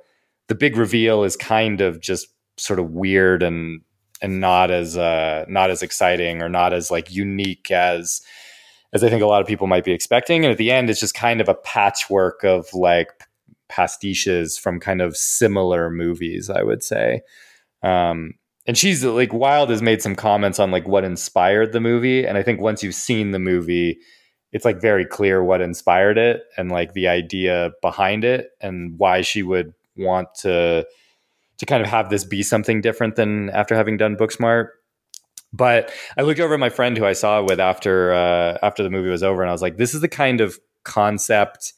the 0.52 0.56
big 0.56 0.76
reveal 0.76 1.24
is 1.24 1.38
kind 1.38 1.80
of 1.80 2.02
just 2.02 2.28
sort 2.58 2.78
of 2.78 2.92
weird 2.92 3.42
and 3.42 3.80
and 4.22 4.42
not 4.42 4.70
as 4.70 4.98
uh, 4.98 5.46
not 5.48 5.70
as 5.70 5.82
exciting 5.82 6.42
or 6.42 6.50
not 6.50 6.74
as 6.74 6.92
like 6.92 7.10
unique 7.10 7.72
as 7.72 8.22
as 8.92 9.02
I 9.02 9.10
think 9.10 9.22
a 9.22 9.28
lot 9.28 9.42
of 9.42 9.48
people 9.48 9.68
might 9.68 9.86
be 9.86 9.94
expecting. 9.94 10.44
And 10.44 10.52
at 10.52 10.58
the 10.58 10.70
end, 10.70 10.90
it's 10.90 11.00
just 11.00 11.14
kind 11.14 11.40
of 11.40 11.48
a 11.48 11.54
patchwork 11.54 12.44
of 12.44 12.68
like 12.74 13.12
pastiches 13.70 14.60
from 14.60 14.82
kind 14.82 15.00
of 15.00 15.16
similar 15.16 15.90
movies, 15.90 16.50
I 16.50 16.64
would 16.64 16.84
say. 16.84 17.22
Um, 17.82 18.34
and 18.68 18.78
she's 18.78 19.06
like 19.06 19.32
Wilde 19.32 19.70
has 19.70 19.82
made 19.82 20.02
some 20.02 20.18
comments 20.18 20.60
on 20.60 20.70
like 20.70 20.86
what 20.86 21.06
inspired 21.06 21.72
the 21.72 21.80
movie, 21.80 22.26
and 22.26 22.38
I 22.38 22.44
think 22.44 22.60
once 22.60 22.84
you've 22.84 22.94
seen 22.94 23.32
the 23.32 23.40
movie, 23.40 24.00
it's 24.52 24.66
like 24.66 24.82
very 24.82 25.06
clear 25.06 25.42
what 25.42 25.62
inspired 25.62 26.18
it 26.18 26.44
and 26.58 26.70
like 26.70 26.92
the 26.92 27.08
idea 27.08 27.72
behind 27.82 28.26
it 28.26 28.50
and 28.60 29.00
why 29.00 29.22
she 29.22 29.44
would 29.44 29.74
want 29.98 30.34
to 30.40 30.86
to 31.62 31.66
kind 31.68 31.84
of 31.84 31.88
have 31.88 32.10
this 32.10 32.24
be 32.24 32.42
something 32.42 32.82
different 32.82 33.16
than 33.16 33.52
after 33.52 33.76
having 33.76 33.96
done 33.96 34.18
Booksmart. 34.18 34.70
But 35.54 35.92
I 36.18 36.24
looked 36.24 36.40
over 36.40 36.56
at 36.56 36.60
my 36.60 36.70
friend 36.70 36.98
who 36.98 37.06
I 37.06 37.14
saw 37.14 37.44
with 37.44 37.60
after 37.60 38.14
uh, 38.14 38.58
after 38.64 38.84
the 38.84 38.90
movie 38.90 39.10
was 39.10 39.24
over, 39.24 39.42
and 39.42 39.50
I 39.50 39.54
was 39.54 39.62
like, 39.62 39.78
"This 39.78 39.94
is 39.94 40.02
the 40.02 40.08
kind 40.08 40.42
of 40.42 40.60
concept 40.84 41.74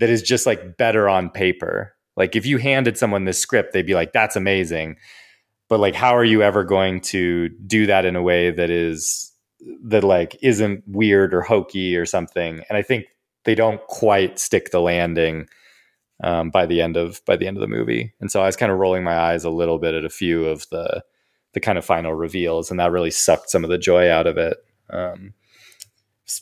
that 0.00 0.10
is 0.10 0.22
just 0.22 0.46
like 0.46 0.76
better 0.76 1.08
on 1.08 1.30
paper. 1.30 1.94
Like 2.16 2.36
if 2.36 2.44
you 2.44 2.58
handed 2.58 2.98
someone 2.98 3.24
this 3.24 3.38
script, 3.38 3.72
they'd 3.72 3.86
be 3.86 3.94
like, 3.94 4.12
"That's 4.12 4.36
amazing," 4.36 4.96
but 5.68 5.80
like, 5.80 5.94
how 5.94 6.16
are 6.16 6.24
you 6.24 6.42
ever 6.42 6.64
going 6.64 7.00
to 7.00 7.48
do 7.66 7.86
that 7.86 8.04
in 8.04 8.16
a 8.16 8.22
way 8.22 8.50
that 8.50 8.70
is 8.70 9.32
that 9.84 10.04
like 10.04 10.36
isn't 10.42 10.82
weird 10.86 11.32
or 11.32 11.40
hokey 11.40 11.96
or 11.96 12.04
something? 12.04 12.62
And 12.68 12.76
I 12.76 12.82
think 12.82 13.06
they 13.44 13.54
don't 13.54 13.80
quite 13.86 14.38
stick 14.38 14.70
the 14.70 14.80
landing 14.80 15.48
um, 16.22 16.50
by 16.50 16.66
the 16.66 16.80
end 16.80 16.96
of 16.96 17.24
by 17.24 17.36
the 17.36 17.46
end 17.46 17.56
of 17.56 17.60
the 17.60 17.66
movie. 17.66 18.14
And 18.20 18.30
so 18.30 18.40
I 18.40 18.46
was 18.46 18.56
kind 18.56 18.72
of 18.72 18.78
rolling 18.78 19.04
my 19.04 19.16
eyes 19.16 19.44
a 19.44 19.50
little 19.50 19.78
bit 19.78 19.94
at 19.94 20.04
a 20.04 20.10
few 20.10 20.44
of 20.46 20.68
the 20.70 21.02
the 21.52 21.60
kind 21.60 21.76
of 21.76 21.84
final 21.84 22.14
reveals, 22.14 22.70
and 22.70 22.80
that 22.80 22.92
really 22.92 23.10
sucked 23.10 23.50
some 23.50 23.64
of 23.64 23.70
the 23.70 23.78
joy 23.78 24.10
out 24.10 24.26
of 24.26 24.38
it 24.38 24.56
um, 24.90 25.34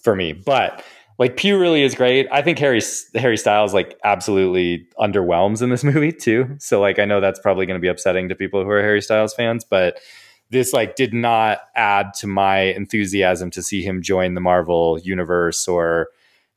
for 0.03 0.15
me. 0.15 0.33
But 0.33 0.85
like 1.19 1.37
Pugh 1.37 1.59
really 1.59 1.83
is 1.83 1.95
great. 1.95 2.29
I 2.31 2.43
think 2.43 2.59
Harry 2.59 2.81
Harry 3.15 3.37
Styles 3.37 3.75
like 3.75 3.99
absolutely 4.05 4.87
underwhelms 4.99 5.63
in 5.63 5.71
this 5.71 5.85
movie 5.85 6.13
too. 6.13 6.57
So 6.59 6.81
like 6.81 6.99
I 6.99 7.05
know 7.05 7.21
that's 7.21 7.41
probably 7.41 7.67
going 7.67 7.79
to 7.79 7.83
be 7.83 7.89
upsetting 7.89 8.29
to 8.29 8.35
people 8.35 8.63
who 8.63 8.71
are 8.71 8.83
Harry 8.83 9.03
Styles 9.03 9.35
fans, 9.35 9.65
but 9.65 9.99
this 10.51 10.73
like 10.73 10.97
did 10.97 11.15
not 11.15 11.61
add 11.77 12.13
to 12.15 12.27
my 12.27 12.59
enthusiasm 12.59 13.51
to 13.51 13.63
see 13.63 13.83
him 13.83 14.03
join 14.03 14.35
the 14.35 14.41
Marvel 14.41 14.99
universe 14.99 15.67
or 15.69 16.09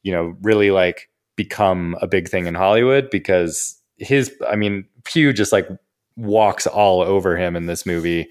you 0.01 0.11
know 0.11 0.35
really 0.41 0.71
like 0.71 1.09
become 1.35 1.95
a 2.01 2.07
big 2.07 2.27
thing 2.27 2.45
in 2.45 2.55
Hollywood 2.55 3.09
because 3.09 3.79
his, 3.97 4.33
I 4.47 4.55
mean, 4.55 4.85
Pugh 5.03 5.33
just 5.33 5.51
like 5.51 5.67
walks 6.15 6.67
all 6.67 7.01
over 7.01 7.37
him 7.37 7.55
in 7.55 7.65
this 7.65 7.85
movie, 7.85 8.27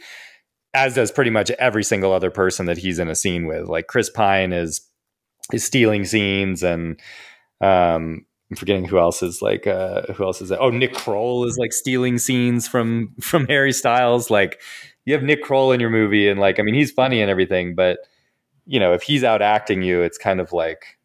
as 0.74 0.94
does 0.94 1.12
pretty 1.12 1.30
much 1.30 1.50
every 1.52 1.84
single 1.84 2.12
other 2.12 2.30
person 2.30 2.66
that 2.66 2.78
he's 2.78 2.98
in 2.98 3.08
a 3.08 3.14
scene 3.14 3.46
with. 3.46 3.68
Like 3.68 3.86
Chris 3.86 4.10
Pine 4.10 4.52
is 4.52 4.80
is 5.52 5.64
stealing 5.64 6.04
scenes, 6.04 6.62
and 6.62 7.00
um, 7.60 8.24
I'm 8.50 8.56
forgetting 8.56 8.84
who 8.84 8.98
else 8.98 9.22
is 9.22 9.42
like 9.42 9.66
uh, 9.66 10.02
who 10.14 10.24
else 10.24 10.40
is 10.40 10.48
that? 10.50 10.60
Oh, 10.60 10.70
Nick 10.70 10.94
Kroll 10.94 11.46
is 11.46 11.58
like 11.58 11.72
stealing 11.72 12.18
scenes 12.18 12.68
from 12.68 13.14
from 13.20 13.46
Harry 13.46 13.72
Styles. 13.72 14.30
Like 14.30 14.60
you 15.04 15.14
have 15.14 15.22
Nick 15.22 15.42
Kroll 15.42 15.72
in 15.72 15.80
your 15.80 15.90
movie, 15.90 16.28
and 16.28 16.40
like 16.40 16.58
I 16.58 16.62
mean, 16.62 16.74
he's 16.74 16.92
funny 16.92 17.20
and 17.20 17.30
everything, 17.30 17.74
but 17.74 17.98
you 18.66 18.78
know, 18.78 18.92
if 18.92 19.02
he's 19.02 19.24
out 19.24 19.42
acting 19.42 19.82
you, 19.82 20.02
it's 20.02 20.18
kind 20.18 20.40
of 20.40 20.52
like 20.52 20.98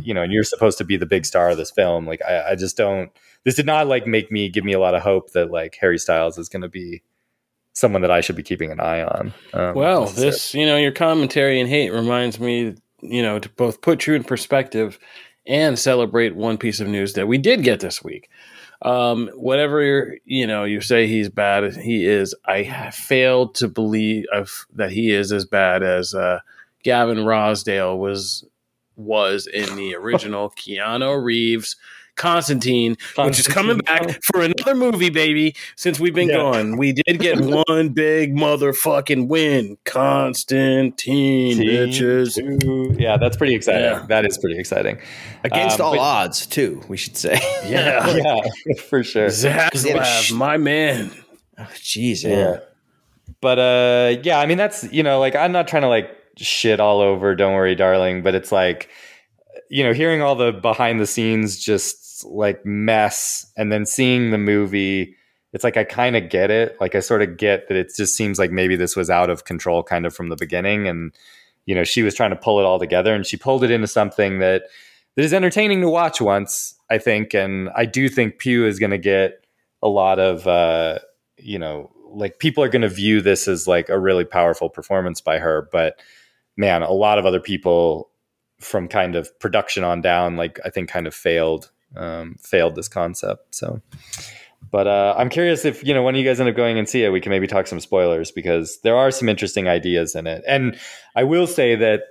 you 0.00 0.14
know, 0.14 0.22
and 0.22 0.32
you're 0.32 0.44
supposed 0.44 0.78
to 0.78 0.84
be 0.84 0.96
the 0.96 1.06
big 1.06 1.24
star 1.24 1.50
of 1.50 1.56
this 1.56 1.70
film. 1.70 2.06
Like, 2.06 2.20
I, 2.26 2.52
I 2.52 2.54
just 2.54 2.76
don't. 2.76 3.10
This 3.44 3.54
did 3.54 3.66
not 3.66 3.86
like 3.86 4.06
make 4.06 4.30
me 4.32 4.48
give 4.48 4.64
me 4.64 4.72
a 4.72 4.80
lot 4.80 4.94
of 4.94 5.02
hope 5.02 5.32
that 5.32 5.50
like 5.50 5.76
Harry 5.80 5.98
Styles 5.98 6.38
is 6.38 6.48
going 6.48 6.62
to 6.62 6.68
be 6.68 7.02
someone 7.72 8.02
that 8.02 8.10
I 8.10 8.22
should 8.22 8.36
be 8.36 8.42
keeping 8.42 8.72
an 8.72 8.80
eye 8.80 9.02
on. 9.02 9.34
Um, 9.52 9.74
well, 9.74 10.06
this, 10.06 10.54
you 10.54 10.64
know, 10.64 10.78
your 10.78 10.92
commentary 10.92 11.60
and 11.60 11.68
hate 11.68 11.92
reminds 11.92 12.40
me, 12.40 12.74
you 13.02 13.22
know, 13.22 13.38
to 13.38 13.48
both 13.50 13.82
put 13.82 14.06
you 14.06 14.14
in 14.14 14.24
perspective 14.24 14.98
and 15.46 15.78
celebrate 15.78 16.34
one 16.34 16.56
piece 16.56 16.80
of 16.80 16.88
news 16.88 17.12
that 17.12 17.28
we 17.28 17.38
did 17.38 17.62
get 17.62 17.80
this 17.80 18.02
week. 18.02 18.30
Um, 18.82 19.30
whatever 19.34 20.16
you 20.24 20.46
know, 20.46 20.64
you 20.64 20.80
say 20.80 21.06
he's 21.06 21.28
bad. 21.28 21.76
He 21.76 22.06
is. 22.06 22.34
I 22.46 22.90
failed 22.90 23.54
to 23.56 23.68
believe 23.68 24.26
that 24.74 24.90
he 24.90 25.12
is 25.12 25.32
as 25.32 25.44
bad 25.44 25.82
as 25.82 26.14
uh, 26.14 26.40
Gavin 26.82 27.18
Rossdale 27.18 27.98
was 27.98 28.44
was 28.96 29.46
in 29.46 29.76
the 29.76 29.94
original 29.94 30.50
Keanu 30.50 31.22
Reeves 31.22 31.76
Constantine, 32.16 32.96
Constantine, 32.96 33.26
which 33.26 33.38
is 33.38 33.46
coming 33.46 33.78
back 33.78 34.22
for 34.22 34.40
another 34.40 34.74
movie, 34.74 35.10
baby. 35.10 35.54
Since 35.76 36.00
we've 36.00 36.14
been 36.14 36.28
yeah. 36.28 36.36
gone, 36.36 36.78
we 36.78 36.92
did 36.92 37.20
get 37.20 37.38
one 37.68 37.90
big 37.90 38.34
motherfucking 38.34 39.28
win. 39.28 39.76
Constantine, 39.84 41.58
bitches. 41.58 42.98
Yeah, 42.98 43.18
that's 43.18 43.36
pretty 43.36 43.54
exciting. 43.54 43.82
Yeah. 43.82 44.06
That 44.08 44.24
is 44.24 44.38
pretty 44.38 44.58
exciting. 44.58 44.98
Against 45.44 45.78
um, 45.78 45.86
all 45.86 45.92
but, 45.92 46.00
odds, 46.00 46.46
too, 46.46 46.82
we 46.88 46.96
should 46.96 47.18
say. 47.18 47.38
Yeah, 47.66 48.16
yeah, 48.16 48.40
for 48.88 49.04
sure. 49.04 49.28
Zaslav, 49.28 50.34
my 50.34 50.56
man. 50.56 51.10
Oh, 51.58 51.68
jeez, 51.74 52.24
oh, 52.24 52.28
yeah. 52.28 52.60
But 53.42 53.58
uh, 53.58 54.22
yeah, 54.22 54.38
I 54.38 54.46
mean 54.46 54.56
that's 54.56 54.90
you 54.90 55.02
know 55.02 55.20
like 55.20 55.36
I'm 55.36 55.52
not 55.52 55.68
trying 55.68 55.82
to 55.82 55.88
like 55.88 56.10
shit 56.38 56.80
all 56.80 57.00
over 57.00 57.34
Don't 57.34 57.54
Worry 57.54 57.74
Darling, 57.74 58.22
but 58.22 58.34
it's 58.34 58.52
like 58.52 58.90
you 59.68 59.82
know, 59.82 59.92
hearing 59.92 60.22
all 60.22 60.34
the 60.34 60.52
behind 60.52 61.00
the 61.00 61.06
scenes 61.06 61.58
just 61.58 62.24
like 62.24 62.64
mess 62.64 63.50
and 63.56 63.70
then 63.70 63.86
seeing 63.86 64.30
the 64.30 64.38
movie, 64.38 65.16
it's 65.52 65.64
like 65.64 65.76
I 65.76 65.84
kind 65.84 66.16
of 66.16 66.28
get 66.28 66.50
it. 66.50 66.76
Like 66.80 66.94
I 66.94 67.00
sort 67.00 67.22
of 67.22 67.36
get 67.36 67.68
that 67.68 67.76
it 67.76 67.92
just 67.96 68.16
seems 68.16 68.38
like 68.38 68.50
maybe 68.50 68.76
this 68.76 68.96
was 68.96 69.10
out 69.10 69.30
of 69.30 69.44
control 69.44 69.82
kind 69.82 70.06
of 70.06 70.14
from 70.14 70.28
the 70.28 70.36
beginning. 70.36 70.86
And 70.88 71.12
you 71.64 71.74
know, 71.74 71.84
she 71.84 72.02
was 72.02 72.14
trying 72.14 72.30
to 72.30 72.36
pull 72.36 72.60
it 72.60 72.64
all 72.64 72.78
together 72.78 73.14
and 73.14 73.26
she 73.26 73.36
pulled 73.36 73.64
it 73.64 73.70
into 73.70 73.86
something 73.86 74.38
that 74.38 74.64
that 75.16 75.24
is 75.24 75.32
entertaining 75.32 75.80
to 75.80 75.88
watch 75.88 76.20
once, 76.20 76.74
I 76.90 76.98
think, 76.98 77.34
and 77.34 77.70
I 77.74 77.86
do 77.86 78.08
think 78.08 78.38
Pugh 78.38 78.66
is 78.66 78.78
going 78.78 78.90
to 78.90 78.98
get 78.98 79.44
a 79.82 79.88
lot 79.88 80.18
of 80.18 80.46
uh, 80.46 80.98
you 81.38 81.58
know, 81.58 81.90
like 82.10 82.38
people 82.38 82.62
are 82.62 82.68
going 82.68 82.82
to 82.82 82.88
view 82.88 83.20
this 83.20 83.48
as 83.48 83.66
like 83.66 83.88
a 83.88 83.98
really 83.98 84.24
powerful 84.24 84.68
performance 84.68 85.20
by 85.20 85.38
her, 85.38 85.68
but 85.72 86.00
man, 86.56 86.82
a 86.82 86.92
lot 86.92 87.18
of 87.18 87.26
other 87.26 87.40
people 87.40 88.10
from 88.60 88.88
kind 88.88 89.14
of 89.14 89.38
production 89.38 89.84
on 89.84 90.00
down, 90.00 90.36
like 90.36 90.58
I 90.64 90.70
think 90.70 90.88
kind 90.88 91.06
of 91.06 91.14
failed, 91.14 91.70
um, 91.94 92.36
failed 92.40 92.74
this 92.74 92.88
concept. 92.88 93.54
So, 93.54 93.82
but 94.70 94.86
uh, 94.86 95.14
I'm 95.16 95.28
curious 95.28 95.64
if 95.64 95.84
you 95.84 95.94
know 95.94 96.02
when 96.02 96.14
you 96.14 96.24
guys 96.24 96.40
end 96.40 96.48
up 96.48 96.56
going 96.56 96.78
and 96.78 96.88
see 96.88 97.04
it, 97.04 97.10
we 97.10 97.20
can 97.20 97.30
maybe 97.30 97.46
talk 97.46 97.66
some 97.66 97.80
spoilers 97.80 98.30
because 98.30 98.80
there 98.82 98.96
are 98.96 99.10
some 99.10 99.28
interesting 99.28 99.68
ideas 99.68 100.14
in 100.14 100.26
it. 100.26 100.42
And 100.46 100.78
I 101.14 101.24
will 101.24 101.46
say 101.46 101.76
that 101.76 102.02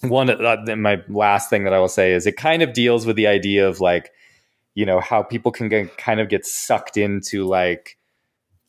one, 0.00 0.30
uh, 0.30 0.76
my 0.76 1.02
last 1.08 1.48
thing 1.48 1.64
that 1.64 1.72
I 1.72 1.78
will 1.78 1.88
say 1.88 2.12
is 2.12 2.26
it 2.26 2.36
kind 2.36 2.62
of 2.62 2.72
deals 2.72 3.06
with 3.06 3.16
the 3.16 3.28
idea 3.28 3.68
of 3.68 3.80
like, 3.80 4.10
you 4.74 4.84
know, 4.84 5.00
how 5.00 5.22
people 5.22 5.52
can 5.52 5.68
get, 5.68 5.96
kind 5.96 6.20
of 6.20 6.28
get 6.28 6.44
sucked 6.44 6.96
into 6.96 7.46
like 7.46 7.98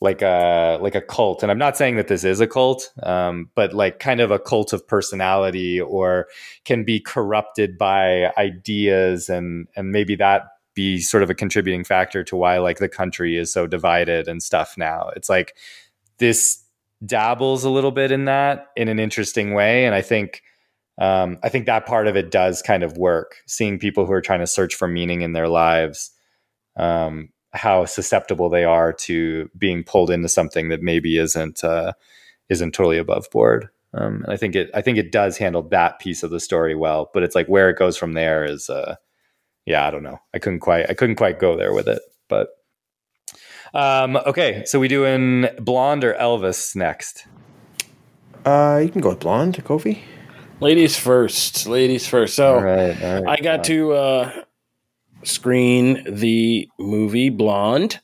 like 0.04 0.22
a 0.22 0.78
like 0.82 0.96
a 0.96 1.02
cult. 1.02 1.42
And 1.42 1.52
i'm 1.52 1.58
not 1.58 1.78
saying 1.78 1.96
that 1.96 2.10
this 2.10 2.24
is 2.26 2.42
a 2.42 2.48
cult 2.48 2.92
um, 3.04 3.50
but 3.56 3.74
like 3.74 4.00
kind 4.00 4.20
of 4.20 4.30
a 4.32 4.38
cult 4.38 4.74
of 4.74 4.86
personality 4.86 5.80
or 5.80 6.28
can 6.66 6.84
be 6.84 7.00
corrupted 7.00 7.78
by 7.78 8.32
ideas 8.38 9.30
and 9.30 9.68
and 9.76 9.92
maybe 9.92 10.16
that 10.18 10.50
be 10.76 11.00
sort 11.00 11.24
of 11.24 11.30
a 11.30 11.36
contributing 11.36 11.84
factor 11.84 12.24
to 12.24 12.36
why 12.36 12.58
like 12.58 12.80
the 12.80 12.90
country 12.90 13.38
is 13.38 13.54
so 13.54 13.68
divided 13.68 14.28
and 14.28 14.42
stuff 14.42 14.76
now. 14.78 15.10
It's 15.16 15.30
like 15.30 15.56
this 16.18 16.64
dabbles 17.06 17.64
a 17.64 17.70
little 17.70 17.92
bit 17.92 18.12
in 18.12 18.26
that 18.26 18.68
in 18.76 18.88
an 18.90 19.00
interesting 19.00 19.54
way. 19.54 19.86
And 19.86 19.96
i 19.96 20.02
think 20.02 20.44
um, 21.00 21.40
i 21.44 21.50
think 21.50 21.66
that 21.66 21.86
part 21.86 22.08
of 22.08 22.16
it 22.16 22.30
does 22.30 22.62
kind 22.62 22.84
of 22.84 22.98
work 22.98 23.38
seeing 23.48 23.80
people 23.80 24.06
who 24.06 24.12
are 24.12 24.22
trying 24.22 24.42
to 24.42 24.48
search 24.48 24.76
for 24.76 24.88
meaning 24.88 25.22
in 25.22 25.32
their 25.34 25.48
lives. 25.48 26.12
Um, 26.76 27.30
how 27.54 27.86
susceptible 27.86 28.50
they 28.50 28.64
are 28.64 28.92
to 28.92 29.50
being 29.58 29.84
pulled 29.84 30.10
into 30.10 30.28
something 30.28 30.70
that 30.70 30.82
maybe 30.82 31.18
isn't 31.18 31.64
uh, 31.64 31.94
isn't 32.50 32.74
totally 32.74 32.98
above 32.98 33.30
board. 33.32 33.70
Um, 33.94 34.24
and 34.24 34.34
I 34.34 34.38
think 34.38 34.56
it 34.56 34.72
I 34.74 34.82
think 34.82 34.98
it 34.98 35.12
does 35.12 35.38
handle 35.38 35.62
that 35.70 36.00
piece 36.00 36.24
of 36.24 36.32
the 36.32 36.40
story 36.40 36.76
well, 36.76 37.12
but 37.14 37.24
it's 37.24 37.36
like 37.36 37.48
where 37.48 37.70
it 37.70 37.78
goes 37.78 37.96
from 37.96 38.14
there 38.14 38.44
is 38.44 38.70
uh, 38.70 38.96
yeah 39.66 39.88
I 39.88 39.92
don't 39.92 40.04
know 40.04 40.20
I 40.34 40.40
couldn't 40.40 40.60
quite 40.60 40.90
I 40.90 40.94
couldn't 40.94 41.16
quite 41.16 41.40
go 41.40 41.56
there 41.56 41.74
with 41.74 41.88
it, 41.88 42.02
but 42.28 42.50
um, 43.74 44.18
okay 44.18 44.64
so 44.66 44.80
we 44.80 44.88
doing 44.88 45.48
blonde 45.60 46.04
or 46.04 46.16
Elvis 46.16 46.76
next? 46.76 47.28
Uh, 48.46 48.82
you 48.84 48.90
can 48.90 49.00
go 49.00 49.10
with 49.10 49.20
blonde, 49.20 49.64
Kofi. 49.64 50.02
Ladies 50.60 50.98
first. 50.98 51.68
Ladies 51.68 52.08
first. 52.08 52.36
So 52.36 52.56
all 52.56 52.64
right, 52.64 53.02
all 53.02 53.22
right, 53.22 53.40
I 53.40 53.44
got 53.44 53.66
to 53.66 53.94
uh, 53.94 54.44
screen 55.24 56.04
the 56.08 56.70
movie 56.80 57.30
Blonde, 57.30 58.00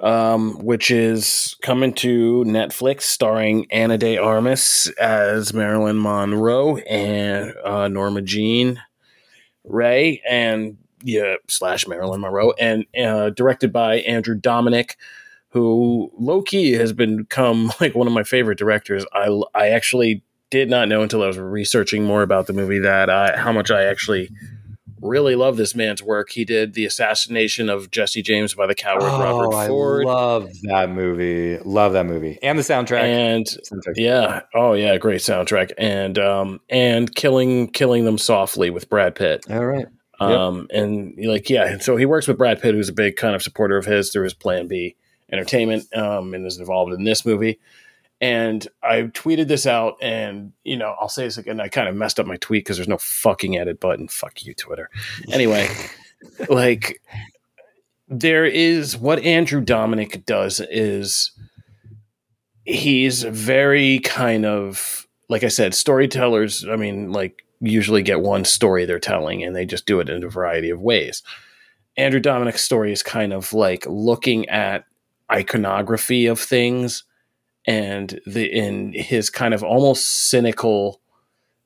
um, 0.00 0.54
which 0.64 0.90
is 0.90 1.56
coming 1.62 1.94
to 1.94 2.44
Netflix, 2.46 3.02
starring 3.02 3.66
Ana 3.70 3.98
de 3.98 4.18
Armas 4.18 4.88
as 5.00 5.54
Marilyn 5.54 6.00
Monroe 6.00 6.78
and 6.78 7.54
uh, 7.64 7.88
Norma 7.88 8.22
Jean 8.22 8.80
Ray, 9.64 10.22
and 10.28 10.76
yeah, 11.02 11.36
slash 11.48 11.86
Marilyn 11.86 12.20
Monroe, 12.20 12.52
and 12.52 12.84
uh, 12.98 13.30
directed 13.30 13.72
by 13.72 13.96
Andrew 14.00 14.38
Dominik. 14.38 14.96
Who 15.50 16.10
low 16.18 16.42
key 16.42 16.72
has 16.72 16.92
become 16.92 17.70
like 17.80 17.94
one 17.94 18.08
of 18.08 18.12
my 18.12 18.24
favorite 18.24 18.58
directors. 18.58 19.06
I 19.12 19.28
I 19.54 19.68
actually 19.68 20.24
did 20.50 20.68
not 20.68 20.88
know 20.88 21.02
until 21.02 21.22
I 21.22 21.26
was 21.26 21.38
researching 21.38 22.04
more 22.04 22.22
about 22.22 22.46
the 22.46 22.52
movie 22.52 22.78
that 22.80 23.08
I, 23.10 23.36
how 23.36 23.52
much 23.52 23.70
I 23.70 23.84
actually 23.84 24.30
really 25.04 25.36
love 25.36 25.56
this 25.56 25.74
man's 25.74 26.02
work. 26.02 26.30
He 26.30 26.44
did 26.44 26.74
the 26.74 26.86
assassination 26.86 27.68
of 27.68 27.90
Jesse 27.90 28.22
James 28.22 28.54
by 28.54 28.66
the 28.66 28.74
coward 28.74 29.02
oh, 29.02 29.20
Robert 29.20 29.68
Ford. 29.68 30.06
I 30.06 30.10
love 30.10 30.50
that 30.62 30.90
movie. 30.90 31.58
Love 31.58 31.92
that 31.92 32.06
movie 32.06 32.38
and 32.42 32.58
the 32.58 32.62
soundtrack. 32.62 33.02
And 33.02 33.46
soundtrack. 33.46 33.94
yeah, 33.96 34.40
oh 34.54 34.72
yeah, 34.72 34.96
great 34.96 35.20
soundtrack. 35.20 35.72
And 35.78 36.18
um 36.18 36.60
and 36.68 37.14
killing 37.14 37.68
killing 37.70 38.04
them 38.04 38.18
softly 38.18 38.70
with 38.70 38.88
Brad 38.88 39.14
Pitt. 39.14 39.44
All 39.50 39.64
right. 39.64 39.86
Um 40.18 40.68
yep. 40.70 40.82
and 40.82 41.26
like 41.26 41.50
yeah, 41.50 41.66
and 41.66 41.82
so 41.82 41.96
he 41.96 42.06
works 42.06 42.26
with 42.26 42.38
Brad 42.38 42.60
Pitt, 42.60 42.74
who's 42.74 42.88
a 42.88 42.94
big 42.94 43.16
kind 43.16 43.34
of 43.34 43.42
supporter 43.42 43.76
of 43.76 43.84
his 43.84 44.10
through 44.10 44.24
his 44.24 44.34
Plan 44.34 44.66
B 44.66 44.96
Entertainment, 45.30 45.84
um, 45.96 46.34
and 46.34 46.46
is 46.46 46.58
involved 46.58 46.92
in 46.92 47.04
this 47.04 47.26
movie. 47.26 47.58
And 48.24 48.66
I 48.82 49.02
tweeted 49.02 49.48
this 49.48 49.66
out, 49.66 49.98
and 50.00 50.54
you 50.64 50.78
know, 50.78 50.96
I'll 50.98 51.10
say 51.10 51.24
this 51.24 51.36
again. 51.36 51.60
I 51.60 51.68
kind 51.68 51.90
of 51.90 51.94
messed 51.94 52.18
up 52.18 52.26
my 52.26 52.38
tweet 52.38 52.64
because 52.64 52.78
there's 52.78 52.88
no 52.88 52.96
fucking 52.96 53.58
edit 53.58 53.80
button. 53.80 54.08
Fuck 54.08 54.46
you, 54.46 54.54
Twitter. 54.54 54.88
Anyway, 55.30 55.68
like 56.48 57.02
there 58.08 58.46
is 58.46 58.96
what 58.96 59.18
Andrew 59.18 59.62
Dominik 59.62 60.24
does 60.24 60.62
is 60.70 61.32
he's 62.64 63.24
very 63.24 63.98
kind 63.98 64.46
of 64.46 65.06
like 65.28 65.44
I 65.44 65.48
said, 65.48 65.74
storytellers. 65.74 66.64
I 66.66 66.76
mean, 66.76 67.12
like 67.12 67.44
usually 67.60 68.00
get 68.00 68.22
one 68.22 68.46
story 68.46 68.86
they're 68.86 68.98
telling, 68.98 69.44
and 69.44 69.54
they 69.54 69.66
just 69.66 69.84
do 69.84 70.00
it 70.00 70.08
in 70.08 70.24
a 70.24 70.30
variety 70.30 70.70
of 70.70 70.80
ways. 70.80 71.22
Andrew 71.98 72.20
Dominik's 72.20 72.64
story 72.64 72.90
is 72.90 73.02
kind 73.02 73.34
of 73.34 73.52
like 73.52 73.84
looking 73.86 74.48
at 74.48 74.86
iconography 75.30 76.24
of 76.24 76.40
things 76.40 77.04
and 77.66 78.20
the 78.26 78.44
in 78.44 78.92
his 78.92 79.30
kind 79.30 79.54
of 79.54 79.62
almost 79.62 80.28
cynical 80.28 81.00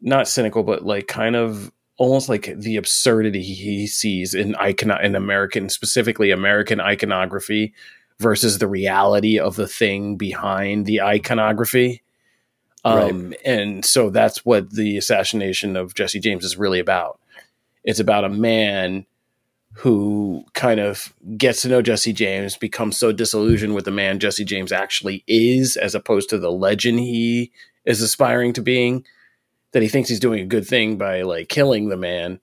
not 0.01 0.29
cynical 0.29 0.63
but 0.63 0.85
like 0.85 1.09
kind 1.09 1.35
of 1.35 1.73
almost 1.97 2.29
like 2.29 2.55
the 2.57 2.77
absurdity 2.77 3.43
he 3.43 3.87
sees 3.87 4.33
in 4.33 4.55
icon 4.57 5.05
in 5.05 5.17
American 5.17 5.69
specifically 5.69 6.31
American 6.31 6.81
iconography 6.81 7.75
versus 8.21 8.59
the 8.59 8.69
reality 8.69 9.39
of 9.39 9.57
the 9.57 9.69
thing 9.69 10.17
behind 10.17 10.87
the 10.87 11.01
iconography. 11.01 12.03
Um, 12.85 13.31
right. 13.31 13.41
and 13.45 13.85
so 13.85 14.11
that's 14.11 14.45
what 14.45 14.71
the 14.71 14.97
assassination 14.97 15.77
of 15.77 15.95
Jesse 15.95 16.21
James 16.21 16.45
is 16.45 16.57
really 16.57 16.79
about. 16.79 17.21
It's 17.85 18.01
about 18.01 18.25
a 18.25 18.29
man 18.29 19.07
who 19.75 20.45
kind 20.55 20.81
of 20.81 21.15
gets 21.37 21.63
to 21.63 21.69
know 21.69 21.83
Jesse 21.83 22.13
James, 22.13 22.57
becomes 22.57 22.97
so 22.97 23.13
disillusioned 23.13 23.75
with 23.75 23.85
the 23.85 23.91
man 23.91 24.19
Jesse 24.19 24.45
James 24.45 24.73
actually 24.73 25.23
is, 25.27 25.77
as 25.77 25.95
opposed 25.95 26.31
to 26.31 26.39
the 26.39 26.51
legend 26.51 27.01
he 27.01 27.53
is 27.85 28.03
aspiring 28.03 28.53
to 28.55 28.63
being, 28.63 29.05
that 29.73 29.83
he 29.83 29.89
thinks 29.89 30.09
he's 30.09 30.21
doing 30.21 30.41
a 30.41 30.47
good 30.47 30.67
thing 30.67 30.97
by 30.97 31.23
like 31.23 31.49
killing 31.49 31.89
the 31.89 31.97
man. 31.97 32.41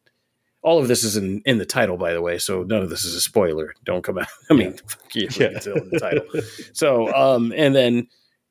All 0.61 0.79
of 0.79 0.87
this 0.87 1.03
is 1.03 1.17
in, 1.17 1.41
in 1.45 1.57
the 1.57 1.65
title, 1.65 1.97
by 1.97 2.13
the 2.13 2.21
way, 2.21 2.37
so 2.37 2.63
none 2.63 2.81
of 2.81 2.89
this 2.89 3.03
is 3.03 3.13
a 3.13 3.21
spoiler. 3.21 3.75
Don't 3.83 4.03
come 4.03 4.17
out. 4.17 4.27
I 4.49 4.53
mean, 4.53 4.75
yeah. 5.13 5.29
yeah. 5.37 5.47
it's 5.55 5.67
in 5.67 5.89
the 5.91 5.99
title. 5.99 6.25
so, 6.73 7.13
um, 7.13 7.53
and 7.55 7.75
then 7.75 8.07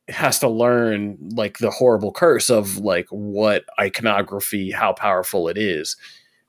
has 0.08 0.38
to 0.40 0.48
learn 0.48 1.16
like 1.34 1.58
the 1.58 1.70
horrible 1.70 2.12
curse 2.12 2.50
of 2.50 2.76
like 2.76 3.06
what 3.08 3.64
iconography, 3.80 4.70
how 4.70 4.92
powerful 4.92 5.48
it 5.48 5.56
is 5.56 5.96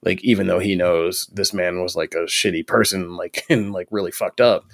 like 0.06 0.24
even 0.24 0.48
though 0.48 0.60
he 0.60 0.76
knows 0.76 1.28
this 1.34 1.54
man 1.54 1.82
was 1.82 1.96
like 1.96 2.14
a 2.14 2.26
shitty 2.26 2.66
person 2.66 3.18
like 3.18 3.44
and 3.50 3.74
like 3.74 3.88
really 3.92 4.12
fucked 4.12 4.40
up 4.40 4.66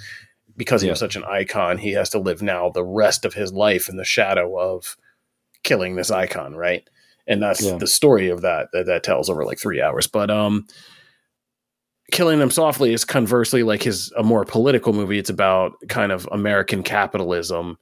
because 0.58 0.82
he 0.82 0.88
yeah. 0.88 0.92
was 0.92 1.00
such 1.00 1.16
an 1.16 1.24
icon 1.24 1.78
he 1.78 1.94
has 1.94 2.10
to 2.10 2.20
live 2.20 2.42
now 2.42 2.70
the 2.70 2.84
rest 2.84 3.26
of 3.26 3.34
his 3.34 3.52
life 3.52 3.90
in 3.90 3.96
the 3.96 4.06
shadow 4.06 4.60
of 4.60 4.98
killing 5.64 5.96
this 5.96 6.12
icon 6.12 6.56
right 6.56 6.88
and 7.28 7.42
that's 7.42 7.64
yeah. 7.64 7.78
the 7.78 7.88
story 7.88 8.30
of 8.30 8.42
that, 8.42 8.68
that 8.74 8.88
that 8.88 9.04
tells 9.04 9.30
over 9.30 9.46
like 9.46 9.60
three 9.60 9.82
hours 9.82 10.08
but 10.08 10.30
um 10.30 10.68
killing 12.12 12.40
them 12.40 12.52
softly 12.52 12.94
is 12.94 13.06
conversely 13.06 13.64
like 13.64 13.84
his 13.84 14.12
a 14.18 14.24
more 14.24 14.44
political 14.44 14.92
movie 14.92 15.18
it's 15.18 15.30
about 15.30 15.74
kind 15.88 16.12
of 16.12 16.28
american 16.32 16.84
capitalism 16.84 17.78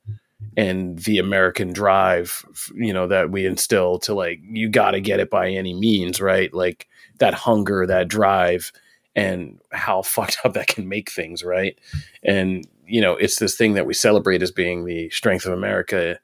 and 0.55 0.99
the 0.99 1.17
american 1.17 1.73
drive 1.73 2.45
you 2.73 2.93
know 2.93 3.07
that 3.07 3.29
we 3.29 3.45
instill 3.45 3.99
to 3.99 4.13
like 4.13 4.39
you 4.43 4.69
got 4.69 4.91
to 4.91 5.01
get 5.01 5.19
it 5.19 5.29
by 5.29 5.49
any 5.49 5.73
means 5.73 6.21
right 6.21 6.53
like 6.53 6.87
that 7.19 7.33
hunger, 7.33 7.85
that 7.85 8.07
drive, 8.07 8.71
and 9.15 9.59
how 9.71 10.01
fucked 10.01 10.37
up 10.43 10.53
that 10.53 10.67
can 10.67 10.89
make 10.89 11.11
things, 11.11 11.43
right? 11.43 11.77
And 12.23 12.67
you 12.85 13.01
know, 13.01 13.13
it's 13.13 13.37
this 13.37 13.55
thing 13.55 13.73
that 13.73 13.85
we 13.85 13.93
celebrate 13.93 14.41
as 14.41 14.51
being 14.51 14.83
the 14.83 15.09
strength 15.11 15.45
of 15.45 15.53
America. 15.53 16.19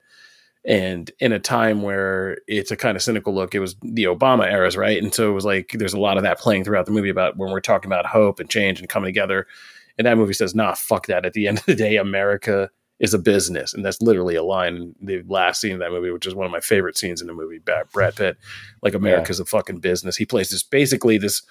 And 0.68 1.12
in 1.20 1.32
a 1.32 1.38
time 1.38 1.84
where 1.84 2.40
it's 2.48 2.72
a 2.72 2.76
kind 2.76 2.96
of 2.96 3.04
cynical 3.04 3.36
look, 3.36 3.54
it 3.54 3.60
was 3.60 3.76
the 3.84 4.06
Obama 4.06 4.52
eras, 4.52 4.76
right? 4.76 5.02
And 5.02 5.14
so 5.14 5.30
it 5.30 5.34
was 5.34 5.46
like 5.46 5.76
there's 5.78 5.94
a 5.94 6.00
lot 6.00 6.18
of 6.18 6.24
that 6.24 6.40
playing 6.40 6.64
throughout 6.64 6.88
the 6.88 6.92
movie 6.92 7.10
about 7.10 7.38
when 7.38 7.52
we're 7.52 7.60
talking 7.60 7.88
about 7.88 8.08
hope 8.08 8.40
and 8.40 8.50
change 8.50 8.80
and 8.80 8.90
coming 8.90 9.10
together. 9.10 9.46
And 10.00 10.08
that 10.08 10.18
movie 10.18 10.34
says, 10.34 10.56
nah, 10.56 10.74
fuck 10.74 11.06
that. 11.06 11.24
At 11.24 11.34
the 11.34 11.48
end 11.48 11.60
of 11.60 11.66
the 11.66 11.76
day, 11.76 11.98
America 11.98 12.72
is 13.00 13.14
a 13.14 13.20
business, 13.20 13.74
and 13.74 13.84
that's 13.84 14.02
literally 14.02 14.36
a 14.36 14.44
line 14.44 14.76
in 14.76 14.96
the 15.02 15.24
last 15.28 15.60
scene 15.60 15.74
of 15.74 15.80
that 15.80 15.92
movie, 15.92 16.12
which 16.12 16.26
is 16.26 16.36
one 16.36 16.46
of 16.46 16.52
my 16.52 16.62
favorite 16.62 16.98
scenes 16.98 17.22
in 17.22 17.28
the 17.28 17.34
movie. 17.34 17.60
Brad 17.60 18.16
Pitt, 18.16 18.38
like 18.82 18.94
America's 18.94 19.40
yeah. 19.40 19.44
a 19.44 19.46
fucking 19.46 19.80
business. 19.80 20.16
He 20.16 20.26
plays 20.26 20.50
this 20.50 20.64
basically 20.64 21.18
this 21.18 21.42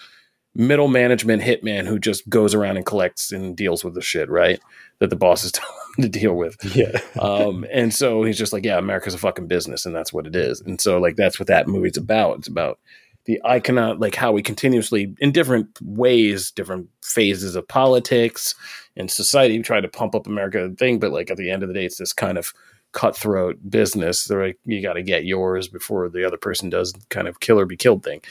middle 0.54 0.88
management 0.88 1.42
hitman 1.42 1.86
who 1.86 1.98
just 1.98 2.28
goes 2.28 2.54
around 2.54 2.76
and 2.76 2.86
collects 2.86 3.32
and 3.32 3.56
deals 3.56 3.84
with 3.84 3.94
the 3.94 4.00
shit, 4.00 4.30
right? 4.30 4.60
That 5.00 5.10
the 5.10 5.16
bosses 5.16 5.52
tell 5.52 5.68
him 5.96 6.02
to 6.02 6.08
deal 6.08 6.34
with. 6.34 6.56
Yeah. 6.74 6.98
um, 7.20 7.66
and 7.72 7.92
so 7.92 8.24
he's 8.24 8.38
just 8.38 8.52
like, 8.52 8.64
yeah, 8.64 8.78
America's 8.78 9.14
a 9.14 9.18
fucking 9.18 9.48
business, 9.48 9.84
and 9.84 9.94
that's 9.94 10.12
what 10.12 10.26
it 10.26 10.36
is. 10.36 10.60
And 10.60 10.80
so 10.80 10.98
like 10.98 11.16
that's 11.16 11.38
what 11.38 11.48
that 11.48 11.68
movie's 11.68 11.96
about. 11.96 12.38
It's 12.38 12.48
about 12.48 12.78
the 13.26 13.40
icon 13.44 13.98
like 13.98 14.14
how 14.14 14.32
we 14.32 14.42
continuously 14.42 15.14
in 15.18 15.32
different 15.32 15.68
ways 15.82 16.51
different 16.51 16.88
phases 17.02 17.56
of 17.56 17.66
politics 17.68 18.55
and 18.96 19.10
society 19.10 19.60
try 19.62 19.80
to 19.80 19.88
pump 19.88 20.14
up 20.14 20.26
america 20.26 20.70
thing 20.78 20.98
but 20.98 21.12
like 21.12 21.30
at 21.30 21.36
the 21.36 21.51
end 21.51 21.62
of 21.62 21.68
the 21.68 21.74
day 21.74 21.86
it's 21.86 21.98
this 21.98 22.12
kind 22.12 22.38
of 22.38 22.52
cutthroat 22.94 23.59
business. 23.68 24.24
They're 24.24 24.46
like 24.46 24.59
you 24.64 24.80
got 24.80 24.94
to 24.94 25.02
get 25.02 25.26
yours 25.26 25.68
before 25.68 26.09
the 26.09 26.24
other 26.24 26.38
person 26.38 26.70
does 26.70 26.94
kind 27.10 27.28
of 27.28 27.40
kill 27.40 27.60
or 27.60 27.66
be 27.66 27.76
killed 27.76 28.02
thing. 28.02 28.22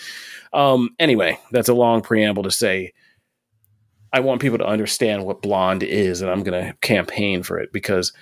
Um 0.53 0.89
anyway 0.97 1.37
that's 1.51 1.69
a 1.69 1.75
long 1.75 2.01
preamble 2.01 2.43
to 2.43 2.51
say. 2.51 2.93
I 4.11 4.19
want 4.19 4.41
people 4.41 4.59
to 4.59 4.65
understand 4.65 5.25
what 5.25 5.41
blonde 5.41 5.81
is 5.81 6.21
and 6.21 6.29
i'm 6.29 6.43
going 6.43 6.65
to 6.65 6.77
campaign 6.81 7.41
for 7.41 7.57
it 7.57 7.73
because 7.73 8.13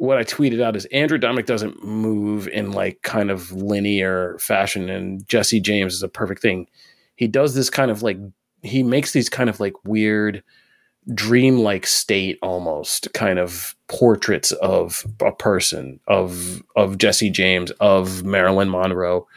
what 0.00 0.16
I 0.16 0.24
tweeted 0.24 0.62
out 0.62 0.76
is 0.76 0.86
Andrew 0.86 1.18
Dominik 1.18 1.44
doesn't 1.44 1.84
move 1.84 2.48
in 2.48 2.72
like 2.72 3.02
kind 3.02 3.30
of 3.30 3.52
linear 3.52 4.38
fashion, 4.38 4.88
and 4.88 5.28
Jesse 5.28 5.60
James 5.60 5.92
is 5.92 6.02
a 6.02 6.08
perfect 6.08 6.40
thing. 6.40 6.68
He 7.16 7.28
does 7.28 7.54
this 7.54 7.68
kind 7.68 7.90
of 7.90 8.02
like 8.02 8.16
he 8.62 8.82
makes 8.82 9.12
these 9.12 9.28
kind 9.28 9.50
of 9.50 9.60
like 9.60 9.74
weird 9.84 10.42
dreamlike 11.12 11.86
state 11.86 12.38
almost 12.40 13.12
kind 13.12 13.38
of 13.38 13.76
portraits 13.88 14.52
of 14.52 15.04
a 15.20 15.32
person 15.32 16.00
of 16.08 16.62
of 16.76 16.96
Jesse 16.96 17.30
James 17.30 17.70
of 17.72 18.24
Marilyn 18.24 18.70
Monroe 18.70 19.28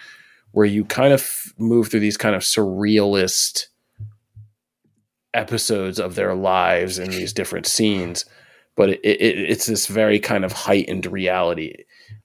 where 0.51 0.65
you 0.65 0.85
kind 0.85 1.11
of 1.11 1.53
move 1.57 1.89
through 1.89 1.99
these 1.99 2.15
kind 2.15 2.35
of 2.35 2.41
surrealist 2.41 3.67
episodes 5.33 5.99
of 5.99 6.15
their 6.15 6.33
lives 6.33 6.99
in 6.99 7.09
these 7.09 7.33
different 7.33 7.65
scenes 7.65 8.23
but 8.75 8.89
it, 8.89 8.99
it, 9.03 9.37
it's 9.49 9.65
this 9.65 9.87
very 9.87 10.19
kind 10.19 10.45
of 10.45 10.51
heightened 10.51 11.05
reality. 11.05 11.73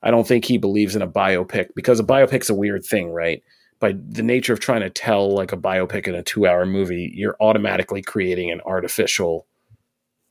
I 0.02 0.10
don't 0.10 0.26
think 0.26 0.44
he 0.44 0.58
believes 0.58 0.96
in 0.96 1.02
a 1.02 1.08
biopic 1.08 1.68
because 1.74 2.00
a 2.00 2.04
biopic's 2.04 2.50
a 2.50 2.54
weird 2.54 2.84
thing, 2.84 3.10
right? 3.10 3.42
By 3.80 3.92
the 3.92 4.22
nature 4.22 4.52
of 4.52 4.60
trying 4.60 4.80
to 4.80 4.90
tell 4.90 5.34
like 5.34 5.52
a 5.52 5.56
biopic 5.56 6.06
in 6.06 6.14
a 6.14 6.22
two 6.22 6.46
hour 6.46 6.66
movie, 6.66 7.12
you're 7.14 7.36
automatically 7.40 8.02
creating 8.02 8.50
an 8.50 8.60
artificial 8.62 9.46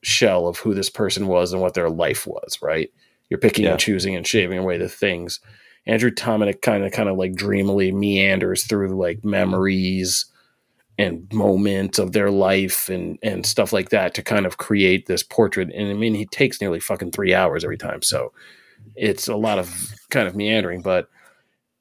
shell 0.03 0.47
of 0.47 0.57
who 0.57 0.73
this 0.73 0.89
person 0.89 1.27
was 1.27 1.53
and 1.53 1.61
what 1.61 1.73
their 1.73 1.89
life 1.89 2.27
was, 2.27 2.59
right? 2.61 2.89
You're 3.29 3.39
picking 3.39 3.65
yeah. 3.65 3.71
and 3.71 3.79
choosing 3.79 4.15
and 4.15 4.25
shaving 4.25 4.57
away 4.57 4.77
the 4.77 4.89
things. 4.89 5.39
Andrew 5.85 6.11
Dominik 6.11 6.61
kind 6.61 6.83
of 6.83 6.91
kind 6.91 7.09
of 7.09 7.17
like 7.17 7.35
dreamily 7.35 7.91
meanders 7.91 8.65
through 8.65 8.97
like 8.97 9.23
memories 9.23 10.25
and 10.97 11.31
moments 11.31 11.99
of 11.99 12.11
their 12.11 12.31
life 12.31 12.89
and 12.89 13.19
and 13.21 13.45
stuff 13.45 13.71
like 13.71 13.89
that 13.89 14.13
to 14.15 14.23
kind 14.23 14.45
of 14.45 14.57
create 14.57 15.05
this 15.05 15.23
portrait. 15.23 15.71
And 15.73 15.89
I 15.89 15.93
mean, 15.93 16.15
he 16.15 16.25
takes 16.25 16.59
nearly 16.59 16.79
fucking 16.79 17.11
three 17.11 17.33
hours 17.33 17.63
every 17.63 17.77
time, 17.77 18.01
so 18.01 18.33
it's 18.95 19.27
a 19.27 19.35
lot 19.35 19.59
of 19.59 19.93
kind 20.09 20.27
of 20.27 20.35
meandering, 20.35 20.81
but 20.81 21.09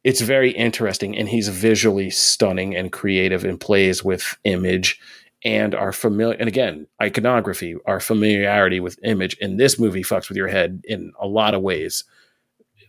it's 0.04 0.20
very 0.20 0.50
interesting. 0.52 1.16
And 1.16 1.28
he's 1.28 1.48
visually 1.48 2.10
stunning 2.10 2.76
and 2.76 2.92
creative 2.92 3.44
and 3.44 3.58
plays 3.58 4.04
with 4.04 4.36
image 4.44 5.00
and 5.44 5.74
our 5.74 5.92
familiar. 5.92 6.36
And 6.38 6.48
again, 6.48 6.86
iconography, 7.02 7.76
our 7.86 8.00
familiarity 8.00 8.80
with 8.80 8.98
image 9.02 9.36
And 9.40 9.58
this 9.58 9.78
movie 9.78 10.02
fucks 10.02 10.28
with 10.28 10.36
your 10.36 10.48
head 10.48 10.82
in 10.84 11.12
a 11.20 11.26
lot 11.26 11.54
of 11.54 11.62
ways 11.62 12.04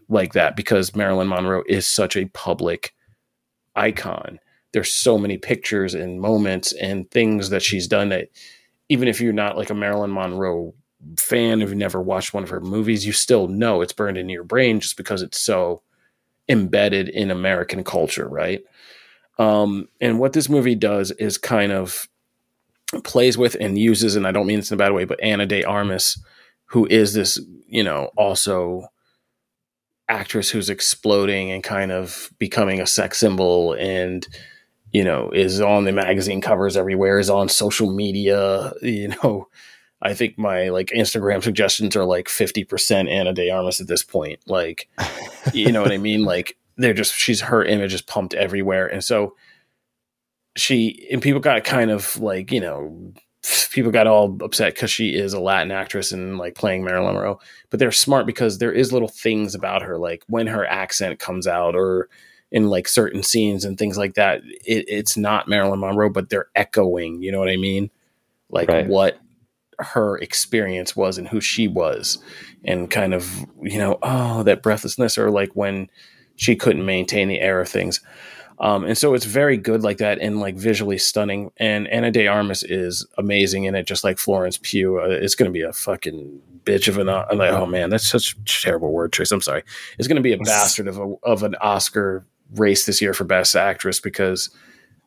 like 0.10 0.34
that 0.34 0.56
because 0.56 0.96
Marilyn 0.96 1.28
Monroe 1.28 1.64
is 1.68 1.86
such 1.86 2.16
a 2.16 2.26
public 2.26 2.94
icon 3.76 4.40
there's 4.74 4.92
so 4.92 5.18
many 5.18 5.38
pictures 5.38 5.94
and 5.94 6.20
moments 6.22 6.74
and 6.74 7.10
things 7.12 7.50
that 7.50 7.62
she's 7.62 7.88
done 7.88 8.10
that 8.10 8.30
even 8.90 9.08
if 9.08 9.20
you're 9.20 9.34
not 9.34 9.58
like 9.58 9.70
a 9.70 9.76
Marilyn 9.76 10.14
Monroe 10.14 10.74
fan, 11.18 11.62
if 11.62 11.70
you 11.70 11.76
never 11.76 12.02
watched 12.02 12.34
one 12.34 12.44
of 12.44 12.50
her 12.50 12.60
movies, 12.60 13.06
you 13.06 13.12
still 13.12 13.48
know 13.48 13.82
it's 13.82 13.94
burned 13.94 14.18
into 14.18 14.34
your 14.34 14.44
brain 14.44 14.80
just 14.80 14.98
because 14.98 15.22
it's 15.22 15.40
so 15.40 15.82
embedded 16.50 17.10
in 17.10 17.32
American 17.32 17.84
culture, 17.84 18.28
right? 18.28 18.64
Um, 19.38 19.88
and 20.02 20.20
what 20.20 20.34
this 20.34 20.50
movie 20.50 20.76
does 20.76 21.12
is 21.12 21.38
kind 21.38 21.72
of 21.72 22.08
plays 23.04 23.38
with 23.38 23.56
and 23.60 23.78
uses, 23.78 24.16
and 24.16 24.26
I 24.26 24.32
don't 24.32 24.48
mean 24.48 24.60
this 24.60 24.72
in 24.72 24.76
a 24.76 24.78
bad 24.78 24.94
way, 24.94 25.06
but 25.06 25.22
Ana 25.22 25.46
de 25.46 25.64
Armas, 25.64 26.22
who 26.66 26.88
is 26.88 27.14
this, 27.14 27.40
you 27.68 27.84
know, 27.84 28.10
also 28.18 28.88
actress 30.10 30.50
who's 30.50 30.70
exploding 30.70 31.52
and 31.52 31.64
kind 31.64 31.92
of 31.92 32.32
becoming 32.40 32.80
a 32.80 32.88
sex 32.88 33.18
symbol 33.18 33.74
and 33.74 34.26
you 34.92 35.04
know, 35.04 35.30
is 35.32 35.62
on 35.62 35.84
the 35.84 35.92
magazine 35.92 36.42
covers 36.42 36.78
everywhere, 36.78 37.20
is 37.20 37.30
on 37.30 37.50
social 37.50 37.92
media, 37.92 38.74
you 38.82 39.10
know. 39.10 39.48
I 40.00 40.14
think 40.14 40.38
my 40.38 40.70
like 40.70 40.90
Instagram 40.90 41.42
suggestions 41.42 41.96
are 41.96 42.06
like 42.06 42.28
50% 42.28 43.10
Ana 43.10 43.34
de 43.34 43.50
Armas 43.50 43.82
at 43.82 43.88
this 43.88 44.04
point. 44.04 44.40
Like, 44.46 44.88
you 45.54 45.72
know 45.72 45.82
what 45.82 45.92
I 45.92 45.98
mean? 45.98 46.24
Like 46.24 46.56
they're 46.78 46.94
just 46.94 47.16
she's 47.16 47.42
her 47.42 47.64
image 47.64 47.96
is 47.96 48.04
pumped 48.04 48.36
everywhere. 48.36 48.86
And 48.86 49.04
so 49.04 49.36
she 50.56 51.08
and 51.12 51.22
people 51.22 51.40
got 51.40 51.64
kind 51.64 51.90
of 51.90 52.20
like, 52.20 52.52
you 52.52 52.62
know, 52.62 53.14
people 53.72 53.92
got 53.92 54.08
all 54.08 54.38
upset 54.44 54.76
because 54.76 54.92
she 54.92 55.16
is 55.16 55.34
a 55.34 55.40
Latin 55.40 55.72
actress 55.72 56.12
and 56.12 56.38
like 56.38 56.56
playing 56.56 56.84
Marilyn 56.84 57.14
Monroe. 57.14 57.40
But 57.70 57.80
they're 57.80 57.92
smart 57.92 58.26
because 58.26 58.58
there 58.58 58.72
is 58.72 58.94
little 58.94 59.08
things 59.08 59.56
about 59.56 59.82
her, 59.82 59.98
like 59.98 60.24
when 60.28 60.48
her 60.48 60.66
accent 60.66 61.20
comes 61.20 61.48
out 61.48 61.76
or 61.76 62.10
in 62.52 62.70
like 62.70 62.88
certain 62.88 63.24
scenes 63.24 63.66
and 63.66 63.78
things 63.78 63.98
like 63.98 64.16
that. 64.16 64.42
It, 64.66 64.86
it's 64.88 65.18
not 65.18 65.48
Marilyn 65.48 65.80
Monroe, 65.80 66.10
but 66.10 66.30
they're 66.30 66.50
echoing. 66.56 67.22
You 67.22 67.32
know 67.32 67.40
what 67.40 67.50
I 67.50 67.58
mean? 67.58 67.90
Like 68.50 68.70
right. 68.70 68.88
what 68.88 69.20
her 69.80 70.18
experience 70.18 70.96
was 70.96 71.18
and 71.18 71.28
who 71.28 71.42
she 71.42 71.68
was, 71.68 72.18
and 72.64 72.90
kind 72.90 73.14
of 73.14 73.46
you 73.62 73.78
know, 73.78 74.00
oh, 74.02 74.44
that 74.44 74.64
breathlessness, 74.64 75.18
or 75.18 75.30
like 75.30 75.52
when 75.54 75.90
she 76.36 76.56
couldn't 76.56 76.86
maintain 76.86 77.28
the 77.28 77.40
air 77.40 77.60
of 77.60 77.68
things. 77.68 78.02
Um, 78.60 78.86
and 78.86 78.98
so 78.98 79.14
it's 79.14 79.26
very 79.26 79.56
good 79.56 79.84
like 79.84 79.98
that 79.98 80.20
and 80.20 80.40
like 80.40 80.56
visually 80.56 80.98
stunning. 80.98 81.52
And 81.58 81.88
Ana 81.90 82.10
de 82.10 82.28
Armas 82.28 82.64
is 82.64 83.06
amazing 83.18 83.66
in 83.66 83.76
it, 83.76 83.86
just 83.86 84.04
like 84.04 84.18
Florence 84.18 84.58
Pugh. 84.62 85.00
Uh, 85.00 85.10
it's 85.10 85.36
going 85.36 85.50
to 85.50 85.54
be 85.54 85.62
a 85.62 85.74
fucking 85.74 86.42
bitch 86.64 86.88
of 86.88 86.98
an. 86.98 87.08
I'm 87.08 87.38
like, 87.38 87.52
oh 87.52 87.68
man, 87.68 87.90
that's 87.90 88.08
such 88.08 88.34
a 88.34 88.44
terrible 88.46 88.92
word 88.92 89.14
choice. 89.14 89.32
I'm 89.32 89.42
sorry. 89.42 89.64
It's 90.00 90.08
going 90.08 90.16
to 90.16 90.24
be 90.24 90.34
a 90.34 90.38
bastard 90.44 90.88
of 90.88 90.98
a 90.98 91.16
of 91.24 91.44
an 91.44 91.56
Oscar 91.62 92.26
race 92.56 92.86
this 92.86 93.02
year 93.02 93.14
for 93.14 93.24
best 93.24 93.56
actress 93.56 94.00
because 94.00 94.50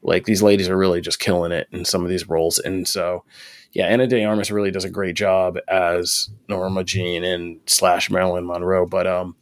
like 0.02 0.24
these 0.24 0.42
ladies 0.42 0.68
are 0.68 0.76
really 0.76 1.00
just 1.00 1.20
killing 1.20 1.52
it 1.52 1.68
in 1.72 1.84
some 1.84 2.02
of 2.02 2.08
these 2.08 2.28
roles. 2.28 2.58
And 2.58 2.86
so, 2.86 3.24
yeah, 3.72 3.86
Ana 3.86 4.06
de 4.06 4.24
Armas 4.24 4.50
really 4.50 4.70
does 4.70 4.84
a 4.84 4.90
great 4.90 5.14
job 5.14 5.58
as 5.68 6.30
Norma 6.48 6.84
Jean 6.84 7.24
and 7.24 7.60
slash 7.66 8.10
Marilyn 8.10 8.46
Monroe. 8.46 8.86
But 8.86 9.06
um, 9.06 9.36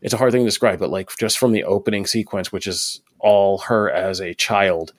it's 0.00 0.14
a 0.14 0.16
hard 0.16 0.32
thing 0.32 0.42
to 0.42 0.48
describe. 0.48 0.78
But 0.78 0.90
like 0.90 1.10
just 1.18 1.38
from 1.38 1.52
the 1.52 1.64
opening 1.64 2.06
sequence, 2.06 2.52
which 2.52 2.66
is 2.66 3.00
all 3.18 3.58
her 3.58 3.90
as 3.90 4.20
a 4.20 4.34
child, 4.34 4.92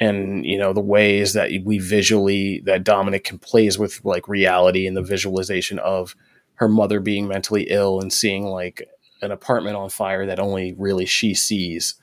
and 0.00 0.44
you 0.44 0.58
know 0.58 0.72
the 0.72 0.80
ways 0.80 1.32
that 1.32 1.50
we 1.64 1.78
visually 1.78 2.60
that 2.66 2.84
Dominik 2.84 3.24
can 3.24 3.38
plays 3.38 3.78
with 3.78 4.04
like 4.04 4.28
reality 4.28 4.86
and 4.86 4.96
the 4.96 5.02
visualization 5.02 5.78
of 5.78 6.14
her 6.56 6.68
mother 6.68 7.00
being 7.00 7.26
mentally 7.26 7.64
ill 7.70 8.00
and 8.00 8.12
seeing 8.12 8.44
like 8.44 8.88
an 9.24 9.32
apartment 9.32 9.76
on 9.76 9.90
fire 9.90 10.26
that 10.26 10.38
only 10.38 10.74
really 10.74 11.06
she 11.06 11.34
sees. 11.34 11.94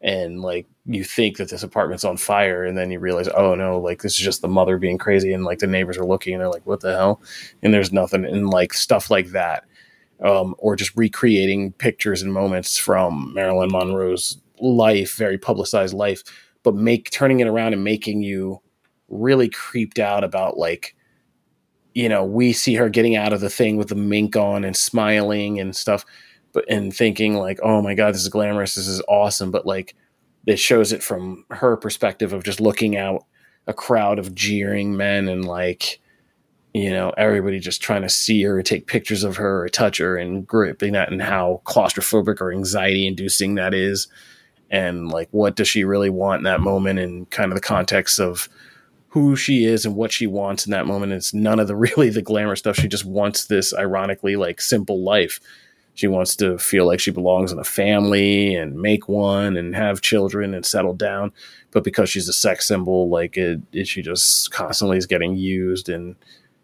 And 0.00 0.40
like 0.40 0.66
you 0.86 1.04
think 1.04 1.36
that 1.36 1.50
this 1.50 1.62
apartment's 1.62 2.04
on 2.04 2.16
fire 2.16 2.64
and 2.64 2.78
then 2.78 2.90
you 2.90 3.00
realize 3.00 3.28
oh 3.28 3.54
no 3.54 3.78
like 3.78 4.00
this 4.00 4.12
is 4.12 4.20
just 4.20 4.42
the 4.42 4.48
mother 4.48 4.78
being 4.78 4.96
crazy 4.96 5.32
and 5.32 5.44
like 5.44 5.58
the 5.58 5.66
neighbors 5.66 5.98
are 5.98 6.06
looking 6.06 6.34
and 6.34 6.40
they're 6.40 6.48
like 6.48 6.66
what 6.66 6.80
the 6.80 6.96
hell? 6.96 7.20
And 7.62 7.74
there's 7.74 7.92
nothing 7.92 8.24
and 8.24 8.48
like 8.48 8.72
stuff 8.72 9.10
like 9.10 9.30
that. 9.30 9.64
Um, 10.20 10.56
or 10.58 10.74
just 10.74 10.96
recreating 10.96 11.72
pictures 11.72 12.22
and 12.22 12.32
moments 12.32 12.76
from 12.76 13.32
marilyn 13.34 13.70
monroe's 13.70 14.38
life 14.58 15.14
very 15.14 15.38
publicized 15.38 15.94
life 15.94 16.24
but 16.64 16.74
make 16.74 17.08
turning 17.10 17.38
it 17.38 17.46
around 17.46 17.72
and 17.72 17.84
making 17.84 18.22
you 18.22 18.60
really 19.08 19.48
creeped 19.48 19.98
out 19.98 20.24
about 20.24 20.58
like 20.58 20.94
you 21.94 22.08
know 22.08 22.24
we 22.24 22.52
see 22.52 22.74
her 22.74 22.88
getting 22.88 23.16
out 23.16 23.32
of 23.32 23.40
the 23.40 23.50
thing 23.50 23.76
with 23.76 23.88
the 23.88 23.94
mink 23.94 24.36
on 24.36 24.64
and 24.64 24.76
smiling 24.76 25.58
and 25.58 25.74
stuff 25.74 26.04
but 26.58 26.68
and 26.68 26.94
thinking 26.94 27.34
like, 27.34 27.60
oh 27.62 27.80
my 27.80 27.94
god, 27.94 28.14
this 28.14 28.22
is 28.22 28.28
glamorous, 28.28 28.74
this 28.74 28.88
is 28.88 29.00
awesome, 29.06 29.52
but 29.52 29.64
like 29.64 29.94
it 30.44 30.58
shows 30.58 30.92
it 30.92 31.04
from 31.04 31.44
her 31.50 31.76
perspective 31.76 32.32
of 32.32 32.42
just 32.42 32.60
looking 32.60 32.96
out 32.96 33.24
a 33.68 33.72
crowd 33.72 34.18
of 34.18 34.34
jeering 34.34 34.96
men 34.96 35.28
and 35.28 35.44
like 35.44 36.00
you 36.74 36.90
know 36.90 37.12
everybody 37.16 37.60
just 37.60 37.80
trying 37.80 38.02
to 38.02 38.08
see 38.08 38.42
her 38.42 38.60
take 38.60 38.88
pictures 38.88 39.22
of 39.22 39.36
her 39.36 39.62
or 39.62 39.68
touch 39.68 39.98
her 39.98 40.16
and 40.16 40.48
gripping 40.48 40.94
that 40.94 41.12
and 41.12 41.22
how 41.22 41.62
claustrophobic 41.64 42.40
or 42.40 42.52
anxiety 42.52 43.06
inducing 43.06 43.54
that 43.54 43.72
is 43.72 44.08
and 44.70 45.08
like 45.08 45.28
what 45.30 45.54
does 45.54 45.68
she 45.68 45.84
really 45.84 46.10
want 46.10 46.40
in 46.40 46.44
that 46.44 46.60
moment 46.60 46.98
and 46.98 47.30
kind 47.30 47.52
of 47.52 47.56
the 47.56 47.62
context 47.62 48.18
of 48.18 48.48
who 49.10 49.36
she 49.36 49.64
is 49.64 49.86
and 49.86 49.94
what 49.94 50.12
she 50.12 50.26
wants 50.26 50.66
in 50.66 50.70
that 50.72 50.86
moment. 50.86 51.12
It's 51.12 51.32
none 51.32 51.58
of 51.58 51.66
the 51.66 51.76
really 51.76 52.10
the 52.10 52.22
glamour 52.22 52.56
stuff. 52.56 52.76
She 52.76 52.88
just 52.88 53.04
wants 53.04 53.46
this 53.46 53.72
ironically 53.74 54.36
like 54.36 54.60
simple 54.60 55.02
life 55.02 55.40
she 55.98 56.06
wants 56.06 56.36
to 56.36 56.56
feel 56.58 56.86
like 56.86 57.00
she 57.00 57.10
belongs 57.10 57.50
in 57.50 57.58
a 57.58 57.64
family 57.64 58.54
and 58.54 58.80
make 58.80 59.08
one 59.08 59.56
and 59.56 59.74
have 59.74 60.00
children 60.00 60.54
and 60.54 60.64
settle 60.64 60.94
down. 60.94 61.32
But 61.72 61.82
because 61.82 62.08
she's 62.08 62.28
a 62.28 62.32
sex 62.32 62.68
symbol, 62.68 63.08
like 63.10 63.36
it, 63.36 63.60
it 63.72 63.88
she 63.88 64.00
just 64.00 64.52
constantly 64.52 64.96
is 64.96 65.06
getting 65.06 65.34
used 65.34 65.88
and 65.88 66.14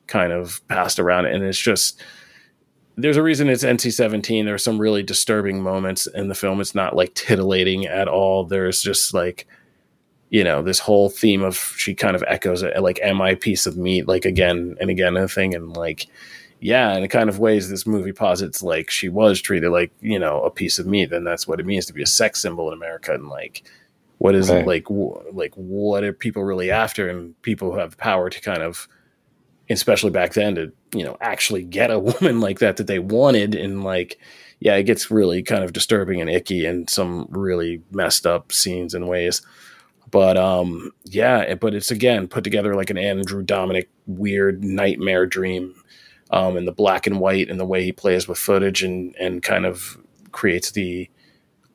kind 0.06 0.32
of 0.32 0.64
passed 0.68 1.00
around. 1.00 1.26
And 1.26 1.42
it's 1.42 1.58
just, 1.58 2.00
there's 2.96 3.16
a 3.16 3.24
reason 3.24 3.48
it's 3.48 3.64
NC-17. 3.64 4.44
There 4.44 4.54
are 4.54 4.58
some 4.58 4.78
really 4.78 5.02
disturbing 5.02 5.60
moments 5.60 6.06
in 6.06 6.28
the 6.28 6.36
film. 6.36 6.60
It's 6.60 6.76
not 6.76 6.94
like 6.94 7.12
titillating 7.14 7.86
at 7.86 8.06
all. 8.06 8.44
There's 8.44 8.82
just 8.82 9.14
like 9.14 9.48
you 10.30 10.44
know 10.44 10.62
this 10.62 10.78
whole 10.78 11.10
theme 11.10 11.42
of 11.42 11.56
she 11.76 11.94
kind 11.94 12.16
of 12.16 12.24
echoes 12.26 12.62
it 12.62 12.82
like 12.82 12.98
am 13.02 13.20
i 13.20 13.34
piece 13.34 13.66
of 13.66 13.76
meat 13.76 14.08
like 14.08 14.24
again 14.24 14.74
and 14.80 14.88
again 14.88 15.16
a 15.18 15.28
thing 15.28 15.54
and 15.54 15.76
like 15.76 16.08
yeah 16.64 16.94
in 16.96 17.02
the 17.02 17.08
kind 17.08 17.28
of 17.28 17.38
ways 17.38 17.68
this 17.68 17.86
movie 17.86 18.12
posits 18.12 18.62
like 18.62 18.88
she 18.90 19.08
was 19.10 19.38
treated 19.40 19.68
like 19.70 19.92
you 20.00 20.18
know 20.18 20.40
a 20.42 20.50
piece 20.50 20.78
of 20.78 20.86
meat 20.86 21.12
and 21.12 21.26
that's 21.26 21.46
what 21.46 21.60
it 21.60 21.66
means 21.66 21.84
to 21.84 21.92
be 21.92 22.02
a 22.02 22.06
sex 22.06 22.40
symbol 22.40 22.68
in 22.68 22.74
america 22.74 23.12
and 23.12 23.28
like 23.28 23.62
what 24.18 24.34
is 24.34 24.48
Right. 24.48 24.60
it 24.60 24.66
like 24.66 24.84
w- 24.84 25.22
like 25.32 25.52
what 25.56 26.02
are 26.04 26.12
people 26.14 26.42
really 26.42 26.70
after 26.70 27.08
and 27.08 27.40
people 27.42 27.70
who 27.72 27.78
have 27.78 27.98
power 27.98 28.30
to 28.30 28.40
kind 28.40 28.62
of 28.62 28.88
especially 29.68 30.10
back 30.10 30.32
then 30.32 30.54
to 30.54 30.72
you 30.94 31.04
know 31.04 31.16
actually 31.20 31.64
get 31.64 31.90
a 31.90 31.98
woman 32.10 32.40
like 32.40 32.60
that 32.60 32.78
that 32.78 32.86
they 32.86 32.98
wanted 32.98 33.54
and 33.54 33.84
like 33.84 34.18
yeah 34.60 34.74
it 34.76 34.84
gets 34.84 35.10
really 35.10 35.42
kind 35.42 35.64
of 35.64 35.74
disturbing 35.74 36.20
and 36.20 36.30
icky 36.30 36.64
and 36.64 36.88
some 36.88 37.26
really 37.28 37.82
messed 37.90 38.26
up 38.26 38.52
scenes 38.52 38.94
and 38.94 39.06
ways 39.06 39.42
but 40.10 40.36
um 40.38 40.90
yeah 41.04 41.54
but 41.56 41.74
it's 41.74 41.90
again 41.90 42.26
put 42.28 42.44
together 42.44 42.74
like 42.74 42.88
an 42.88 42.96
Andrew 42.98 43.42
Dominik 43.44 43.88
weird 44.06 44.62
nightmare 44.64 45.26
dream 45.26 45.74
um 46.34 46.56
and 46.56 46.66
the 46.68 46.72
black 46.72 47.06
and 47.06 47.20
white 47.20 47.48
and 47.48 47.58
the 47.58 47.64
way 47.72 47.82
he 47.84 47.92
plays 47.92 48.26
with 48.28 48.38
footage 48.38 48.82
and 48.82 49.14
and 49.18 49.42
kind 49.42 49.64
of 49.64 49.96
creates 50.32 50.72
the 50.72 51.08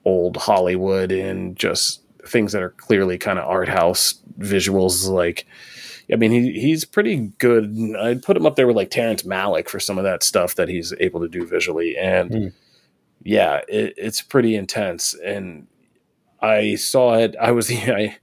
old 0.06 0.38
hollywood 0.38 1.12
and 1.12 1.56
just 1.58 2.02
things 2.28 2.52
that 2.52 2.62
are 2.62 2.72
clearly 2.72 3.18
kind 3.18 3.40
of 3.40 3.46
art 3.48 3.70
house 3.70 4.22
visuals 4.40 5.10
like 5.10 5.46
I 6.12 6.16
mean, 6.16 6.32
he 6.32 6.60
he's 6.60 6.86
pretty 6.86 7.18
good. 7.38 7.72
I'd 8.02 8.24
put 8.24 8.36
him 8.36 8.48
up 8.48 8.56
there 8.56 8.66
with 8.66 8.76
like 8.76 8.90
Terrence 8.90 9.22
Malick 9.22 9.70
for 9.70 9.80
some 9.80 10.00
of 10.00 10.04
that 10.06 10.24
stuff 10.24 10.56
that 10.56 10.68
he's 10.68 10.92
able 11.00 11.20
to 11.20 11.28
do 11.28 11.46
visually, 11.46 11.96
and 11.96 12.34
Hmm. 12.34 12.48
yeah, 13.22 13.62
it, 13.68 13.94
it's 13.96 14.20
pretty 14.24 14.56
intense. 14.56 15.14
And 15.24 15.68
I 16.42 16.74
saw 16.74 17.14
it. 17.20 17.36
I 17.40 17.52
was 17.52 17.70
I 17.72 18.18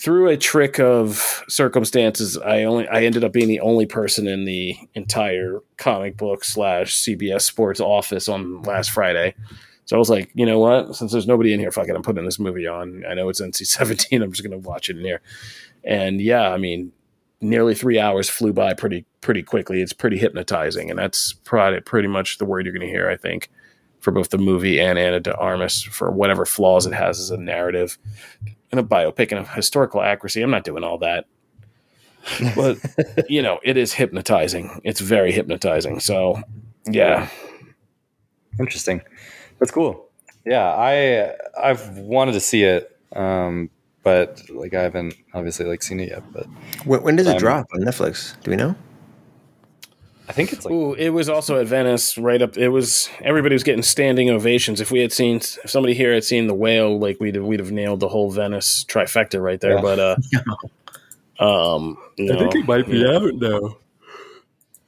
through 0.00 0.28
a 0.28 0.36
trick 0.36 0.80
of 0.80 1.44
circumstances. 1.48 2.38
I 2.38 2.64
only 2.64 2.88
I 2.88 3.02
ended 3.02 3.22
up 3.22 3.32
being 3.32 3.48
the 3.48 3.60
only 3.60 3.84
person 3.86 4.26
in 4.26 4.46
the 4.46 4.76
entire 4.94 5.60
comic 5.76 6.16
book 6.16 6.42
slash 6.42 6.96
CBS 6.96 7.42
Sports 7.42 7.80
office 7.80 8.28
on 8.28 8.62
last 8.62 8.90
Friday. 8.90 9.34
So 9.84 9.96
I 9.96 9.98
was 9.98 10.08
like, 10.08 10.30
you 10.34 10.46
know 10.46 10.58
what? 10.58 10.94
Since 10.94 11.12
there's 11.12 11.26
nobody 11.26 11.52
in 11.52 11.60
here, 11.60 11.70
fuck 11.70 11.88
it, 11.88 11.96
I'm 11.96 12.02
putting 12.02 12.24
this 12.24 12.38
movie 12.38 12.66
on. 12.66 13.04
I 13.08 13.14
know 13.14 13.28
it's 13.28 13.40
NC-17. 13.40 14.22
I'm 14.22 14.32
just 14.32 14.42
gonna 14.42 14.58
watch 14.58 14.88
it 14.88 14.96
in 14.96 15.04
here. 15.04 15.20
And 15.84 16.20
yeah, 16.20 16.48
I 16.50 16.56
mean, 16.56 16.92
nearly 17.42 17.74
three 17.74 17.98
hours 17.98 18.30
flew 18.30 18.52
by 18.52 18.72
pretty 18.72 19.04
pretty 19.20 19.42
quickly. 19.42 19.82
It's 19.82 19.92
pretty 19.92 20.16
hypnotizing, 20.16 20.88
and 20.88 20.98
that's 20.98 21.34
pretty 21.34 22.08
much 22.08 22.38
the 22.38 22.46
word 22.46 22.64
you're 22.64 22.74
going 22.74 22.86
to 22.86 22.92
hear. 22.92 23.08
I 23.08 23.16
think 23.16 23.50
for 24.00 24.12
both 24.12 24.30
the 24.30 24.38
movie 24.38 24.80
and 24.80 24.98
Ana 24.98 25.20
de 25.20 25.36
Armas 25.36 25.82
for 25.82 26.10
whatever 26.10 26.46
flaws 26.46 26.86
it 26.86 26.94
has 26.94 27.20
as 27.20 27.30
a 27.30 27.36
narrative 27.36 27.98
and 28.70 28.80
a 28.80 28.82
biopic 28.82 29.32
and 29.32 29.40
a 29.40 29.44
historical 29.44 30.00
accuracy. 30.02 30.42
I'm 30.42 30.50
not 30.50 30.64
doing 30.64 30.84
all 30.84 30.98
that, 30.98 31.26
but 32.54 32.78
you 33.28 33.42
know, 33.42 33.58
it 33.64 33.76
is 33.76 33.92
hypnotizing. 33.92 34.80
It's 34.84 35.00
very 35.00 35.32
hypnotizing. 35.32 36.00
So 36.00 36.40
yeah, 36.90 37.28
Interesting. 38.58 39.00
That's 39.58 39.70
cool. 39.70 40.06
Yeah, 40.44 40.66
I 40.66 41.34
I've 41.60 41.96
wanted 41.98 42.32
to 42.32 42.40
see 42.40 42.64
it, 42.64 42.96
um, 43.14 43.70
but 44.02 44.42
like 44.50 44.74
I 44.74 44.82
haven't 44.82 45.14
obviously 45.34 45.66
like 45.66 45.82
seen 45.82 46.00
it 46.00 46.08
yet. 46.10 46.22
But 46.32 46.46
When, 46.84 47.02
when 47.02 47.16
does 47.16 47.26
it 47.26 47.32
Um, 47.32 47.38
drop 47.38 47.66
on 47.74 47.80
Netflix? 47.80 48.40
Do 48.42 48.50
we 48.50 48.56
know? 48.56 48.74
I 50.30 50.32
think 50.32 50.52
it's 50.52 50.64
like 50.64 50.72
Ooh, 50.72 50.94
it 50.94 51.08
was 51.08 51.28
also 51.28 51.60
at 51.60 51.66
Venice, 51.66 52.16
right 52.16 52.40
up. 52.40 52.56
It 52.56 52.68
was 52.68 53.10
everybody 53.20 53.52
was 53.52 53.64
getting 53.64 53.82
standing 53.82 54.30
ovations. 54.30 54.80
If 54.80 54.92
we 54.92 55.00
had 55.00 55.12
seen, 55.12 55.38
if 55.38 55.68
somebody 55.68 55.92
here 55.92 56.14
had 56.14 56.22
seen 56.22 56.46
the 56.46 56.54
whale, 56.54 57.00
like 57.00 57.18
we'd 57.18 57.34
have, 57.34 57.42
we'd 57.44 57.58
have 57.58 57.72
nailed 57.72 57.98
the 57.98 58.08
whole 58.08 58.30
Venice 58.30 58.84
trifecta 58.88 59.42
right 59.42 59.60
there. 59.60 59.74
Yeah. 59.74 59.80
But 59.80 59.98
uh, 59.98 60.16
um, 61.76 61.98
no, 62.16 62.32
I 62.34 62.38
think 62.38 62.54
it 62.54 62.64
might 62.68 62.86
be 62.86 63.04
out 63.04 63.34
now. 63.34 63.76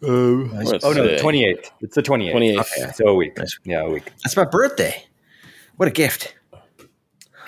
Let's 0.00 0.84
Oh 0.84 0.92
no, 0.92 1.08
see. 1.08 1.18
twenty 1.18 1.44
eighth. 1.44 1.72
It's 1.80 1.96
the 1.96 2.02
twenty 2.02 2.28
eighth. 2.28 2.36
28th. 2.36 2.60
Okay. 2.84 2.92
So 2.94 3.08
a 3.08 3.14
week. 3.16 3.36
Nice. 3.36 3.58
Yeah, 3.64 3.80
a 3.80 3.90
week. 3.90 4.12
That's 4.22 4.36
my 4.36 4.44
birthday. 4.44 5.04
What 5.76 5.88
a 5.88 5.92
gift. 5.92 6.36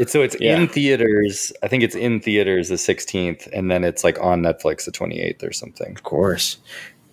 It's 0.01 0.11
so 0.11 0.23
it's 0.23 0.37
Yeah. 0.41 0.57
in 0.59 0.67
theaters. 0.67 1.53
I 1.63 1.69
think 1.69 1.85
it's 1.85 1.95
in 1.95 2.19
theaters 2.19 2.71
the 2.71 2.79
sixteenth, 2.79 3.47
and 3.53 3.71
then 3.71 3.85
it's 3.85 4.03
like 4.03 4.19
on 4.21 4.43
Netflix 4.43 4.85
the 4.85 4.91
twenty 4.91 5.21
eighth 5.21 5.45
or 5.45 5.53
something. 5.53 5.93
Of 5.93 6.03
course. 6.03 6.57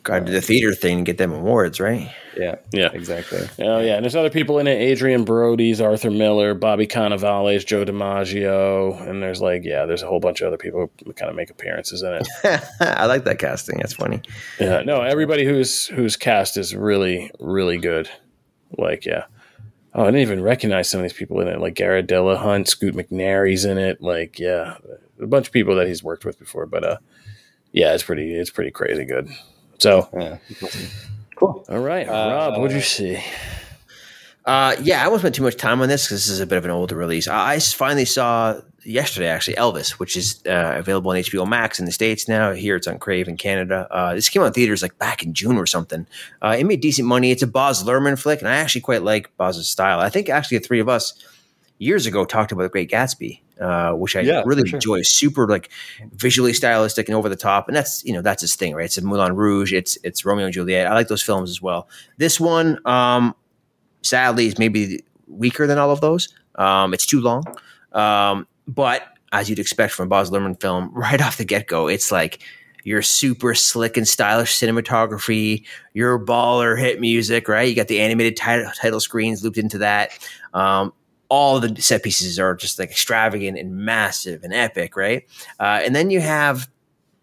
Got 0.03 0.19
to 0.19 0.25
do 0.25 0.31
the 0.31 0.41
theater 0.41 0.73
thing 0.73 0.97
and 0.97 1.05
get 1.05 1.17
them 1.17 1.31
awards, 1.31 1.79
right? 1.79 2.11
Yeah, 2.37 2.55
Yeah. 2.71 2.89
exactly. 2.93 3.47
Oh 3.59 3.79
yeah, 3.79 3.95
and 3.95 4.03
there's 4.03 4.15
other 4.15 4.29
people 4.29 4.57
in 4.59 4.65
it: 4.67 4.79
Adrien 4.91 5.23
Brody's, 5.25 5.79
Arthur 5.81 6.09
Miller, 6.09 6.53
Bobby 6.53 6.87
Cannavale's, 6.87 7.63
Joe 7.65 7.85
DiMaggio, 7.85 9.07
and 9.07 9.21
there's 9.21 9.41
like 9.41 9.63
yeah, 9.63 9.85
there's 9.85 10.01
a 10.01 10.07
whole 10.07 10.19
bunch 10.19 10.41
of 10.41 10.47
other 10.47 10.57
people 10.57 10.89
who 11.05 11.13
kind 11.13 11.29
of 11.29 11.35
make 11.35 11.49
appearances 11.49 12.01
in 12.03 12.13
it. 12.13 12.27
I 12.79 13.05
like 13.05 13.25
that 13.25 13.39
casting. 13.39 13.77
That's 13.79 13.93
funny. 13.93 14.21
Yeah, 14.59 14.81
no, 14.83 15.01
everybody 15.01 15.45
who's 15.45 15.87
who's 15.87 16.15
cast 16.15 16.57
is 16.57 16.75
really 16.75 17.29
really 17.39 17.77
good. 17.77 18.09
Like 18.77 19.05
yeah. 19.05 19.25
Oh, 19.93 20.03
I 20.03 20.05
didn't 20.05 20.21
even 20.21 20.41
recognize 20.41 20.89
some 20.89 21.01
of 21.01 21.03
these 21.03 21.11
people 21.11 21.41
in 21.41 21.49
it, 21.49 21.59
like 21.59 21.75
Garret 21.75 22.07
Dillahunt, 22.07 22.69
Scoot 22.69 22.95
McNairy's 22.95 23.65
in 23.65 23.77
it. 23.77 24.01
Like, 24.01 24.39
yeah, 24.39 24.77
a 25.21 25.27
bunch 25.27 25.47
of 25.47 25.51
people 25.53 25.75
that 25.75 25.87
he's 25.87 26.01
worked 26.01 26.23
with 26.23 26.39
before. 26.39 26.65
But 26.65 26.85
uh, 26.85 26.97
yeah, 27.73 27.93
it's 27.93 28.01
pretty, 28.03 28.33
it's 28.33 28.49
pretty 28.49 28.71
crazy 28.71 29.03
good. 29.03 29.27
So, 29.81 30.07
Yeah, 30.13 30.37
cool. 31.35 31.65
all 31.67 31.79
right, 31.79 32.07
Uh, 32.07 32.11
Rob, 32.11 32.59
what'd 32.61 32.75
you 32.75 32.83
see? 32.83 33.17
Uh, 34.45 34.75
yeah, 34.83 35.03
I 35.03 35.07
won't 35.07 35.21
spend 35.21 35.33
too 35.33 35.41
much 35.41 35.57
time 35.57 35.81
on 35.81 35.89
this 35.89 36.05
because 36.05 36.23
this 36.25 36.29
is 36.29 36.39
a 36.39 36.45
bit 36.45 36.59
of 36.59 36.65
an 36.65 36.71
older 36.71 36.95
release. 36.95 37.27
I, 37.27 37.53
I 37.53 37.59
finally 37.59 38.05
saw 38.05 38.61
yesterday, 38.83 39.27
actually, 39.27 39.55
Elvis, 39.55 39.93
which 39.93 40.15
is 40.15 40.39
uh, 40.45 40.75
available 40.77 41.09
on 41.09 41.17
HBO 41.17 41.47
Max 41.47 41.79
in 41.79 41.87
the 41.87 41.91
States 41.91 42.27
now. 42.27 42.51
Here 42.51 42.75
it's 42.75 42.85
on 42.85 42.99
Crave 42.99 43.27
in 43.27 43.37
Canada. 43.37 43.87
Uh, 43.89 44.13
this 44.13 44.29
came 44.29 44.43
out 44.43 44.47
in 44.47 44.53
theaters 44.53 44.83
like 44.83 44.99
back 44.99 45.23
in 45.23 45.33
June 45.33 45.57
or 45.57 45.65
something. 45.65 46.05
Uh, 46.43 46.55
it 46.59 46.63
made 46.65 46.81
decent 46.81 47.07
money. 47.07 47.31
It's 47.31 47.41
a 47.41 47.47
Baz 47.47 47.83
Luhrmann 47.83 48.19
flick, 48.19 48.39
and 48.39 48.47
I 48.49 48.57
actually 48.57 48.81
quite 48.81 49.01
like 49.01 49.35
Baz's 49.37 49.67
style. 49.67 49.99
I 49.99 50.09
think 50.09 50.29
actually 50.29 50.59
the 50.59 50.65
three 50.67 50.79
of 50.79 50.89
us 50.89 51.13
years 51.79 52.05
ago 52.05 52.23
talked 52.23 52.51
about 52.51 52.63
The 52.63 52.69
Great 52.69 52.91
Gatsby, 52.91 53.39
uh, 53.61 53.93
which 53.93 54.15
I 54.15 54.21
Yeah, 54.21 54.43
really 54.45 54.67
sure. 54.67 54.77
enjoy. 54.77 55.01
Super 55.03 55.47
like 55.47 55.69
visually 56.13 56.53
stylistic 56.53 57.07
and 57.07 57.15
over 57.15 57.29
the 57.29 57.35
top, 57.35 57.67
and 57.67 57.75
that's 57.77 58.03
you 58.03 58.11
know 58.13 58.21
that's 58.21 58.41
his 58.41 58.55
thing, 58.55 58.73
right? 58.75 58.85
It's 58.85 58.99
Moulin 59.01 59.35
Rouge. 59.35 59.71
It's 59.73 59.97
it's 60.03 60.25
Romeo 60.25 60.45
and 60.45 60.53
Juliet. 60.53 60.87
I 60.87 60.93
like 60.93 61.07
those 61.07 61.21
films 61.23 61.49
as 61.49 61.61
well. 61.61 61.87
This 62.17 62.39
one, 62.39 62.79
um, 62.87 63.35
sadly, 64.01 64.47
is 64.47 64.57
maybe 64.57 65.03
weaker 65.27 65.67
than 65.67 65.77
all 65.77 65.91
of 65.91 66.01
those. 66.01 66.29
Um, 66.55 66.93
it's 66.93 67.05
too 67.05 67.21
long, 67.21 67.43
um, 67.93 68.47
but 68.67 69.03
as 69.31 69.49
you'd 69.49 69.59
expect 69.59 69.93
from 69.93 70.07
a 70.07 70.09
Baz 70.09 70.29
Luhrmann 70.29 70.59
film, 70.59 70.91
right 70.93 71.21
off 71.21 71.37
the 71.37 71.45
get 71.45 71.67
go, 71.67 71.87
it's 71.87 72.11
like 72.11 72.39
your 72.83 73.01
super 73.03 73.53
slick 73.53 73.95
and 73.95 74.07
stylish 74.07 74.57
cinematography, 74.57 75.63
your 75.93 76.17
baller 76.23 76.77
hit 76.79 76.99
music, 76.99 77.47
right? 77.47 77.69
You 77.69 77.75
got 77.75 77.87
the 77.87 77.99
animated 78.01 78.35
title, 78.35 78.71
title 78.75 78.99
screens 78.99 79.43
looped 79.43 79.59
into 79.59 79.77
that. 79.77 80.11
Um, 80.53 80.91
all 81.31 81.61
the 81.61 81.81
set 81.81 82.03
pieces 82.03 82.37
are 82.37 82.53
just 82.53 82.77
like 82.77 82.91
extravagant 82.91 83.57
and 83.57 83.73
massive 83.73 84.43
and 84.43 84.53
epic, 84.53 84.97
right? 84.97 85.23
Uh, 85.61 85.79
and 85.81 85.95
then 85.95 86.09
you 86.09 86.19
have 86.19 86.69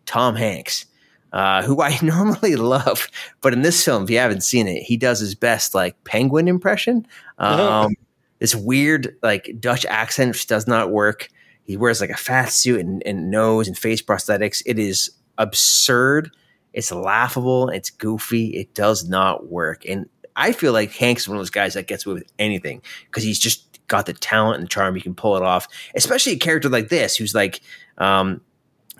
Tom 0.06 0.34
Hanks, 0.34 0.86
uh, 1.34 1.62
who 1.62 1.82
I 1.82 1.98
normally 2.02 2.56
love, 2.56 3.08
but 3.42 3.52
in 3.52 3.60
this 3.60 3.84
film, 3.84 4.04
if 4.04 4.10
you 4.10 4.16
haven't 4.16 4.42
seen 4.42 4.66
it, 4.66 4.82
he 4.82 4.96
does 4.96 5.20
his 5.20 5.34
best 5.34 5.74
like 5.74 6.02
penguin 6.04 6.48
impression. 6.48 7.06
Um, 7.36 7.94
this 8.38 8.54
weird 8.54 9.14
like 9.22 9.54
Dutch 9.60 9.84
accent 9.84 10.30
which 10.30 10.46
does 10.46 10.66
not 10.66 10.90
work. 10.90 11.28
He 11.64 11.76
wears 11.76 12.00
like 12.00 12.08
a 12.08 12.16
fat 12.16 12.46
suit 12.46 12.80
and, 12.80 13.02
and 13.04 13.30
nose 13.30 13.68
and 13.68 13.76
face 13.76 14.00
prosthetics. 14.00 14.62
It 14.64 14.78
is 14.78 15.10
absurd. 15.36 16.30
It's 16.72 16.90
laughable. 16.90 17.68
It's 17.68 17.90
goofy. 17.90 18.56
It 18.56 18.72
does 18.72 19.06
not 19.06 19.48
work. 19.50 19.84
And 19.86 20.08
I 20.34 20.52
feel 20.52 20.72
like 20.72 20.92
Hanks 20.92 21.22
is 21.22 21.28
one 21.28 21.36
of 21.36 21.40
those 21.40 21.50
guys 21.50 21.74
that 21.74 21.88
gets 21.88 22.06
away 22.06 22.14
with 22.14 22.32
anything 22.38 22.80
because 23.06 23.24
he's 23.24 23.40
just 23.40 23.67
got 23.88 24.06
the 24.06 24.12
talent 24.12 24.60
and 24.60 24.70
charm. 24.70 24.94
You 24.94 25.02
can 25.02 25.14
pull 25.14 25.36
it 25.36 25.42
off, 25.42 25.66
especially 25.94 26.32
a 26.32 26.38
character 26.38 26.68
like 26.68 26.88
this 26.88 27.16
who's 27.16 27.34
like, 27.34 27.60
um, 27.98 28.40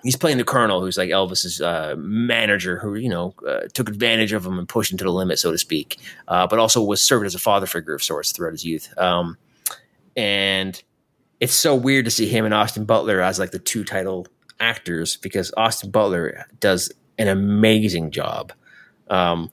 he's 0.03 0.15
playing 0.15 0.37
the 0.37 0.43
colonel 0.43 0.81
who's 0.81 0.97
like 0.97 1.09
Elvis's 1.09 1.61
uh, 1.61 1.95
manager 1.97 2.77
who, 2.79 2.95
you 2.95 3.09
know, 3.09 3.33
uh, 3.47 3.61
took 3.73 3.89
advantage 3.89 4.33
of 4.33 4.45
him 4.45 4.57
and 4.57 4.67
pushed 4.67 4.91
him 4.91 4.97
to 4.97 5.03
the 5.03 5.11
limit, 5.11 5.39
so 5.39 5.51
to 5.51 5.57
speak, 5.57 5.97
uh, 6.27 6.47
but 6.47 6.59
also 6.59 6.81
was 6.81 7.01
served 7.01 7.25
as 7.25 7.35
a 7.35 7.39
father 7.39 7.65
figure 7.65 7.93
of 7.93 8.03
sorts 8.03 8.31
throughout 8.31 8.51
his 8.51 8.65
youth. 8.65 8.93
Um, 8.97 9.37
and 10.15 10.81
it's 11.39 11.53
so 11.53 11.75
weird 11.75 12.05
to 12.05 12.11
see 12.11 12.27
him 12.27 12.45
and 12.45 12.53
Austin 12.53 12.85
Butler 12.85 13.21
as 13.21 13.39
like 13.39 13.51
the 13.51 13.59
two 13.59 13.83
title 13.83 14.27
actors 14.59 15.15
because 15.17 15.53
Austin 15.55 15.91
Butler 15.91 16.45
does 16.59 16.91
an 17.17 17.27
amazing 17.27 18.11
job. 18.11 18.51
Um, 19.09 19.51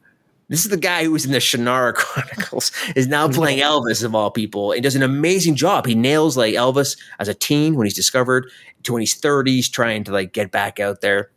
this 0.49 0.65
is 0.65 0.71
the 0.71 0.77
guy 0.77 1.05
who 1.05 1.13
was 1.13 1.25
in 1.25 1.33
the 1.33 1.39
Shannara 1.39 1.95
Chronicles, 1.95 2.71
is 2.95 3.07
now 3.09 3.29
playing 3.29 3.59
Elvis 3.59 4.05
of 4.05 4.15
all 4.15 4.31
people, 4.31 4.73
and 4.73 4.83
does 4.83 4.97
an 4.97 5.03
amazing 5.03 5.57
job. 5.57 5.87
He 5.87 5.95
nails 5.95 6.37
like 6.37 6.55
Elvis 6.55 6.97
as 7.19 7.29
a 7.29 7.35
teen 7.35 7.75
when 7.75 7.87
he's 7.87 7.95
discovered 7.95 8.51
to 8.85 8.93
when 8.93 9.03
he's 9.03 9.21
30s, 9.21 9.71
trying 9.71 10.05
to 10.05 10.13
like 10.13 10.33
get 10.33 10.51
back 10.51 10.79
out 10.79 11.01
there. 11.01 11.31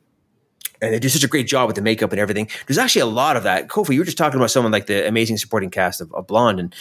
and 0.81 0.93
they 0.93 0.99
do 0.99 1.09
such 1.09 1.23
a 1.23 1.27
great 1.27 1.47
job 1.47 1.67
with 1.67 1.75
the 1.75 1.81
makeup 1.81 2.11
and 2.11 2.19
everything. 2.19 2.47
There's 2.67 2.77
actually 2.77 3.01
a 3.01 3.07
lot 3.07 3.35
of 3.35 3.43
that. 3.43 3.67
Kofi, 3.67 3.93
you 3.93 3.99
were 3.99 4.05
just 4.05 4.17
talking 4.17 4.39
about 4.39 4.51
someone 4.51 4.71
like 4.71 4.85
the 4.85 5.07
amazing 5.07 5.37
supporting 5.37 5.69
cast 5.69 6.01
of, 6.01 6.13
of 6.13 6.27
Blonde 6.27 6.59
and 6.59 6.75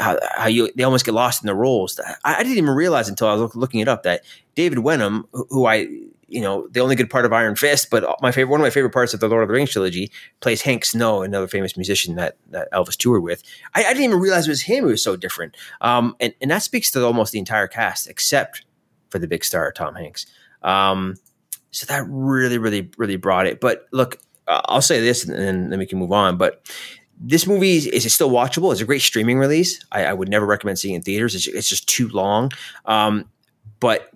how, 0.00 0.18
how, 0.36 0.48
you 0.48 0.70
they 0.76 0.82
almost 0.82 1.04
get 1.04 1.14
lost 1.14 1.42
in 1.42 1.46
the 1.46 1.54
roles. 1.54 1.98
I, 2.24 2.36
I, 2.36 2.42
didn't 2.42 2.58
even 2.58 2.70
realize 2.70 3.08
until 3.08 3.28
I 3.28 3.34
was 3.34 3.54
looking 3.54 3.80
it 3.80 3.88
up 3.88 4.02
that 4.02 4.22
David 4.54 4.80
Wenham, 4.80 5.26
who, 5.32 5.46
who 5.50 5.66
I 5.66 5.88
you 6.28 6.40
know 6.40 6.68
the 6.70 6.80
only 6.80 6.96
good 6.96 7.10
part 7.10 7.24
of 7.24 7.32
Iron 7.32 7.56
Fist, 7.56 7.88
but 7.90 8.04
my 8.20 8.32
favorite 8.32 8.50
one 8.50 8.60
of 8.60 8.64
my 8.64 8.70
favorite 8.70 8.92
parts 8.92 9.14
of 9.14 9.20
the 9.20 9.28
Lord 9.28 9.42
of 9.42 9.48
the 9.48 9.54
Rings 9.54 9.70
trilogy 9.70 10.10
plays 10.40 10.62
Hank 10.62 10.84
Snow, 10.84 11.22
another 11.22 11.48
famous 11.48 11.76
musician 11.76 12.16
that, 12.16 12.36
that 12.50 12.70
Elvis 12.72 12.96
toured 12.96 13.22
with. 13.22 13.42
I, 13.74 13.84
I 13.84 13.88
didn't 13.88 14.04
even 14.04 14.20
realize 14.20 14.46
it 14.46 14.50
was 14.50 14.62
him. 14.62 14.84
It 14.84 14.88
was 14.88 15.02
so 15.02 15.16
different, 15.16 15.56
um, 15.80 16.16
and 16.20 16.34
and 16.40 16.50
that 16.50 16.62
speaks 16.62 16.90
to 16.92 17.04
almost 17.04 17.32
the 17.32 17.38
entire 17.38 17.68
cast 17.68 18.08
except 18.08 18.64
for 19.10 19.18
the 19.18 19.28
big 19.28 19.44
star 19.44 19.70
Tom 19.72 19.94
Hanks. 19.94 20.26
Um, 20.62 21.14
so 21.70 21.86
that 21.86 22.04
really, 22.08 22.58
really, 22.58 22.90
really 22.96 23.16
brought 23.16 23.46
it. 23.46 23.60
But 23.60 23.86
look, 23.92 24.18
I'll 24.48 24.82
say 24.82 25.00
this 25.00 25.28
and 25.28 25.70
then 25.70 25.78
we 25.78 25.86
can 25.86 25.98
move 25.98 26.12
on. 26.12 26.36
But 26.38 26.66
this 27.18 27.46
movie 27.46 27.76
is, 27.76 27.86
is 27.86 28.14
still 28.14 28.30
watchable. 28.30 28.72
It's 28.72 28.80
a 28.80 28.86
great 28.86 29.02
streaming 29.02 29.38
release. 29.38 29.84
I, 29.92 30.06
I 30.06 30.12
would 30.12 30.28
never 30.28 30.46
recommend 30.46 30.78
seeing 30.78 30.94
in 30.94 31.02
theaters. 31.02 31.34
It's, 31.34 31.46
it's 31.46 31.68
just 31.68 31.88
too 31.88 32.08
long. 32.08 32.50
Um, 32.84 33.28
but 33.80 34.10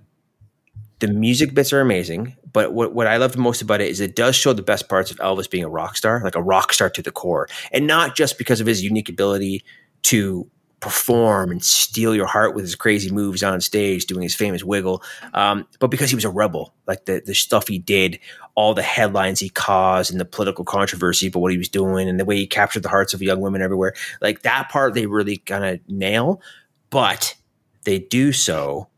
the 1.00 1.08
music 1.08 1.54
bits 1.54 1.72
are 1.72 1.80
amazing. 1.80 2.36
But 2.52 2.72
what, 2.72 2.94
what 2.94 3.06
I 3.06 3.16
loved 3.16 3.36
most 3.36 3.62
about 3.62 3.80
it 3.80 3.88
is 3.88 4.00
it 4.00 4.16
does 4.16 4.36
show 4.36 4.52
the 4.52 4.62
best 4.62 4.88
parts 4.88 5.10
of 5.10 5.16
Elvis 5.18 5.50
being 5.50 5.64
a 5.64 5.68
rock 5.68 5.96
star, 5.96 6.20
like 6.22 6.36
a 6.36 6.42
rock 6.42 6.72
star 6.72 6.90
to 6.90 7.02
the 7.02 7.10
core, 7.10 7.48
and 7.72 7.86
not 7.86 8.14
just 8.16 8.38
because 8.38 8.60
of 8.60 8.66
his 8.66 8.82
unique 8.82 9.08
ability 9.08 9.64
to 10.02 10.48
perform 10.80 11.50
and 11.50 11.62
steal 11.62 12.14
your 12.14 12.26
heart 12.26 12.54
with 12.54 12.64
his 12.64 12.74
crazy 12.74 13.10
moves 13.10 13.42
on 13.42 13.60
stage, 13.60 14.06
doing 14.06 14.22
his 14.22 14.34
famous 14.34 14.64
wiggle, 14.64 15.02
um, 15.34 15.66
but 15.78 15.88
because 15.88 16.08
he 16.10 16.16
was 16.16 16.24
a 16.24 16.30
rebel, 16.30 16.74
like 16.86 17.04
the 17.04 17.22
the 17.24 17.34
stuff 17.34 17.68
he 17.68 17.78
did, 17.78 18.18
all 18.54 18.74
the 18.74 18.82
headlines 18.82 19.40
he 19.40 19.50
caused, 19.50 20.10
and 20.10 20.20
the 20.20 20.24
political 20.24 20.64
controversy, 20.64 21.28
but 21.28 21.40
what 21.40 21.52
he 21.52 21.58
was 21.58 21.68
doing, 21.68 22.08
and 22.08 22.18
the 22.18 22.24
way 22.24 22.36
he 22.36 22.46
captured 22.46 22.82
the 22.82 22.88
hearts 22.88 23.14
of 23.14 23.22
young 23.22 23.40
women 23.40 23.62
everywhere, 23.62 23.94
like 24.20 24.42
that 24.42 24.70
part 24.70 24.94
they 24.94 25.06
really 25.06 25.36
kind 25.36 25.64
of 25.64 25.80
nail, 25.88 26.40
but 26.88 27.36
they 27.84 27.98
do 27.98 28.32
so 28.32 28.89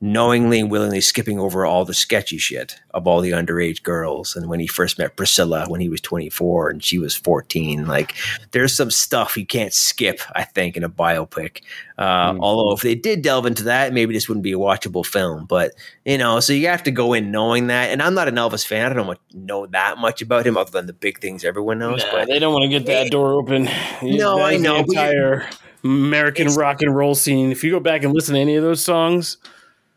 knowingly 0.00 0.60
and 0.60 0.70
willingly 0.70 1.00
skipping 1.00 1.38
over 1.38 1.64
all 1.64 1.84
the 1.84 1.94
sketchy 1.94 2.36
shit 2.36 2.78
of 2.92 3.06
all 3.06 3.20
the 3.20 3.30
underage 3.30 3.82
girls 3.82 4.36
and 4.36 4.48
when 4.48 4.60
he 4.60 4.66
first 4.66 4.98
met 4.98 5.16
Priscilla 5.16 5.66
when 5.68 5.80
he 5.80 5.88
was 5.88 6.00
24 6.00 6.70
and 6.70 6.84
she 6.84 6.98
was 6.98 7.14
14 7.14 7.86
like 7.86 8.14
there's 8.50 8.76
some 8.76 8.90
stuff 8.90 9.36
you 9.36 9.46
can't 9.46 9.72
skip 9.72 10.20
I 10.34 10.44
think 10.44 10.76
in 10.76 10.84
a 10.84 10.88
biopic. 10.88 11.62
Uh, 11.96 12.32
mm. 12.32 12.38
although 12.40 12.72
if 12.72 12.82
they 12.82 12.94
did 12.94 13.22
delve 13.22 13.46
into 13.46 13.64
that 13.64 13.92
maybe 13.92 14.12
this 14.12 14.28
wouldn't 14.28 14.42
be 14.42 14.52
a 14.52 14.58
watchable 14.58 15.06
film 15.06 15.46
but 15.46 15.72
you 16.04 16.18
know 16.18 16.40
so 16.40 16.52
you 16.52 16.66
have 16.66 16.82
to 16.82 16.90
go 16.90 17.12
in 17.12 17.30
knowing 17.30 17.68
that 17.68 17.90
and 17.90 18.02
I'm 18.02 18.14
not 18.14 18.28
an 18.28 18.34
Elvis 18.34 18.66
fan. 18.66 18.90
I 18.90 18.94
don't 18.94 19.18
know 19.32 19.66
that 19.66 19.98
much 19.98 20.20
about 20.20 20.46
him 20.46 20.56
other 20.56 20.70
than 20.70 20.86
the 20.86 20.92
big 20.92 21.20
things 21.20 21.44
everyone 21.44 21.78
knows 21.78 22.04
nah, 22.04 22.12
but 22.12 22.28
they 22.28 22.38
don't 22.38 22.52
want 22.52 22.64
to 22.64 22.68
get 22.68 22.86
that 22.86 23.10
door 23.10 23.32
open. 23.32 23.68
No 24.02 24.40
I 24.40 24.56
know 24.56 24.78
entire 24.78 25.48
American 25.82 26.48
rock 26.48 26.82
and 26.82 26.94
roll 26.94 27.14
scene. 27.14 27.52
If 27.52 27.62
you 27.62 27.70
go 27.70 27.80
back 27.80 28.02
and 28.02 28.12
listen 28.12 28.34
to 28.34 28.40
any 28.40 28.56
of 28.56 28.62
those 28.62 28.82
songs 28.82 29.38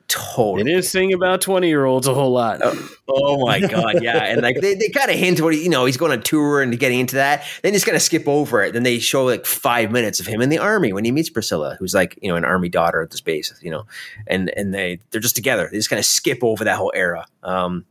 Totally. 0.08 0.72
It 0.72 0.78
is 0.78 0.90
saying 0.90 1.12
about 1.12 1.42
20 1.42 1.68
year 1.68 1.84
olds 1.84 2.08
a 2.08 2.14
whole 2.14 2.32
lot. 2.32 2.60
Oh, 2.64 2.90
oh 3.10 3.46
my 3.46 3.60
God. 3.60 4.02
Yeah. 4.02 4.18
And 4.28 4.42
like 4.42 4.60
they, 4.60 4.76
they 4.76 4.90
kind 4.90 5.10
of 5.10 5.18
hint 5.18 5.40
what, 5.42 5.54
he, 5.54 5.64
you 5.64 5.70
know, 5.70 5.86
he's 5.86 5.98
going 5.98 6.12
on 6.12 6.22
tour 6.22 6.62
and 6.62 6.78
getting 6.78 7.00
into 7.00 7.16
that. 7.16 7.44
Then 7.62 7.74
he's 7.74 7.84
going 7.84 7.96
to 7.96 8.04
skip 8.04 8.28
over 8.28 8.62
it. 8.62 8.74
Then 8.74 8.84
they 8.84 9.00
show 9.00 9.26
like 9.26 9.46
five 9.46 9.92
minutes 9.92 10.20
of 10.20 10.28
him 10.28 10.42
in 10.42 10.50
the 10.50 10.58
army 10.58 10.92
when 10.92 11.06
he 11.06 11.12
meets 11.12 11.30
Priscilla, 11.30 11.76
who's 11.80 11.94
like, 11.94 12.18
you 12.22 12.30
know, 12.30 12.36
an 12.36 12.46
army 12.46 12.70
daughter 12.70 13.02
at 13.02 13.12
the 13.12 13.18
space, 13.18 13.54
you 13.62 13.72
know, 13.72 13.86
and, 14.28 14.50
and 14.58 14.74
they, 14.74 15.00
they're 15.12 15.22
just 15.22 15.36
together. 15.36 15.70
They 15.72 15.78
just 15.78 15.90
kind 15.90 16.00
of 16.00 16.06
skip 16.06 16.40
over 16.42 16.64
that 16.64 16.78
whole 16.78 16.92
era. 16.96 17.26
Um, 17.44 17.86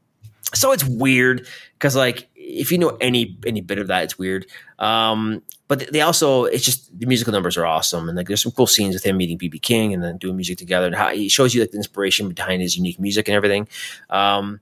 so 0.55 0.72
it's 0.72 0.84
weird 0.84 1.47
because 1.74 1.97
like 1.97 2.28
if 2.47 2.70
you 2.70 2.78
know 2.78 2.97
any 3.01 3.36
any 3.44 3.60
bit 3.60 3.78
of 3.78 3.89
that, 3.89 4.05
it's 4.05 4.18
weird. 4.18 4.47
Um, 4.78 5.43
but 5.68 5.93
they 5.93 6.01
also 6.01 6.44
it's 6.44 6.64
just 6.64 6.97
the 6.98 7.06
musical 7.06 7.32
numbers 7.32 7.56
are 7.56 7.66
awesome 7.66 8.09
and 8.09 8.16
like 8.16 8.28
there's 8.28 8.43
some 8.43 8.52
cool 8.52 8.68
scenes 8.68 8.94
with 8.94 9.05
him 9.05 9.16
meeting 9.16 9.39
BB 9.39 9.60
King 9.62 9.93
and 9.93 10.02
then 10.02 10.16
doing 10.16 10.36
music 10.36 10.59
together 10.59 10.86
and 10.86 10.94
how 10.94 11.09
he 11.09 11.28
shows 11.28 11.55
you 11.55 11.60
like 11.60 11.73
the 11.73 11.77
inspiration 11.77 12.28
behind 12.28 12.62
his 12.62 12.77
unique 12.77 13.01
music 13.01 13.27
and 13.28 13.35
everything. 13.35 13.66
Um, 14.09 14.60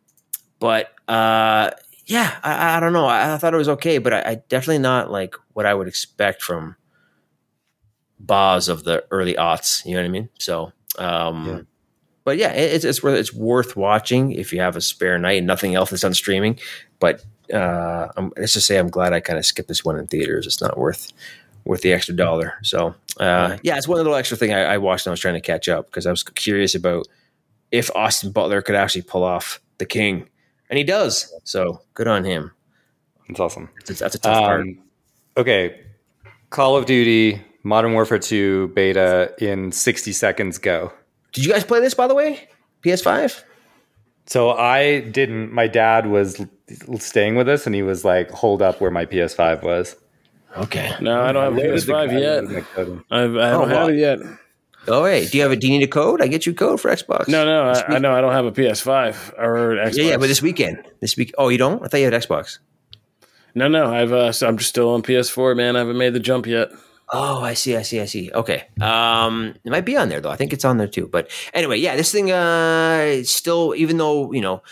but 0.59 0.95
uh, 1.09 1.71
yeah, 2.07 2.39
I, 2.43 2.77
I, 2.77 2.81
don't 2.81 2.95
know. 2.95 3.07
I, 3.07 3.35
I, 3.35 3.39
thought 3.39 3.53
it 3.53 3.59
was 3.59 3.69
okay, 3.69 3.99
but 3.99 4.15
I, 4.15 4.23
I, 4.23 4.35
definitely 4.49 4.79
not 4.79 5.11
like 5.11 5.35
what 5.53 5.67
I 5.67 5.75
would 5.75 5.89
expect 5.89 6.43
from 6.43 6.77
Baz 8.19 8.69
of 8.69 8.85
the 8.85 9.05
early 9.11 9.35
aughts. 9.35 9.85
You 9.85 9.93
know 9.93 10.01
what 10.01 10.07
I 10.07 10.11
mean? 10.11 10.29
So. 10.39 10.73
Um, 10.97 11.67
but 12.25 12.39
yeah, 12.39 12.53
it's 12.53 12.85
it's 12.85 13.03
worth 13.03 13.19
it's 13.19 13.33
worth 13.33 13.77
watching 13.77 14.33
if 14.33 14.53
you 14.53 14.61
have 14.61 14.77
a 14.77 14.81
spare 14.81 15.19
night 15.19 15.39
and 15.39 15.47
nothing 15.47 15.75
else 15.75 15.93
is 15.93 16.05
on 16.05 16.15
streaming. 16.15 16.59
But 16.99 17.25
uh, 17.53 18.09
I'm, 18.17 18.33
let's 18.37 18.55
just 18.55 18.67
say 18.67 18.79
I'm 18.79 18.89
glad 18.89 19.13
I 19.13 19.21
kind 19.21 19.39
of 19.39 19.45
skipped 19.45 19.69
this 19.69 19.85
one 19.85 19.99
in 19.99 20.07
theaters. 20.07 20.47
It's 20.47 20.61
not 20.61 20.79
worth 20.79 21.13
worth 21.65 21.83
the 21.83 21.93
extra 21.93 22.15
dollar. 22.17 22.55
So 22.63 22.95
uh, 23.21 23.59
yeah, 23.63 23.77
it's 23.77 23.87
one 23.87 23.99
little 23.99 24.15
extra 24.15 24.37
thing 24.37 24.53
I, 24.53 24.63
I 24.63 24.79
watched 24.79 25.07
and 25.07 25.13
I 25.13 25.15
was 25.15 25.21
trying 25.21 25.35
to 25.35 25.41
catch 25.41 25.69
up 25.69 25.87
because 25.87 26.07
I 26.07 26.11
was 26.11 26.23
curious 26.23 26.75
about 26.75 27.07
if 27.71 27.91
Austin 27.95 28.33
Butler 28.33 28.63
could 28.63 28.75
actually 28.75 29.03
pull 29.03 29.25
off 29.25 29.61
the 29.79 29.87
King, 29.87 30.29
and 30.71 30.79
he 30.79 30.85
does. 30.85 31.33
So 31.45 31.83
good 31.95 32.09
on 32.09 32.25
him. 32.25 32.53
That's 33.29 33.41
awesome. 33.41 33.69
That's, 33.87 34.01
that's 34.01 34.15
a 34.15 34.19
tough 34.19 34.37
um, 34.37 34.45
part. 34.45 34.67
Okay, 35.37 35.81
Call 36.51 36.77
of 36.77 36.87
Duty 36.87 37.43
Modern 37.65 37.95
Warfare 37.95 38.19
2 38.19 38.69
beta 38.69 39.35
in 39.39 39.73
60 39.73 40.13
seconds. 40.13 40.59
Go. 40.59 40.93
Did 41.35 41.45
you 41.45 41.53
guys 41.53 41.65
play 41.65 41.81
this 41.81 41.95
by 41.95 42.07
the 42.07 42.15
way? 42.15 42.49
PS5? 42.83 43.43
So 44.27 44.51
I 44.53 45.01
didn't. 45.01 45.53
My 45.53 45.67
dad 45.67 46.07
was 46.07 46.41
staying 46.99 47.37
with 47.37 47.49
us, 47.49 47.67
and 47.67 47.75
he 47.75 47.83
was 47.83 48.05
like, 48.05 48.31
"Hold 48.31 48.63
up, 48.63 48.81
where 48.81 48.91
my 48.91 49.05
PS5 49.05 49.63
was." 49.63 49.97
Okay. 50.57 50.95
No, 51.01 51.21
I 51.21 51.33
don't 51.33 51.45
have 51.45 51.57
a 51.57 51.69
PS5 51.69 52.19
yet. 52.19 52.65
I've, 53.11 53.37
I 53.37 53.51
don't 53.51 53.71
oh, 53.71 53.75
have 53.75 53.89
it 53.91 53.99
yet. 53.99 54.21
Oh 54.87 55.03
wait, 55.03 55.31
do 55.31 55.39
you 55.39 55.43
have 55.43 55.53
a? 55.53 55.57
Do 55.57 55.67
you 55.67 55.79
need 55.79 55.85
a 55.85 55.91
code? 55.91 56.23
I 56.23 56.27
get 56.27 56.47
you 56.47 56.53
a 56.53 56.55
code 56.55 56.81
for 56.81 56.91
Xbox. 56.91 57.29
No, 57.29 57.45
no, 57.45 57.71
I, 57.71 57.97
I, 57.97 57.99
know 57.99 58.15
I 58.15 58.21
don't 58.21 58.33
have 58.33 58.45
a 58.45 58.53
PS5 58.53 59.39
or 59.39 59.77
Xbox. 59.77 59.97
Yeah, 59.97 60.05
yeah, 60.05 60.17
but 60.19 60.27
this 60.27 60.43
weekend, 60.43 60.85
this 61.01 61.17
week. 61.17 61.35
Oh, 61.39 61.49
you 61.49 61.59
don't? 61.59 61.83
I 61.83 61.89
thought 61.89 61.99
you 61.99 62.05
had 62.05 62.13
Xbox. 62.13 62.59
No, 63.55 63.69
no, 63.69 63.93
I've. 63.93 64.13
Uh, 64.13 64.33
so 64.33 64.47
I'm 64.47 64.59
just 64.59 64.71
still 64.71 64.91
on 64.91 65.03
PS4, 65.03 65.57
man. 65.57 65.77
I 65.77 65.81
haven't 65.81 65.97
made 65.97 66.13
the 66.13 66.21
jump 66.21 66.47
yet. 66.47 66.71
Oh, 67.13 67.43
I 67.43 67.55
see, 67.55 67.77
I 67.77 67.83
see, 67.83 68.01
I 68.01 68.07
see. 68.07 68.31
Okay. 68.33 68.65
Um, 68.81 69.55
it 69.63 69.71
might 69.71 69.85
be 69.85 69.97
on 69.97 70.09
there 70.09 70.21
though. 70.21 70.31
I 70.31 70.37
think 70.37 70.53
it's 70.53 70.65
on 70.65 70.79
there 70.79 70.89
too. 70.89 71.07
But 71.07 71.31
anyway, 71.53 71.79
yeah, 71.79 71.97
this 71.97 72.11
thing 72.11 72.31
uh 72.31 73.23
still 73.25 73.75
even 73.77 73.99
though, 73.99 74.33
you 74.33 74.41
know, 74.41 74.63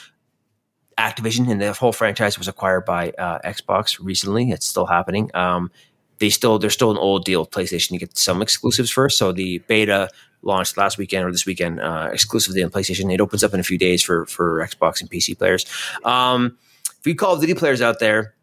Activision 0.98 1.50
and 1.50 1.60
the 1.60 1.72
whole 1.72 1.92
franchise 1.92 2.38
was 2.38 2.48
acquired 2.48 2.84
by 2.84 3.10
uh, 3.18 3.38
Xbox 3.44 3.98
recently, 4.02 4.50
it's 4.50 4.66
still 4.66 4.86
happening. 4.86 5.30
Um, 5.34 5.70
they 6.18 6.30
still 6.30 6.58
there's 6.58 6.74
still 6.74 6.90
an 6.90 6.98
old 6.98 7.24
deal 7.24 7.46
PlayStation. 7.46 7.90
You 7.92 7.98
get 7.98 8.16
some 8.16 8.40
exclusives 8.42 8.90
first. 8.90 9.18
So 9.18 9.32
the 9.32 9.58
beta 9.66 10.08
launched 10.42 10.76
last 10.76 10.98
weekend 10.98 11.26
or 11.26 11.32
this 11.32 11.46
weekend 11.46 11.80
uh, 11.80 12.10
exclusively 12.12 12.62
on 12.62 12.70
PlayStation. 12.70 13.12
It 13.12 13.20
opens 13.20 13.42
up 13.42 13.54
in 13.54 13.60
a 13.60 13.64
few 13.64 13.78
days 13.78 14.02
for 14.02 14.26
for 14.26 14.66
Xbox 14.66 15.00
and 15.00 15.10
PC 15.10 15.36
players. 15.36 15.66
Um, 16.04 16.56
for 17.00 17.08
you 17.08 17.14
Call 17.16 17.34
of 17.34 17.40
Duty 17.40 17.54
players 17.54 17.82
out 17.82 17.98
there, 17.98 18.34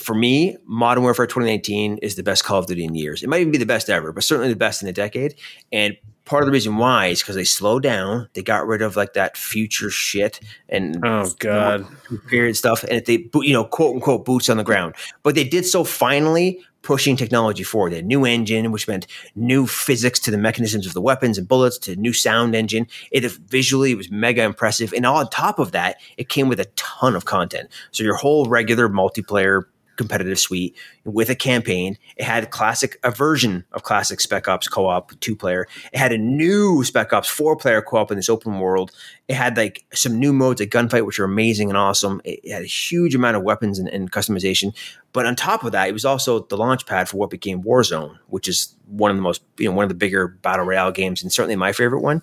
for 0.00 0.14
me, 0.14 0.56
Modern 0.64 1.02
Warfare 1.02 1.26
2019 1.26 1.98
is 1.98 2.16
the 2.16 2.22
best 2.22 2.44
Call 2.44 2.58
of 2.58 2.66
Duty 2.66 2.84
in 2.84 2.94
years. 2.94 3.22
It 3.22 3.28
might 3.28 3.40
even 3.40 3.52
be 3.52 3.58
the 3.58 3.66
best 3.66 3.90
ever, 3.90 4.12
but 4.12 4.24
certainly 4.24 4.48
the 4.48 4.56
best 4.56 4.82
in 4.82 4.88
a 4.88 4.92
decade. 4.92 5.34
And 5.70 5.96
part 6.24 6.42
of 6.42 6.46
the 6.46 6.52
reason 6.52 6.76
why 6.76 7.06
is 7.06 7.20
because 7.20 7.34
they 7.34 7.44
slowed 7.44 7.82
down. 7.82 8.28
They 8.34 8.42
got 8.42 8.66
rid 8.66 8.82
of 8.82 8.96
like 8.96 9.14
that 9.14 9.36
future 9.36 9.90
shit 9.90 10.40
and 10.68 11.04
oh 11.04 11.30
god, 11.38 11.86
period 12.28 12.56
stuff, 12.56 12.84
and 12.84 13.04
they 13.04 13.28
you 13.34 13.52
know 13.52 13.64
quote 13.64 13.96
unquote 13.96 14.24
boots 14.24 14.48
on 14.48 14.56
the 14.56 14.64
ground. 14.64 14.94
But 15.22 15.34
they 15.34 15.44
did 15.44 15.66
so 15.66 15.84
finally 15.84 16.60
pushing 16.82 17.16
technology 17.16 17.62
forward. 17.62 17.92
A 17.92 18.00
new 18.00 18.24
engine, 18.24 18.70
which 18.72 18.88
meant 18.88 19.06
new 19.34 19.66
physics 19.66 20.18
to 20.20 20.30
the 20.30 20.38
mechanisms 20.38 20.86
of 20.86 20.94
the 20.94 21.00
weapons 21.00 21.36
and 21.36 21.46
bullets, 21.46 21.78
to 21.78 21.96
new 21.96 22.12
sound 22.12 22.54
engine. 22.54 22.86
It 23.10 23.30
visually 23.48 23.94
was 23.94 24.10
mega 24.10 24.44
impressive, 24.44 24.92
and 24.92 25.04
on 25.04 25.28
top 25.30 25.58
of 25.58 25.72
that, 25.72 25.96
it 26.16 26.28
came 26.28 26.48
with 26.48 26.60
a 26.60 26.66
ton 26.76 27.16
of 27.16 27.24
content. 27.24 27.68
So 27.90 28.04
your 28.04 28.16
whole 28.16 28.46
regular 28.46 28.88
multiplayer 28.88 29.64
competitive 30.00 30.40
suite 30.40 30.74
with 31.04 31.28
a 31.28 31.34
campaign. 31.34 31.98
It 32.16 32.24
had 32.24 32.50
classic 32.50 32.98
a 33.04 33.10
version 33.10 33.66
of 33.72 33.82
classic 33.82 34.18
Spec 34.22 34.48
Ops 34.48 34.66
co-op 34.66 35.12
two 35.20 35.36
player. 35.36 35.66
It 35.92 35.98
had 35.98 36.10
a 36.10 36.16
new 36.16 36.82
Spec 36.84 37.12
Ops 37.12 37.28
four 37.28 37.54
player 37.54 37.82
co-op 37.82 38.10
in 38.10 38.16
this 38.16 38.30
open 38.30 38.60
world. 38.60 38.92
It 39.28 39.34
had 39.34 39.58
like 39.58 39.84
some 39.92 40.18
new 40.18 40.32
modes 40.32 40.62
of 40.62 40.68
gunfight, 40.68 41.04
which 41.04 41.20
are 41.20 41.24
amazing 41.24 41.68
and 41.68 41.76
awesome. 41.76 42.22
It 42.24 42.50
had 42.50 42.62
a 42.62 42.66
huge 42.66 43.14
amount 43.14 43.36
of 43.36 43.42
weapons 43.42 43.78
and, 43.78 43.90
and 43.90 44.10
customization. 44.10 44.74
But 45.12 45.26
on 45.26 45.36
top 45.36 45.64
of 45.64 45.72
that, 45.72 45.90
it 45.90 45.92
was 45.92 46.06
also 46.06 46.46
the 46.46 46.56
launch 46.56 46.86
pad 46.86 47.10
for 47.10 47.18
what 47.18 47.28
became 47.28 47.62
Warzone, 47.62 48.16
which 48.28 48.48
is 48.48 48.74
one 48.86 49.10
of 49.10 49.18
the 49.18 49.22
most 49.22 49.42
you 49.58 49.68
know 49.68 49.76
one 49.76 49.84
of 49.84 49.90
the 49.90 49.94
bigger 49.94 50.28
battle 50.28 50.64
royale 50.64 50.92
games 50.92 51.22
and 51.22 51.30
certainly 51.30 51.56
my 51.56 51.72
favorite 51.72 52.00
one. 52.00 52.22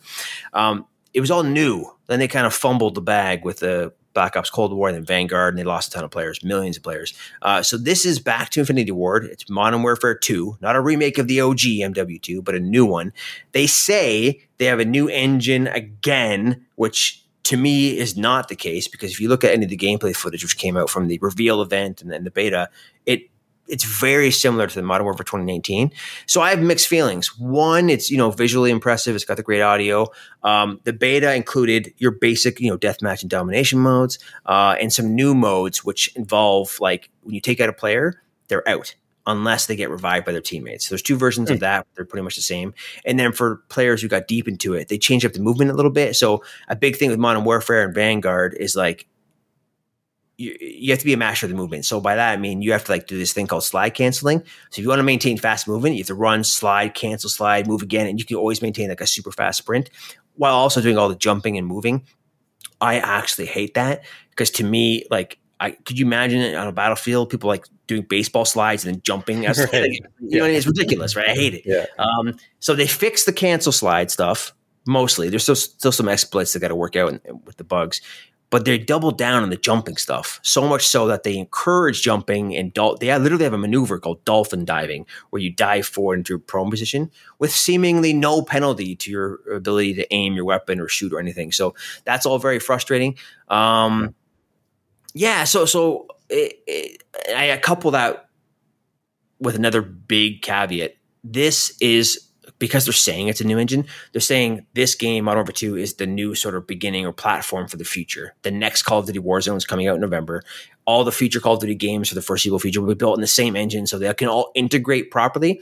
Um, 0.54 0.88
it 1.14 1.22
was 1.22 1.30
all 1.30 1.44
new. 1.44 1.86
Then 2.08 2.18
they 2.18 2.28
kind 2.28 2.48
of 2.48 2.54
fumbled 2.56 2.96
the 2.96 3.02
bag 3.02 3.46
with 3.46 3.60
the 3.60 3.94
Black 4.18 4.36
Ops 4.36 4.50
Cold 4.50 4.74
War, 4.74 4.88
and 4.88 4.98
then 4.98 5.06
Vanguard, 5.06 5.54
and 5.54 5.60
they 5.60 5.64
lost 5.64 5.90
a 5.90 5.92
ton 5.92 6.04
of 6.04 6.10
players, 6.10 6.44
millions 6.44 6.76
of 6.76 6.82
players. 6.82 7.14
Uh, 7.44 7.62
so 7.62 7.78
this 7.78 8.04
is 8.04 8.18
back 8.18 8.50
to 8.50 8.62
Infinity 8.62 8.92
Ward. 8.92 9.26
It's 9.26 9.48
Modern 9.48 9.84
Warfare 9.84 10.16
2, 10.16 10.58
not 10.60 10.76
a 10.76 10.82
remake 10.82 11.20
of 11.20 11.28
the 11.28 11.40
OG 11.40 11.60
MW2, 11.60 12.44
but 12.44 12.56
a 12.56 12.60
new 12.60 12.84
one. 12.84 13.14
They 13.52 13.68
say 13.68 14.42
they 14.58 14.66
have 14.66 14.80
a 14.80 14.86
new 14.86 15.08
engine 15.08 15.68
again, 15.68 16.66
which 16.78 17.24
to 17.44 17.58
me 17.58 17.96
is 17.96 18.18
not 18.18 18.48
the 18.48 18.56
case 18.56 18.88
because 18.88 19.12
if 19.12 19.22
you 19.22 19.30
look 19.30 19.44
at 19.44 19.54
any 19.54 19.66
of 19.66 19.70
the 19.70 19.78
gameplay 19.78 20.16
footage 20.16 20.42
which 20.42 20.58
came 20.58 20.76
out 20.76 20.90
from 20.90 21.10
the 21.10 21.20
reveal 21.22 21.62
event 21.62 22.02
and 22.02 22.12
then 22.12 22.24
the 22.24 22.32
beta, 22.32 22.72
it 23.06 23.30
it's 23.68 23.84
very 23.84 24.32
similar 24.32 24.68
to 24.68 24.76
the 24.76 24.82
Modern 24.82 25.06
Warfare 25.06 25.24
2019. 25.24 25.92
So 26.26 26.42
I 26.42 26.52
have 26.52 26.62
mixed 26.62 26.88
feelings. 26.88 27.38
One, 27.38 27.90
it's 27.90 28.10
you 28.10 28.18
know 28.18 28.32
visually 28.32 28.72
impressive. 28.72 29.16
It's 29.16 29.26
got 29.26 29.38
the 29.38 29.44
great 29.44 29.62
audio. 29.62 30.08
Um, 30.44 30.80
the 30.84 30.94
beta 30.94 31.34
included 31.36 31.94
your 31.98 32.12
basic 32.12 32.60
you 32.60 32.70
know 32.70 32.78
deathmatch 32.78 33.22
and 33.22 33.30
domination 33.30 33.80
modes, 33.80 34.20
uh, 34.46 34.76
and 34.80 34.92
some 34.92 35.16
new 35.16 35.36
modes 35.36 35.84
which 35.84 36.16
involve 36.16 36.80
like 36.80 37.10
when 37.22 37.36
you 37.36 37.42
take 37.42 37.60
out 37.60 37.70
a 37.70 37.74
player, 37.74 38.22
they're 38.48 38.68
out 38.68 38.96
unless 39.28 39.66
they 39.66 39.76
get 39.76 39.90
revived 39.90 40.26
by 40.26 40.32
their 40.32 40.42
teammates. 40.42 40.88
So 40.88 40.96
there's 40.96 41.02
two 41.02 41.18
versions 41.18 41.50
of 41.50 41.58
hmm. 41.58 41.62
that. 41.62 41.86
They're 41.96 42.06
pretty 42.06 42.24
much 42.24 42.38
the 42.38 42.42
same. 42.42 42.74
And 43.06 43.20
then 43.20 43.34
for 43.34 43.58
players 43.68 44.02
who 44.02 44.08
got 44.08 44.28
deep 44.28 44.48
into 44.48 44.74
it, 44.74 44.88
they 44.88 44.98
changed 44.98 45.26
up 45.26 45.34
the 45.34 45.42
movement 45.42 45.70
a 45.70 45.74
little 45.74 45.92
bit. 45.92 46.16
So 46.16 46.44
a 46.70 46.78
big 46.78 46.96
thing 46.96 47.10
with 47.10 47.20
Modern 47.20 47.44
Warfare 47.44 47.84
and 47.84 47.94
Vanguard 47.94 48.56
is 48.58 48.76
like 48.76 49.06
you, 50.38 50.56
you 50.60 50.92
have 50.92 51.00
to 51.00 51.06
be 51.06 51.14
a 51.14 51.18
master 51.18 51.46
of 51.46 51.50
the 51.50 51.56
movement. 51.56 51.86
So 51.86 52.00
by 52.00 52.16
that 52.16 52.32
I 52.32 52.38
mean 52.38 52.62
you 52.62 52.72
have 52.72 52.84
to 52.86 52.92
like 52.92 53.08
do 53.08 53.18
this 53.18 53.34
thing 53.34 53.48
called 53.48 53.64
slide 53.64 53.92
canceling. 53.92 54.40
So 54.40 54.80
if 54.80 54.80
you 54.80 54.88
want 54.88 55.00
to 55.00 55.04
maintain 55.04 55.38
fast 55.38 55.68
movement, 55.68 55.96
you 55.96 56.02
have 56.02 56.08
to 56.08 56.16
run, 56.16 56.44
slide, 56.44 56.94
cancel, 56.94 57.30
slide, 57.30 57.68
move 57.68 57.82
again, 57.82 58.08
and 58.08 58.20
you 58.20 58.26
can 58.26 58.38
always 58.38 58.62
maintain 58.62 58.90
like 58.90 59.02
a 59.02 59.08
super 59.08 59.32
fast 59.32 59.60
sprint 59.60 59.90
while 60.36 60.54
also 60.54 60.82
doing 60.82 60.98
all 60.98 61.10
the 61.10 61.16
jumping 61.16 61.58
and 61.58 61.68
moving. 61.68 62.04
I 62.80 63.00
actually 63.00 63.48
hate 63.48 63.74
that 63.74 64.06
because 64.30 64.52
to 64.52 64.64
me, 64.64 65.06
like 65.10 65.40
I 65.60 65.72
could 65.72 65.98
you 65.98 66.06
imagine 66.06 66.42
it 66.42 66.56
on 66.56 66.68
a 66.68 66.72
battlefield, 66.72 67.30
people 67.30 67.48
like 67.48 67.66
doing 67.88 68.04
baseball 68.04 68.46
slides 68.46 68.86
and 68.86 68.96
then 68.96 69.02
jumping. 69.02 69.46
As, 69.46 69.58
right. 69.74 69.74
like, 69.74 69.92
you 69.92 70.02
yeah. 70.20 70.40
know, 70.40 70.46
it's 70.46 70.68
ridiculous, 70.68 71.16
right? 71.16 71.30
I 71.30 71.34
hate 71.34 71.56
it. 71.56 71.62
Yeah. 71.66 71.86
Um, 71.98 72.38
so 72.60 72.76
they 72.76 72.88
fixed 72.88 73.26
the 73.26 73.34
cancel 73.34 73.72
slide 73.72 74.12
stuff 74.12 74.54
mostly. 74.86 75.30
There's 75.30 75.44
still 75.44 75.56
still 75.56 75.92
some 75.92 76.08
exploits 76.08 76.54
that 76.54 76.60
got 76.60 76.68
to 76.70 76.76
work 76.76 76.96
out 76.96 77.20
with 77.46 77.58
the 77.58 77.64
bugs, 77.64 78.02
but 78.50 78.66
they 78.66 78.78
double 78.78 79.12
down 79.12 79.44
on 79.44 79.50
the 79.50 79.58
jumping 79.58 79.98
stuff 79.98 80.40
so 80.42 80.68
much 80.68 80.88
so 80.88 81.08
that 81.08 81.24
they 81.24 81.38
encourage 81.38 82.02
jumping 82.02 82.56
and 82.56 82.74
dol- 82.74 82.98
they 82.98 83.16
literally 83.18 83.44
have 83.44 83.54
a 83.54 83.58
maneuver 83.58 84.00
called 84.00 84.24
dolphin 84.26 84.66
diving 84.66 85.06
where 85.30 85.42
you 85.42 85.52
dive 85.52 85.86
forward 85.86 86.20
into 86.20 86.36
a 86.36 86.40
prone 86.40 86.70
position 86.70 87.12
with 87.40 87.52
seemingly 87.52 88.14
no 88.14 88.42
penalty 88.42 88.96
to 88.96 89.12
your 89.12 89.40
ability 89.54 89.94
to 89.96 90.14
aim 90.14 90.34
your 90.34 90.46
weapon 90.46 90.80
or 90.80 90.88
shoot 90.88 91.12
or 91.14 91.20
anything. 91.20 91.52
So 91.52 91.76
that's 92.06 92.26
all 92.26 92.40
very 92.40 92.60
frustrating. 92.60 93.18
Um, 93.50 94.16
yeah. 95.14 95.44
so 95.44 95.66
so 95.66 96.08
it, 96.30 96.60
it, 96.68 97.04
i 97.36 97.56
couple 97.58 97.92
that 97.92 98.30
with 99.40 99.56
another 99.56 99.82
big 99.82 100.42
caveat. 100.42 100.96
This 101.24 101.76
is 101.82 102.27
because 102.60 102.86
they're 102.86 102.94
saying 102.94 103.28
it's 103.28 103.42
a 103.42 103.48
new 103.48 103.58
engine, 103.58 103.86
they're 104.12 104.22
saying 104.22 104.66
this 104.74 104.96
game, 104.96 105.26
Modern 105.26 105.40
Warfare 105.40 105.54
2, 105.54 105.78
is 105.78 105.96
the 105.96 106.08
new 106.08 106.36
sort 106.36 106.56
of 106.56 106.68
beginning 106.68 107.06
or 107.06 107.14
platform 107.14 107.68
for 107.68 107.78
the 107.78 107.86
future. 107.86 108.36
The 108.42 108.52
next 108.52 108.84
Call 108.84 109.00
of 109.00 109.06
Duty 109.06 109.20
Warzone 109.20 109.58
is 109.58 109.66
coming 109.66 109.88
out 109.88 109.96
in 109.96 110.02
November. 110.02 110.44
All 110.86 111.04
the 111.04 111.12
future 111.12 111.40
Call 111.40 111.56
of 111.56 111.60
Duty 111.60 111.76
games 111.76 112.10
for 112.10 112.16
the 112.16 112.22
foreseeable 112.22 112.60
future 112.60 112.82
will 112.82 112.88
be 112.88 112.96
built 112.96 113.18
in 113.18 113.22
the 113.22 113.28
same 113.28 113.56
engine 113.56 113.88
so 113.88 113.98
they 113.98 114.14
can 114.14 114.28
all 114.28 114.52
integrate 114.56 115.12
properly. 115.12 115.62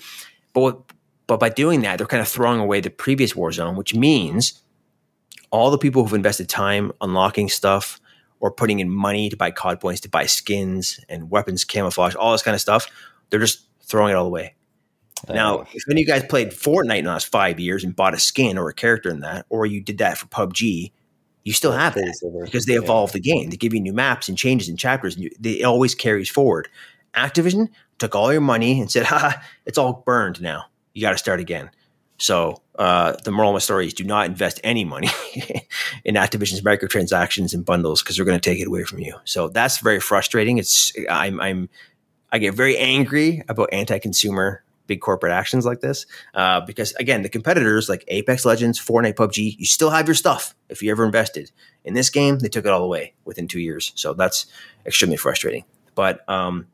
But, 0.53 0.79
but 1.27 1.39
by 1.39 1.49
doing 1.49 1.81
that, 1.81 1.97
they're 1.97 2.07
kind 2.07 2.21
of 2.21 2.27
throwing 2.27 2.59
away 2.59 2.81
the 2.81 2.89
previous 2.89 3.33
Warzone, 3.33 3.75
which 3.75 3.93
means 3.93 4.61
all 5.51 5.71
the 5.71 5.77
people 5.77 6.03
who've 6.03 6.13
invested 6.13 6.49
time 6.49 6.91
unlocking 7.01 7.49
stuff 7.49 7.99
or 8.39 8.51
putting 8.51 8.79
in 8.79 8.89
money 8.89 9.29
to 9.29 9.37
buy 9.37 9.51
COD 9.51 9.79
points, 9.79 10.01
to 10.01 10.09
buy 10.09 10.25
skins 10.25 10.99
and 11.09 11.31
weapons 11.31 11.63
camouflage, 11.63 12.15
all 12.15 12.31
this 12.31 12.43
kind 12.43 12.53
of 12.53 12.61
stuff, 12.61 12.87
they're 13.29 13.39
just 13.39 13.65
throwing 13.81 14.11
it 14.11 14.15
all 14.15 14.25
away. 14.25 14.55
Now, 15.29 15.61
if 15.73 15.83
any 15.89 16.01
of 16.01 16.07
you 16.07 16.13
guys 16.13 16.23
played 16.23 16.51
Fortnite 16.51 16.99
in 16.99 17.05
the 17.05 17.11
last 17.11 17.31
five 17.31 17.59
years 17.59 17.83
and 17.83 17.95
bought 17.95 18.13
a 18.13 18.19
skin 18.19 18.57
or 18.57 18.69
a 18.69 18.73
character 18.73 19.09
in 19.09 19.21
that, 19.21 19.45
or 19.49 19.65
you 19.65 19.81
did 19.81 19.97
that 19.99 20.17
for 20.17 20.27
PUBG, 20.27 20.91
you 21.43 21.53
still 21.53 21.71
have 21.71 21.93
that 21.93 22.41
because 22.43 22.65
they 22.65 22.73
evolve 22.73 23.11
the 23.11 23.19
game. 23.19 23.49
They 23.49 23.57
give 23.57 23.73
you 23.73 23.79
new 23.79 23.93
maps 23.93 24.27
and 24.27 24.37
changes 24.37 24.67
and 24.67 24.77
chapters, 24.77 25.15
and 25.15 25.29
it 25.43 25.63
always 25.63 25.95
carries 25.95 26.29
forward. 26.29 26.67
Activision 27.13 27.69
took 27.99 28.15
all 28.15 28.31
your 28.31 28.41
money 28.41 28.81
and 28.81 28.91
said, 28.91 29.05
"Ha, 29.07 29.41
it's 29.65 29.77
all 29.77 30.03
burned 30.05 30.41
now. 30.41 30.65
You 30.93 31.01
got 31.01 31.11
to 31.11 31.17
start 31.17 31.39
again." 31.39 31.69
So 32.17 32.61
uh, 32.79 33.13
the 33.23 33.31
moral 33.31 33.51
of 33.51 33.55
my 33.55 33.59
story 33.59 33.85
is: 33.85 33.93
do 33.93 34.03
not 34.03 34.25
invest 34.25 34.59
any 34.63 34.85
money 34.85 35.09
in 36.03 36.15
Activision's 36.15 36.61
microtransactions 36.61 37.53
and 37.53 37.63
bundles 37.63 38.01
because 38.01 38.15
they're 38.15 38.25
going 38.25 38.39
to 38.39 38.49
take 38.49 38.59
it 38.59 38.67
away 38.67 38.83
from 38.83 38.99
you. 38.99 39.15
So 39.23 39.47
that's 39.47 39.77
very 39.77 39.99
frustrating. 39.99 40.57
It's 40.57 40.93
I'm 41.09 41.39
I'm 41.39 41.69
I 42.31 42.39
get 42.39 42.55
very 42.55 42.77
angry 42.77 43.43
about 43.47 43.69
anti-consumer 43.71 44.63
big 44.87 45.01
corporate 45.01 45.31
actions 45.31 45.65
like 45.65 45.81
this. 45.81 46.05
Uh, 46.33 46.61
because 46.61 46.93
again, 46.93 47.21
the 47.21 47.29
competitors 47.29 47.89
like 47.89 48.03
Apex 48.07 48.45
Legends, 48.45 48.79
Fortnite, 48.79 49.15
PUBG, 49.15 49.55
you 49.57 49.65
still 49.65 49.89
have 49.89 50.07
your 50.07 50.15
stuff 50.15 50.55
if 50.69 50.81
you 50.81 50.91
ever 50.91 51.05
invested. 51.05 51.51
In 51.83 51.93
this 51.93 52.09
game, 52.09 52.39
they 52.39 52.49
took 52.49 52.65
it 52.65 52.71
all 52.71 52.83
away 52.83 53.13
within 53.25 53.47
two 53.47 53.59
years. 53.59 53.91
So 53.95 54.13
that's 54.13 54.47
extremely 54.85 55.17
frustrating. 55.17 55.65
But 55.93 56.27
um, 56.29 56.67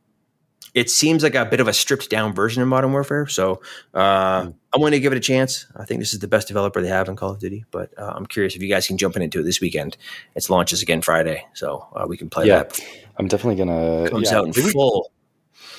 it 0.74 0.90
seems 0.90 1.22
like 1.24 1.36
a 1.36 1.46
bit 1.46 1.60
of 1.60 1.68
a 1.68 1.74
stripped 1.74 2.10
down 2.10 2.34
version 2.34 2.62
of 2.62 2.68
Modern 2.68 2.92
Warfare. 2.92 3.28
So 3.28 3.62
uh, 3.94 4.50
I'm 4.74 4.80
going 4.80 4.94
to 4.94 5.00
give 5.00 5.12
it 5.12 5.18
a 5.18 5.22
chance. 5.22 5.66
I 5.76 5.86
think 5.86 6.00
this 6.00 6.14
is 6.14 6.20
the 6.20 6.28
best 6.28 6.48
developer 6.48 6.82
they 6.82 6.88
have 6.88 7.10
in 7.10 7.16
Call 7.16 7.32
of 7.32 7.40
Duty. 7.40 7.66
But 7.72 7.98
uh, 7.98 8.14
I'm 8.16 8.26
curious 8.26 8.56
if 8.56 8.62
you 8.62 8.70
guys 8.70 8.88
can 8.88 8.98
jump 8.98 9.18
into 9.18 9.42
it 9.42 9.44
this 9.44 9.60
weekend. 9.60 9.98
It 10.36 10.50
launches 10.50 10.82
again 10.82 11.02
Friday, 11.02 11.46
so 11.54 11.88
uh, 11.94 12.06
we 12.08 12.18
can 12.18 12.30
play 12.30 12.48
yeah, 12.48 12.64
that. 12.64 12.80
I'm 13.18 13.28
definitely 13.28 13.64
gonna 13.64 14.10
comes 14.10 14.32
yeah. 14.32 14.38
out 14.38 14.48
in 14.48 14.54
full. 14.54 15.12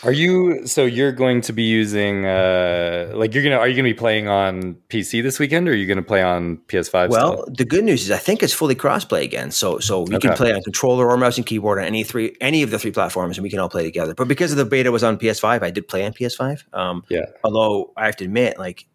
Are 0.04 0.12
you 0.12 0.66
so 0.66 0.84
you're 0.84 1.12
going 1.12 1.42
to 1.42 1.52
be 1.52 1.62
using 1.62 2.26
uh 2.26 3.12
like 3.14 3.34
you're 3.34 3.44
gonna 3.44 3.56
are 3.56 3.68
you 3.68 3.76
gonna 3.76 3.88
be 3.88 3.94
playing 3.94 4.26
on 4.26 4.76
PC 4.88 5.22
this 5.22 5.38
weekend 5.38 5.68
or 5.68 5.72
are 5.72 5.74
you 5.74 5.86
gonna 5.86 6.02
play 6.02 6.22
on 6.22 6.56
PS5? 6.68 7.08
Well, 7.08 7.42
still? 7.42 7.54
the 7.54 7.64
good 7.64 7.84
news 7.84 8.02
is 8.02 8.10
I 8.10 8.16
think 8.16 8.42
it's 8.42 8.52
fully 8.52 8.74
crossplay 8.74 9.22
again. 9.22 9.52
So 9.52 9.78
so 9.78 10.06
you 10.08 10.16
okay. 10.16 10.28
can 10.28 10.36
play 10.36 10.52
on 10.52 10.62
controller 10.62 11.08
or 11.08 11.16
mouse 11.16 11.36
and 11.36 11.46
keyboard 11.46 11.78
on 11.78 11.84
any 11.84 12.02
three 12.02 12.36
any 12.40 12.62
of 12.62 12.70
the 12.70 12.78
three 12.78 12.90
platforms 12.90 13.38
and 13.38 13.44
we 13.44 13.50
can 13.50 13.60
all 13.60 13.68
play 13.68 13.84
together. 13.84 14.14
But 14.14 14.26
because 14.26 14.50
of 14.50 14.58
the 14.58 14.64
beta 14.64 14.90
was 14.90 15.04
on 15.04 15.18
PS5, 15.18 15.62
I 15.62 15.70
did 15.70 15.86
play 15.86 16.04
on 16.04 16.12
PS5. 16.12 16.64
Um 16.72 17.04
yeah. 17.08 17.26
although 17.44 17.92
I 17.96 18.06
have 18.06 18.16
to 18.16 18.24
admit, 18.24 18.58
like 18.58 18.86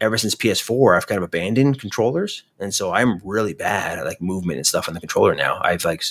ever 0.00 0.16
since 0.16 0.34
PS4, 0.34 0.96
I've 0.96 1.06
kind 1.06 1.18
of 1.18 1.24
abandoned 1.24 1.80
controllers. 1.80 2.44
And 2.58 2.72
so 2.72 2.92
I'm 2.92 3.20
really 3.24 3.54
bad 3.54 3.98
at 3.98 4.06
like 4.06 4.20
movement 4.22 4.58
and 4.58 4.66
stuff 4.66 4.88
on 4.88 4.94
the 4.94 5.00
controller 5.00 5.34
now. 5.34 5.60
I've 5.62 5.84
like 5.84 6.02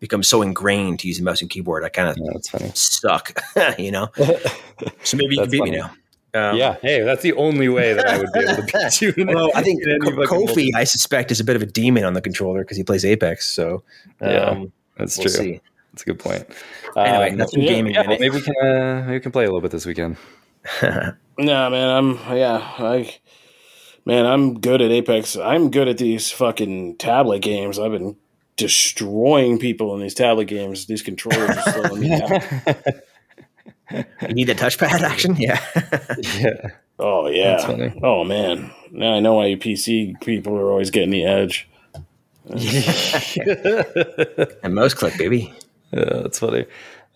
become 0.00 0.22
so 0.22 0.42
ingrained 0.42 0.98
to 1.00 1.08
use 1.08 1.20
a 1.20 1.22
mouse 1.22 1.40
and 1.40 1.50
keyboard. 1.50 1.84
I 1.84 1.90
kind 1.90 2.08
of 2.08 2.16
yeah, 2.18 2.70
suck, 2.74 3.38
you 3.78 3.92
know. 3.92 4.08
so 5.04 5.16
maybe 5.16 5.36
you 5.36 5.42
can 5.42 5.50
beat 5.50 5.58
funny. 5.58 5.70
me 5.72 5.76
now. 5.76 5.90
Um, 6.32 6.56
yeah, 6.56 6.76
hey, 6.80 7.02
that's 7.02 7.22
the 7.22 7.32
only 7.34 7.68
way 7.68 7.92
that 7.92 8.06
I 8.06 8.18
would 8.18 8.32
be 8.32 8.40
able 8.40 8.56
to 8.56 8.62
beat 8.62 9.02
you. 9.16 9.26
well, 9.26 9.50
I 9.54 9.62
think 9.62 9.82
Kofi, 9.82 10.70
I 10.74 10.84
suspect, 10.84 11.30
is 11.30 11.40
a 11.40 11.44
bit 11.44 11.56
of 11.56 11.62
a 11.62 11.66
demon 11.66 12.04
on 12.04 12.14
the 12.14 12.20
controller 12.20 12.62
because 12.62 12.76
he 12.76 12.82
plays 12.82 13.04
Apex. 13.04 13.50
So 13.50 13.82
um, 14.20 14.30
yeah, 14.30 14.64
that's 14.96 15.18
we'll 15.18 15.24
true. 15.24 15.32
See. 15.32 15.60
That's 15.92 16.02
a 16.02 16.06
good 16.06 16.20
point. 16.20 16.46
Anyway, 16.96 17.30
um, 17.30 17.36
that's 17.36 17.56
yeah, 17.56 17.68
gaming. 17.68 17.94
Yeah, 17.94 18.06
maybe 18.06 18.30
we 18.30 18.40
can 18.40 18.54
uh, 18.62 19.02
maybe 19.06 19.14
we 19.14 19.20
can 19.20 19.32
play 19.32 19.44
a 19.44 19.48
little 19.48 19.60
bit 19.60 19.72
this 19.72 19.86
weekend. 19.86 20.16
no, 20.82 21.16
man, 21.38 21.72
I'm 21.72 22.36
yeah, 22.36 22.58
I 22.78 23.16
man, 24.04 24.24
I'm 24.24 24.60
good 24.60 24.80
at 24.82 24.92
Apex. 24.92 25.36
I'm 25.36 25.72
good 25.72 25.88
at 25.88 25.98
these 25.98 26.30
fucking 26.30 26.98
tablet 26.98 27.42
games. 27.42 27.76
I've 27.76 27.90
been 27.90 28.16
destroying 28.60 29.58
people 29.58 29.94
in 29.94 30.00
these 30.00 30.14
tablet 30.14 30.44
games. 30.44 30.86
These 30.86 31.02
controllers 31.02 31.56
are 31.56 31.72
slowing 31.72 32.00
me 32.00 32.08
down. 32.10 32.30
You 34.22 34.34
need 34.34 34.48
a 34.48 34.54
touchpad 34.54 35.00
action? 35.00 35.36
Yeah. 35.36 35.60
yeah. 36.38 36.70
Oh 36.98 37.28
yeah. 37.28 37.92
Oh 38.02 38.24
man. 38.24 38.70
Now 38.92 39.14
I 39.14 39.20
know 39.20 39.34
why 39.34 39.46
you 39.46 39.56
PC 39.56 40.20
people 40.20 40.56
are 40.56 40.70
always 40.70 40.90
getting 40.90 41.10
the 41.10 41.24
edge. 41.24 41.68
and 44.62 44.74
mouse 44.74 44.94
click, 44.94 45.16
baby. 45.16 45.52
Yeah, 45.92 46.20
that's 46.22 46.38
funny. 46.38 46.66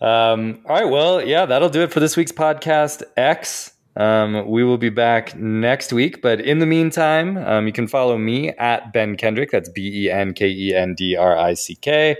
Um, 0.01 0.59
all 0.65 0.75
right, 0.75 0.89
well, 0.89 1.25
yeah, 1.25 1.45
that'll 1.45 1.69
do 1.69 1.83
it 1.83 1.93
for 1.93 1.99
this 1.99 2.17
week's 2.17 2.31
podcast 2.31 3.03
X. 3.15 3.73
Um, 3.97 4.47
we 4.49 4.63
will 4.63 4.77
be 4.77 4.89
back 4.89 5.35
next 5.37 5.93
week, 5.93 6.21
but 6.21 6.41
in 6.41 6.59
the 6.59 6.65
meantime, 6.65 7.37
um, 7.37 7.65
you 7.65 7.71
can 7.71 7.87
follow 7.87 8.17
me 8.17 8.49
at 8.49 8.91
Ben 8.91 9.15
Kendrick. 9.15 9.51
That's 9.51 9.69
B 9.69 10.05
E 10.05 10.11
N 10.11 10.33
K 10.33 10.47
E 10.47 10.75
N 10.75 10.95
D 10.95 11.15
R 11.15 11.37
I 11.37 11.53
C 11.53 11.75
K 11.75 12.17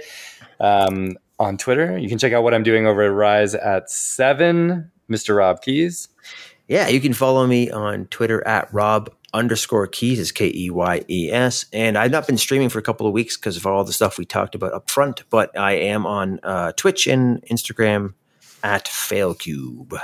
um, 0.60 1.18
on 1.38 1.58
Twitter. 1.58 1.98
You 1.98 2.08
can 2.08 2.18
check 2.18 2.32
out 2.32 2.44
what 2.44 2.54
I'm 2.54 2.64
doing 2.64 2.88
over 2.88 3.04
at 3.04 3.12
Rise 3.12 3.56
at 3.56 3.90
seven, 3.90 4.90
Mr. 5.10 5.36
Rob 5.36 5.62
Keyes. 5.62 6.08
Yeah, 6.68 6.88
you 6.88 7.02
can 7.02 7.14
follow 7.14 7.46
me 7.46 7.70
on 7.70 8.06
Twitter 8.08 8.46
at 8.48 8.74
Rob 8.74 9.14
underscore 9.34 9.86
Keyes 9.86 10.18
is 10.18 10.32
K 10.32 10.52
E 10.56 10.70
Y 10.70 11.04
E 11.10 11.30
S. 11.30 11.66
And 11.74 11.98
I've 11.98 12.12
not 12.12 12.26
been 12.26 12.38
streaming 12.38 12.70
for 12.70 12.80
a 12.80 12.84
couple 12.84 13.06
of 13.06 13.12
weeks 13.12 13.36
because 13.36 13.58
of 13.58 13.68
all 13.68 13.84
the 13.84 13.94
stuff 13.94 14.18
we 14.18 14.26
talked 14.26 14.56
about 14.56 14.74
up 14.74 14.90
front, 14.90 15.24
but 15.30 15.56
I 15.60 15.74
am 15.74 16.06
on 16.06 16.40
uh, 16.42 16.72
Twitch 16.72 17.06
and 17.06 17.44
Instagram 17.44 18.14
at 18.64 18.86
FailCube 18.86 20.00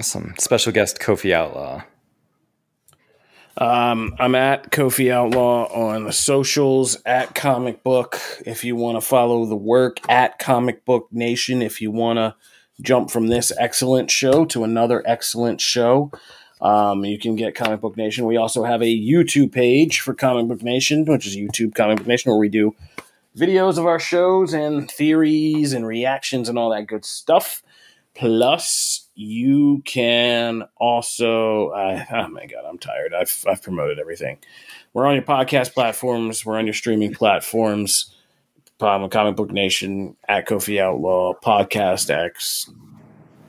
some 0.00 0.34
special 0.38 0.72
guest 0.72 0.98
Kofi 0.98 1.32
Outlaw. 1.32 1.82
Um, 3.58 4.14
I'm 4.18 4.34
at 4.34 4.70
Kofi 4.70 5.12
Outlaw 5.12 5.66
on 5.72 6.04
the 6.04 6.12
socials 6.12 6.96
at 7.04 7.34
Comic 7.34 7.82
Book. 7.82 8.18
If 8.46 8.64
you 8.64 8.76
want 8.76 8.96
to 8.96 9.06
follow 9.06 9.44
the 9.44 9.56
work 9.56 9.98
at 10.08 10.38
Comic 10.38 10.84
Book 10.84 11.08
Nation, 11.12 11.60
if 11.60 11.82
you 11.82 11.90
want 11.90 12.16
to 12.16 12.34
jump 12.80 13.10
from 13.10 13.26
this 13.26 13.52
excellent 13.58 14.10
show 14.10 14.46
to 14.46 14.64
another 14.64 15.02
excellent 15.06 15.60
show, 15.60 16.10
Um, 16.62 17.04
you 17.04 17.18
can 17.18 17.34
get 17.34 17.56
Comic 17.56 17.80
Book 17.80 17.96
Nation. 17.96 18.24
We 18.24 18.36
also 18.36 18.62
have 18.62 18.82
a 18.82 18.86
YouTube 18.86 19.50
page 19.50 19.98
for 20.00 20.14
Comic 20.14 20.46
Book 20.46 20.62
Nation, 20.62 21.04
which 21.04 21.26
is 21.26 21.36
YouTube 21.36 21.74
Comic 21.74 21.98
Book 21.98 22.06
Nation, 22.06 22.30
where 22.30 22.38
we 22.38 22.48
do 22.48 22.76
videos 23.36 23.78
of 23.78 23.86
our 23.86 23.98
shows 23.98 24.54
and 24.54 24.88
theories 24.88 25.72
and 25.72 25.84
reactions 25.84 26.48
and 26.48 26.56
all 26.56 26.70
that 26.70 26.86
good 26.86 27.04
stuff. 27.04 27.64
Plus, 28.14 29.01
you 29.14 29.82
can 29.84 30.64
also. 30.76 31.68
Uh, 31.68 32.04
oh 32.12 32.28
my 32.28 32.46
god, 32.46 32.64
I'm 32.68 32.78
tired. 32.78 33.14
I've 33.14 33.44
I've 33.48 33.62
promoted 33.62 33.98
everything. 33.98 34.38
We're 34.92 35.06
on 35.06 35.14
your 35.14 35.24
podcast 35.24 35.74
platforms. 35.74 36.44
We're 36.44 36.58
on 36.58 36.66
your 36.66 36.74
streaming 36.74 37.14
platforms. 37.14 38.14
Um, 38.80 39.08
Comic 39.10 39.36
Book 39.36 39.52
Nation 39.52 40.16
at 40.28 40.48
Kofi 40.48 40.80
Outlaw 40.80 41.34
Podcast 41.34 42.10
X. 42.10 42.68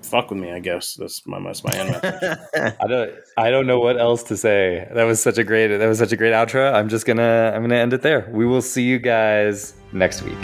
Fuck 0.04 0.30
with 0.30 0.40
me, 0.40 0.52
I 0.52 0.60
guess. 0.60 0.94
That's 0.94 1.26
my 1.26 1.42
that's 1.42 1.64
my 1.64 1.72
end. 1.74 2.76
I 2.80 2.88
don't 2.88 3.12
I 3.36 3.50
don't 3.50 3.66
know 3.66 3.80
what 3.80 4.00
else 4.00 4.22
to 4.24 4.38
say. 4.38 4.88
That 4.94 5.06
was 5.06 5.24
such 5.24 5.40
a 5.40 5.44
great 5.44 5.76
that 5.76 5.88
was 5.88 5.98
such 5.98 6.12
a 6.12 6.18
great 6.18 6.34
outro. 6.34 6.72
I'm 6.72 6.88
just 6.88 7.08
gonna 7.08 7.52
I'm 7.56 7.64
gonna 7.64 7.78
end 7.78 7.94
it 7.94 8.04
there. 8.04 8.30
We 8.32 8.46
will 8.46 8.62
see 8.62 8.84
you 8.84 9.00
guys 9.00 9.74
next 9.92 10.22
week. 10.22 10.38